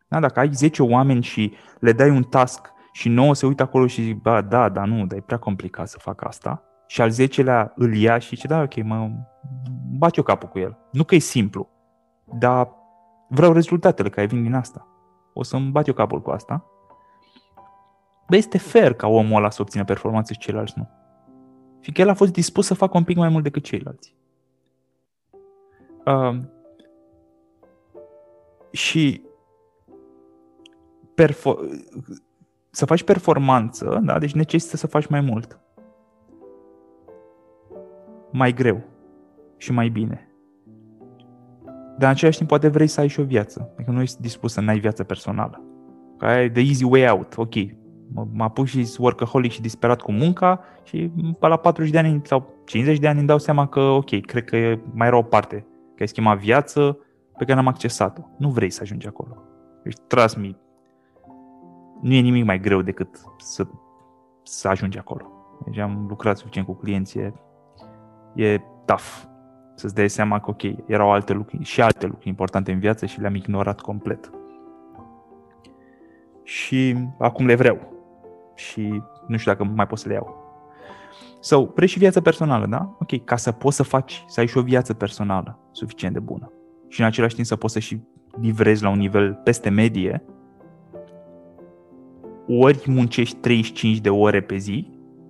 Da? 0.07 0.19
Dacă 0.19 0.39
ai 0.39 0.53
10 0.53 0.83
oameni 0.83 1.23
și 1.23 1.53
le 1.79 1.91
dai 1.91 2.09
un 2.09 2.23
task 2.23 2.71
și 2.91 3.09
9 3.09 3.33
se 3.33 3.45
uită 3.45 3.63
acolo 3.63 3.87
și 3.87 4.01
zic, 4.01 4.21
ba, 4.21 4.41
da, 4.41 4.69
dar 4.69 4.87
nu, 4.87 5.05
dar 5.05 5.17
e 5.17 5.21
prea 5.21 5.37
complicat 5.37 5.87
să 5.87 5.97
fac 5.99 6.25
asta, 6.25 6.63
și 6.87 7.01
al 7.01 7.11
10-lea 7.11 7.71
îl 7.75 7.95
ia 7.95 8.17
și 8.17 8.27
zice, 8.27 8.47
da, 8.47 8.61
ok, 8.61 8.83
mă 8.83 9.09
bat 9.97 10.15
eu 10.15 10.23
capul 10.23 10.49
cu 10.49 10.59
el. 10.59 10.77
Nu 10.91 11.03
că 11.03 11.15
e 11.15 11.19
simplu, 11.19 11.69
dar 12.39 12.69
vreau 13.27 13.53
rezultatele 13.53 14.09
care 14.09 14.27
vin 14.27 14.43
din 14.43 14.53
asta. 14.53 14.87
O 15.33 15.43
să-mi 15.43 15.71
bat 15.71 15.87
eu 15.87 15.93
capul 15.93 16.21
cu 16.21 16.29
asta. 16.29 16.65
Bă, 18.29 18.35
este 18.35 18.57
fair 18.57 18.93
ca 18.93 19.07
omul 19.07 19.37
ăla 19.37 19.49
să 19.49 19.61
obțină 19.61 19.83
performanțe 19.83 20.33
și 20.33 20.39
ceilalți 20.39 20.73
nu. 20.75 20.89
Fiindcă 21.79 22.01
el 22.01 22.09
a 22.09 22.13
fost 22.13 22.31
dispus 22.31 22.65
să 22.65 22.73
facă 22.73 22.97
un 22.97 23.03
pic 23.03 23.17
mai 23.17 23.29
mult 23.29 23.43
decât 23.43 23.63
ceilalți. 23.63 24.15
Uh, 26.05 26.39
și 28.71 29.21
perfor- 31.13 31.59
să 32.69 32.85
faci 32.85 33.03
performanță, 33.03 34.01
da? 34.03 34.19
deci 34.19 34.33
necesită 34.33 34.77
să 34.77 34.87
faci 34.87 35.07
mai 35.07 35.21
mult. 35.21 35.59
Mai 38.37 38.53
greu 38.53 38.83
și 39.57 39.71
mai 39.71 39.89
bine. 39.89 40.29
Dar 41.65 42.09
în 42.09 42.15
același 42.15 42.37
timp 42.37 42.49
poate 42.49 42.67
vrei 42.67 42.87
să 42.87 42.99
ai 42.99 43.07
și 43.07 43.19
o 43.19 43.23
viață. 43.23 43.71
Adică 43.73 43.91
nu 43.91 44.01
ești 44.01 44.21
dispus 44.21 44.51
să 44.51 44.61
n-ai 44.61 44.79
viață 44.79 45.03
personală. 45.03 45.61
Că 46.17 46.25
ai 46.25 46.51
the 46.51 46.61
easy 46.61 46.83
way 46.83 47.09
out. 47.09 47.37
Ok, 47.37 47.53
mă 48.31 48.43
apuc 48.43 48.65
și 48.65 48.87
workaholic 48.97 49.51
și 49.51 49.61
disperat 49.61 50.01
cu 50.01 50.11
munca 50.11 50.59
și 50.83 51.11
pe 51.39 51.47
la 51.47 51.57
40 51.57 51.91
de 51.91 51.97
ani 51.97 52.21
sau 52.23 52.53
50 52.65 52.99
de 52.99 53.07
ani 53.07 53.17
îmi 53.17 53.27
dau 53.27 53.37
seama 53.37 53.67
că 53.67 53.79
ok, 53.79 54.21
cred 54.21 54.43
că 54.43 54.55
e 54.55 54.81
mai 54.93 55.07
era 55.07 55.17
o 55.17 55.21
parte. 55.21 55.65
Că 55.95 56.01
ai 56.01 56.07
schimbat 56.07 56.37
viață 56.37 56.97
pe 57.37 57.43
care 57.43 57.55
n-am 57.55 57.67
accesat-o. 57.67 58.21
Nu 58.37 58.49
vrei 58.49 58.69
să 58.69 58.79
ajungi 58.81 59.07
acolo. 59.07 59.37
Deci, 59.83 59.97
trust 60.07 60.37
me, 60.37 60.55
nu 62.01 62.13
e 62.13 62.19
nimic 62.19 62.45
mai 62.45 62.59
greu 62.59 62.81
decât 62.81 63.19
să, 63.37 63.67
să 64.43 64.67
ajungi 64.67 64.97
acolo. 64.97 65.25
Deci 65.65 65.77
am 65.77 66.05
lucrat 66.09 66.37
suficient 66.37 66.67
cu 66.67 66.73
clienții, 66.73 67.33
e, 68.35 68.45
e 68.45 68.61
tough 68.85 69.33
să-ți 69.75 69.95
dai 69.95 70.09
seama 70.09 70.39
că, 70.39 70.49
ok, 70.49 70.61
erau 70.85 71.11
alte 71.11 71.33
lucruri 71.33 71.63
și 71.63 71.81
alte 71.81 72.05
lucruri 72.05 72.27
importante 72.27 72.71
în 72.71 72.79
viață 72.79 73.05
și 73.05 73.19
le-am 73.19 73.35
ignorat 73.35 73.81
complet. 73.81 74.31
Și 76.43 76.95
acum 77.19 77.45
le 77.45 77.55
vreau. 77.55 77.93
Și 78.55 79.01
nu 79.27 79.37
știu 79.37 79.51
dacă 79.51 79.63
mai 79.63 79.87
pot 79.87 79.97
să 79.97 80.07
le 80.07 80.13
iau. 80.13 80.43
Sau, 81.39 81.71
vrei 81.75 81.87
și 81.87 81.97
viața 81.97 82.21
personală, 82.21 82.65
da? 82.65 82.95
Ok, 82.99 83.23
ca 83.23 83.35
să 83.35 83.51
poți 83.51 83.75
să 83.75 83.83
faci, 83.83 84.23
să 84.27 84.39
ai 84.39 84.47
și 84.47 84.57
o 84.57 84.61
viață 84.61 84.93
personală 84.93 85.59
suficient 85.71 86.13
de 86.13 86.19
bună. 86.19 86.51
Și 86.87 86.99
în 86.99 87.05
același 87.05 87.35
timp 87.35 87.47
să 87.47 87.55
poți 87.55 87.73
să 87.73 87.79
și 87.79 87.99
livrezi 88.41 88.83
la 88.83 88.89
un 88.89 88.97
nivel 88.97 89.33
peste 89.43 89.69
medie, 89.69 90.23
ori 92.47 92.83
muncești 92.87 93.35
35 93.35 93.97
de 93.97 94.09
ore 94.09 94.41
pe 94.41 94.57
zi 94.57 94.89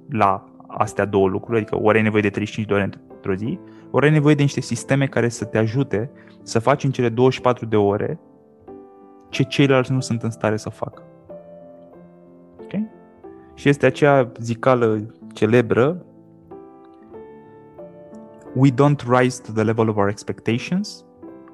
la 0.10 0.55
astea 0.78 1.06
două 1.06 1.28
lucruri, 1.28 1.58
adică 1.58 1.80
ori 1.82 1.98
ai 1.98 2.04
nevoie 2.04 2.22
de 2.22 2.30
35 2.30 2.68
de 2.68 2.74
ore 2.74 2.90
într-o 3.14 3.34
zi, 3.34 3.60
ori 3.92 4.06
ai 4.06 4.12
nevoie 4.12 4.36
de 4.36 4.42
niște 4.42 4.62
sisteme 4.62 5.08
care 5.08 5.30
să 5.30 5.46
te 5.46 5.58
ajute 5.58 6.12
să 6.44 6.60
faci 6.60 6.84
în 6.84 6.92
cele 6.92 7.10
24 7.10 7.66
de 7.66 7.76
ore 7.76 8.20
ce 9.30 9.44
ceilalți 9.44 9.92
nu 9.92 10.00
sunt 10.00 10.24
în 10.24 10.30
stare 10.30 10.58
să 10.58 10.70
facă. 10.70 11.04
Ok? 12.64 12.72
Și 13.54 13.70
este 13.70 13.86
acea 13.86 14.32
zicală 14.40 15.14
celebră 15.34 16.06
We 18.56 18.70
don't 18.72 19.04
rise 19.08 19.42
to 19.42 19.52
the 19.52 19.64
level 19.64 19.90
of 19.90 19.96
our 19.96 20.08
expectations, 20.08 21.06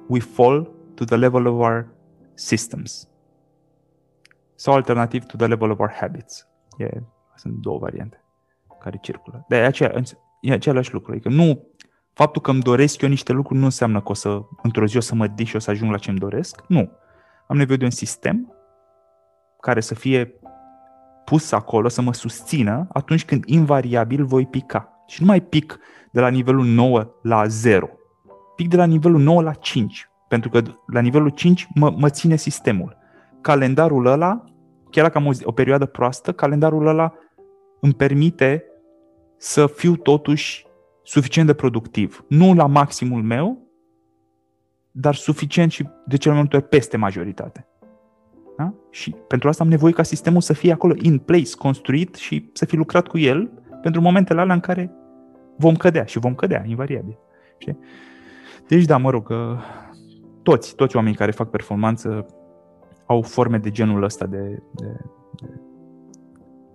we 0.06 0.20
fall 0.20 0.70
to 0.94 1.04
the 1.04 1.16
level 1.16 1.46
of 1.46 1.58
our 1.58 1.86
systems. 2.34 3.08
Sau 4.54 4.74
alternativ 4.74 5.24
to 5.24 5.36
the 5.36 5.46
level 5.46 5.70
of 5.70 5.78
our 5.78 5.90
habits. 5.90 6.48
E, 6.76 6.88
sunt 7.34 7.54
două 7.54 7.78
variante 7.78 8.21
care 8.82 8.98
circulă. 9.00 9.44
Dar 9.48 9.60
e, 9.60 9.64
acea, 9.64 9.92
e 10.40 10.52
același 10.52 10.92
lucru. 10.92 11.12
Adică 11.12 11.28
nu 11.28 11.66
faptul 12.12 12.42
că 12.42 12.50
îmi 12.50 12.60
doresc 12.62 13.00
eu 13.00 13.08
niște 13.08 13.32
lucruri 13.32 13.58
nu 13.58 13.64
înseamnă 13.64 14.00
că 14.00 14.10
o 14.10 14.14
să, 14.14 14.40
într-o 14.62 14.86
zi 14.86 14.96
o 14.96 15.00
să 15.00 15.14
mă 15.14 15.26
dic 15.26 15.46
și 15.46 15.56
o 15.56 15.58
să 15.58 15.70
ajung 15.70 15.90
la 15.90 15.98
ce 15.98 16.10
îmi 16.10 16.18
doresc. 16.18 16.64
Nu. 16.68 16.90
Am 17.48 17.56
nevoie 17.56 17.76
de 17.76 17.84
un 17.84 17.90
sistem 17.90 18.54
care 19.60 19.80
să 19.80 19.94
fie 19.94 20.34
pus 21.24 21.52
acolo, 21.52 21.88
să 21.88 22.02
mă 22.02 22.12
susțină 22.12 22.88
atunci 22.92 23.24
când 23.24 23.44
invariabil 23.46 24.24
voi 24.24 24.46
pica. 24.46 25.04
Și 25.06 25.20
nu 25.20 25.26
mai 25.26 25.40
pic 25.40 25.78
de 26.12 26.20
la 26.20 26.28
nivelul 26.28 26.64
9 26.64 27.06
la 27.22 27.46
0. 27.46 27.88
Pic 28.56 28.68
de 28.68 28.76
la 28.76 28.84
nivelul 28.84 29.20
9 29.20 29.42
la 29.42 29.52
5. 29.52 30.10
Pentru 30.28 30.50
că 30.50 30.62
la 30.86 31.00
nivelul 31.00 31.28
5 31.28 31.68
mă, 31.74 31.94
mă 31.98 32.08
ține 32.08 32.36
sistemul. 32.36 32.96
Calendarul 33.40 34.06
ăla, 34.06 34.44
chiar 34.90 35.04
dacă 35.04 35.18
am 35.18 35.26
o, 35.26 35.30
o 35.42 35.52
perioadă 35.52 35.86
proastă, 35.86 36.32
calendarul 36.32 36.86
ăla 36.86 37.12
îmi 37.80 37.94
permite 37.94 38.64
să 39.42 39.66
fiu 39.66 39.96
totuși 39.96 40.66
suficient 41.02 41.46
de 41.46 41.54
productiv. 41.54 42.24
Nu 42.28 42.54
la 42.54 42.66
maximul 42.66 43.22
meu, 43.22 43.58
dar 44.90 45.14
suficient 45.14 45.70
și 45.70 45.88
de 46.06 46.16
cel 46.16 46.30
mai 46.30 46.40
multe 46.40 46.56
ori 46.56 46.68
peste 46.68 46.96
majoritate. 46.96 47.66
Da? 48.56 48.74
Și 48.90 49.10
pentru 49.28 49.48
asta 49.48 49.62
am 49.62 49.68
nevoie 49.68 49.92
ca 49.92 50.02
sistemul 50.02 50.40
să 50.40 50.52
fie 50.52 50.72
acolo 50.72 50.94
in 50.96 51.18
place, 51.18 51.54
construit 51.58 52.14
și 52.14 52.50
să 52.52 52.64
fi 52.64 52.76
lucrat 52.76 53.06
cu 53.06 53.18
el 53.18 53.50
pentru 53.82 54.00
momentele 54.00 54.40
alea 54.40 54.54
în 54.54 54.60
care 54.60 54.92
vom 55.56 55.76
cădea 55.76 56.04
și 56.04 56.18
vom 56.18 56.34
cădea, 56.34 56.64
invariabil. 56.66 57.18
Știi? 57.58 57.78
Deci 58.68 58.84
da, 58.84 58.96
mă 58.96 59.10
rog, 59.10 59.32
toți, 60.42 60.74
toți 60.74 60.96
oamenii 60.96 61.18
care 61.18 61.30
fac 61.30 61.50
performanță 61.50 62.26
au 63.06 63.22
forme 63.22 63.58
de 63.58 63.70
genul 63.70 64.02
ăsta 64.02 64.26
de, 64.26 64.62
de, 64.70 64.86
de 65.40 65.46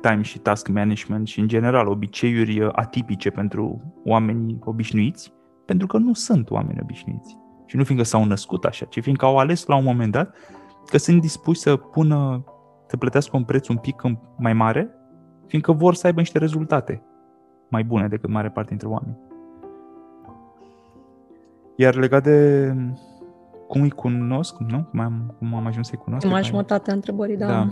time 0.01 0.21
și 0.21 0.39
task 0.39 0.67
management 0.67 1.27
și 1.27 1.39
în 1.39 1.47
general 1.47 1.87
obiceiuri 1.87 2.69
atipice 2.71 3.29
pentru 3.29 3.81
oamenii 4.05 4.59
obișnuiți, 4.63 5.33
pentru 5.65 5.87
că 5.87 5.97
nu 5.97 6.13
sunt 6.13 6.49
oameni 6.49 6.79
obișnuiți. 6.81 7.37
Și 7.65 7.75
nu 7.75 7.83
fiindcă 7.83 8.05
s-au 8.05 8.23
născut 8.23 8.63
așa, 8.65 8.85
ci 8.85 9.01
fiindcă 9.01 9.25
au 9.25 9.37
ales 9.37 9.65
la 9.65 9.75
un 9.75 9.83
moment 9.83 10.11
dat 10.11 10.35
că 10.85 10.97
sunt 10.97 11.21
dispuși 11.21 11.59
să 11.59 11.75
pună, 11.75 12.43
să 12.87 12.97
plătească 12.97 13.37
un 13.37 13.43
preț 13.43 13.67
un 13.67 13.77
pic 13.77 14.01
mai 14.37 14.53
mare, 14.53 14.89
fiindcă 15.47 15.71
vor 15.71 15.93
să 15.93 16.07
aibă 16.07 16.19
niște 16.19 16.37
rezultate 16.37 17.03
mai 17.69 17.83
bune 17.83 18.07
decât 18.07 18.29
mare 18.29 18.49
parte 18.49 18.69
dintre 18.69 18.87
oameni. 18.87 19.17
Iar 21.75 21.95
legat 21.95 22.23
de 22.23 22.73
cum 23.67 23.81
îi 23.81 23.89
cunosc, 23.89 24.57
nu? 24.57 24.83
Cum 24.83 24.99
am, 24.99 25.35
cum 25.37 25.53
am 25.53 25.65
ajuns 25.65 25.87
să-i 25.87 25.97
cunosc? 25.97 26.27
Mai 26.27 26.43
jumătate 26.43 26.91
a 26.91 26.93
întrebării, 26.93 27.37
da. 27.37 27.47
da. 27.47 27.67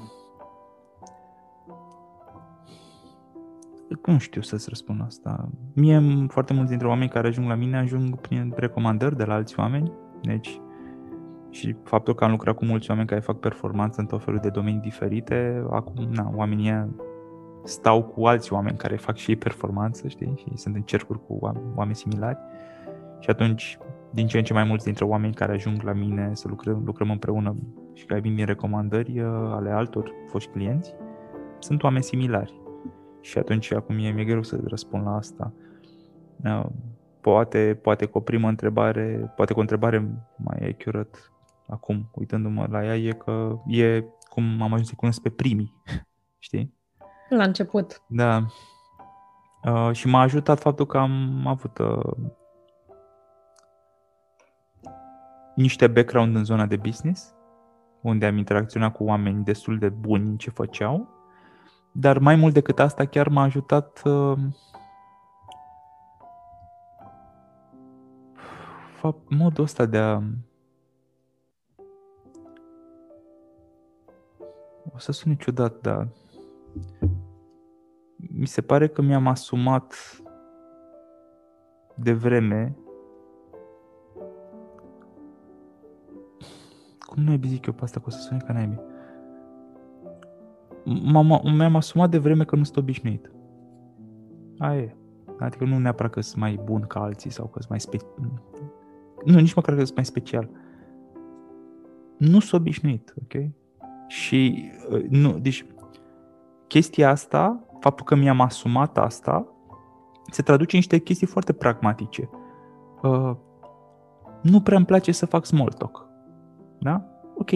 Nu 4.05 4.17
știu 4.17 4.41
să-ți 4.41 4.69
răspund 4.69 5.01
asta. 5.05 5.49
Mie, 5.73 6.25
foarte 6.27 6.53
mulți 6.53 6.69
dintre 6.69 6.87
oameni 6.87 7.09
care 7.09 7.27
ajung 7.27 7.47
la 7.47 7.55
mine 7.55 7.77
ajung 7.77 8.19
prin 8.19 8.53
recomandări 8.55 9.17
de 9.17 9.23
la 9.23 9.33
alți 9.33 9.59
oameni. 9.59 9.91
Deci, 10.21 10.59
și 11.49 11.75
faptul 11.83 12.15
că 12.15 12.23
am 12.23 12.31
lucrat 12.31 12.55
cu 12.55 12.65
mulți 12.65 12.89
oameni 12.89 13.07
care 13.07 13.19
fac 13.19 13.39
performanță 13.39 14.01
în 14.01 14.07
tot 14.07 14.23
felul 14.23 14.39
de 14.39 14.49
domenii 14.49 14.79
diferite, 14.79 15.65
acum, 15.69 16.07
na, 16.11 16.31
oamenii 16.35 16.95
stau 17.63 18.03
cu 18.03 18.25
alți 18.25 18.53
oameni 18.53 18.77
care 18.77 18.95
fac 18.95 19.15
și 19.15 19.29
ei 19.29 19.35
performanță, 19.35 20.07
știi, 20.07 20.33
și 20.35 20.57
sunt 20.57 20.75
în 20.75 20.81
cercuri 20.81 21.25
cu 21.27 21.39
oameni 21.75 21.95
similari. 21.95 22.37
Și 23.19 23.29
atunci, 23.29 23.77
din 24.11 24.27
ce 24.27 24.37
în 24.37 24.43
ce 24.43 24.53
mai 24.53 24.63
mulți 24.63 24.85
dintre 24.85 25.05
oameni 25.05 25.33
care 25.33 25.53
ajung 25.53 25.81
la 25.81 25.93
mine 25.93 26.29
să 26.33 26.47
lucrăm, 26.47 26.81
lucrăm 26.85 27.09
împreună 27.09 27.55
și 27.93 28.05
care 28.05 28.19
vin 28.19 28.35
din 28.35 28.45
recomandări 28.45 29.19
uh, 29.19 29.27
ale 29.51 29.69
altor 29.69 30.11
foști 30.27 30.51
clienți, 30.51 30.95
sunt 31.59 31.83
oameni 31.83 32.03
similari. 32.03 32.63
Și 33.25 33.37
atunci, 33.37 33.71
acum 33.71 33.97
e, 33.97 34.09
mi-e 34.09 34.23
greu 34.23 34.43
să 34.43 34.59
răspund 34.63 35.05
la 35.05 35.15
asta. 35.15 35.53
Uh, 36.43 36.65
poate, 37.21 37.79
poate 37.81 38.05
cu 38.05 38.17
o 38.17 38.21
primă 38.21 38.47
întrebare, 38.47 39.33
poate 39.35 39.53
cu 39.53 39.57
o 39.57 39.61
întrebare 39.61 40.09
mai 40.37 40.69
accurate, 40.69 41.17
acum, 41.67 42.09
uitându-mă 42.13 42.67
la 42.69 42.85
ea, 42.85 42.97
e 42.97 43.11
că 43.11 43.57
e 43.67 44.03
cum 44.29 44.61
am 44.61 44.73
ajuns 44.73 44.87
să 44.87 44.93
cunosc 44.95 45.21
pe 45.21 45.29
primii, 45.29 45.73
știi? 46.47 46.73
La 47.29 47.43
început. 47.43 48.01
Da. 48.07 48.45
Uh, 49.63 49.91
și 49.91 50.07
m-a 50.07 50.21
ajutat 50.21 50.59
faptul 50.59 50.85
că 50.85 50.97
am 50.97 51.47
avut 51.47 51.77
uh, 51.77 52.13
niște 55.55 55.87
background 55.87 56.35
în 56.35 56.43
zona 56.43 56.65
de 56.65 56.75
business, 56.75 57.35
unde 58.01 58.25
am 58.25 58.37
interacționat 58.37 58.95
cu 58.95 59.03
oameni 59.03 59.43
destul 59.43 59.77
de 59.77 59.89
buni 59.89 60.27
în 60.27 60.37
ce 60.37 60.49
făceau, 60.49 61.14
dar 61.97 62.17
mai 62.17 62.35
mult 62.35 62.53
decât 62.53 62.79
asta 62.79 63.05
chiar 63.05 63.27
m-a 63.27 63.41
ajutat 63.41 64.01
uh, 64.05 64.37
modul 69.29 69.63
ăsta 69.63 69.85
de 69.85 69.97
a 69.97 70.21
o 74.93 74.97
să 74.97 75.11
sune 75.11 75.35
ciudat, 75.35 75.81
dar 75.81 76.07
mi 78.15 78.47
se 78.47 78.61
pare 78.61 78.87
că 78.87 79.01
mi-am 79.01 79.27
asumat 79.27 79.95
de 81.95 82.13
vreme 82.13 82.77
cum 86.99 87.23
nu 87.23 87.39
zic 87.43 87.65
eu 87.65 87.73
pe 87.73 87.83
asta, 87.83 87.99
că 87.99 88.05
o 88.07 88.09
să 88.09 88.19
sune 88.19 88.39
ca 88.39 88.53
naibii. 88.53 88.94
Mi-am 91.43 91.75
asumat 91.75 92.09
de 92.09 92.17
vreme 92.17 92.43
că 92.43 92.55
nu 92.55 92.63
sunt 92.63 92.77
obișnuit. 92.77 93.31
Aia 94.57 94.79
e. 94.79 94.95
Adică 95.39 95.63
nu 95.63 95.77
neapărat 95.77 96.11
că 96.11 96.21
sunt 96.21 96.41
mai 96.41 96.59
bun 96.63 96.81
ca 96.81 96.99
alții 96.99 97.29
sau 97.29 97.45
că 97.45 97.57
sunt 97.57 97.69
mai 97.69 97.79
special. 97.79 98.09
Nu, 99.25 99.39
nici 99.39 99.53
măcar 99.53 99.75
că 99.75 99.83
sunt 99.83 99.95
mai 99.95 100.05
special. 100.05 100.49
Nu 102.17 102.39
sunt 102.39 102.61
obișnuit, 102.61 103.13
ok? 103.23 103.43
Și, 104.07 104.71
uh, 104.91 105.03
nu, 105.09 105.39
deci, 105.39 105.65
chestia 106.67 107.09
asta, 107.09 107.63
faptul 107.79 108.05
că 108.05 108.15
mi-am 108.15 108.41
asumat 108.41 108.97
asta, 108.97 109.47
se 110.31 110.41
traduce 110.41 110.75
în 110.75 110.81
niște 110.81 110.97
chestii 110.97 111.27
foarte 111.27 111.53
pragmatice. 111.53 112.29
Uh, 113.01 113.35
nu 114.41 114.61
prea 114.61 114.77
îmi 114.77 114.85
place 114.85 115.11
să 115.11 115.25
fac 115.25 115.45
small 115.45 115.71
talk. 115.71 116.07
Da? 116.79 117.05
Ok. 117.37 117.49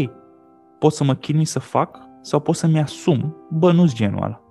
Pot 0.80 0.94
să 0.94 1.04
mă 1.04 1.16
chinui 1.16 1.46
să 1.46 1.60
fac 1.60 2.09
sau 2.22 2.40
pot 2.40 2.56
să-mi 2.56 2.80
asum, 2.80 3.36
bă, 3.50 3.72
nu-s 3.72 3.94
genul 3.94 4.24
ăla. 4.24 4.42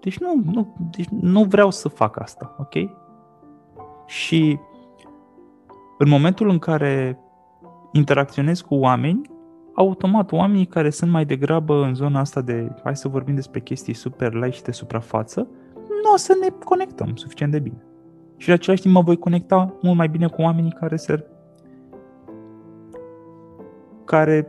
Deci 0.00 0.18
nu, 0.18 0.42
nu, 0.52 0.76
deci 0.90 1.08
nu 1.08 1.44
vreau 1.44 1.70
să 1.70 1.88
fac 1.88 2.20
asta, 2.20 2.56
ok? 2.58 2.74
Și 4.06 4.58
în 5.98 6.08
momentul 6.08 6.48
în 6.48 6.58
care 6.58 7.18
interacționez 7.92 8.60
cu 8.60 8.74
oameni, 8.74 9.30
automat 9.74 10.32
oamenii 10.32 10.66
care 10.66 10.90
sunt 10.90 11.10
mai 11.10 11.24
degrabă 11.24 11.84
în 11.84 11.94
zona 11.94 12.20
asta 12.20 12.40
de 12.40 12.72
hai 12.84 12.96
să 12.96 13.08
vorbim 13.08 13.34
despre 13.34 13.60
chestii 13.60 13.94
super 13.94 14.32
light 14.32 14.54
și 14.54 14.62
de 14.62 14.70
suprafață, 14.70 15.48
nu 16.02 16.12
o 16.12 16.16
să 16.16 16.36
ne 16.40 16.48
conectăm 16.64 17.16
suficient 17.16 17.52
de 17.52 17.58
bine. 17.58 17.84
Și 18.36 18.48
la 18.48 18.54
același 18.54 18.82
timp 18.82 18.94
mă 18.94 19.00
voi 19.02 19.16
conecta 19.16 19.74
mult 19.82 19.96
mai 19.96 20.08
bine 20.08 20.26
cu 20.26 20.42
oamenii 20.42 20.72
care 20.72 20.96
se 20.96 21.26
care 24.04 24.46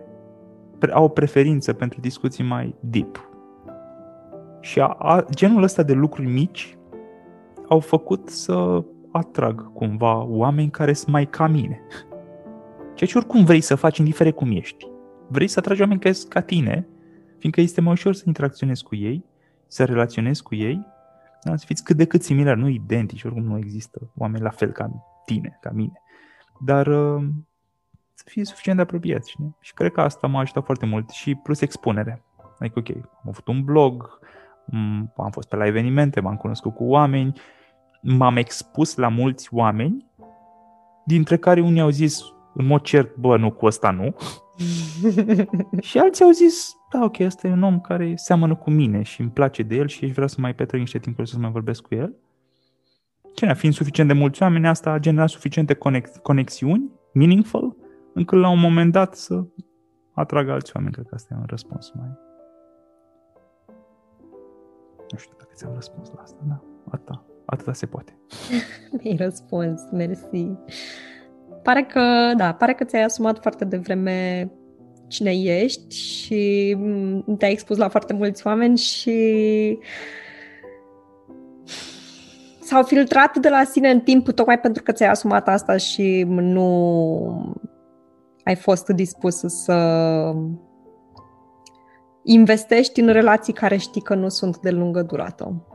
au 0.91 1.03
o 1.03 1.07
preferință 1.07 1.73
pentru 1.73 1.99
discuții 1.99 2.43
mai 2.43 2.75
deep. 2.79 3.29
Și 4.59 4.79
a, 4.79 4.85
a, 4.85 5.25
genul 5.29 5.63
ăsta 5.63 5.83
de 5.83 5.93
lucruri 5.93 6.27
mici 6.27 6.77
au 7.69 7.79
făcut 7.79 8.29
să 8.29 8.83
atrag 9.11 9.73
cumva 9.73 10.23
oameni 10.23 10.69
care 10.69 10.93
sunt 10.93 11.11
mai 11.11 11.25
ca 11.25 11.47
mine. 11.47 11.81
Ceea 12.93 13.09
ce 13.09 13.17
oricum 13.17 13.43
vrei 13.45 13.61
să 13.61 13.75
faci, 13.75 13.97
indiferent 13.97 14.35
cum 14.35 14.51
ești 14.51 14.91
vrei 15.33 15.47
să 15.47 15.59
atragi 15.59 15.81
oameni 15.81 15.99
care 15.99 16.13
sunt 16.13 16.31
ca 16.31 16.41
tine, 16.41 16.87
fiindcă 17.37 17.61
este 17.61 17.81
mai 17.81 17.91
ușor 17.91 18.13
să 18.13 18.23
interacționezi 18.25 18.83
cu 18.83 18.95
ei, 18.95 19.25
să 19.67 19.83
relaționezi 19.83 20.43
cu 20.43 20.55
ei, 20.55 20.85
da? 21.43 21.55
să 21.55 21.65
fiți 21.67 21.83
cât 21.83 21.97
de 21.97 22.05
cât 22.05 22.23
similari, 22.23 22.59
nu 22.59 22.67
identici, 22.67 23.23
oricum 23.23 23.43
nu 23.43 23.57
există 23.57 24.11
oameni 24.17 24.43
la 24.43 24.49
fel 24.49 24.71
ca 24.71 24.91
tine, 25.25 25.57
ca 25.61 25.71
mine, 25.73 26.01
dar 26.59 26.87
uh, 26.87 27.23
să 28.13 28.23
fie 28.27 28.45
suficient 28.45 28.77
de 28.77 28.83
apropiați. 28.83 29.29
Știi? 29.29 29.55
Și 29.59 29.73
cred 29.73 29.91
că 29.91 30.01
asta 30.01 30.27
m-a 30.27 30.39
ajutat 30.39 30.65
foarte 30.65 30.85
mult 30.85 31.09
și 31.09 31.35
plus 31.35 31.61
expunere. 31.61 32.23
Adică, 32.59 32.79
ok, 32.79 32.95
am 32.95 33.27
avut 33.27 33.47
un 33.47 33.63
blog, 33.63 34.19
am 35.17 35.29
fost 35.31 35.47
pe 35.47 35.55
la 35.55 35.65
evenimente, 35.65 36.19
m-am 36.19 36.35
cunoscut 36.35 36.75
cu 36.75 36.83
oameni, 36.83 37.33
m-am 38.01 38.37
expus 38.37 38.95
la 38.95 39.07
mulți 39.07 39.53
oameni, 39.53 40.11
dintre 41.05 41.37
care 41.37 41.61
unii 41.61 41.81
au 41.81 41.89
zis 41.89 42.21
în 42.53 42.65
mod 42.65 42.81
cert, 42.81 43.15
bă, 43.15 43.37
nu, 43.37 43.51
cu 43.51 43.65
ăsta 43.65 43.91
nu, 43.91 44.15
și 45.87 45.97
alții 45.97 46.25
au 46.25 46.31
zis, 46.31 46.75
da, 46.91 47.03
ok, 47.03 47.19
ăsta 47.19 47.47
e 47.47 47.51
un 47.51 47.63
om 47.63 47.79
care 47.79 48.13
seamănă 48.15 48.55
cu 48.55 48.69
mine 48.69 49.01
și 49.01 49.21
îmi 49.21 49.29
place 49.29 49.63
de 49.63 49.75
el 49.75 49.87
și 49.87 50.03
aș 50.03 50.11
vrea 50.11 50.27
să 50.27 50.35
mai 50.39 50.55
petrec 50.55 50.79
niște 50.79 50.99
timp 50.99 51.19
să 51.23 51.37
mai 51.39 51.51
vorbesc 51.51 51.81
cu 51.81 51.95
el. 51.95 52.15
Ce 53.35 53.53
fiind 53.53 53.75
suficient 53.75 54.09
de 54.09 54.15
mulți 54.15 54.41
oameni, 54.41 54.67
asta 54.67 54.91
a 54.91 54.99
generat 54.99 55.29
suficiente 55.29 55.73
conex- 55.73 56.21
conexiuni, 56.21 56.89
meaningful, 57.13 57.72
încât 58.13 58.39
la 58.39 58.49
un 58.49 58.59
moment 58.59 58.91
dat 58.91 59.15
să 59.15 59.43
atragă 60.11 60.51
alți 60.51 60.71
oameni. 60.75 60.93
Cred 60.93 61.05
că 61.05 61.15
asta 61.15 61.33
e 61.33 61.37
un 61.37 61.45
răspuns 61.47 61.91
mai... 61.95 62.07
Nu 65.11 65.17
știu 65.17 65.35
dacă 65.37 65.51
ți-am 65.53 65.73
răspuns 65.73 66.11
la 66.15 66.21
asta, 66.21 66.39
da. 66.47 66.63
Atâta, 66.89 67.25
atâta 67.45 67.73
se 67.73 67.85
poate. 67.85 68.17
Mi-ai 69.03 69.15
răspuns, 69.15 69.81
mersi 69.91 70.51
pare 71.63 71.83
că, 71.83 72.33
da, 72.37 72.53
pare 72.53 72.73
că 72.73 72.83
ți-ai 72.83 73.03
asumat 73.03 73.41
foarte 73.41 73.65
devreme 73.65 74.51
cine 75.07 75.31
ești 75.31 75.95
și 75.95 76.75
mm, 76.77 77.35
te-ai 77.37 77.51
expus 77.51 77.77
la 77.77 77.87
foarte 77.87 78.13
mulți 78.13 78.47
oameni 78.47 78.77
și 78.77 79.77
s-au 82.61 82.83
filtrat 82.83 83.37
de 83.37 83.49
la 83.49 83.63
sine 83.63 83.89
în 83.89 83.99
timp 83.99 84.31
tocmai 84.31 84.59
pentru 84.59 84.83
că 84.83 84.91
ți-ai 84.91 85.09
asumat 85.09 85.47
asta 85.47 85.77
și 85.77 86.25
nu 86.27 87.55
ai 88.43 88.55
fost 88.55 88.87
dispus 88.87 89.35
să 89.35 89.75
investești 92.23 92.99
în 92.99 93.07
relații 93.07 93.53
care 93.53 93.77
știi 93.77 94.01
că 94.01 94.15
nu 94.15 94.29
sunt 94.29 94.59
de 94.59 94.71
lungă 94.71 95.01
durată. 95.01 95.67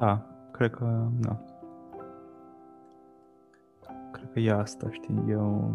Da, 0.00 0.26
cred 0.52 0.70
că 0.70 1.08
da. 1.20 1.40
că 4.36 4.42
e 4.42 4.50
asta, 4.50 4.88
știi, 4.90 5.24
eu... 5.28 5.74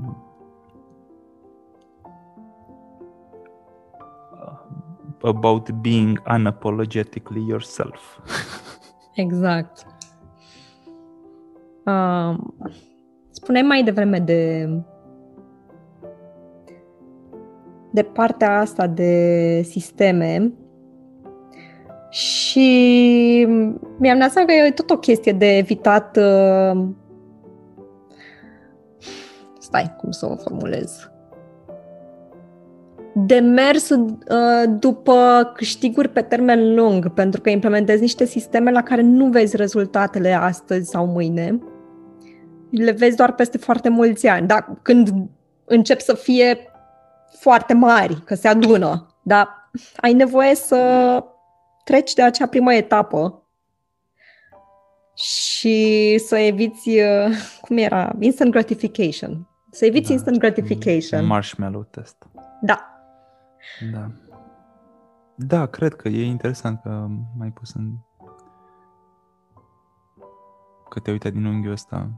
About 5.23 5.71
being 5.71 6.21
unapologetically 6.33 7.45
yourself. 7.47 8.19
Exact. 9.15 9.85
Uh, 11.85 12.35
spuneai 13.29 13.63
mai 13.63 13.83
devreme 13.83 14.19
de 14.19 14.69
de 17.91 18.01
partea 18.01 18.59
asta 18.59 18.87
de 18.87 19.61
sisteme. 19.61 20.51
Și 22.09 23.47
mi-am 23.97 24.19
dat 24.19 24.31
seama 24.31 24.47
că 24.47 24.53
e 24.53 24.71
tot 24.71 24.89
o 24.89 24.97
chestie 24.97 25.31
de 25.31 25.57
evitat 25.57 26.17
uh, 26.17 26.83
stai, 29.59 29.95
cum 29.97 30.11
să 30.11 30.25
o 30.25 30.35
formulez? 30.35 31.09
De 33.13 33.39
mers 33.39 33.89
uh, 33.89 33.99
după 34.79 35.51
câștiguri 35.55 36.09
pe 36.09 36.21
termen 36.21 36.75
lung, 36.75 37.13
pentru 37.13 37.41
că 37.41 37.49
implementezi 37.49 38.01
niște 38.01 38.25
sisteme 38.25 38.71
la 38.71 38.83
care 38.83 39.01
nu 39.01 39.25
vezi 39.25 39.55
rezultatele 39.55 40.33
astăzi 40.33 40.89
sau 40.89 41.05
mâine, 41.05 41.59
le 42.69 42.91
vezi 42.91 43.15
doar 43.15 43.33
peste 43.33 43.57
foarte 43.57 43.89
mulți 43.89 44.27
ani. 44.27 44.47
Dar 44.47 44.77
când 44.81 45.09
încep 45.65 45.99
să 45.99 46.13
fie 46.13 46.70
foarte 47.39 47.73
mari, 47.73 48.21
că 48.21 48.35
se 48.35 48.47
adună, 48.47 49.15
dar 49.21 49.69
ai 49.95 50.13
nevoie 50.13 50.55
să 50.55 51.23
treci 51.83 52.13
de 52.13 52.21
acea 52.21 52.47
primă 52.47 52.73
etapă 52.73 53.43
și 55.13 56.17
să 56.17 56.37
eviți, 56.37 56.89
uh, 56.89 57.35
cum 57.61 57.77
era, 57.77 58.15
instant 58.19 58.51
gratification. 58.51 59.47
Să 59.71 59.85
eviți 59.85 60.07
da, 60.07 60.13
instant 60.13 60.37
gratification. 60.37 61.25
Marshmallow 61.25 61.83
test. 61.83 62.27
Da. 62.61 63.03
Da. 63.91 64.11
Da, 65.35 65.65
cred 65.65 65.93
că 65.93 66.07
e 66.07 66.25
interesant 66.25 66.81
că 66.81 67.07
mai 67.37 67.49
pus 67.49 67.73
în... 67.73 67.91
că 70.89 70.99
te 70.99 71.11
uite 71.11 71.29
din 71.29 71.45
unghiul 71.45 71.71
ăsta. 71.71 72.09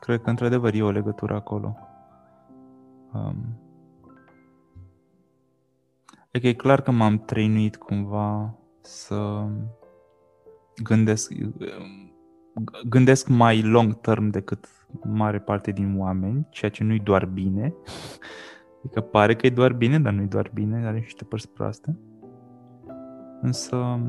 Cred 0.00 0.22
că 0.22 0.30
într-adevăr 0.30 0.74
e 0.74 0.82
o 0.82 0.90
legătură 0.90 1.34
acolo. 1.34 1.76
Um, 3.12 3.65
Adică 6.36 6.50
e 6.50 6.62
clar 6.68 6.80
că 6.80 6.90
m-am 6.90 7.18
trăinuit 7.18 7.76
cumva 7.76 8.58
să 8.80 9.46
gândesc, 10.82 11.32
gândesc 12.88 13.28
mai 13.28 13.62
long 13.62 14.00
term 14.00 14.28
decât 14.28 14.68
mare 15.02 15.38
parte 15.38 15.70
din 15.70 15.98
oameni, 15.98 16.46
ceea 16.50 16.70
ce 16.70 16.84
nu-i 16.84 17.00
doar 17.00 17.24
bine. 17.24 17.74
Adică 18.84 19.00
pare 19.00 19.34
că 19.34 19.46
e 19.46 19.50
doar 19.50 19.72
bine, 19.72 20.00
dar 20.00 20.12
nu-i 20.12 20.26
doar 20.26 20.50
bine, 20.54 20.86
are 20.86 20.98
niște 20.98 21.24
părți 21.24 21.48
proaste. 21.48 21.98
Însă 23.40 24.00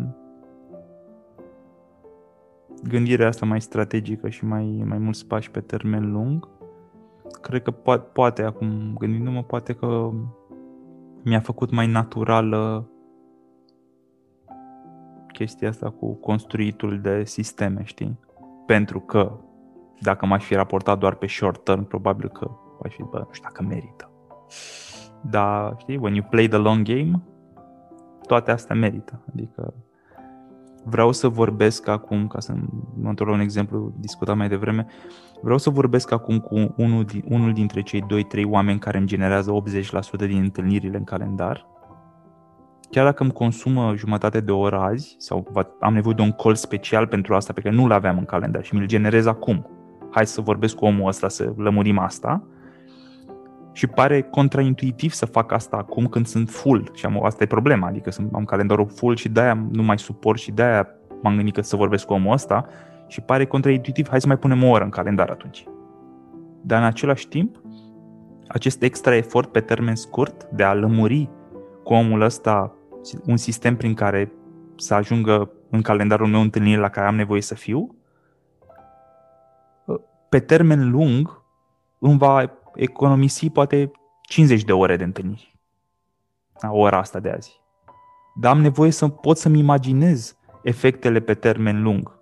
gândirea 2.84 3.28
asta 3.28 3.46
mai 3.46 3.62
strategică 3.62 4.30
și 4.30 4.46
mai, 4.46 4.84
mai 4.86 4.98
mulți 4.98 5.28
pași 5.28 5.52
pe 5.52 5.60
termen 5.60 6.12
lung, 6.12 6.50
cred 7.42 7.62
că 7.62 7.72
po- 7.72 8.12
poate 8.14 8.44
acum, 8.44 8.96
gândindu-mă, 8.98 9.44
poate 9.44 9.74
că 9.74 10.12
mi-a 11.28 11.40
făcut 11.40 11.72
mai 11.72 11.88
naturală 11.88 12.90
chestia 15.32 15.70
asta 15.70 15.90
cu 15.90 16.14
construitul 16.14 17.02
de 17.02 17.24
sisteme, 17.24 17.84
știi? 17.84 18.20
Pentru 18.66 19.00
că 19.00 19.40
dacă 20.02 20.26
m-aș 20.26 20.44
fi 20.44 20.56
raportat 20.56 21.00
doar 21.00 21.16
pe 21.16 21.28
short 21.28 21.64
term, 21.64 21.84
probabil 21.84 22.30
că 22.30 22.52
aș 22.84 22.94
fi, 22.94 23.04
bă, 23.04 23.18
nu 23.18 23.28
știu 23.32 23.48
dacă 23.48 23.64
merită. 23.64 24.12
Dar, 25.22 25.76
știi, 25.78 25.98
when 25.98 26.14
you 26.14 26.26
play 26.30 26.48
the 26.48 26.58
long 26.58 26.88
game, 26.88 27.22
toate 28.28 28.52
astea 28.52 28.76
merită. 28.76 29.24
Adică 29.34 29.74
vreau 30.90 31.12
să 31.12 31.28
vorbesc 31.28 31.88
acum, 31.88 32.28
ca 32.28 32.40
să 32.40 32.54
mă 33.02 33.10
întorc 33.10 33.30
la 33.30 33.36
un 33.36 33.42
exemplu 33.42 33.94
discutat 34.00 34.38
mai 34.38 34.50
devreme, 34.50 34.86
vreau 35.42 35.58
să 35.58 35.70
vorbesc 35.70 36.12
acum 36.12 36.40
cu 36.40 36.74
unul, 36.78 37.04
din, 37.04 37.24
unul 37.30 37.54
dintre 37.54 37.82
cei 37.82 38.04
2-3 38.04 38.06
oameni 38.46 38.80
care 38.80 38.98
îmi 38.98 39.08
generează 39.08 39.62
80% 40.24 40.28
din 40.28 40.42
întâlnirile 40.42 40.98
în 40.98 41.04
calendar. 41.04 41.66
Chiar 42.90 43.06
dacă 43.06 43.24
îmi 43.24 43.32
consumă 43.32 43.94
jumătate 43.96 44.40
de 44.40 44.52
oră 44.52 44.80
azi 44.80 45.16
sau 45.20 45.48
am 45.80 45.94
nevoie 45.94 46.16
de 46.16 46.22
un 46.22 46.32
call 46.32 46.56
special 46.56 47.08
pentru 47.08 47.36
asta 47.36 47.54
pe 47.54 47.62
care 47.62 47.76
nu-l 47.76 47.92
aveam 47.92 48.18
în 48.18 48.26
calendar 48.26 48.64
și 48.64 48.76
mi-l 48.76 48.86
generez 48.86 49.26
acum. 49.26 49.70
Hai 50.12 50.26
să 50.26 50.42
vorbesc 50.42 50.76
cu 50.76 50.86
omul 50.86 51.08
ăsta 51.08 51.28
să 51.28 51.54
lămurim 51.56 52.00
asta 52.00 52.48
și 53.78 53.88
pare 53.88 54.22
contraintuitiv 54.22 55.12
să 55.12 55.26
fac 55.26 55.52
asta 55.52 55.78
acum 55.78 56.08
când 56.08 56.26
sunt 56.26 56.50
full 56.50 56.90
și 56.94 57.06
am, 57.06 57.24
asta 57.24 57.44
e 57.44 57.48
problema, 57.48 57.88
adică 57.88 58.12
sunt, 58.12 58.34
am 58.34 58.46
calendarul 58.46 58.88
full 58.88 59.16
și 59.16 59.30
de-aia 59.30 59.68
nu 59.72 59.84
mai 59.84 60.00
suport 60.00 60.40
și 60.40 60.52
de-aia 60.52 60.88
m-am 61.22 61.36
gândit 61.36 61.54
că 61.54 61.62
să 61.62 61.76
vorbesc 61.76 62.06
cu 62.06 62.14
omul 62.14 62.34
ăsta 62.34 62.68
și 63.08 63.22
pare 63.22 63.46
contraintuitiv, 63.46 64.08
hai 64.08 64.22
să 64.22 64.28
mai 64.28 64.38
punem 64.38 64.64
o 64.64 64.70
oră 64.70 64.84
în 64.84 64.90
calendar 64.90 65.30
atunci. 65.30 65.66
Dar 66.62 66.80
în 66.80 66.86
același 66.86 67.28
timp, 67.28 67.62
acest 68.48 68.82
extra 68.82 69.16
efort 69.16 69.52
pe 69.52 69.60
termen 69.60 69.96
scurt 69.96 70.44
de 70.44 70.64
a 70.64 70.74
lămuri 70.74 71.30
cu 71.84 71.94
omul 71.94 72.22
ăsta 72.22 72.76
un 73.26 73.38
sistem 73.38 73.76
prin 73.76 73.94
care 73.94 74.32
să 74.76 74.94
ajungă 74.94 75.52
în 75.70 75.82
calendarul 75.82 76.28
meu 76.28 76.42
întâlniri 76.42 76.80
la 76.80 76.90
care 76.90 77.08
am 77.08 77.16
nevoie 77.16 77.42
să 77.42 77.56
fiu, 77.56 77.96
pe 80.30 80.40
termen 80.40 80.92
lung 80.92 81.42
îmi 82.00 82.18
va 82.18 82.52
economisi 82.78 83.50
poate 83.50 83.92
50 84.22 84.64
de 84.64 84.74
ore 84.74 84.96
de 84.96 85.04
întâlniri. 85.04 85.56
La 86.62 86.72
ora 86.72 86.98
asta 86.98 87.20
de 87.20 87.30
azi. 87.30 87.62
Dar 88.40 88.52
am 88.52 88.62
nevoie 88.62 88.92
să 88.92 89.08
pot 89.08 89.38
să-mi 89.38 89.60
imaginez 89.60 90.38
efectele 90.64 91.20
pe 91.20 91.34
termen 91.34 91.82
lung. 91.82 92.20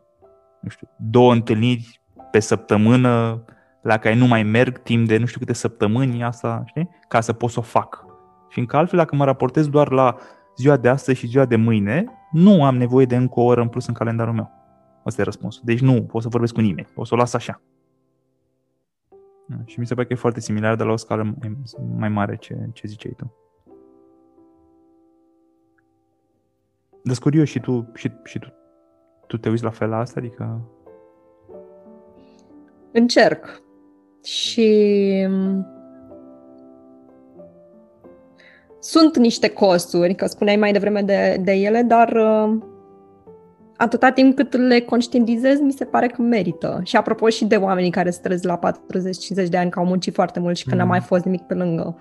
Nu 0.62 0.70
știu, 0.70 0.88
două 0.98 1.34
întâlniri 1.34 2.02
pe 2.32 2.40
săptămână 2.40 3.44
la 3.82 3.98
care 3.98 4.16
nu 4.16 4.28
mai 4.28 4.44
merg 4.44 4.78
timp 4.78 5.08
de 5.08 5.18
nu 5.18 5.26
știu 5.26 5.40
câte 5.40 5.54
săptămâni 5.54 6.24
asta, 6.24 6.64
știi? 6.66 6.90
Ca 7.08 7.22
să 7.22 7.34
pot 7.34 7.50
să 7.50 7.60
o 7.60 7.62
fac. 7.62 8.06
Fiindcă 8.50 8.78
altfel 8.78 9.00
dacă 9.00 9.16
mă 9.16 9.26
raportez 9.26 9.68
doar 9.68 9.92
la 9.92 10.16
ziua 10.58 10.78
de 10.78 10.90
astăzi 10.90 11.20
și 11.20 11.28
ziua 11.28 11.46
de 11.46 11.56
mâine, 11.56 12.06
nu 12.32 12.64
am 12.64 12.78
nevoie 12.78 13.06
de 13.06 13.16
încă 13.16 13.40
o 13.40 13.44
oră 13.44 13.62
în 13.62 13.68
plus 13.68 13.88
în 13.88 13.94
calendarul 13.94 14.34
meu. 14.34 14.52
Asta 15.04 15.22
e 15.22 15.24
răspunsul. 15.24 15.62
Deci 15.66 15.80
nu 15.80 16.04
pot 16.04 16.22
să 16.22 16.28
vorbesc 16.28 16.54
cu 16.54 16.62
nimeni. 16.62 16.88
O 16.96 17.06
să 17.06 17.14
o 17.14 17.18
las 17.18 17.34
așa. 17.34 17.62
Da, 19.48 19.56
și 19.66 19.80
mi 19.80 19.88
se 19.88 19.94
pare 19.94 20.08
că 20.08 20.14
e 20.14 20.16
foarte 20.16 20.40
similar, 20.40 20.76
dar 20.76 20.88
la 20.88 20.94
o 20.94 20.96
scală 20.96 21.24
mai, 21.24 21.58
mai 21.98 22.10
mare 22.10 22.36
ce, 22.36 22.70
ce 22.74 22.88
ziceai 22.88 23.14
tu. 23.18 23.34
Dar 27.04 27.18
curios 27.18 27.50
și 27.50 27.60
tu, 27.60 27.92
și, 27.94 28.12
și 28.24 28.40
tu, 28.40 28.48
tu 29.28 29.38
te 29.38 29.50
uiți 29.50 29.64
la 29.64 29.70
fel 29.70 29.90
la 29.90 29.98
asta? 29.98 30.20
Adică... 30.20 30.70
Încerc. 32.92 33.62
Și 34.24 35.28
sunt 38.80 39.18
niște 39.18 39.50
costuri, 39.50 40.16
că 40.16 40.26
spuneai 40.26 40.56
mai 40.56 40.72
devreme 40.72 41.02
de, 41.02 41.38
de 41.44 41.52
ele, 41.52 41.82
dar 41.82 42.12
uh, 42.12 42.58
atâta 43.78 44.12
timp 44.12 44.36
cât 44.36 44.56
le 44.56 44.80
conștientizez, 44.80 45.60
mi 45.60 45.72
se 45.72 45.86
pare 45.86 46.08
că 46.08 46.22
merită. 46.22 46.82
Și 46.84 46.96
apropo 46.96 47.30
și 47.30 47.46
de 47.46 47.56
oamenii 47.56 47.90
care 47.90 48.10
se 48.10 48.20
trezesc 48.22 48.44
la 48.44 48.60
40-50 49.46 49.50
de 49.50 49.58
ani, 49.58 49.70
că 49.70 49.80
au 49.80 49.86
muncit 49.86 50.14
foarte 50.14 50.40
mult 50.40 50.58
și 50.58 50.64
că 50.64 50.72
mm. 50.72 50.78
n-a 50.78 50.86
mai 50.86 51.00
fost 51.00 51.26
nimic 51.26 51.42
pe 51.42 51.54
lângă. 51.54 51.98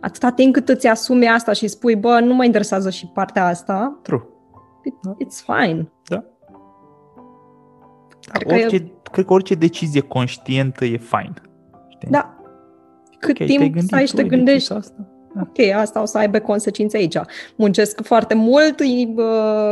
Atâta 0.00 0.30
timp 0.30 0.52
cât 0.52 0.68
îți 0.68 0.86
asumi 0.86 1.28
asta 1.28 1.52
și 1.52 1.68
spui, 1.68 1.96
bă, 1.96 2.20
nu 2.20 2.34
mă 2.34 2.44
interesează 2.44 2.90
și 2.90 3.06
partea 3.06 3.46
asta. 3.46 3.98
True. 4.02 4.22
It, 4.84 4.94
it's 5.24 5.44
fine. 5.44 5.88
Da. 6.08 6.24
Cred, 8.32 8.52
orice, 8.52 8.78
că 8.78 8.84
e... 8.84 8.92
cred 9.12 9.24
că 9.24 9.32
orice 9.32 9.54
decizie 9.54 10.00
conștientă 10.00 10.84
e 10.84 10.96
fine. 10.96 11.34
Știi? 11.88 12.08
Da. 12.10 12.40
Cât 13.18 13.40
okay, 13.40 13.46
timp 13.46 13.78
stai 13.78 14.06
și 14.06 14.14
te 14.14 14.24
gândești, 14.24 14.72
asta? 14.72 15.15
Ok, 15.40 15.74
asta 15.74 16.02
o 16.02 16.04
să 16.04 16.18
aibă 16.18 16.38
consecințe 16.38 16.96
aici. 16.96 17.16
Muncesc 17.56 18.02
foarte 18.02 18.34
mult, 18.34 18.82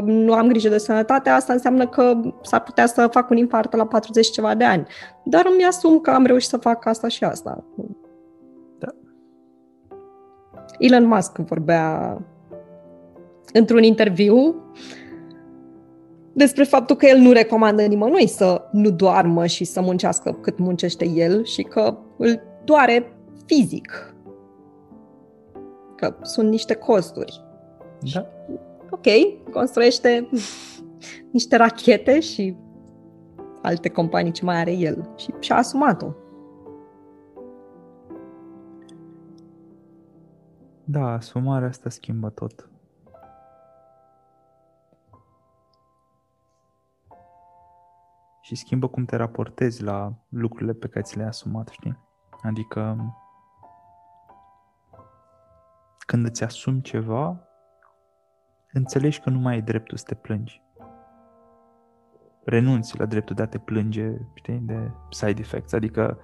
nu 0.05 0.32
am 0.32 0.49
grijă 0.49 0.69
de 0.69 0.78
sănătate, 0.78 1.31
asta 1.31 1.53
înseamnă 1.53 1.86
că 1.86 2.20
s-ar 2.43 2.62
putea 2.62 2.86
să 2.86 3.09
fac 3.11 3.31
un 3.31 3.36
infart 3.36 3.77
la 3.77 3.86
40 3.86 4.31
ceva 4.31 4.55
de 4.55 4.65
ani. 4.65 4.86
Dar 5.24 5.47
îmi 5.53 5.65
asum 5.65 5.99
că 5.99 6.11
am 6.11 6.27
reușit 6.27 6.49
să 6.49 6.57
fac 6.57 6.86
asta 6.86 7.09
și 7.09 7.24
asta. 7.24 7.65
Da. 8.78 8.89
Elon 10.78 11.07
Musk 11.07 11.36
vorbea 11.36 12.19
într-un 13.53 13.82
interviu 13.82 14.55
despre 16.32 16.65
faptul 16.65 16.97
că 16.97 17.07
el 17.07 17.19
nu 17.19 17.32
recomandă 17.32 17.82
nimănui 17.82 18.28
să 18.28 18.62
nu 18.73 18.91
doarmă 18.91 19.47
și 19.47 19.65
să 19.65 19.81
muncească 19.81 20.39
cât 20.41 20.59
muncește 20.59 21.09
el 21.09 21.45
și 21.45 21.62
că 21.62 21.97
îl 22.16 22.41
doare 22.65 23.12
fizic 23.47 24.14
că 26.05 26.16
sunt 26.22 26.48
niște 26.48 26.74
costuri. 26.74 27.44
Da. 28.14 28.26
ok, 28.90 29.06
construiește 29.52 30.28
niște 31.32 31.56
rachete 31.56 32.20
și 32.20 32.56
alte 33.62 33.89
companii 33.89 34.32
ce 34.32 34.44
mai 34.44 34.56
are 34.56 34.72
el 34.72 35.10
și 35.16 35.35
și-a 35.40 35.56
asumat-o. 35.56 36.12
Da, 40.85 41.12
asumarea 41.12 41.68
asta 41.68 41.89
schimbă 41.89 42.31
tot. 42.31 42.68
Și 48.40 48.55
schimbă 48.55 48.89
cum 48.89 49.05
te 49.05 49.16
raportezi 49.16 49.82
la 49.82 50.14
lucrurile 50.28 50.72
pe 50.72 50.89
care 50.89 51.05
ți 51.05 51.16
le-ai 51.16 51.28
asumat, 51.28 51.68
știi? 51.68 51.98
Adică 52.43 52.97
când 56.06 56.24
îți 56.26 56.44
asumi 56.44 56.82
ceva, 56.82 57.48
înțelegi 58.72 59.20
că 59.20 59.31
nu 59.31 59.39
mai 59.39 59.55
ai 59.55 59.62
dreptul 59.62 59.97
să 59.97 60.05
te 60.06 60.14
plângi. 60.14 60.62
Renunți 62.44 62.98
la 62.98 63.06
dreptul 63.06 63.35
de 63.35 63.43
a 63.43 63.47
te 63.47 63.59
plânge, 63.59 64.16
știi, 64.35 64.59
de 64.59 64.90
side 65.10 65.40
effects. 65.40 65.72
Adică 65.72 66.18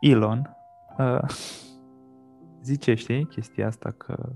Elon 0.00 0.56
uh, 0.98 1.28
zice, 2.68 2.94
știi, 2.94 3.26
chestia 3.26 3.66
asta 3.66 3.90
că 3.90 4.32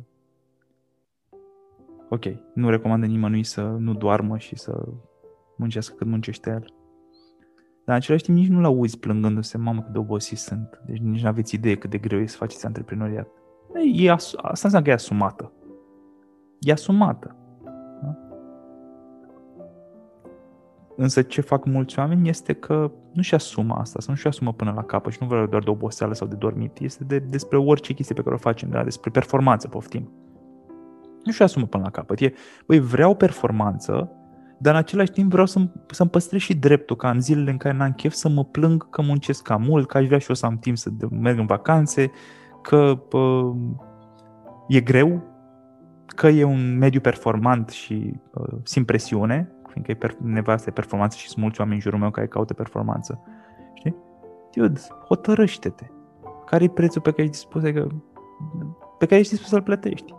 ok, 2.09 2.25
nu 2.55 2.71
recomandă 2.71 3.07
nimănui 3.07 3.45
să 3.45 3.63
nu 3.63 3.95
doarmă 3.95 4.39
și 4.39 4.57
să 4.57 4.89
muncească 5.57 5.95
cât 5.95 6.07
muncește 6.07 6.51
el. 6.51 6.78
Dar 7.89 7.97
în 7.97 8.03
același 8.03 8.25
timp 8.25 8.37
nici 8.39 8.49
nu-l 8.49 8.65
auzi 8.65 8.99
plângându-se, 8.99 9.59
mamă 9.59 9.83
cât 9.83 9.93
de 9.93 9.99
obosit 9.99 10.39
sunt. 10.39 10.83
Deci 10.87 10.99
nici 10.99 11.23
nu 11.23 11.29
aveți 11.29 11.55
idee 11.55 11.75
cât 11.75 11.91
de 11.91 11.99
greu 11.99 12.21
e 12.21 12.27
să 12.27 12.37
faceți 12.37 12.67
antreprenoriat. 12.67 13.29
E 13.93 14.11
as- 14.11 14.35
asta 14.35 14.49
înseamnă 14.51 14.83
că 14.83 14.91
e 14.91 14.93
asumată. 14.93 15.53
E 16.61 16.73
asumată. 16.73 17.37
Da? 18.03 18.17
Însă 20.97 21.23
ce 21.23 21.41
fac 21.41 21.65
mulți 21.65 21.99
oameni 21.99 22.29
este 22.29 22.53
că 22.53 22.91
nu-și 23.13 23.35
asumă 23.35 23.75
asta, 23.75 24.01
să 24.01 24.11
nu-și 24.11 24.27
asumă 24.27 24.53
până 24.53 24.73
la 24.73 24.83
capăt 24.83 25.13
și 25.13 25.19
nu 25.21 25.29
vreau 25.29 25.47
doar 25.47 25.63
de 25.63 25.71
oboseală 25.71 26.15
sau 26.15 26.27
de 26.27 26.35
dormit. 26.35 26.79
Este 26.79 27.05
de, 27.05 27.19
despre 27.19 27.57
orice 27.57 27.93
chestie 27.93 28.15
pe 28.15 28.23
care 28.23 28.35
o 28.35 28.39
facem, 28.39 28.71
da? 28.71 28.85
despre 28.85 29.11
performanță, 29.11 29.69
poftim. 29.69 30.11
Nu-și 31.25 31.43
asumă 31.43 31.67
până 31.67 31.83
la 31.83 31.91
capăt. 31.91 32.21
E, 32.21 32.33
băi, 32.67 32.81
vreau 32.81 33.15
performanță, 33.15 34.13
dar 34.59 34.73
în 34.73 34.79
același 34.79 35.11
timp 35.11 35.31
vreau 35.31 35.47
să-mi, 35.47 35.73
să-mi 35.91 36.11
păstrez 36.11 36.41
și 36.41 36.55
dreptul 36.55 36.97
ca 36.97 37.11
în 37.11 37.21
zilele 37.21 37.51
în 37.51 37.57
care 37.57 37.77
n-am 37.77 37.93
chef 37.93 38.13
să 38.13 38.29
mă 38.29 38.45
plâng 38.45 38.91
că 38.91 39.03
muncesc 39.03 39.43
cam 39.43 39.63
mult, 39.63 39.89
că 39.89 39.97
aș 39.97 40.07
vrea 40.07 40.19
și 40.19 40.29
eu 40.29 40.35
să 40.35 40.47
am 40.47 40.59
timp 40.59 40.77
să 40.77 40.91
merg 41.11 41.39
în 41.39 41.47
vacanțe, 41.47 42.11
că 42.63 42.95
pă, 43.09 43.55
e 44.69 44.81
greu, 44.81 45.23
că 46.07 46.29
e 46.29 46.45
un 46.45 46.79
mediu 46.79 47.01
performant 47.01 47.69
și 47.69 48.15
uh, 48.35 48.59
simt 48.63 48.87
presiune, 48.87 49.53
fiindcă 49.69 49.91
e 49.91 49.95
per- 49.95 50.17
nevoia 50.23 50.57
de 50.57 50.71
performanță 50.71 51.17
și 51.17 51.29
sunt 51.29 51.43
mulți 51.43 51.61
oameni 51.61 51.77
în 51.77 51.83
jurul 51.83 51.99
meu 51.99 52.11
care 52.11 52.27
caută 52.27 52.55
performanță. 52.55 53.23
Știi? 53.75 53.97
Dude, 54.55 54.81
hotărăște-te. 55.05 55.87
Care 56.47 56.65
e 56.65 56.69
prețul 56.69 57.01
pe 57.01 57.11
care 57.11 57.23
ești 57.23 57.35
dispus, 57.35 57.63
că, 57.63 57.87
pe 58.99 59.07
care 59.07 59.21
ești 59.21 59.33
dispus 59.33 59.49
să-l 59.49 59.63
plătești? 59.63 60.15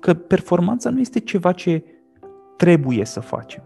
Că 0.00 0.14
performanța 0.14 0.90
nu 0.90 1.00
este 1.00 1.20
ceva 1.20 1.52
ce 1.52 1.84
trebuie 2.58 3.04
să 3.04 3.20
facem. 3.20 3.62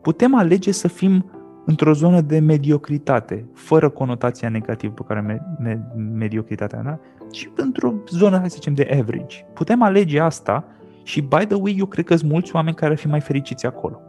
Putem 0.00 0.34
alege 0.34 0.72
să 0.72 0.88
fim 0.88 1.30
într-o 1.66 1.92
zonă 1.92 2.20
de 2.20 2.38
mediocritate, 2.38 3.46
fără 3.52 3.88
conotația 3.88 4.48
negativă 4.48 4.92
pe 4.92 5.02
care 5.06 5.20
me- 5.20 5.42
me- 5.58 5.86
mediocritatea, 5.96 6.82
da? 6.82 6.98
Și 7.30 7.50
într-o 7.56 7.94
zonă, 8.08 8.38
hai 8.38 8.50
să 8.50 8.54
zicem, 8.54 8.74
de 8.74 8.98
average. 9.00 9.44
Putem 9.52 9.82
alege 9.82 10.20
asta 10.20 10.64
și, 11.02 11.20
by 11.20 11.46
the 11.46 11.54
way, 11.54 11.76
eu 11.78 11.86
cred 11.86 12.04
că 12.04 12.16
sunt 12.16 12.30
mulți 12.30 12.54
oameni 12.54 12.76
care 12.76 12.92
ar 12.92 12.98
fi 12.98 13.06
mai 13.06 13.20
fericiți 13.20 13.66
acolo. 13.66 14.00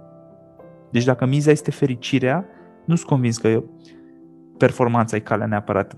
Deci 0.92 1.04
dacă 1.04 1.26
miza 1.26 1.52
este 1.52 1.72
fericirea, 1.72 2.46
nu 2.86 2.96
sunt 2.96 3.10
convins 3.10 3.38
că 3.38 3.64
performanța 4.58 5.16
e 5.16 5.20
calea 5.20 5.46
neapărat. 5.46 5.96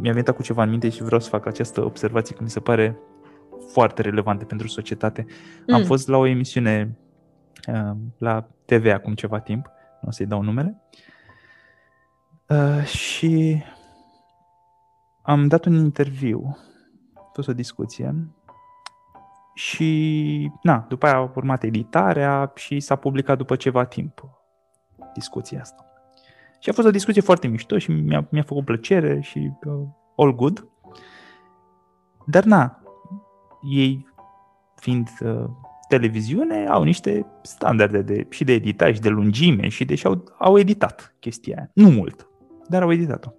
Mi-a 0.00 0.12
venit 0.12 0.30
cu 0.30 0.42
ceva 0.42 0.62
în 0.62 0.70
minte 0.70 0.88
și 0.88 1.02
vreau 1.02 1.20
să 1.20 1.28
fac 1.28 1.46
această 1.46 1.84
observație 1.84 2.34
că 2.36 2.42
mi 2.42 2.50
se 2.50 2.60
pare 2.60 2.98
foarte 3.70 4.02
relevante 4.02 4.44
pentru 4.44 4.68
societate. 4.68 5.26
Mm. 5.66 5.74
Am 5.74 5.84
fost 5.84 6.08
la 6.08 6.16
o 6.16 6.26
emisiune 6.26 6.98
uh, 7.68 7.96
la 8.18 8.48
TV 8.64 8.86
acum 8.92 9.14
ceva 9.14 9.40
timp, 9.40 9.66
nu 10.00 10.08
o 10.08 10.10
să-i 10.10 10.26
dau 10.26 10.42
numele, 10.42 10.82
uh, 12.48 12.84
și 12.84 13.62
am 15.22 15.46
dat 15.46 15.64
un 15.64 15.74
interviu, 15.74 16.56
a 17.14 17.30
fost 17.32 17.48
o 17.48 17.52
discuție 17.52 18.28
și, 19.54 20.50
na, 20.62 20.84
după 20.88 21.06
aia 21.06 21.16
a 21.16 21.32
urmat 21.34 21.62
editarea 21.62 22.52
și 22.54 22.80
s-a 22.80 22.96
publicat 22.96 23.36
după 23.36 23.56
ceva 23.56 23.84
timp 23.84 24.24
discuția 25.14 25.60
asta. 25.60 25.86
Și 26.60 26.70
a 26.70 26.72
fost 26.72 26.86
o 26.86 26.90
discuție 26.90 27.20
foarte 27.20 27.46
mișto 27.46 27.78
și 27.78 27.90
mi-a, 27.90 28.26
mi-a 28.30 28.42
făcut 28.42 28.64
plăcere 28.64 29.20
și 29.20 29.52
uh, 29.64 29.86
all 30.16 30.34
good. 30.34 30.68
Dar 32.26 32.44
na, 32.44 32.81
ei 33.62 34.06
fiind 34.76 35.08
uh, 35.20 35.44
televiziune, 35.88 36.66
au 36.66 36.82
niște 36.82 37.26
standarde 37.42 38.02
de, 38.02 38.26
și 38.30 38.44
de 38.44 38.52
editare 38.52 38.92
și 38.92 39.00
de 39.00 39.08
lungime 39.08 39.68
și 39.68 39.84
de 39.84 39.94
și 39.94 40.06
au, 40.06 40.24
au 40.38 40.58
editat 40.58 41.14
chestia 41.20 41.56
aia. 41.56 41.70
Nu 41.74 41.88
mult, 41.88 42.28
dar 42.68 42.82
au 42.82 42.92
editat-o. 42.92 43.30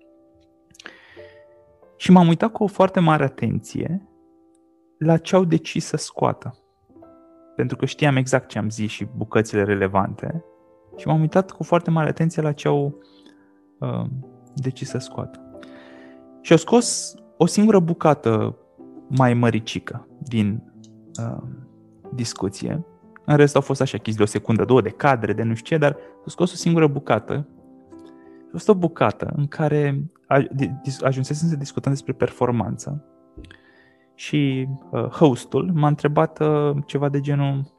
Și 1.98 2.12
m-am 2.12 2.28
uitat 2.28 2.52
cu 2.52 2.64
o 2.64 2.68
foarte 2.68 3.00
mare 3.00 3.24
atenție 3.24 4.08
la 4.98 5.18
ce 5.18 5.36
au 5.36 5.44
decis 5.44 5.86
să 5.86 5.98
scoată. 5.98 6.58
Pentru 7.56 7.78
că 7.78 7.86
știam 7.86 8.16
exact 8.16 8.48
ce 8.48 8.58
am 8.58 8.70
zis 8.70 8.92
și 8.92 9.08
bucățile 9.16 9.64
relevante. 9.64 10.44
Și 10.98 11.08
m-am 11.08 11.20
uitat 11.20 11.52
cu 11.52 11.64
foarte 11.64 11.90
mare 11.90 12.10
atenție 12.10 12.42
la 12.42 12.52
ce 12.52 12.68
au 12.68 12.98
uh, 13.80 14.06
decis 14.56 14.90
să 14.90 14.98
scoată. 14.98 15.40
Și 16.42 16.52
au 16.52 16.58
scos 16.58 17.16
o 17.38 17.46
singură 17.46 17.80
bucată 17.80 18.58
mai 19.18 19.34
măricică 19.34 20.08
din 20.20 20.64
uh, 21.20 21.44
discuție. 22.14 22.86
În 23.26 23.36
rest 23.36 23.56
au 23.56 23.62
fost 23.62 23.82
așa 23.82 23.98
chestii 23.98 24.16
de 24.16 24.24
o 24.24 24.26
secundă, 24.26 24.66
două 24.66 24.82
de 24.82 24.90
cadre, 24.90 25.34
de 25.34 25.44
nu 25.44 25.54
știu 25.54 25.76
ce, 25.76 25.82
dar 25.82 25.98
au 26.16 26.28
scos 26.28 26.54
o 26.54 26.56
singură 26.56 26.88
bucată. 26.88 27.48
A 28.46 28.50
fost 28.52 28.70
o 28.70 28.76
bucată 28.76 29.34
în 29.36 29.48
care 29.48 30.12
ajunsesem 31.02 31.48
să 31.48 31.56
discutăm 31.56 31.92
despre 31.92 32.14
performanță 32.14 33.06
și 34.16 34.68
uh, 34.92 35.06
hostul 35.06 35.72
m-a 35.74 35.88
întrebat 35.88 36.40
uh, 36.40 36.76
ceva 36.86 37.10
de 37.10 37.20
genul 37.20 37.74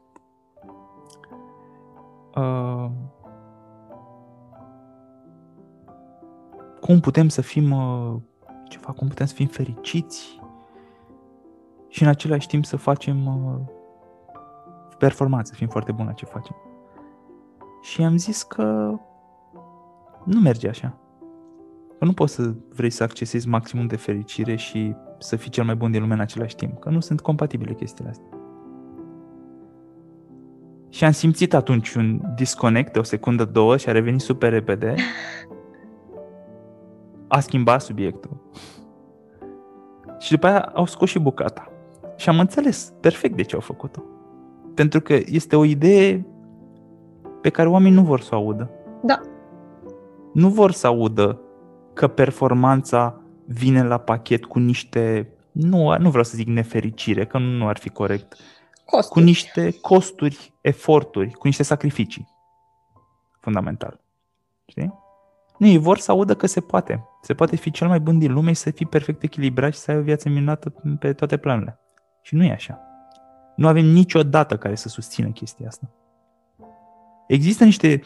uh, 2.35 2.89
cum 6.79 6.99
putem 6.99 7.27
să 7.27 7.41
fim 7.41 7.71
uh, 7.71 8.15
ceva, 8.69 8.91
cum 8.91 9.07
putem 9.07 9.25
să 9.25 9.33
fim 9.33 9.47
fericiți 9.47 10.39
și 11.95 12.03
în 12.03 12.07
același 12.07 12.47
timp 12.47 12.65
să 12.65 12.77
facem 12.77 13.25
uh, 13.25 13.59
performanță, 14.97 15.51
să 15.51 15.57
fim 15.57 15.67
foarte 15.67 15.91
buni 15.91 16.07
la 16.07 16.13
ce 16.13 16.25
facem. 16.25 16.55
Și 17.81 18.03
am 18.03 18.17
zis 18.17 18.43
că 18.43 18.63
nu 20.23 20.39
merge 20.39 20.67
așa. 20.67 20.97
Că 21.99 22.05
nu 22.05 22.13
poți 22.13 22.33
să 22.33 22.53
vrei 22.69 22.89
să 22.89 23.03
accesezi 23.03 23.47
maximum 23.47 23.87
de 23.87 23.95
fericire 23.95 24.55
și 24.55 24.95
să 25.19 25.35
fii 25.35 25.49
cel 25.49 25.63
mai 25.63 25.75
bun 25.75 25.91
din 25.91 26.01
lume 26.01 26.13
în 26.13 26.19
același 26.19 26.55
timp. 26.55 26.79
Că 26.79 26.89
nu 26.89 26.99
sunt 26.99 27.21
compatibile 27.21 27.73
chestiile 27.73 28.09
astea. 28.09 28.37
Și 30.89 31.03
am 31.03 31.11
simțit 31.11 31.53
atunci 31.53 31.93
un 31.93 32.21
disconnect 32.35 32.93
de 32.93 32.99
o 32.99 33.03
secundă, 33.03 33.45
două 33.45 33.77
și 33.77 33.89
a 33.89 33.91
revenit 33.91 34.21
super 34.21 34.51
repede. 34.51 34.95
A 37.27 37.39
schimbat 37.39 37.81
subiectul. 37.81 38.41
Și 40.19 40.31
după 40.31 40.47
aia 40.47 40.61
au 40.61 40.85
scos 40.85 41.09
și 41.09 41.19
bucata. 41.19 41.69
Și 42.15 42.29
am 42.29 42.39
înțeles 42.39 42.93
perfect 42.99 43.35
de 43.35 43.41
ce 43.41 43.55
au 43.55 43.61
făcut-o. 43.61 44.03
Pentru 44.73 45.01
că 45.01 45.13
este 45.25 45.55
o 45.55 45.63
idee 45.63 46.25
pe 47.41 47.49
care 47.49 47.69
oamenii 47.69 47.97
nu 47.97 48.03
vor 48.03 48.21
să 48.21 48.35
o 48.35 48.37
audă. 48.37 48.69
Da. 49.03 49.21
Nu 50.33 50.49
vor 50.49 50.71
să 50.71 50.87
audă 50.87 51.39
că 51.93 52.07
performanța 52.07 53.21
vine 53.45 53.83
la 53.83 53.97
pachet 53.97 54.45
cu 54.45 54.59
niște, 54.59 55.29
nu, 55.51 55.97
nu 55.97 56.09
vreau 56.09 56.23
să 56.23 56.35
zic 56.35 56.47
nefericire, 56.47 57.25
că 57.25 57.37
nu 57.37 57.67
ar 57.67 57.77
fi 57.77 57.89
corect, 57.89 58.35
costuri. 58.85 59.13
cu 59.13 59.19
niște 59.19 59.77
costuri, 59.81 60.53
eforturi, 60.61 61.31
cu 61.31 61.47
niște 61.47 61.63
sacrificii. 61.63 62.27
Fundamental. 63.39 63.99
Știi? 64.65 64.93
Nu, 65.57 65.67
ei 65.67 65.77
vor 65.77 65.97
să 65.97 66.11
audă 66.11 66.35
că 66.35 66.47
se 66.47 66.59
poate. 66.61 67.07
Se 67.21 67.33
poate 67.33 67.55
fi 67.55 67.71
cel 67.71 67.87
mai 67.87 67.99
bun 67.99 68.19
din 68.19 68.33
lume 68.33 68.51
și 68.51 68.61
să 68.61 68.71
fii 68.71 68.85
perfect 68.85 69.23
echilibrat 69.23 69.73
și 69.73 69.79
să 69.79 69.91
ai 69.91 69.97
o 69.97 70.01
viață 70.01 70.29
minunată 70.29 70.69
pe 70.99 71.13
toate 71.13 71.37
planurile. 71.37 71.79
Și 72.25 72.35
nu 72.35 72.43
e 72.43 72.51
așa. 72.51 72.79
Nu 73.55 73.67
avem 73.67 73.85
niciodată 73.85 74.57
care 74.57 74.75
să 74.75 74.89
susțină 74.89 75.27
chestia 75.27 75.67
asta. 75.67 75.89
Există 77.27 77.63
niște, 77.63 78.01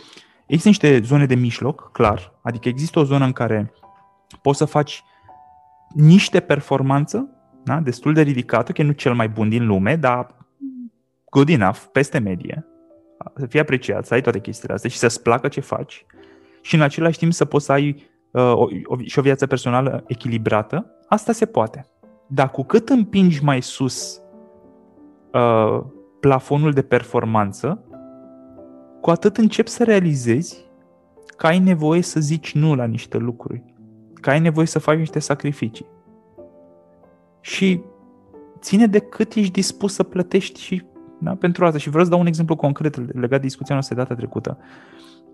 există 0.45 0.67
niște 0.67 1.01
zone 1.01 1.25
de 1.25 1.35
mijloc, 1.35 1.91
clar. 1.91 2.33
Adică 2.41 2.67
există 2.67 2.99
o 2.99 3.03
zonă 3.03 3.25
în 3.25 3.31
care 3.31 3.73
poți 4.41 4.57
să 4.57 4.65
faci 4.65 5.03
niște 5.93 6.39
performanță 6.39 7.29
da? 7.63 7.79
destul 7.79 8.13
de 8.13 8.21
ridicată, 8.21 8.71
că 8.71 8.83
nu 8.83 8.91
cel 8.91 9.13
mai 9.13 9.29
bun 9.29 9.49
din 9.49 9.65
lume, 9.65 9.95
dar 9.95 10.35
good 11.29 11.49
enough, 11.49 11.79
peste 11.91 12.17
medie. 12.17 12.65
Să 13.35 13.45
fii 13.45 13.59
apreciat, 13.59 14.05
să 14.05 14.13
ai 14.13 14.21
toate 14.21 14.39
chestiile 14.39 14.73
astea 14.73 14.89
și 14.89 14.97
să-ți 14.97 15.21
placă 15.21 15.47
ce 15.47 15.59
faci. 15.59 16.05
Și 16.61 16.75
în 16.75 16.81
același 16.81 17.17
timp 17.17 17.33
să 17.33 17.45
poți 17.45 17.65
să 17.65 17.71
ai 17.71 18.09
uh, 18.31 18.41
o, 18.41 18.67
o, 18.83 18.97
și 19.03 19.19
o 19.19 19.21
viață 19.21 19.47
personală 19.47 20.03
echilibrată, 20.07 20.85
asta 21.07 21.31
se 21.31 21.45
poate. 21.45 21.85
Dar 22.31 22.51
cu 22.51 22.63
cât 22.63 22.89
împingi 22.89 23.43
mai 23.43 23.61
sus 23.61 24.21
uh, 25.33 25.81
plafonul 26.19 26.71
de 26.71 26.81
performanță, 26.81 27.83
cu 29.01 29.09
atât 29.09 29.37
începi 29.37 29.69
să 29.69 29.83
realizezi 29.83 30.65
că 31.37 31.47
ai 31.47 31.59
nevoie 31.59 32.01
să 32.01 32.19
zici 32.19 32.55
nu 32.55 32.75
la 32.75 32.85
niște 32.85 33.17
lucruri, 33.17 33.63
că 34.13 34.29
ai 34.29 34.39
nevoie 34.39 34.65
să 34.65 34.79
faci 34.79 34.97
niște 34.97 35.19
sacrificii. 35.19 35.85
Și 37.41 37.81
ține 38.59 38.87
de 38.87 38.99
cât 38.99 39.33
ești 39.33 39.51
dispus 39.51 39.93
să 39.93 40.03
plătești 40.03 40.59
și 40.59 40.85
da, 41.19 41.35
pentru 41.35 41.65
asta. 41.65 41.77
Și 41.77 41.89
vreau 41.89 42.03
să 42.03 42.09
dau 42.09 42.19
un 42.19 42.25
exemplu 42.25 42.55
concret 42.55 43.15
legat 43.15 43.39
de 43.39 43.45
discuția 43.45 43.75
noastră 43.75 43.95
data 43.95 44.15
trecută. 44.15 44.57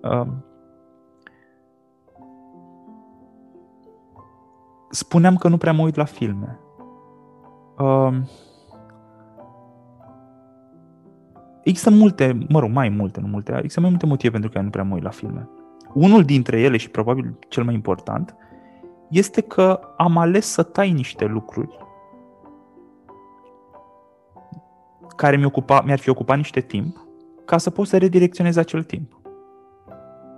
Uh, 0.01 0.27
spuneam 4.89 5.35
că 5.35 5.47
nu 5.47 5.57
prea 5.57 5.73
mă 5.73 5.83
uit 5.83 5.95
la 5.95 6.03
filme. 6.03 6.59
Uh, 7.77 8.17
există 11.63 11.89
multe, 11.89 12.37
mă 12.49 12.59
rog, 12.59 12.69
mai 12.69 12.89
multe, 12.89 13.19
nu 13.19 13.27
multe, 13.27 13.55
există 13.57 13.79
mai 13.79 13.89
multe 13.89 14.05
motive 14.05 14.31
pentru 14.31 14.49
care 14.49 14.63
nu 14.63 14.69
prea 14.69 14.83
mă 14.83 14.93
uit 14.93 15.03
la 15.03 15.09
filme. 15.09 15.49
Unul 15.93 16.23
dintre 16.23 16.59
ele, 16.59 16.77
și 16.77 16.89
probabil 16.89 17.37
cel 17.49 17.63
mai 17.63 17.73
important, 17.73 18.35
este 19.09 19.41
că 19.41 19.79
am 19.97 20.17
ales 20.17 20.45
să 20.45 20.63
tai 20.63 20.91
niște 20.91 21.25
lucruri 21.25 21.77
care 25.15 25.37
mi 25.37 25.45
ocupa, 25.45 25.81
mi-ar 25.85 25.99
fi 25.99 26.09
ocupat 26.09 26.37
niște 26.37 26.59
timp 26.59 27.05
ca 27.45 27.57
să 27.57 27.69
pot 27.69 27.87
să 27.87 27.97
redirecționez 27.97 28.55
acel 28.57 28.83
timp. 28.83 29.19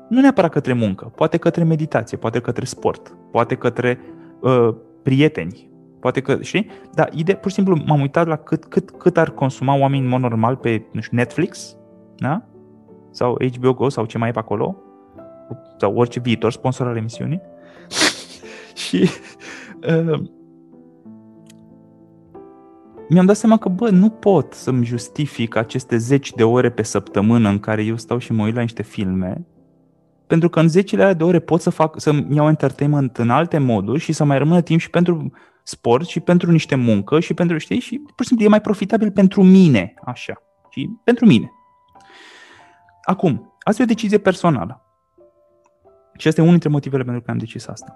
Nu 0.10 0.20
neapărat 0.22 0.52
către 0.52 0.74
muncă, 0.74 1.06
poate 1.06 1.38
către 1.38 1.64
meditație, 1.64 2.18
poate 2.18 2.40
către 2.40 2.66
sport, 2.66 3.18
poate 3.32 3.56
către 3.56 4.00
uh, 4.40 4.76
prieteni, 5.04 5.70
poate 6.12 6.22
că, 6.22 6.42
știi? 6.42 6.70
Dar 6.94 7.10
ideea, 7.14 7.38
pur 7.38 7.50
și 7.50 7.56
simplu 7.56 7.78
m-am 7.86 8.02
uitat 8.02 8.28
la 8.28 8.36
cât, 8.36 8.66
cât, 8.66 8.92
cât 8.92 9.18
ar 9.18 9.30
consuma 9.30 9.78
oamenii 9.78 10.04
în 10.04 10.10
mod 10.10 10.22
normal 10.22 10.56
pe, 10.56 10.86
nu 10.92 11.02
știu, 11.02 11.18
Netflix, 11.18 11.78
da? 12.18 12.46
Sau 13.12 13.38
HBO 13.58 13.74
Go 13.74 13.90
sau 13.90 14.06
ce 14.06 14.18
mai 14.18 14.30
e 14.30 14.32
pe 14.32 14.40
acolo, 14.40 14.76
sau 15.78 15.96
orice 15.96 16.20
viitor 16.20 16.52
sponsor 16.52 16.88
al 16.88 16.98
emisiunii. 16.98 17.42
și 18.88 19.10
uh, 19.88 20.22
mi-am 23.10 23.26
dat 23.26 23.36
seama 23.36 23.58
că, 23.58 23.70
bă, 23.70 23.90
nu 23.90 24.10
pot 24.10 24.54
să-mi 24.54 24.86
justific 24.86 25.56
aceste 25.56 25.98
zeci 25.98 26.34
de 26.34 26.44
ore 26.44 26.70
pe 26.70 26.84
săptămână 26.84 27.50
în 27.50 27.60
care 27.60 27.84
eu 27.84 27.98
stau 27.98 28.18
și 28.18 28.32
mă 28.32 28.44
uit 28.44 28.56
la 28.56 28.62
niște 28.62 28.84
filme, 28.84 29.46
pentru 30.28 30.50
că 30.50 30.60
în 30.60 30.68
zecile 30.68 31.14
de 31.14 31.24
ore 31.24 31.40
pot 31.40 31.62
să 31.62 31.70
fac, 31.70 32.00
să-mi 32.00 32.36
iau 32.36 32.48
entertainment 32.48 33.18
în 33.18 33.30
alte 33.30 33.58
moduri 33.58 34.00
și 34.00 34.14
să 34.14 34.24
mai 34.24 34.38
rămână 34.38 34.62
timp 34.62 34.80
și 34.80 34.90
pentru 34.90 35.32
sport 35.68 36.08
și 36.08 36.20
pentru 36.20 36.52
niște 36.52 36.76
muncă 36.76 37.20
și 37.20 37.34
pentru, 37.34 37.58
știi, 37.58 37.80
și 37.80 37.98
pur 37.98 38.22
și 38.22 38.28
simplu 38.28 38.46
e 38.46 38.50
mai 38.50 38.62
profitabil 38.62 39.12
pentru 39.12 39.44
mine, 39.44 39.94
așa, 40.06 40.34
și 40.70 40.90
pentru 41.04 41.26
mine. 41.26 41.52
Acum, 43.04 43.54
asta 43.60 43.82
e 43.82 43.86
o 43.86 43.88
decizie 43.88 44.18
personală. 44.18 44.82
Și 46.18 46.28
asta 46.28 46.40
e 46.40 46.44
unul 46.44 46.58
dintre 46.58 46.70
motivele 46.70 47.04
pentru 47.04 47.22
care 47.22 47.32
am 47.32 47.38
decis 47.38 47.68
asta. 47.68 47.96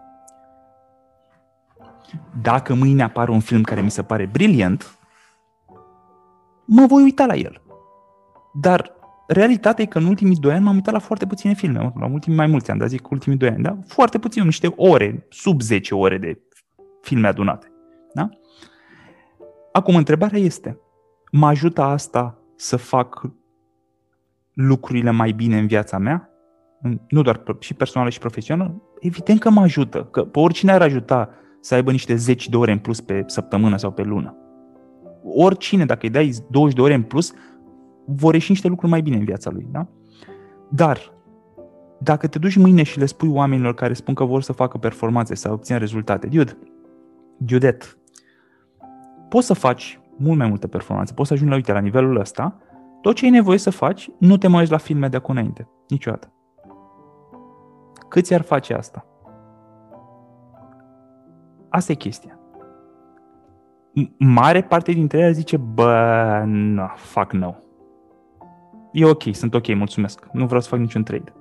Dacă 2.41 2.73
mâine 2.73 3.03
apare 3.03 3.31
un 3.31 3.39
film 3.39 3.61
care 3.61 3.81
mi 3.81 3.91
se 3.91 4.03
pare 4.03 4.25
brilliant, 4.25 4.97
mă 6.65 6.85
voi 6.85 7.03
uita 7.03 7.25
la 7.25 7.35
el. 7.35 7.61
Dar 8.53 8.91
realitatea 9.27 9.83
e 9.83 9.87
că 9.87 9.97
în 9.97 10.05
ultimii 10.05 10.35
doi 10.35 10.53
ani 10.53 10.63
m-am 10.63 10.75
uitat 10.75 10.93
la 10.93 10.99
foarte 10.99 11.25
puține 11.25 11.53
filme, 11.53 11.93
la 11.95 12.05
ultimii 12.05 12.37
mai 12.37 12.47
mulți 12.47 12.69
ani, 12.69 12.79
dar 12.79 12.87
zic 12.87 13.09
ultimii 13.09 13.37
doi 13.37 13.49
ani, 13.49 13.63
da? 13.63 13.77
Foarte 13.87 14.19
puțin, 14.19 14.43
niște 14.43 14.73
ore, 14.75 15.25
sub 15.29 15.61
10 15.61 15.95
ore 15.95 16.17
de 16.17 16.41
filme 17.01 17.27
adunate. 17.27 17.71
Da? 18.13 18.29
Acum, 19.71 19.95
întrebarea 19.95 20.39
este, 20.39 20.79
mă 21.31 21.47
ajută 21.47 21.81
asta 21.81 22.37
să 22.55 22.75
fac 22.75 23.21
lucrurile 24.53 25.11
mai 25.11 25.31
bine 25.31 25.57
în 25.57 25.67
viața 25.67 25.97
mea? 25.97 26.29
Nu 27.07 27.21
doar 27.21 27.43
și 27.59 27.73
personală 27.73 28.09
și 28.09 28.19
profesională? 28.19 28.81
Evident 28.99 29.39
că 29.39 29.49
mă 29.49 29.61
ajută, 29.61 30.03
că 30.03 30.23
pe 30.23 30.39
oricine 30.39 30.71
ar 30.71 30.81
ajuta 30.81 31.29
să 31.59 31.73
aibă 31.73 31.91
niște 31.91 32.15
zeci 32.15 32.49
de 32.49 32.57
ore 32.57 32.71
în 32.71 32.79
plus 32.79 33.01
pe 33.01 33.23
săptămână 33.25 33.77
sau 33.77 33.91
pe 33.91 34.01
lună 34.01 34.35
oricine, 35.23 35.85
dacă 35.85 35.99
îi 36.01 36.09
dai 36.09 36.33
20 36.49 36.75
de 36.75 36.81
ore 36.81 36.93
în 36.93 37.01
plus, 37.01 37.33
vor 38.05 38.33
ieși 38.33 38.51
niște 38.51 38.67
lucruri 38.67 38.91
mai 38.91 39.01
bine 39.01 39.17
în 39.17 39.25
viața 39.25 39.49
lui. 39.49 39.67
Da? 39.71 39.87
Dar, 40.69 41.13
dacă 41.99 42.27
te 42.27 42.39
duci 42.39 42.55
mâine 42.55 42.83
și 42.83 42.99
le 42.99 43.05
spui 43.05 43.29
oamenilor 43.29 43.73
care 43.73 43.93
spun 43.93 44.13
că 44.13 44.23
vor 44.23 44.41
să 44.41 44.53
facă 44.53 44.77
performanțe, 44.77 45.35
să 45.35 45.51
obțină 45.51 45.77
rezultate, 45.77 46.27
dude, 46.27 46.57
Judet, 47.45 47.97
poți 49.29 49.45
să 49.45 49.53
faci 49.53 49.99
mult 50.17 50.37
mai 50.37 50.47
multe 50.47 50.67
performanțe, 50.67 51.13
poți 51.13 51.27
să 51.27 51.33
ajungi 51.33 51.51
la, 51.51 51.57
uite, 51.57 51.71
la 51.71 51.79
nivelul 51.79 52.19
ăsta, 52.19 52.57
tot 53.01 53.15
ce 53.15 53.25
ai 53.25 53.31
nevoie 53.31 53.57
să 53.57 53.69
faci, 53.69 54.09
nu 54.19 54.37
te 54.37 54.47
mai 54.47 54.59
uiți 54.59 54.71
la 54.71 54.77
filme 54.77 55.07
de 55.07 55.17
acum 55.17 55.35
înainte. 55.35 55.69
Niciodată. 55.87 56.33
Cât 58.09 58.25
ți-ar 58.25 58.41
face 58.41 58.73
asta? 58.73 59.05
Asta 61.69 61.91
e 61.91 61.95
chestia 61.95 62.41
mare 64.17 64.61
parte 64.61 64.91
dintre 64.91 65.19
ele 65.19 65.31
zice, 65.31 65.57
bă, 65.57 66.43
no, 66.45 66.87
fuck 66.95 67.31
no. 67.31 67.53
E 68.91 69.05
ok, 69.05 69.23
sunt 69.31 69.53
ok, 69.53 69.75
mulțumesc. 69.75 70.27
Nu 70.31 70.45
vreau 70.45 70.61
să 70.61 70.69
fac 70.69 70.79
niciun 70.79 71.03
trade. 71.03 71.33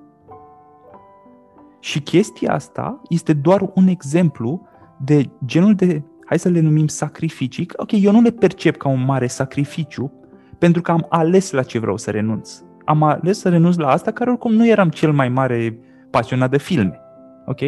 Și 1.79 2.01
chestia 2.01 2.53
asta 2.53 3.01
este 3.09 3.33
doar 3.33 3.71
un 3.75 3.87
exemplu 3.87 4.69
de 5.05 5.31
genul 5.45 5.75
de, 5.75 6.03
hai 6.25 6.39
să 6.39 6.49
le 6.49 6.61
numim 6.61 6.87
sacrificii. 6.87 7.69
Ok, 7.77 7.91
eu 7.93 8.13
nu 8.13 8.21
le 8.21 8.31
percep 8.31 8.77
ca 8.77 8.89
un 8.89 9.05
mare 9.05 9.27
sacrificiu 9.27 10.13
pentru 10.59 10.83
că 10.83 10.91
am 10.91 11.07
ales 11.09 11.51
la 11.51 11.63
ce 11.63 11.79
vreau 11.79 11.97
să 11.97 12.11
renunț. 12.11 12.63
Am 12.85 13.03
ales 13.03 13.39
să 13.39 13.49
renunț 13.49 13.77
la 13.77 13.89
asta 13.89 14.11
care 14.11 14.31
oricum 14.31 14.53
nu 14.53 14.67
eram 14.67 14.89
cel 14.89 15.13
mai 15.13 15.29
mare 15.29 15.79
pasionat 16.11 16.51
de 16.51 16.59
filme. 16.59 17.01
Ok? 17.47 17.61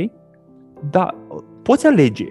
Dar 0.91 1.15
poți 1.63 1.87
alege 1.87 2.27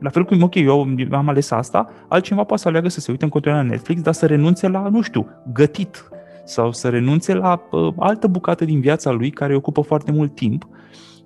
la 0.00 0.10
fel 0.10 0.24
cum, 0.24 0.42
ok, 0.42 0.54
eu 0.54 0.88
am 1.10 1.28
ales 1.28 1.50
asta, 1.50 1.90
altcineva 2.08 2.44
poate 2.44 2.62
să 2.62 2.68
aleagă 2.68 2.88
să 2.88 3.00
se 3.00 3.10
uite 3.10 3.24
în 3.24 3.30
continuare 3.30 3.62
la 3.62 3.70
Netflix, 3.70 4.00
dar 4.00 4.14
să 4.14 4.26
renunțe 4.26 4.68
la, 4.68 4.88
nu 4.88 5.00
știu, 5.00 5.26
gătit 5.52 6.08
sau 6.44 6.72
să 6.72 6.88
renunțe 6.88 7.34
la 7.34 7.60
uh, 7.70 7.92
altă 7.98 8.26
bucată 8.26 8.64
din 8.64 8.80
viața 8.80 9.10
lui 9.10 9.30
care 9.30 9.50
îi 9.50 9.56
ocupă 9.56 9.80
foarte 9.80 10.12
mult 10.12 10.34
timp 10.34 10.68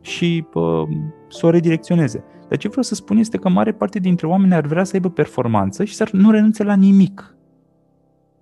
și 0.03 0.47
uh, 0.55 0.89
să 1.29 1.47
o 1.47 1.51
redirecționeze. 1.51 2.25
Dar 2.49 2.59
ce 2.59 2.69
vreau 2.69 2.83
să 2.83 2.95
spun 2.95 3.17
este 3.17 3.37
că 3.37 3.49
mare 3.49 3.73
parte 3.73 3.99
dintre 3.99 4.27
oameni 4.27 4.55
ar 4.55 4.67
vrea 4.67 4.85
să 4.85 4.91
aibă 4.95 5.11
performanță 5.11 5.85
și 5.85 5.95
să 5.95 6.09
nu 6.13 6.31
renunțe 6.31 6.63
la 6.63 6.75
nimic. 6.75 7.37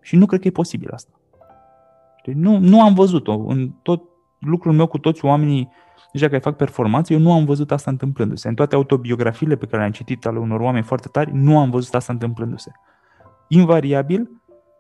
Și 0.01 0.17
nu 0.17 0.27
cred 0.27 0.41
că 0.41 0.47
e 0.47 0.51
posibil 0.51 0.91
asta. 0.91 1.21
Știi? 2.19 2.33
Nu, 2.33 2.59
nu 2.59 2.83
am 2.83 2.95
văzut-o. 2.95 3.45
În 3.47 3.71
tot 3.83 4.03
lucrul 4.39 4.73
meu 4.73 4.87
cu 4.87 4.99
toți 4.99 5.25
oamenii 5.25 5.69
deja 6.13 6.29
că 6.29 6.39
fac 6.39 6.57
performanță, 6.57 7.13
eu 7.13 7.19
nu 7.19 7.33
am 7.33 7.45
văzut 7.45 7.73
asta 7.73 7.91
întâmplându-se. 7.91 8.49
În 8.49 8.55
toate 8.55 8.75
autobiografiile 8.75 9.57
pe 9.57 9.67
care 9.67 9.79
le-am 9.79 9.91
citit 9.91 10.27
ale 10.27 10.39
unor 10.39 10.61
oameni 10.61 10.85
foarte 10.85 11.09
tari, 11.09 11.31
nu 11.35 11.59
am 11.59 11.71
văzut 11.71 11.95
asta 11.95 12.13
întâmplându-se. 12.13 12.71
Invariabil, 13.49 14.31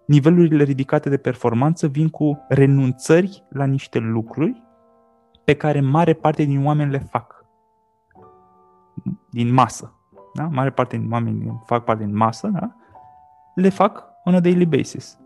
nivelurile 0.07 0.63
ridicate 0.63 1.09
de 1.09 1.17
performanță 1.17 1.87
vin 1.87 2.09
cu 2.09 2.45
renunțări 2.49 3.45
la 3.51 3.65
niște 3.65 3.99
lucruri 3.99 4.63
pe 5.51 5.57
care 5.57 5.81
mare 5.81 6.13
parte 6.13 6.45
din 6.45 6.67
oameni 6.67 6.91
le 6.91 6.99
fac. 6.99 7.45
Din 9.31 9.53
masă. 9.53 9.95
Da? 10.35 10.45
Mare 10.45 10.71
parte 10.71 10.97
din 10.97 11.13
oameni 11.13 11.61
fac 11.65 11.85
parte 11.85 12.05
din 12.05 12.17
masă, 12.17 12.49
da? 12.49 12.75
le 13.55 13.69
fac 13.69 14.05
on 14.25 14.35
a 14.35 14.41
daily 14.41 14.67
basis. 14.67 15.19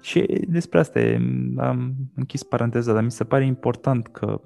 Și 0.00 0.44
despre 0.48 0.78
asta 0.78 1.00
e, 1.00 1.20
am 1.56 1.94
închis 2.14 2.42
paranteza, 2.42 2.92
dar 2.92 3.02
mi 3.02 3.10
se 3.10 3.24
pare 3.24 3.44
important 3.44 4.06
că 4.06 4.40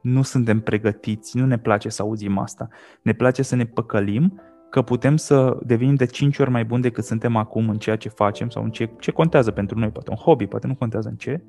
nu 0.00 0.22
suntem 0.22 0.60
pregătiți, 0.60 1.38
nu 1.38 1.46
ne 1.46 1.58
place 1.58 1.88
să 1.88 2.02
auzim 2.02 2.38
asta. 2.38 2.68
Ne 3.02 3.12
place 3.12 3.42
să 3.42 3.56
ne 3.56 3.64
păcălim 3.64 4.40
că 4.70 4.82
putem 4.82 5.16
să 5.16 5.58
devenim 5.62 5.94
de 5.94 6.06
5 6.06 6.38
ori 6.38 6.50
mai 6.50 6.64
buni 6.64 6.82
decât 6.82 7.04
suntem 7.04 7.36
acum 7.36 7.68
în 7.68 7.78
ceea 7.78 7.96
ce 7.96 8.08
facem 8.08 8.48
sau 8.48 8.62
în 8.62 8.70
ce, 8.70 8.90
ce 9.00 9.10
contează 9.10 9.50
pentru 9.50 9.78
noi, 9.78 9.90
poate 9.90 10.10
un 10.10 10.16
hobby, 10.16 10.46
poate 10.46 10.66
nu 10.66 10.74
contează 10.74 11.08
în 11.08 11.16
ce. 11.16 11.42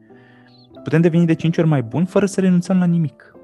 Putem 0.87 1.01
deveni 1.01 1.25
de 1.25 1.33
5 1.33 1.57
ori 1.57 1.67
mai 1.67 1.83
buni 1.83 2.05
fără 2.05 2.25
să 2.25 2.39
renunțăm 2.39 2.79
la 2.79 2.85
nimic. 2.85 3.35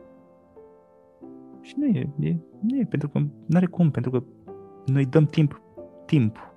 Și 1.61 1.74
nu 1.78 1.86
e, 1.86 2.10
e, 2.20 2.36
nu 2.60 2.78
e 2.78 2.86
pentru 2.90 3.10
că 3.10 3.20
nu 3.20 3.56
are 3.56 3.65
cum, 3.65 3.91
pentru 3.91 4.11
că 4.11 4.24
noi 4.86 5.06
dăm 5.06 5.26
timp, 5.26 5.61
timp 6.06 6.53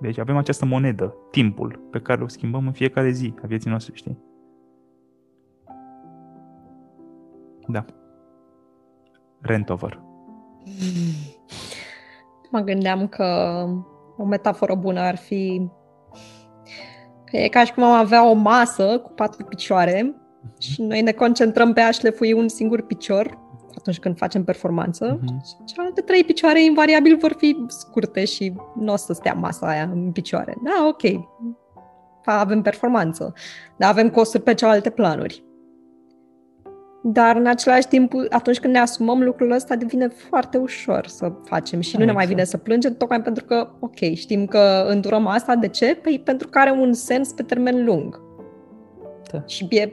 deci 0.00 0.18
avem 0.18 0.36
această 0.36 0.64
monedă, 0.64 1.14
timpul, 1.30 1.80
pe 1.90 2.00
care 2.00 2.22
o 2.22 2.28
schimbăm 2.28 2.66
în 2.66 2.72
fiecare 2.72 3.10
zi 3.10 3.34
a 3.42 3.46
vieții 3.46 3.70
noastre, 3.70 3.94
știi? 3.94 4.18
Da. 7.66 7.84
Rentover. 9.40 10.02
Mă 12.50 12.60
gândeam 12.60 13.08
că 13.08 13.24
o 14.16 14.24
metaforă 14.24 14.74
bună 14.74 15.00
ar 15.00 15.16
fi 15.16 15.70
că 15.70 15.79
e 17.30 17.48
ca 17.48 17.64
și 17.64 17.72
cum 17.72 17.82
am 17.82 17.92
avea 17.92 18.28
o 18.28 18.32
masă 18.32 18.98
cu 18.98 19.10
patru 19.12 19.44
picioare 19.44 20.14
și 20.58 20.82
noi 20.82 21.00
ne 21.00 21.12
concentrăm 21.12 21.72
pe 21.72 21.80
a 21.80 21.90
șlefui 21.90 22.32
un 22.32 22.48
singur 22.48 22.86
picior 22.86 23.38
atunci 23.78 23.98
când 23.98 24.16
facem 24.16 24.44
performanță. 24.44 25.18
Uh-huh. 25.18 25.64
Celelalte 25.64 26.00
trei 26.00 26.24
picioare 26.24 26.64
invariabil 26.64 27.16
vor 27.16 27.34
fi 27.38 27.56
scurte 27.68 28.24
și 28.24 28.52
nu 28.74 28.92
o 28.92 28.96
să 28.96 29.12
stea 29.12 29.32
masa 29.32 29.66
aia 29.66 29.82
în 29.82 30.12
picioare. 30.12 30.56
Da, 30.62 30.86
ok, 30.86 31.28
avem 32.24 32.62
performanță, 32.62 33.32
dar 33.76 33.90
avem 33.90 34.10
costuri 34.10 34.42
pe 34.42 34.54
celelalte 34.54 34.90
planuri. 34.90 35.44
Dar 37.02 37.36
în 37.36 37.46
același 37.46 37.88
timp, 37.88 38.12
atunci 38.28 38.60
când 38.60 38.72
ne 38.72 38.78
asumăm 38.78 39.22
lucrul 39.22 39.50
ăsta, 39.50 39.76
devine 39.76 40.08
foarte 40.08 40.58
ușor 40.58 41.06
să 41.06 41.32
facem 41.44 41.80
și 41.80 41.92
da, 41.92 41.98
nu 41.98 42.04
ne 42.04 42.12
mai 42.12 42.22
exact. 42.22 42.36
vine 42.36 42.50
să 42.50 42.56
plângem, 42.56 42.94
tocmai 42.94 43.22
pentru 43.22 43.44
că, 43.44 43.68
ok, 43.80 43.98
știm 44.14 44.46
că 44.46 44.84
îndurăm 44.88 45.26
asta. 45.26 45.56
De 45.56 45.68
ce? 45.68 45.98
Păi 46.02 46.20
pentru 46.24 46.48
că 46.48 46.58
are 46.58 46.70
un 46.70 46.92
sens 46.92 47.32
pe 47.32 47.42
termen 47.42 47.84
lung. 47.84 48.20
Da. 49.32 49.42
Și 49.46 49.66
e, 49.70 49.92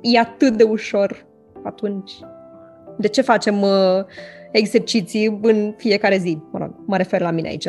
e 0.00 0.18
atât 0.18 0.56
de 0.56 0.62
ușor 0.62 1.26
atunci. 1.62 2.12
De 2.98 3.08
ce 3.08 3.20
facem 3.20 3.62
uh, 3.62 4.04
exerciții 4.50 5.38
în 5.42 5.74
fiecare 5.76 6.16
zi? 6.16 6.38
Mă, 6.52 6.58
rog, 6.58 6.74
mă 6.86 6.96
refer 6.96 7.20
la 7.20 7.30
mine 7.30 7.48
aici. 7.48 7.68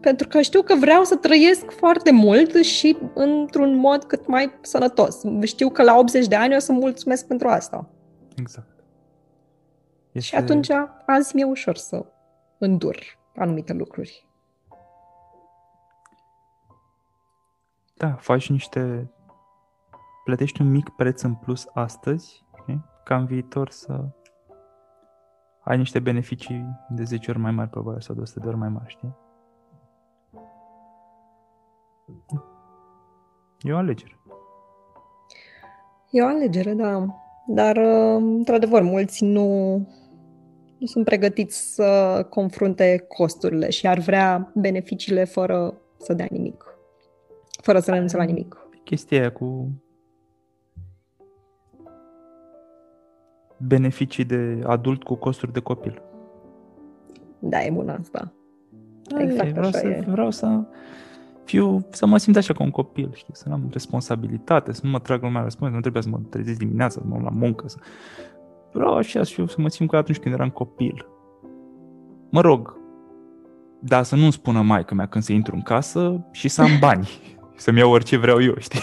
Pentru 0.00 0.28
că 0.28 0.40
știu 0.40 0.62
că 0.62 0.74
vreau 0.74 1.04
să 1.04 1.16
trăiesc 1.16 1.70
foarte 1.70 2.12
mult 2.12 2.54
și 2.54 2.96
într-un 3.14 3.76
mod 3.76 4.04
cât 4.04 4.26
mai 4.26 4.58
sănătos. 4.60 5.20
Știu 5.42 5.70
că 5.70 5.82
la 5.82 5.98
80 5.98 6.26
de 6.26 6.36
ani 6.36 6.56
o 6.56 6.58
să 6.58 6.72
mulțumesc 6.72 7.26
pentru 7.26 7.48
asta. 7.48 7.88
Exact. 8.36 8.84
Este... 10.12 10.28
Și 10.28 10.34
atunci 10.34 10.68
azi 11.06 11.34
mi-e 11.34 11.44
ușor 11.44 11.76
să 11.76 12.06
îndur 12.58 12.98
anumite 13.36 13.72
lucruri. 13.72 14.28
Da, 17.96 18.12
faci 18.12 18.50
niște... 18.50 19.10
Plătești 20.24 20.60
un 20.60 20.70
mic 20.70 20.88
preț 20.88 21.22
în 21.22 21.34
plus 21.34 21.66
astăzi, 21.72 22.44
știi? 22.60 22.84
ca 23.04 23.16
în 23.16 23.26
viitor 23.26 23.70
să 23.70 24.04
ai 25.64 25.76
niște 25.76 25.98
beneficii 25.98 26.66
de 26.88 27.02
10 27.02 27.30
ori 27.30 27.40
mai 27.40 27.50
mari, 27.50 27.70
probabil, 27.70 28.00
sau 28.00 28.14
de 28.14 28.20
100 28.20 28.40
de 28.40 28.46
ori 28.46 28.56
mai 28.56 28.68
mari, 28.68 28.90
știi? 28.90 29.16
E 33.60 33.72
o 33.72 33.76
alegere. 33.76 34.18
E 36.10 36.22
o 36.22 36.26
alegere, 36.26 36.72
da. 36.72 37.06
Dar, 37.46 37.76
uh, 37.76 38.16
într-adevăr, 38.16 38.82
mulți 38.82 39.24
nu, 39.24 39.74
nu 40.78 40.86
sunt 40.86 41.04
pregătiți 41.04 41.74
să 41.74 42.26
confrunte 42.30 43.04
costurile 43.08 43.70
și 43.70 43.86
ar 43.86 43.98
vrea 43.98 44.52
beneficiile 44.54 45.24
fără 45.24 45.80
să 45.96 46.12
dea 46.12 46.26
nimic. 46.30 46.64
Fără 47.62 47.78
să 47.78 47.90
renunțe 47.90 48.16
la 48.16 48.22
nimic. 48.22 48.68
Chestia 48.84 49.18
aia 49.18 49.32
cu 49.32 49.70
beneficii 53.58 54.24
de 54.24 54.62
adult 54.66 55.02
cu 55.02 55.14
costuri 55.14 55.52
de 55.52 55.60
copil. 55.60 56.02
Da, 57.38 57.64
e 57.64 57.70
bună 57.70 57.96
asta. 58.00 58.32
Da, 59.02 59.22
exact 59.22 59.48
e, 59.48 59.50
vreau, 59.50 59.68
așa 59.68 59.78
să, 59.78 59.86
e. 59.86 60.04
vreau 60.06 60.30
să 60.30 60.64
fiu, 61.46 61.86
să 61.90 62.06
mă 62.06 62.18
simt 62.18 62.36
așa 62.36 62.52
ca 62.52 62.62
un 62.62 62.70
copil, 62.70 63.10
știi, 63.14 63.36
să 63.36 63.48
am 63.52 63.68
responsabilitate, 63.72 64.72
să 64.72 64.80
nu 64.84 64.90
mă 64.90 64.98
trag 64.98 65.22
lumea 65.22 65.42
răspuns, 65.42 65.72
nu 65.72 65.80
trebuie 65.80 66.02
să 66.02 66.08
mă 66.08 66.18
trezesc 66.30 66.58
dimineața, 66.58 67.00
să 67.00 67.06
mă 67.08 67.20
la 67.22 67.30
muncă, 67.30 67.68
să... 67.68 67.76
Vreau 68.72 68.94
așa 68.96 69.22
să, 69.22 69.32
fiu, 69.32 69.46
să 69.46 69.56
mă 69.58 69.68
simt 69.68 69.90
ca 69.90 69.96
atunci 69.96 70.18
când 70.18 70.34
eram 70.34 70.50
copil. 70.50 71.06
Mă 72.30 72.40
rog, 72.40 72.76
dar 73.80 74.02
să 74.02 74.16
nu-mi 74.16 74.32
spună 74.32 74.62
maica 74.62 74.94
mea 74.94 75.06
când 75.06 75.24
să 75.24 75.32
intru 75.32 75.54
în 75.54 75.62
casă 75.62 76.26
și 76.32 76.48
să 76.48 76.62
am 76.62 76.78
bani, 76.86 77.08
să-mi 77.56 77.78
iau 77.78 77.90
orice 77.90 78.16
vreau 78.16 78.42
eu, 78.42 78.54
știi? 78.58 78.80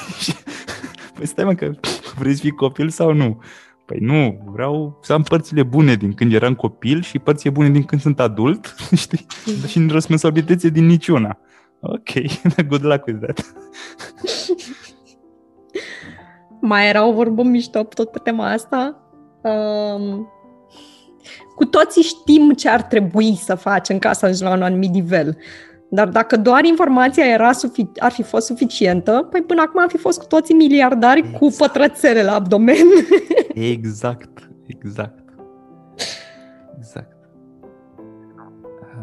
păi 1.15 1.25
stai 1.25 1.45
mă 1.45 1.53
că 1.53 1.71
vrei 2.17 2.33
să 2.33 2.41
fii 2.41 2.51
copil 2.51 2.89
sau 2.89 3.13
nu? 3.13 3.41
Păi 3.85 3.97
nu, 3.99 4.51
vreau 4.51 4.99
să 5.01 5.13
am 5.13 5.23
părțile 5.23 5.63
bune 5.63 5.95
din 5.95 6.13
când 6.13 6.33
eram 6.33 6.55
copil 6.55 7.01
și 7.01 7.19
părțile 7.19 7.51
bune 7.51 7.69
din 7.69 7.83
când 7.83 8.01
sunt 8.01 8.19
adult, 8.19 8.75
știi? 8.95 9.25
Și 9.67 9.77
în 9.77 9.87
responsabilități 9.87 10.67
din 10.67 10.85
niciuna. 10.85 11.37
Ok, 11.85 12.09
good 12.69 12.83
luck 12.83 13.05
with 13.05 13.19
that. 13.21 13.53
Mai 16.61 16.87
era 16.89 17.05
o 17.05 17.13
vorbă 17.13 17.43
mișto 17.43 17.83
tot 17.83 18.11
pe 18.11 18.19
tema 18.23 18.51
asta. 18.51 18.97
Um, 19.41 20.27
cu 21.55 21.65
toții 21.65 22.01
știm 22.01 22.51
ce 22.51 22.69
ar 22.69 22.81
trebui 22.81 23.35
să 23.35 23.55
facem 23.55 23.99
ca 23.99 24.13
să 24.13 24.25
ajungem 24.25 24.47
la 24.47 24.53
un 24.53 24.61
anumit 24.61 24.89
nivel. 24.89 25.37
Dar 25.89 26.07
dacă 26.07 26.37
doar 26.37 26.63
informația 26.63 27.25
era 27.25 27.51
sufi- 27.51 27.99
ar 27.99 28.11
fi 28.11 28.23
fost 28.23 28.45
suficientă, 28.45 29.27
păi 29.31 29.41
până 29.41 29.61
acum 29.61 29.81
am 29.81 29.87
fi 29.87 29.97
fost 29.97 30.19
cu 30.19 30.25
toții 30.25 30.55
miliardari 30.55 31.19
exact. 31.19 31.37
cu 31.37 31.53
pătrățele 31.57 32.23
la 32.23 32.33
abdomen. 32.33 32.85
exact, 33.53 34.49
exact. 34.65 34.65
Exact. 34.65 35.22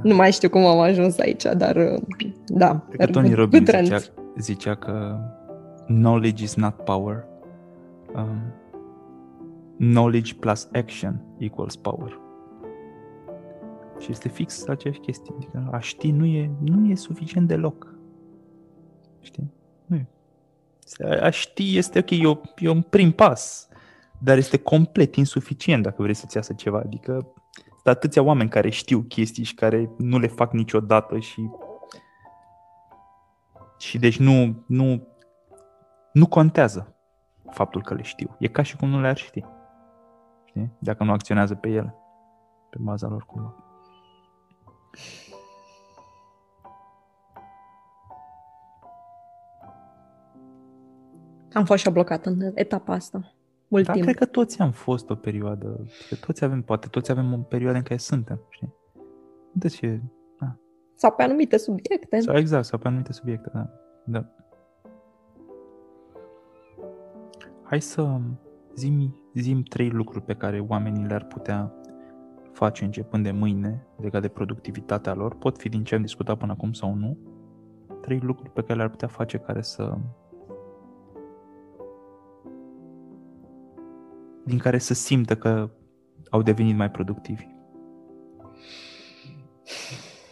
Nu 0.02 0.14
mai 0.14 0.32
știu 0.32 0.48
cum 0.48 0.64
am 0.64 0.78
ajuns 0.78 1.18
aici, 1.18 1.42
dar 1.42 2.00
da. 2.46 2.86
Cred 2.90 3.06
că 3.06 3.12
Tony 3.12 3.34
Robbins 3.34 3.70
zicea, 3.70 3.98
zicea 4.38 4.74
că 4.74 5.18
knowledge 5.86 6.42
is 6.42 6.54
not 6.54 6.74
power. 6.74 7.24
Um, 8.14 8.54
knowledge 9.78 10.34
plus 10.34 10.68
action 10.72 11.22
equals 11.38 11.76
power. 11.76 12.18
Și 13.98 14.10
este 14.10 14.28
fix 14.28 14.68
aceeași 14.68 15.00
chestie. 15.00 15.34
Adică 15.36 15.68
a 15.72 15.78
ști 15.78 16.10
nu 16.10 16.24
e, 16.24 16.50
nu 16.64 16.90
e 16.90 16.94
suficient 16.94 17.48
deloc. 17.48 17.94
Știi? 19.20 19.52
Nu 19.86 19.96
e. 19.96 20.06
A 21.20 21.30
ști 21.30 21.76
este 21.76 21.98
ok, 21.98 22.10
e, 22.10 22.26
o, 22.26 22.40
e 22.58 22.68
un 22.68 22.82
prim 22.82 23.10
pas, 23.10 23.68
dar 24.18 24.36
este 24.36 24.56
complet 24.56 25.14
insuficient 25.14 25.82
dacă 25.82 26.02
vrei 26.02 26.14
să-ți 26.14 26.36
iasă 26.36 26.52
ceva. 26.52 26.78
Adică 26.78 27.12
sunt 27.12 27.39
atâția 27.88 28.22
oameni 28.22 28.48
care 28.48 28.70
știu 28.70 29.00
chestii 29.00 29.44
și 29.44 29.54
care 29.54 29.90
nu 29.98 30.18
le 30.18 30.26
fac 30.26 30.52
niciodată 30.52 31.18
și 31.18 31.50
și 33.80 33.98
deci 33.98 34.18
nu, 34.18 34.64
nu, 34.66 35.08
nu 36.12 36.26
contează 36.26 36.94
faptul 37.50 37.82
că 37.82 37.94
le 37.94 38.02
știu. 38.02 38.36
E 38.38 38.48
ca 38.48 38.62
și 38.62 38.76
cum 38.76 38.88
nu 38.88 39.00
le-ar 39.00 39.16
ști. 39.16 39.44
Știi? 40.44 40.72
Dacă 40.78 41.04
nu 41.04 41.12
acționează 41.12 41.54
pe 41.54 41.68
ele. 41.68 41.94
Pe 42.70 42.76
baza 42.80 43.08
lor 43.08 43.24
cumva. 43.26 43.54
Am 51.52 51.64
fost 51.64 51.82
și 51.82 51.90
blocat 51.90 52.26
în 52.26 52.52
etapa 52.54 52.92
asta. 52.94 53.34
Mult 53.70 53.86
da, 53.86 53.92
timp. 53.92 54.04
cred 54.04 54.16
că 54.16 54.24
toți 54.24 54.60
am 54.60 54.70
fost 54.70 55.10
o 55.10 55.14
perioadă. 55.14 55.84
Că 56.08 56.14
toți 56.14 56.44
avem, 56.44 56.62
poate 56.62 56.88
toți 56.88 57.10
avem 57.10 57.32
o 57.32 57.36
perioadă 57.36 57.76
în 57.76 57.82
care 57.82 57.98
suntem, 57.98 58.40
știi? 58.48 58.74
De 59.52 59.68
ce? 59.68 60.00
Da. 60.40 60.56
Sau 60.94 61.12
pe 61.12 61.22
anumite 61.22 61.56
subiecte. 61.56 62.20
Sau 62.20 62.36
exact, 62.36 62.64
sau 62.64 62.78
pe 62.78 62.86
anumite 62.86 63.12
subiecte, 63.12 63.50
da. 63.52 63.70
da. 64.04 64.26
Hai 67.62 67.80
să 67.80 68.20
zim, 68.74 69.16
zim 69.34 69.62
trei 69.62 69.88
lucruri 69.88 70.24
pe 70.24 70.34
care 70.34 70.58
oamenii 70.68 71.06
le-ar 71.06 71.24
putea 71.24 71.74
face 72.52 72.84
începând 72.84 73.24
de 73.24 73.30
mâine 73.30 73.86
legat 73.96 74.22
de 74.22 74.28
productivitatea 74.28 75.14
lor. 75.14 75.34
Pot 75.34 75.58
fi 75.58 75.68
din 75.68 75.84
ce 75.84 75.94
am 75.94 76.02
discutat 76.02 76.38
până 76.38 76.52
acum 76.52 76.72
sau 76.72 76.94
nu. 76.94 77.18
Trei 78.00 78.18
lucruri 78.18 78.50
pe 78.50 78.60
care 78.60 78.74
le-ar 78.74 78.90
putea 78.90 79.08
face 79.08 79.38
care 79.38 79.62
să 79.62 79.98
din 84.50 84.58
care 84.58 84.78
să 84.78 84.94
simtă 84.94 85.36
că 85.36 85.70
au 86.30 86.42
devenit 86.42 86.76
mai 86.76 86.90
productivi. 86.90 87.46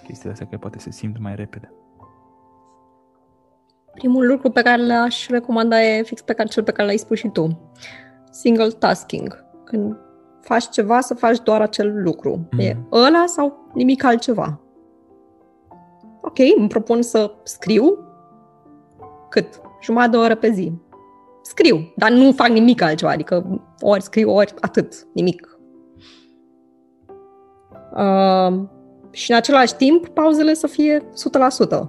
Chestia 0.06 0.30
asta 0.30 0.46
că 0.50 0.56
poate 0.56 0.78
se 0.78 0.90
simt 0.90 1.18
mai 1.18 1.34
repede. 1.34 1.72
Primul 3.94 4.26
lucru 4.26 4.50
pe 4.50 4.62
care 4.62 4.86
l-aș 4.86 5.28
recomanda 5.28 5.82
e 5.82 6.02
fix 6.02 6.20
pe 6.20 6.32
care, 6.32 6.48
cel 6.48 6.62
pe 6.62 6.72
care 6.72 6.86
l-ai 6.86 6.96
spus 6.96 7.18
și 7.18 7.28
tu. 7.28 7.72
Single 8.30 8.68
tasking. 8.68 9.44
Când 9.64 9.96
faci 10.40 10.68
ceva, 10.68 11.00
să 11.00 11.14
faci 11.14 11.42
doar 11.42 11.60
acel 11.60 12.02
lucru. 12.02 12.48
Mm. 12.50 12.58
E 12.58 12.76
ăla 12.92 13.24
sau 13.26 13.70
nimic 13.74 14.04
altceva. 14.04 14.60
Ok, 16.20 16.38
îmi 16.58 16.68
propun 16.68 17.02
să 17.02 17.34
scriu 17.42 17.98
cât? 19.28 19.60
Jumătate 19.82 20.10
de 20.10 20.16
oră 20.16 20.34
pe 20.34 20.50
zi 20.50 20.72
scriu, 21.48 21.92
dar 21.96 22.10
nu 22.10 22.32
fac 22.32 22.48
nimic 22.48 22.82
altceva, 22.82 23.10
adică 23.10 23.62
ori 23.80 24.02
scriu, 24.02 24.30
ori 24.30 24.54
atât, 24.60 25.06
nimic. 25.12 25.58
Uh, 27.92 28.60
și 29.10 29.30
în 29.30 29.36
același 29.36 29.76
timp, 29.76 30.08
pauzele 30.08 30.54
să 30.54 30.66
fie 30.66 31.00
100%. 31.00 31.88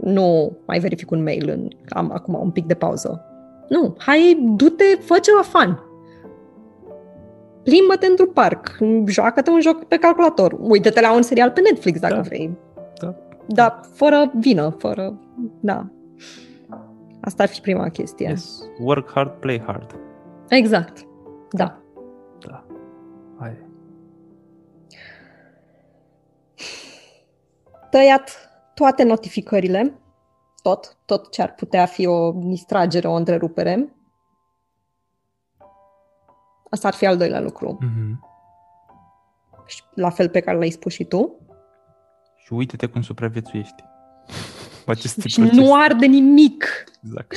Nu 0.00 0.56
mai 0.66 0.78
verific 0.78 1.10
un 1.10 1.22
mail, 1.22 1.48
în, 1.48 1.68
am 1.88 2.10
acum 2.12 2.38
un 2.42 2.50
pic 2.50 2.66
de 2.66 2.74
pauză. 2.74 3.24
Nu, 3.68 3.94
hai, 3.98 4.38
du-te, 4.56 4.84
fă 5.00 5.18
ceva 5.18 5.42
fun. 5.42 5.82
Plimbă-te 7.62 8.06
într-un 8.06 8.30
parc, 8.32 8.78
joacă-te 9.06 9.50
un 9.50 9.60
joc 9.60 9.84
pe 9.84 9.96
calculator, 9.96 10.56
uită-te 10.60 11.00
la 11.00 11.14
un 11.14 11.22
serial 11.22 11.50
pe 11.50 11.60
Netflix 11.60 12.00
dacă 12.00 12.14
da. 12.14 12.20
vrei. 12.20 12.58
Da. 13.00 13.14
Dar 13.46 13.80
fără 13.92 14.32
vină, 14.38 14.74
fără... 14.78 15.18
Da. 15.60 15.90
Asta 17.20 17.42
ar 17.42 17.48
fi 17.48 17.60
prima 17.60 17.88
chestie. 17.88 18.28
Yes. 18.28 18.60
Work 18.78 19.10
hard, 19.10 19.30
play 19.30 19.60
hard. 19.60 19.98
Exact. 20.48 21.06
Da. 21.50 21.82
Da. 22.46 22.66
Hai. 23.38 23.68
Tăiat 27.90 28.50
toate 28.74 29.02
notificările, 29.02 30.00
tot, 30.62 30.96
tot 31.04 31.30
ce 31.30 31.42
ar 31.42 31.54
putea 31.54 31.86
fi 31.86 32.06
o 32.06 32.32
distragere, 32.32 33.08
o 33.08 33.12
întrerupere. 33.12 33.94
Asta 36.70 36.88
ar 36.88 36.94
fi 36.94 37.06
al 37.06 37.16
doilea 37.16 37.40
lucru. 37.40 37.78
Mm-hmm. 37.82 38.28
Și 39.66 39.82
la 39.94 40.10
fel 40.10 40.28
pe 40.28 40.40
care 40.40 40.58
l-ai 40.58 40.70
spus 40.70 40.92
și 40.92 41.04
tu. 41.04 41.36
Și 42.36 42.52
uite-te 42.52 42.86
cum 42.86 43.02
supraviețuiești. 43.02 43.82
Cu 44.90 44.96
aceste 44.98 45.28
Și 45.28 45.40
nu 45.40 45.74
arde 45.74 46.06
nimic. 46.06 46.84
Exact. 47.04 47.36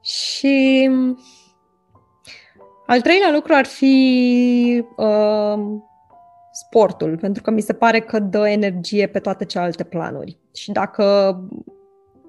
Și 0.00 0.90
al 2.86 3.00
treilea 3.00 3.30
lucru 3.32 3.52
ar 3.54 3.66
fi 3.66 4.84
uh, 4.96 5.58
sportul, 6.52 7.18
pentru 7.20 7.42
că 7.42 7.50
mi 7.50 7.60
se 7.60 7.72
pare 7.72 8.00
că 8.00 8.18
dă 8.18 8.48
energie 8.48 9.06
pe 9.06 9.18
toate 9.18 9.44
celelalte 9.44 9.84
planuri. 9.84 10.38
Și 10.54 10.72
dacă 10.72 11.36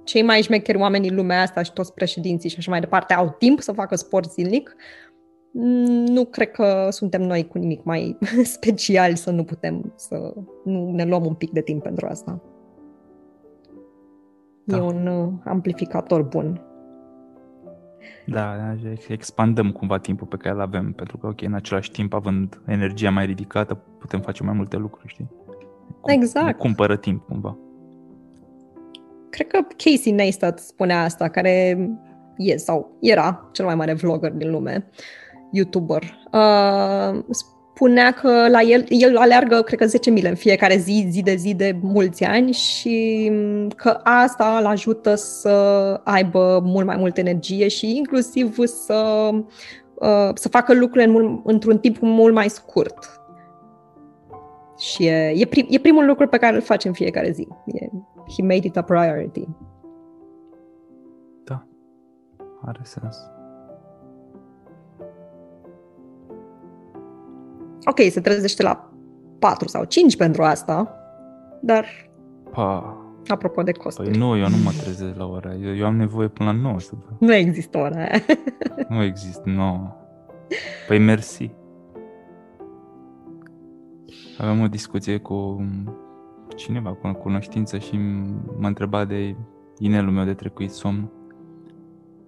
cei 0.03 0.21
mai 0.21 0.41
șmecheri 0.41 0.77
oameni 0.77 1.07
în 1.07 1.15
lumea 1.15 1.41
asta 1.41 1.61
și 1.61 1.73
toți 1.73 1.93
președinții 1.93 2.49
și 2.49 2.55
așa 2.57 2.71
mai 2.71 2.79
departe 2.79 3.13
au 3.13 3.35
timp 3.37 3.61
să 3.61 3.71
facă 3.71 3.95
sport 3.95 4.31
zilnic, 4.31 4.75
nu 6.07 6.25
cred 6.25 6.51
că 6.51 6.87
suntem 6.89 7.21
noi 7.21 7.47
cu 7.47 7.57
nimic 7.57 7.83
mai 7.83 8.17
special 8.55 9.15
să 9.15 9.31
nu 9.31 9.43
putem 9.43 9.93
să 9.95 10.33
nu 10.63 10.91
ne 10.91 11.05
luăm 11.05 11.25
un 11.25 11.33
pic 11.33 11.51
de 11.51 11.61
timp 11.61 11.83
pentru 11.83 12.05
asta. 12.05 12.41
Da. 14.65 14.77
E 14.77 14.79
un 14.79 15.07
uh, 15.07 15.33
amplificator 15.45 16.21
bun. 16.21 16.61
Da, 18.25 18.55
expandăm 19.07 19.71
cumva 19.71 19.97
timpul 19.97 20.27
pe 20.27 20.37
care 20.37 20.55
îl 20.55 20.61
avem, 20.61 20.93
pentru 20.93 21.17
că, 21.17 21.27
ok, 21.27 21.41
în 21.41 21.53
același 21.53 21.91
timp, 21.91 22.13
având 22.13 22.61
energia 22.67 23.09
mai 23.09 23.25
ridicată, 23.25 23.73
putem 23.99 24.19
face 24.19 24.43
mai 24.43 24.53
multe 24.53 24.77
lucruri, 24.77 25.07
știi? 25.07 25.29
Cum, 26.01 26.13
exact. 26.13 26.57
Cumpără 26.57 26.97
timp, 26.97 27.25
cumva. 27.25 27.57
Cred 29.29 29.47
că 29.47 29.59
Casey 29.77 30.11
Neistat 30.11 30.59
spunea 30.59 31.03
asta, 31.03 31.29
care 31.29 31.77
e 32.37 32.57
sau 32.57 32.97
era 33.01 33.49
cel 33.51 33.65
mai 33.65 33.75
mare 33.75 33.93
vlogger 33.93 34.31
din 34.31 34.51
lume, 34.51 34.89
YouTuber. 35.51 36.03
Uh, 36.31 37.23
spunea 37.73 38.11
că 38.11 38.47
la 38.49 38.61
el, 38.61 38.85
el 38.87 39.17
aleargă, 39.17 39.61
cred 39.61 39.79
că 39.79 39.85
10 39.85 40.09
mile 40.09 40.29
în 40.29 40.35
fiecare 40.35 40.77
zi, 40.77 41.07
zi 41.09 41.21
de 41.21 41.35
zi 41.35 41.53
de 41.53 41.77
mulți 41.81 42.23
ani 42.23 42.51
și 42.51 43.31
că 43.75 43.99
asta 44.03 44.57
îl 44.59 44.65
ajută 44.65 45.15
să 45.15 45.49
aibă 46.03 46.61
mult 46.63 46.85
mai 46.85 46.95
multă 46.97 47.19
energie 47.19 47.67
și 47.67 47.95
inclusiv 47.97 48.57
să, 48.65 49.29
uh, 49.93 50.29
să 50.33 50.49
facă 50.49 50.73
lucrurile 50.73 51.03
în 51.03 51.11
mult, 51.11 51.41
într-un 51.45 51.77
timp 51.77 51.97
mult 51.99 52.33
mai 52.33 52.49
scurt. 52.49 53.21
Și 54.77 55.05
e, 55.05 55.33
e, 55.35 55.45
prim, 55.45 55.67
e 55.69 55.79
primul 55.79 56.05
lucru 56.05 56.27
pe 56.27 56.37
care 56.37 56.55
îl 56.55 56.61
face 56.61 56.87
în 56.87 56.93
fiecare 56.93 57.31
zi. 57.31 57.47
E, 57.65 57.89
he 58.37 58.41
made 58.41 58.67
it 58.67 58.77
a 58.77 58.81
priority. 58.81 59.47
Da, 61.43 61.67
are 62.65 62.79
sens. 62.83 63.17
Ok, 67.85 67.99
se 68.09 68.21
trezește 68.21 68.63
la 68.63 68.91
4 69.39 69.67
sau 69.67 69.83
5 69.83 70.17
pentru 70.17 70.43
asta, 70.43 70.95
dar 71.61 71.85
pa. 72.51 72.97
apropo 73.27 73.63
de 73.63 73.71
costuri. 73.71 74.09
Păi 74.09 74.17
nu, 74.17 74.37
eu 74.37 74.49
nu 74.49 74.57
mă 74.63 74.71
trezesc 74.81 75.15
la 75.15 75.25
ora 75.25 75.53
eu, 75.53 75.75
eu 75.75 75.85
am 75.85 75.95
nevoie 75.95 76.27
până 76.27 76.51
la 76.51 76.57
9 76.57 76.79
să 76.79 76.93
Nu 77.19 77.33
există 77.33 77.77
ora 77.77 77.95
aia. 77.95 78.21
nu 78.89 79.03
există, 79.03 79.43
nu. 79.45 79.95
Păi 80.87 80.99
mersi. 80.99 81.51
Aveam 84.37 84.61
o 84.61 84.67
discuție 84.67 85.17
cu 85.17 85.65
cineva, 86.55 86.93
cu 86.93 87.07
o 87.07 87.13
cunoștință 87.13 87.77
și 87.77 87.97
m-a 88.57 88.67
întrebat 88.67 89.07
de 89.07 89.35
inelul 89.77 90.11
meu 90.11 90.25
de 90.25 90.33
trecuit 90.33 90.71
somn. 90.71 91.11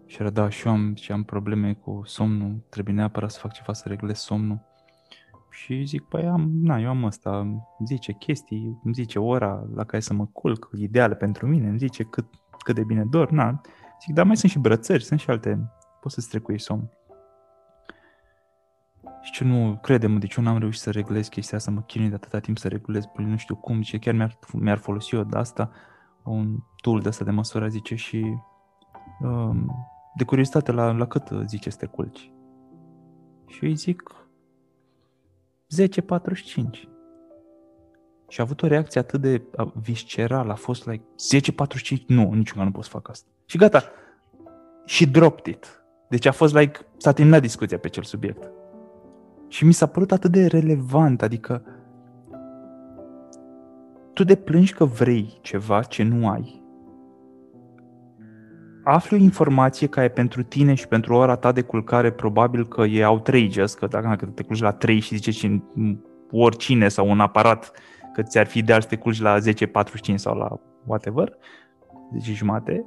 Și 0.06 0.18
era, 0.20 0.30
da, 0.30 0.50
și 0.50 0.68
eu 0.68 0.74
am, 0.74 0.94
și 0.96 1.12
am 1.12 1.24
probleme 1.24 1.78
cu 1.84 2.02
somnul, 2.06 2.56
trebuie 2.70 2.96
neapărat 2.96 3.32
să 3.32 3.40
fac 3.40 3.54
ceva 3.54 3.74
să 3.74 3.84
reglez 3.88 4.18
somnul. 4.18 4.60
Și 5.54 5.84
zic, 5.84 6.04
păi 6.04 6.28
am, 6.28 6.50
na, 6.62 6.80
eu 6.80 6.90
am 6.90 7.04
ăsta, 7.04 7.40
îmi 7.40 7.62
zice 7.86 8.12
chestii, 8.12 8.80
îmi 8.84 8.94
zice 8.94 9.20
ora 9.20 9.68
la 9.74 9.84
care 9.84 10.02
să 10.02 10.14
mă 10.14 10.26
culc, 10.26 10.70
ideală 10.76 11.16
pentru 11.16 11.48
mine, 11.48 11.68
îmi 11.68 11.78
zice 11.78 12.04
cât, 12.04 12.26
cât 12.64 12.76
de 12.76 12.84
bine 12.84 13.06
dor, 13.06 13.32
na. 13.32 13.62
Zic, 14.02 14.14
dar 14.14 14.26
mai 14.26 14.38
sunt 14.38 14.52
și 14.52 14.60
brățări, 14.60 15.04
sunt 15.04 15.20
și 15.20 15.30
alte, 15.30 15.72
poți 16.02 16.14
să-ți 16.14 16.30
trecuiești 16.30 16.66
somn. 16.66 16.90
Și 19.22 19.32
ce 19.32 19.44
nu, 19.44 19.80
crede-mă, 19.82 20.20
deci 20.20 20.36
eu 20.36 20.44
n-am 20.44 20.58
reușit 20.58 20.82
să 20.82 20.92
reglez 20.92 21.28
chestia 21.28 21.58
asta, 21.58 21.72
mă 21.72 21.82
chinui 21.82 22.10
de 22.10 22.16
atâta 22.16 22.40
timp 22.40 22.58
să 22.58 22.68
reglez, 22.68 23.06
păi 23.06 23.26
nu 23.26 23.38
știu 23.38 23.56
cum, 23.56 23.84
zice, 23.84 24.00
chiar 24.00 24.14
mi-ar, 24.14 24.40
mi-ar 24.54 24.78
folosi 24.78 25.16
eu 25.16 25.24
de 25.24 25.38
asta, 25.38 25.72
un 26.24 26.58
tool 26.82 27.00
de 27.00 27.08
asta 27.08 27.24
de 27.24 27.32
măsură, 27.32 27.68
zice, 27.68 27.96
și 27.96 28.38
um, 29.22 29.72
de 30.16 30.24
curiozitate, 30.24 30.72
la, 30.72 30.92
la 30.92 31.06
cât 31.06 31.30
zice 31.46 31.70
să 31.70 31.78
te 31.78 31.86
culci? 31.86 32.32
Și 33.48 33.64
eu 33.64 33.70
îi 33.70 33.76
zic, 33.76 34.23
10.45. 35.82 36.91
Și 38.28 38.40
a 38.40 38.44
avut 38.44 38.62
o 38.62 38.68
reacție 38.68 39.00
atât 39.00 39.22
de 39.22 39.41
viscerală, 39.82 40.52
a 40.52 40.56
fost 40.56 40.88
like, 40.88 41.04
10.45, 41.95 42.06
nu, 42.08 42.32
niciun 42.34 42.64
nu 42.64 42.72
pot 42.72 42.84
să 42.84 42.90
fac 42.90 43.10
asta. 43.10 43.30
Și 43.45 43.58
gata. 43.58 43.84
Și 44.86 45.08
dropped 45.08 45.54
it. 45.54 45.84
Deci 46.10 46.26
a 46.26 46.32
fost 46.32 46.56
like, 46.56 46.80
s-a 46.98 47.12
terminat 47.12 47.41
discuția 47.41 47.78
pe 47.78 47.88
acel 47.88 48.04
subiect. 48.04 48.52
Și 49.48 49.66
mi 49.66 49.74
s-a 49.74 49.86
părut 49.86 50.12
atât 50.12 50.32
de 50.32 50.45
relevant, 50.45 51.22
adică 51.22 51.64
tu 54.14 54.24
de 54.24 54.36
plângi 54.36 54.74
că 54.74 54.86
vrei 54.86 55.40
ceva 55.41 55.84
ce 55.84 56.04
nu 56.04 56.30
ai 56.30 56.62
afli 58.84 59.18
o 59.18 59.22
informație 59.22 59.88
care 59.88 60.10
pentru 60.10 60.44
tine 60.44 60.74
și 60.74 60.88
pentru 60.88 61.14
ora 61.14 61.36
ta 61.36 61.52
de 61.52 61.62
culcare 61.62 62.12
probabil 62.12 62.68
că 62.68 62.82
e 62.82 63.06
outrageous, 63.06 63.74
că 63.74 63.88
dacă 63.88 64.26
te 64.26 64.44
culci 64.44 64.62
la 64.62 64.72
3 64.72 65.00
și 65.00 65.16
zice 65.16 65.64
oricine 66.32 66.88
sau 66.88 67.10
un 67.10 67.20
aparat 67.20 67.72
că 68.14 68.22
ți-ar 68.22 68.46
fi 68.46 68.58
ideal 68.58 68.82
să 68.82 68.88
te 68.88 68.98
culci 68.98 69.22
la 69.22 69.38
10.45 69.40 70.16
sau 70.16 70.38
la 70.38 70.60
whatever, 70.86 71.34
10 72.20 72.34
jumate, 72.34 72.86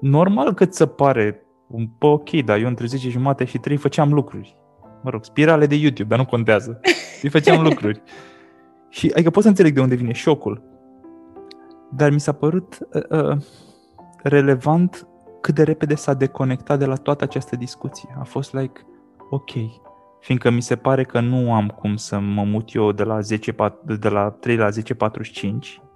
normal 0.00 0.54
că 0.54 0.64
ți 0.64 0.76
se 0.76 0.86
pare 0.86 1.42
un 1.66 1.86
po' 1.86 2.08
ok, 2.08 2.30
dar 2.30 2.58
eu 2.58 2.66
între 2.66 2.86
10 2.86 3.08
jumate 3.08 3.44
și 3.44 3.58
3 3.58 3.76
făceam 3.76 4.12
lucruri. 4.12 4.56
Mă 5.02 5.10
rog, 5.10 5.24
spirale 5.24 5.66
de 5.66 5.74
YouTube, 5.74 6.08
dar 6.08 6.18
nu 6.18 6.24
contează. 6.24 6.80
Îi 7.22 7.28
făceam 7.28 7.62
lucruri. 7.62 8.02
Și 8.88 9.10
adică 9.14 9.30
pot 9.30 9.42
să 9.42 9.48
înțeleg 9.48 9.74
de 9.74 9.80
unde 9.80 9.94
vine 9.94 10.12
șocul. 10.12 10.62
Dar 11.90 12.10
mi 12.10 12.20
s-a 12.20 12.32
părut 12.32 12.78
uh, 12.92 13.24
uh, 13.24 13.36
relevant 14.22 15.08
cât 15.40 15.54
de 15.54 15.62
repede 15.62 15.94
s-a 15.94 16.14
deconectat 16.14 16.78
de 16.78 16.84
la 16.84 16.94
toată 16.94 17.24
această 17.24 17.56
discuție. 17.56 18.16
A 18.18 18.24
fost 18.24 18.54
like, 18.54 18.80
ok, 19.30 19.50
fiindcă 20.20 20.50
mi 20.50 20.62
se 20.62 20.76
pare 20.76 21.04
că 21.04 21.20
nu 21.20 21.52
am 21.52 21.68
cum 21.68 21.96
să 21.96 22.18
mă 22.18 22.42
mut 22.42 22.74
eu 22.74 22.92
de 22.92 23.02
la, 23.02 23.20
10, 23.20 23.54
de 23.84 24.08
la 24.08 24.30
3 24.30 24.56
la 24.56 24.68
10.45, 24.68 25.90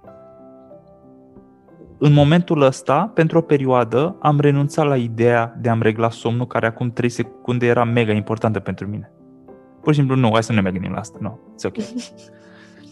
în 1.97 2.13
momentul 2.13 2.61
ăsta, 2.61 3.11
pentru 3.13 3.37
o 3.37 3.41
perioadă, 3.41 4.15
am 4.19 4.39
renunțat 4.39 4.87
la 4.87 4.97
ideea 4.97 5.55
de 5.61 5.69
a-mi 5.69 5.81
regla 5.81 6.09
somnul, 6.09 6.47
care 6.47 6.65
acum 6.65 6.91
3 6.91 7.09
secunde 7.09 7.65
era 7.65 7.83
mega 7.83 8.11
importantă 8.11 8.59
pentru 8.59 8.87
mine. 8.87 9.11
Pur 9.81 9.93
și 9.93 9.99
simplu, 9.99 10.15
nu, 10.15 10.29
hai 10.31 10.43
să 10.43 10.51
nu 10.51 10.55
ne 10.55 10.63
mai 10.63 10.71
gândim 10.71 10.91
la 10.91 10.99
asta. 10.99 11.17
Nu, 11.21 11.27
no, 11.27 11.35
it's 11.35 11.65
ok. 11.65 11.83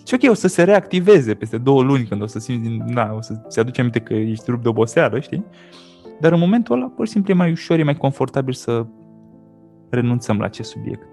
Și 0.07 0.13
ok, 0.13 0.31
o 0.31 0.33
să 0.33 0.47
se 0.47 0.63
reactiveze 0.63 1.33
peste 1.33 1.57
două 1.57 1.81
luni, 1.81 2.05
când 2.05 2.21
o 2.21 2.25
să 2.25 2.39
simți, 2.39 2.69
na, 2.93 3.13
o 3.13 3.21
să 3.21 3.33
se 3.47 3.59
aduce 3.59 3.79
aminte 3.79 3.99
că 3.99 4.13
ești 4.13 4.49
rupt 4.49 4.63
de 4.63 4.69
oboseală, 4.69 5.19
știi? 5.19 5.45
Dar 6.23 6.31
în 6.31 6.39
momentul 6.39 6.75
ăla, 6.75 6.85
pur 6.87 7.05
și 7.05 7.11
simplu, 7.11 7.33
e 7.33 7.35
mai 7.35 7.51
ușor, 7.51 7.79
e 7.79 7.83
mai 7.83 7.97
confortabil 7.97 8.53
să 8.53 8.85
renunțăm 9.89 10.39
la 10.39 10.45
acest 10.45 10.69
subiect. 10.69 11.07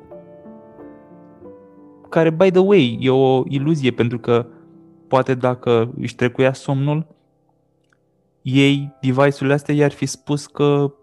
Care, 2.08 2.30
by 2.30 2.50
the 2.50 2.60
way, 2.60 2.98
e 3.00 3.10
o 3.10 3.42
iluzie, 3.48 3.90
pentru 3.90 4.18
că 4.18 4.46
poate 5.08 5.34
dacă 5.34 5.92
își 6.00 6.14
trecuia 6.14 6.52
somnul, 6.52 7.06
ei, 8.42 8.96
device-urile 9.00 9.52
astea, 9.52 9.74
i-ar 9.74 9.90
fi 9.90 10.06
spus 10.06 10.46
că 10.46 10.94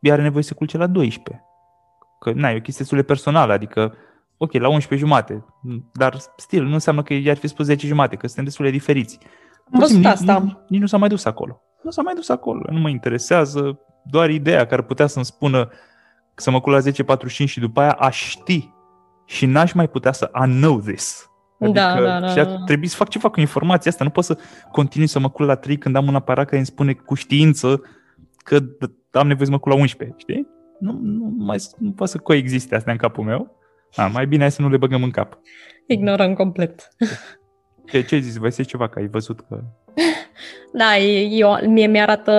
ea 0.00 0.12
are 0.12 0.22
nevoie 0.22 0.42
să 0.42 0.54
culce 0.54 0.76
la 0.76 0.86
12. 0.86 1.44
Că, 2.20 2.32
na, 2.32 2.50
e 2.50 2.56
o 2.56 2.60
chestie 2.60 2.78
destul 2.78 2.98
de 2.98 3.04
personală, 3.04 3.52
adică, 3.52 3.94
ok, 4.36 4.52
la 4.52 4.68
11 4.68 5.06
jumate, 5.06 5.44
dar, 5.92 6.16
stil, 6.36 6.64
nu 6.64 6.72
înseamnă 6.72 7.02
că 7.02 7.14
i-ar 7.14 7.36
fi 7.36 7.46
spus 7.46 7.66
10 7.66 7.86
jumate, 7.86 8.16
că 8.16 8.26
suntem 8.26 8.44
destul 8.44 8.64
de 8.64 8.70
diferiți. 8.70 9.18
Am 9.72 9.80
văzut 9.80 10.04
asta. 10.04 10.38
Nici, 10.38 10.56
nici 10.68 10.80
nu 10.80 10.86
s-a 10.86 10.96
mai 10.96 11.08
dus 11.08 11.24
acolo 11.24 11.62
nu 11.82 11.90
s-a 11.90 12.02
mai 12.02 12.14
dus 12.14 12.28
acolo, 12.28 12.60
nu 12.70 12.80
mă 12.80 12.88
interesează, 12.88 13.80
doar 14.04 14.30
ideea 14.30 14.66
care 14.66 14.82
putea 14.82 15.06
să-mi 15.06 15.24
spună 15.24 15.68
să 16.34 16.50
mă 16.50 16.60
culc 16.60 16.84
la 16.84 17.16
10.45 17.16 17.28
și 17.28 17.60
după 17.60 17.80
aia 17.80 17.92
aș 17.92 18.28
ști 18.28 18.70
și 19.26 19.46
n-aș 19.46 19.72
mai 19.72 19.88
putea 19.88 20.12
să 20.12 20.30
I 20.46 20.50
know 20.50 20.80
this. 20.80 21.30
Adică 21.60 21.78
da, 21.78 22.00
da, 22.00 22.20
da, 22.20 22.28
și 22.28 22.34
da. 22.34 22.56
trebuie 22.64 22.88
să 22.88 22.96
fac 22.96 23.08
ceva 23.08 23.28
cu 23.28 23.40
informația 23.40 23.90
asta. 23.90 24.04
Nu 24.04 24.10
pot 24.10 24.24
să 24.24 24.38
continui 24.72 25.06
să 25.06 25.18
mă 25.18 25.30
culc 25.30 25.48
la 25.48 25.54
3 25.54 25.78
când 25.78 25.96
am 25.96 26.06
un 26.06 26.14
aparat 26.14 26.44
care 26.44 26.56
îmi 26.56 26.66
spune 26.66 26.92
cu 26.92 27.14
știință 27.14 27.82
că 28.44 28.58
am 29.10 29.26
nevoie 29.26 29.46
să 29.46 29.52
mă 29.52 29.58
culc 29.58 29.74
la 29.74 29.80
11, 29.80 30.16
știi? 30.18 30.58
nu, 30.80 30.98
nu, 31.02 31.34
mai, 31.38 31.58
nu 31.78 31.92
poate 31.92 32.12
să 32.12 32.18
coexiste 32.18 32.74
astea 32.74 32.92
în 32.92 32.98
capul 32.98 33.24
meu. 33.24 33.58
A, 33.94 34.06
mai 34.06 34.26
bine 34.26 34.42
hai 34.42 34.50
să 34.50 34.62
nu 34.62 34.68
le 34.68 34.76
băgăm 34.76 35.02
în 35.02 35.10
cap. 35.10 35.38
Ignorăm 35.86 36.34
complet. 36.34 36.88
Ce, 37.84 38.02
ce 38.02 38.14
ai 38.14 38.20
zis? 38.20 38.36
Vă 38.36 38.48
ceva 38.48 38.88
că 38.88 38.98
ai 38.98 39.08
văzut 39.08 39.40
că... 39.48 39.60
Da, 40.72 40.96
eu, 41.30 41.58
mie 41.66 41.86
mi-arată, 41.86 42.32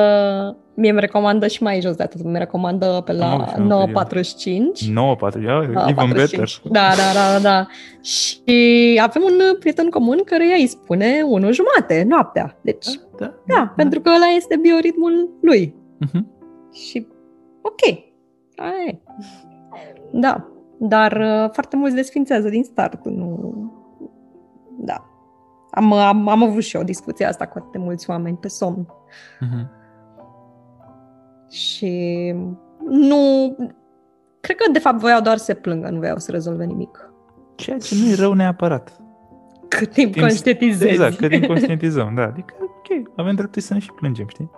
mie 0.73 0.89
îmi 0.89 0.99
recomandă 0.99 1.47
și 1.47 1.63
mai 1.63 1.81
jos 1.81 1.95
de 1.95 2.03
atât, 2.03 2.23
mi 2.23 2.37
recomandă 2.37 3.01
pe 3.05 3.11
la 3.11 3.53
9.45. 3.55 3.57
9.45, 3.57 3.65
even 5.87 6.11
better. 6.13 6.49
Da, 6.63 6.89
da, 6.95 7.13
da, 7.13 7.39
da. 7.39 7.67
Și 8.01 8.99
avem 9.03 9.21
un 9.21 9.57
prieten 9.59 9.89
comun 9.89 10.21
care 10.25 10.43
îi 10.43 10.67
spune 10.67 11.21
1 11.25 11.51
jumate 11.51 12.05
noaptea. 12.07 12.57
Deci, 12.61 12.85
da, 12.85 13.01
da, 13.17 13.25
da, 13.25 13.53
da 13.55 13.73
pentru 13.75 14.01
că 14.01 14.09
ăla 14.09 14.27
este 14.35 14.57
bioritmul 14.61 15.29
lui. 15.41 15.75
Uh-huh. 16.05 16.21
Și, 16.73 17.07
ok, 17.61 17.97
aia 18.55 18.99
Da, 20.11 20.47
dar 20.77 21.11
uh, 21.11 21.49
foarte 21.51 21.75
mulți 21.75 21.95
desfințează 21.95 22.49
din 22.49 22.63
start. 22.63 23.05
Nu... 23.05 23.53
Da. 24.79 25.10
Am, 25.71 25.93
am, 25.93 26.27
am 26.27 26.43
avut 26.43 26.63
și 26.63 26.75
eu 26.75 26.83
discuția 26.83 27.27
asta 27.27 27.47
cu 27.47 27.57
atât 27.57 27.71
de 27.71 27.77
mulți 27.77 28.09
oameni 28.09 28.37
pe 28.37 28.47
somn. 28.47 28.85
Uh-huh. 28.85 29.69
Și 31.49 32.33
nu... 32.87 33.55
Cred 34.39 34.55
că, 34.55 34.71
de 34.71 34.79
fapt, 34.79 34.99
voiau 34.99 35.21
doar 35.21 35.37
să 35.37 35.43
se 35.43 35.53
plângă, 35.53 35.89
nu 35.89 35.99
voiau 35.99 36.17
să 36.17 36.31
rezolve 36.31 36.65
nimic. 36.65 37.13
Ceea 37.55 37.77
ce 37.77 37.95
nu 37.95 38.09
e 38.09 38.15
rău 38.15 38.33
neapărat. 38.33 39.01
Cât 39.67 39.93
timp 39.93 40.11
timp 40.11 40.25
conștientizezi. 40.25 40.91
Exact, 40.91 41.15
cât 41.15 41.29
timp 41.29 41.45
conștientizăm, 41.45 42.15
da. 42.15 42.23
Adică, 42.23 42.53
ok, 42.61 43.11
avem 43.15 43.35
dreptul 43.35 43.61
să 43.61 43.73
ne 43.73 43.79
și 43.79 43.91
plângem, 43.91 44.27
știi? 44.27 44.51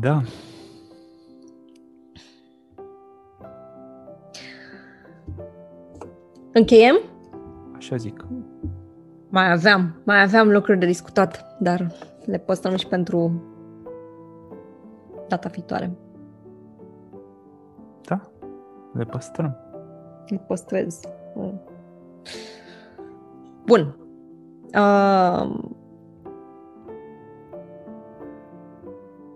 Da. 0.00 0.20
Încheiem? 6.52 7.00
Așa 7.84 7.96
zic. 7.96 8.26
Mai 9.28 9.50
aveam, 9.50 9.94
mai 10.04 10.22
aveam 10.22 10.50
lucruri 10.50 10.78
de 10.78 10.86
discutat, 10.86 11.56
dar 11.58 11.92
le 12.24 12.38
postăm 12.38 12.76
și 12.76 12.86
pentru 12.86 13.42
data 15.28 15.48
viitoare. 15.48 15.96
Da, 18.02 18.20
le 18.92 19.04
păstrăm. 19.04 19.56
Le 20.26 20.44
păstrez. 20.46 21.00
Bun. 23.64 23.96
Uh, 24.74 25.60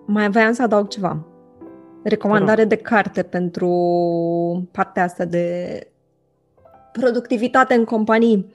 mai 0.06 0.30
voiam 0.30 0.52
să 0.52 0.62
adaug 0.62 0.88
ceva. 0.88 1.24
Recomandare 2.02 2.64
de 2.64 2.76
carte 2.76 3.22
pentru 3.22 3.68
partea 4.72 5.04
asta 5.04 5.24
de 5.24 5.86
productivitate 6.92 7.74
în 7.74 7.84
companii. 7.84 8.54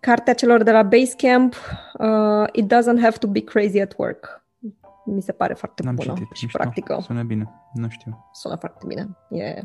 Cartea 0.00 0.34
celor 0.34 0.62
de 0.62 0.70
la 0.70 0.82
Basecamp, 0.82 1.54
uh, 1.98 2.48
It 2.52 2.64
doesn't 2.74 3.00
have 3.02 3.16
to 3.18 3.26
be 3.26 3.40
crazy 3.40 3.80
at 3.80 3.94
work. 3.96 4.44
Mi 5.04 5.22
se 5.22 5.32
pare 5.32 5.54
foarte 5.54 5.82
N-am 5.82 5.94
bună 5.94 6.12
citit, 6.12 6.36
și 6.36 6.44
mișto. 6.44 6.58
practică. 6.58 6.98
Sună 7.02 7.22
bine, 7.22 7.50
nu 7.74 7.88
știu. 7.88 8.30
Sună 8.32 8.56
foarte 8.56 8.84
bine. 8.86 9.08
E, 9.30 9.62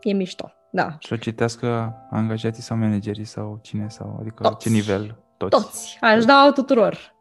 e 0.00 0.12
mișto, 0.12 0.52
da. 0.70 0.96
Și 0.98 1.12
o 1.12 1.16
citească 1.16 1.94
angajații 2.10 2.62
sau 2.62 2.76
managerii 2.76 3.24
sau 3.24 3.58
cine 3.62 3.88
sau, 3.88 4.16
adică 4.20 4.42
Toți. 4.42 4.58
ce 4.58 4.68
nivel? 4.68 5.16
Toți. 5.36 5.50
Toți. 5.62 5.98
Aș 6.00 6.24
da 6.24 6.50
tuturor. 6.54 7.14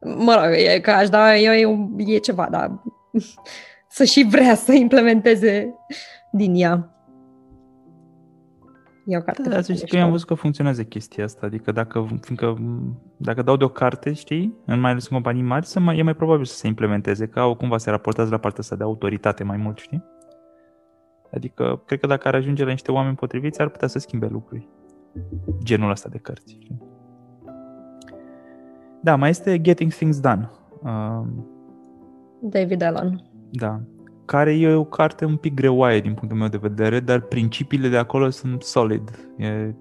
Mă 0.00 0.34
rog, 0.34 0.52
e, 0.54 0.80
că 0.80 0.90
aș 0.90 1.08
da, 1.08 1.36
e, 1.36 1.68
e 1.96 2.18
ceva, 2.18 2.48
dar 2.50 2.82
să 3.88 4.04
și 4.04 4.26
vrea 4.30 4.54
să 4.54 4.72
implementeze 4.72 5.74
din 6.32 6.54
ea. 6.54 7.01
E 9.06 9.16
o 9.16 9.20
carte 9.20 9.48
da, 9.48 9.60
să 9.60 9.72
știi 9.72 9.88
că 9.88 9.96
eu 9.96 10.04
am 10.04 10.10
văzut 10.10 10.26
că 10.26 10.34
funcționează 10.34 10.84
chestia 10.84 11.24
asta. 11.24 11.46
Adică 11.46 11.72
dacă, 11.72 12.06
fiindcă, 12.20 12.58
dacă 13.16 13.42
dau 13.42 13.56
de 13.56 13.64
o 13.64 13.68
carte, 13.68 14.12
știi, 14.12 14.54
în 14.66 14.80
mai 14.80 14.90
ales 14.90 15.08
în 15.08 15.12
companii 15.12 15.42
mari, 15.42 15.66
să 15.66 15.80
mai, 15.80 15.98
e 15.98 16.02
mai 16.02 16.14
probabil 16.14 16.44
să 16.44 16.54
se 16.54 16.66
implementeze, 16.66 17.26
că 17.26 17.40
au 17.40 17.54
cumva 17.54 17.78
se 17.78 17.90
raportează 17.90 18.30
la 18.30 18.38
partea 18.38 18.60
asta 18.60 18.76
de 18.76 18.82
autoritate 18.82 19.44
mai 19.44 19.56
mult, 19.56 19.78
știi? 19.78 20.04
Adică, 21.32 21.82
cred 21.86 22.00
că 22.00 22.06
dacă 22.06 22.28
ar 22.28 22.34
ajunge 22.34 22.64
la 22.64 22.70
niște 22.70 22.92
oameni 22.92 23.16
potriviți, 23.16 23.60
ar 23.60 23.68
putea 23.68 23.88
să 23.88 23.98
schimbe 23.98 24.26
lucruri. 24.26 24.68
Genul 25.62 25.90
ăsta 25.90 26.08
de 26.08 26.18
cărți. 26.18 26.58
Știi? 26.60 26.82
Da, 29.02 29.16
mai 29.16 29.30
este 29.30 29.60
Getting 29.60 29.92
Things 29.92 30.20
Done. 30.20 30.50
Uh, 30.82 31.26
David 32.40 32.82
Allen. 32.82 33.22
Da 33.50 33.80
care 34.32 34.58
e 34.58 34.74
o 34.74 34.84
carte 34.84 35.24
un 35.24 35.36
pic 35.36 35.54
greoaie 35.54 36.00
din 36.00 36.14
punctul 36.14 36.38
meu 36.38 36.48
de 36.48 36.56
vedere, 36.56 37.00
dar 37.00 37.20
principiile 37.20 37.88
de 37.88 37.96
acolo 37.96 38.30
sunt 38.30 38.62
solid. 38.62 39.10
E, 39.36 39.74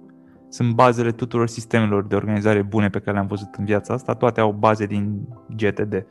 sunt 0.49 0.73
bazele 0.73 1.11
tuturor 1.11 1.47
sistemelor 1.47 2.07
de 2.07 2.15
organizare 2.15 2.61
bune 2.61 2.89
pe 2.89 2.99
care 2.99 3.11
le-am 3.11 3.27
văzut 3.27 3.55
în 3.57 3.65
viața 3.65 3.93
asta, 3.93 4.13
toate 4.13 4.39
au 4.39 4.51
baze 4.51 4.85
din 4.85 5.27
GTD. 5.55 6.05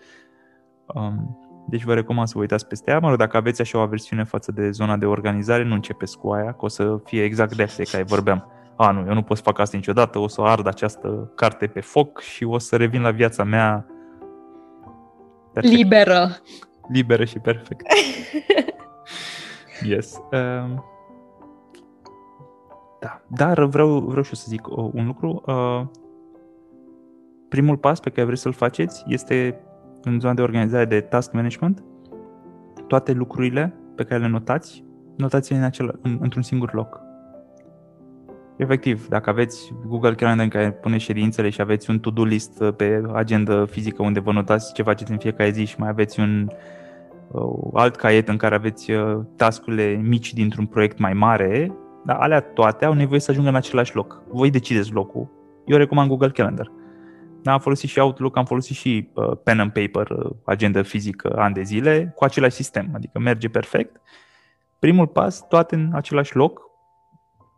Um, 0.86 1.38
deci 1.68 1.84
vă 1.84 1.94
recomand 1.94 2.26
să 2.26 2.32
vă 2.34 2.40
uitați 2.40 2.66
peste 2.66 2.90
ea. 2.90 2.98
Mă 2.98 3.08
rog, 3.08 3.18
dacă 3.18 3.36
aveți 3.36 3.60
așa 3.60 3.78
o 3.78 3.80
aversiune 3.80 4.24
față 4.24 4.52
de 4.52 4.70
zona 4.70 4.96
de 4.96 5.06
organizare, 5.06 5.64
nu 5.64 5.74
începeți 5.74 6.18
cu 6.18 6.30
aia, 6.30 6.52
că 6.52 6.64
o 6.64 6.68
să 6.68 7.00
fie 7.04 7.22
exact 7.24 7.56
de 7.56 7.62
asta 7.62 7.82
care 7.90 8.02
vorbeam. 8.02 8.46
A, 8.76 8.90
nu, 8.90 9.04
eu 9.08 9.14
nu 9.14 9.22
pot 9.22 9.36
să 9.36 9.42
fac 9.42 9.58
asta 9.58 9.76
niciodată, 9.76 10.18
o 10.18 10.28
să 10.28 10.40
ard 10.40 10.66
această 10.66 11.32
carte 11.34 11.66
pe 11.66 11.80
foc 11.80 12.20
și 12.20 12.44
o 12.44 12.58
să 12.58 12.76
revin 12.76 13.02
la 13.02 13.10
viața 13.10 13.44
mea 13.44 13.86
perfect. 15.52 15.74
liberă 15.74 16.30
liberă 16.92 17.24
și 17.24 17.38
perfect. 17.38 17.86
yes. 19.92 20.20
Um, 20.32 20.84
da, 23.00 23.20
dar 23.26 23.64
vreau, 23.64 23.98
vreau 23.98 24.22
și 24.22 24.36
să 24.36 24.44
zic 24.48 24.66
uh, 24.66 24.90
un 24.92 25.06
lucru. 25.06 25.42
Uh, 25.46 25.82
primul 27.48 27.76
pas 27.76 28.00
pe 28.00 28.10
care 28.10 28.26
vreți 28.26 28.40
să-l 28.40 28.52
faceți 28.52 29.04
este 29.06 29.60
în 30.02 30.20
zona 30.20 30.34
de 30.34 30.42
organizare 30.42 30.84
de 30.84 31.00
task 31.00 31.32
management. 31.32 31.84
Toate 32.86 33.12
lucrurile 33.12 33.74
pe 33.94 34.04
care 34.04 34.20
le 34.20 34.28
notați, 34.28 34.84
notați-le 35.16 35.58
în 35.58 35.64
acel, 35.64 35.98
în, 36.02 36.18
într-un 36.20 36.42
singur 36.42 36.74
loc. 36.74 37.00
Efectiv, 38.56 39.08
dacă 39.08 39.30
aveți 39.30 39.72
Google 39.86 40.14
Calendar 40.14 40.44
în 40.44 40.50
care 40.50 40.72
pune 40.72 40.98
ședințele 40.98 41.48
și 41.48 41.60
aveți 41.60 41.90
un 41.90 41.98
to-do 41.98 42.24
list 42.24 42.64
pe 42.76 43.02
agenda 43.12 43.66
fizică 43.66 44.02
unde 44.02 44.20
vă 44.20 44.32
notați 44.32 44.72
ce 44.72 44.82
faceți 44.82 45.10
în 45.10 45.18
fiecare 45.18 45.50
zi 45.50 45.64
și 45.64 45.78
mai 45.78 45.88
aveți 45.88 46.20
un 46.20 46.48
Uh, 46.48 46.79
alt 47.74 47.96
caiet 47.96 48.28
în 48.28 48.36
care 48.36 48.54
aveți 48.54 48.90
uh, 48.90 49.20
tascurile 49.36 50.00
mici 50.02 50.32
dintr-un 50.32 50.66
proiect 50.66 50.98
mai 50.98 51.12
mare, 51.12 51.72
dar 52.04 52.16
alea 52.16 52.40
toate 52.40 52.84
au 52.84 52.92
nevoie 52.92 53.20
să 53.20 53.30
ajungă 53.30 53.48
în 53.48 53.54
același 53.54 53.94
loc. 53.94 54.22
Voi 54.28 54.50
decideți 54.50 54.92
locul. 54.92 55.28
Eu 55.66 55.76
recomand 55.76 56.08
Google 56.08 56.30
Calendar. 56.30 56.72
Da, 57.42 57.52
am 57.52 57.60
folosit 57.60 57.88
și 57.88 57.98
Outlook, 57.98 58.36
am 58.36 58.44
folosit 58.44 58.76
și 58.76 59.08
uh, 59.14 59.36
pen 59.44 59.60
and 59.60 59.72
paper, 59.72 60.10
uh, 60.10 60.30
agenda 60.44 60.82
fizică, 60.82 61.36
ani 61.36 61.54
de 61.54 61.62
zile, 61.62 62.12
cu 62.16 62.24
același 62.24 62.54
sistem, 62.54 62.90
adică 62.94 63.18
merge 63.18 63.48
perfect. 63.48 64.00
Primul 64.78 65.06
pas, 65.06 65.48
toate 65.48 65.74
în 65.74 65.90
același 65.92 66.36
loc. 66.36 66.60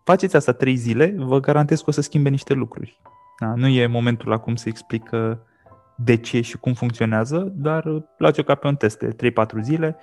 Faceți 0.05 0.37
asta 0.37 0.53
trei 0.53 0.75
zile, 0.75 1.15
vă 1.17 1.41
garantez 1.41 1.79
că 1.79 1.85
o 1.89 1.93
să 1.93 2.01
schimbe 2.01 2.29
niște 2.29 2.53
lucruri. 2.55 3.01
Da, 3.39 3.55
nu 3.55 3.67
e 3.67 3.87
momentul 3.87 4.33
acum 4.33 4.55
să 4.55 4.69
explic 4.69 5.11
uh, 5.13 5.37
de 5.97 6.17
ce 6.17 6.41
și 6.41 6.59
cum 6.59 6.73
funcționează, 6.73 7.53
dar 7.57 8.05
luați-o 8.17 8.43
ca 8.43 8.55
pe 8.55 8.67
un 8.67 8.77
test 8.77 8.99
de 8.99 9.31
3-4 9.31 9.61
zile, 9.61 9.97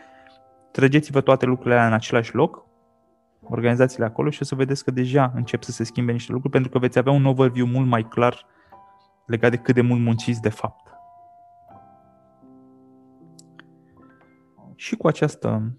trăgeți-vă 0.72 1.22
toate 1.22 1.46
lucrurile 1.46 1.76
alea 1.76 1.88
în 1.88 1.94
același 1.94 2.36
loc, 2.36 2.66
organizațiile 3.44 4.06
acolo 4.06 4.30
și 4.30 4.42
o 4.42 4.46
să 4.46 4.56
vedeți 4.56 4.84
că 4.84 4.92
deja 4.92 5.32
încep 5.36 5.64
să 5.64 5.72
se 5.72 5.84
schimbe 5.84 6.12
niște 6.12 6.32
lucruri 6.32 6.54
pentru 6.54 6.72
că 6.72 6.80
veți 6.80 6.98
avea 6.98 7.12
un 7.12 7.26
overview 7.26 7.68
mult 7.68 7.88
mai 7.88 8.08
clar 8.08 8.46
legat 9.26 9.52
de 9.52 9.58
cât 9.58 9.76
de 9.76 9.82
mult 9.82 10.02
munciți 10.02 10.42
de 10.42 10.50
fapt. 10.50 10.88
Și 14.76 14.96
cu 14.96 15.08
această 15.08 15.74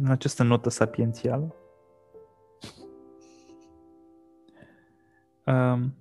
în 0.00 0.10
această 0.10 0.42
notă 0.42 0.70
sapiențială 0.70 1.54
um, 5.46 5.94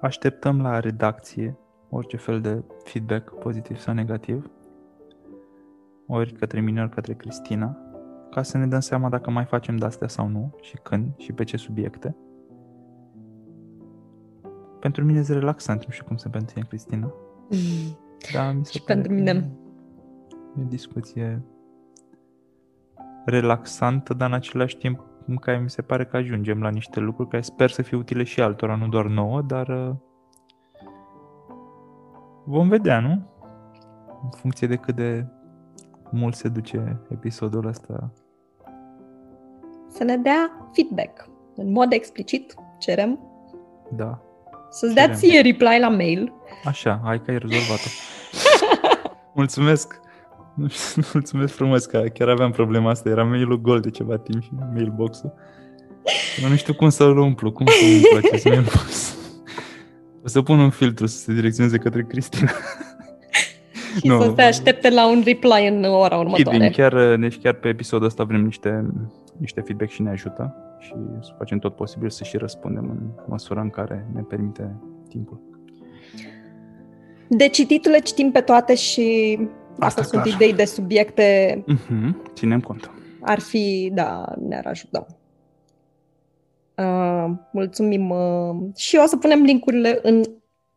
Așteptăm 0.00 0.60
la 0.60 0.80
redacție 0.80 1.58
orice 1.90 2.16
fel 2.16 2.40
de 2.40 2.64
feedback 2.84 3.38
pozitiv 3.38 3.78
sau 3.78 3.94
negativ, 3.94 4.50
ori 6.06 6.32
către 6.32 6.60
mine, 6.60 6.80
ori 6.80 6.90
către 6.90 7.14
Cristina, 7.14 7.76
ca 8.30 8.42
să 8.42 8.58
ne 8.58 8.66
dăm 8.66 8.80
seama 8.80 9.08
dacă 9.08 9.30
mai 9.30 9.44
facem 9.44 9.76
de-astea 9.76 10.08
sau 10.08 10.28
nu 10.28 10.54
și 10.60 10.76
când 10.82 11.16
și 11.16 11.32
pe 11.32 11.44
ce 11.44 11.56
subiecte. 11.56 12.16
Pentru 14.80 15.04
mine 15.04 15.18
e 15.28 15.32
relaxant, 15.32 15.84
nu 15.84 15.92
știu 15.92 16.04
cum 16.04 16.16
se 16.16 16.28
pentru 16.28 16.52
tine, 16.54 16.66
Cristina. 16.68 17.12
Mm. 17.50 17.98
Da, 18.32 18.52
mi 18.52 18.64
se 18.64 18.72
și 18.72 18.82
pentru 18.82 19.12
mine. 19.12 19.50
E 20.58 20.62
o 20.62 20.68
discuție 20.68 21.42
relaxantă, 23.24 24.14
dar 24.14 24.28
în 24.28 24.34
același 24.34 24.76
timp 24.76 25.04
în 25.26 25.36
care 25.36 25.58
mi 25.58 25.70
se 25.70 25.82
pare 25.82 26.04
că 26.04 26.16
ajungem 26.16 26.62
la 26.62 26.68
niște 26.68 27.00
lucruri 27.00 27.28
care 27.28 27.42
sper 27.42 27.70
să 27.70 27.82
fie 27.82 27.96
utile 27.96 28.22
și 28.24 28.40
altora, 28.40 28.74
nu 28.76 28.88
doar 28.88 29.06
nouă, 29.06 29.42
dar 29.42 29.68
uh, 29.68 29.94
vom 32.44 32.68
vedea, 32.68 33.00
nu? 33.00 33.34
în 34.22 34.28
funcție 34.38 34.66
de 34.66 34.76
cât 34.76 34.94
de 34.94 35.26
mult 36.10 36.34
se 36.34 36.48
duce 36.48 37.00
episodul 37.10 37.66
ăsta. 37.66 38.10
Să 39.88 40.04
ne 40.04 40.16
dea 40.16 40.68
feedback. 40.72 41.28
În 41.56 41.72
mod 41.72 41.92
explicit, 41.92 42.54
cerem 42.78 43.18
Da. 43.90 44.20
să-ți 44.70 44.94
dea 44.94 45.02
Cerem. 45.02 45.18
ție 45.18 45.40
reply 45.40 45.78
la 45.80 45.88
mail. 45.88 46.32
Așa, 46.64 47.00
hai 47.04 47.22
că 47.22 47.30
ai 47.30 47.38
rezolvat-o. 47.38 47.88
Mulțumesc! 49.34 50.00
Nu 50.60 50.68
știu, 50.68 51.02
Mulțumesc 51.12 51.54
frumos 51.54 51.86
că 51.86 52.04
chiar 52.14 52.28
aveam 52.28 52.50
problema 52.50 52.90
asta. 52.90 53.08
Era 53.08 53.24
mail-ul 53.24 53.60
gol 53.60 53.80
de 53.80 53.90
ceva 53.90 54.16
timp 54.16 54.42
și 54.42 54.50
mailbox-ul. 54.74 55.34
Eu 56.42 56.48
nu 56.48 56.56
știu 56.56 56.74
cum 56.74 56.88
să-l 56.88 57.18
umplu, 57.18 57.52
cum 57.52 57.66
să 57.66 57.84
umplu 57.94 58.28
acest 58.28 58.44
mailbox. 58.48 59.16
O 60.24 60.28
să 60.28 60.42
pun 60.42 60.58
un 60.58 60.70
filtru 60.70 61.06
să 61.06 61.18
se 61.18 61.32
direcționeze 61.32 61.78
către 61.78 62.02
Cristina. 62.02 62.50
Și 63.96 64.06
Nu. 64.06 64.22
să 64.22 64.30
te 64.30 64.42
aștepte 64.42 64.90
la 64.90 65.10
un 65.10 65.22
reply 65.24 65.66
în 65.68 65.84
ora 65.84 66.16
următoare. 66.16 66.58
Kidding, 66.58 66.74
chiar, 66.74 67.16
deci 67.16 67.38
chiar 67.38 67.52
pe 67.54 67.68
episodul 67.68 68.06
ăsta 68.06 68.24
vrem 68.24 68.44
niște, 68.44 68.86
niște 69.38 69.60
feedback 69.60 69.90
și 69.90 70.02
ne 70.02 70.10
ajută 70.10 70.54
și 70.78 70.92
să 71.20 71.32
facem 71.38 71.58
tot 71.58 71.76
posibil 71.76 72.10
să 72.10 72.24
și 72.24 72.36
răspundem 72.36 72.84
în 72.90 73.24
măsura 73.28 73.60
în 73.60 73.70
care 73.70 74.06
ne 74.14 74.20
permite 74.20 74.76
timpul. 75.08 75.40
De 77.28 77.48
citit 77.48 77.86
le 77.86 77.98
citim 77.98 78.30
pe 78.30 78.40
toate 78.40 78.74
și 78.74 79.38
dacă 79.38 79.65
Asta 79.78 80.02
sunt 80.02 80.22
clar. 80.22 80.34
idei 80.34 80.54
de 80.54 80.64
subiecte, 80.64 81.64
Uh-huh. 81.68 82.32
Ținem 82.34 82.60
cont. 82.60 82.90
ar 83.20 83.40
fi, 83.40 83.90
da, 83.94 84.32
ne-ar 84.38 84.66
ajuta. 84.66 85.06
Uh, 86.74 87.30
mulțumim 87.52 88.10
uh, 88.10 88.56
și 88.76 88.96
o 89.02 89.06
să 89.06 89.16
punem 89.16 89.42
linkurile 89.42 89.98
în 90.02 90.22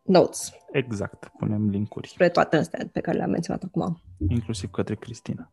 notes 0.02 0.52
Exact, 0.72 1.30
punem 1.38 1.68
linkuri, 1.68 2.08
spre 2.08 2.28
toate 2.28 2.56
astea 2.56 2.88
pe 2.92 3.00
care 3.00 3.16
le-am 3.16 3.30
menționat 3.30 3.62
acum. 3.62 4.00
inclusiv 4.28 4.70
către 4.70 4.94
Cristina. 4.94 5.52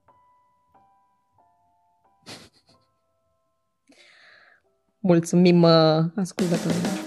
Mulțumim 4.99 5.61
uh, 5.61 6.03
ascultătorilor! 6.15 7.06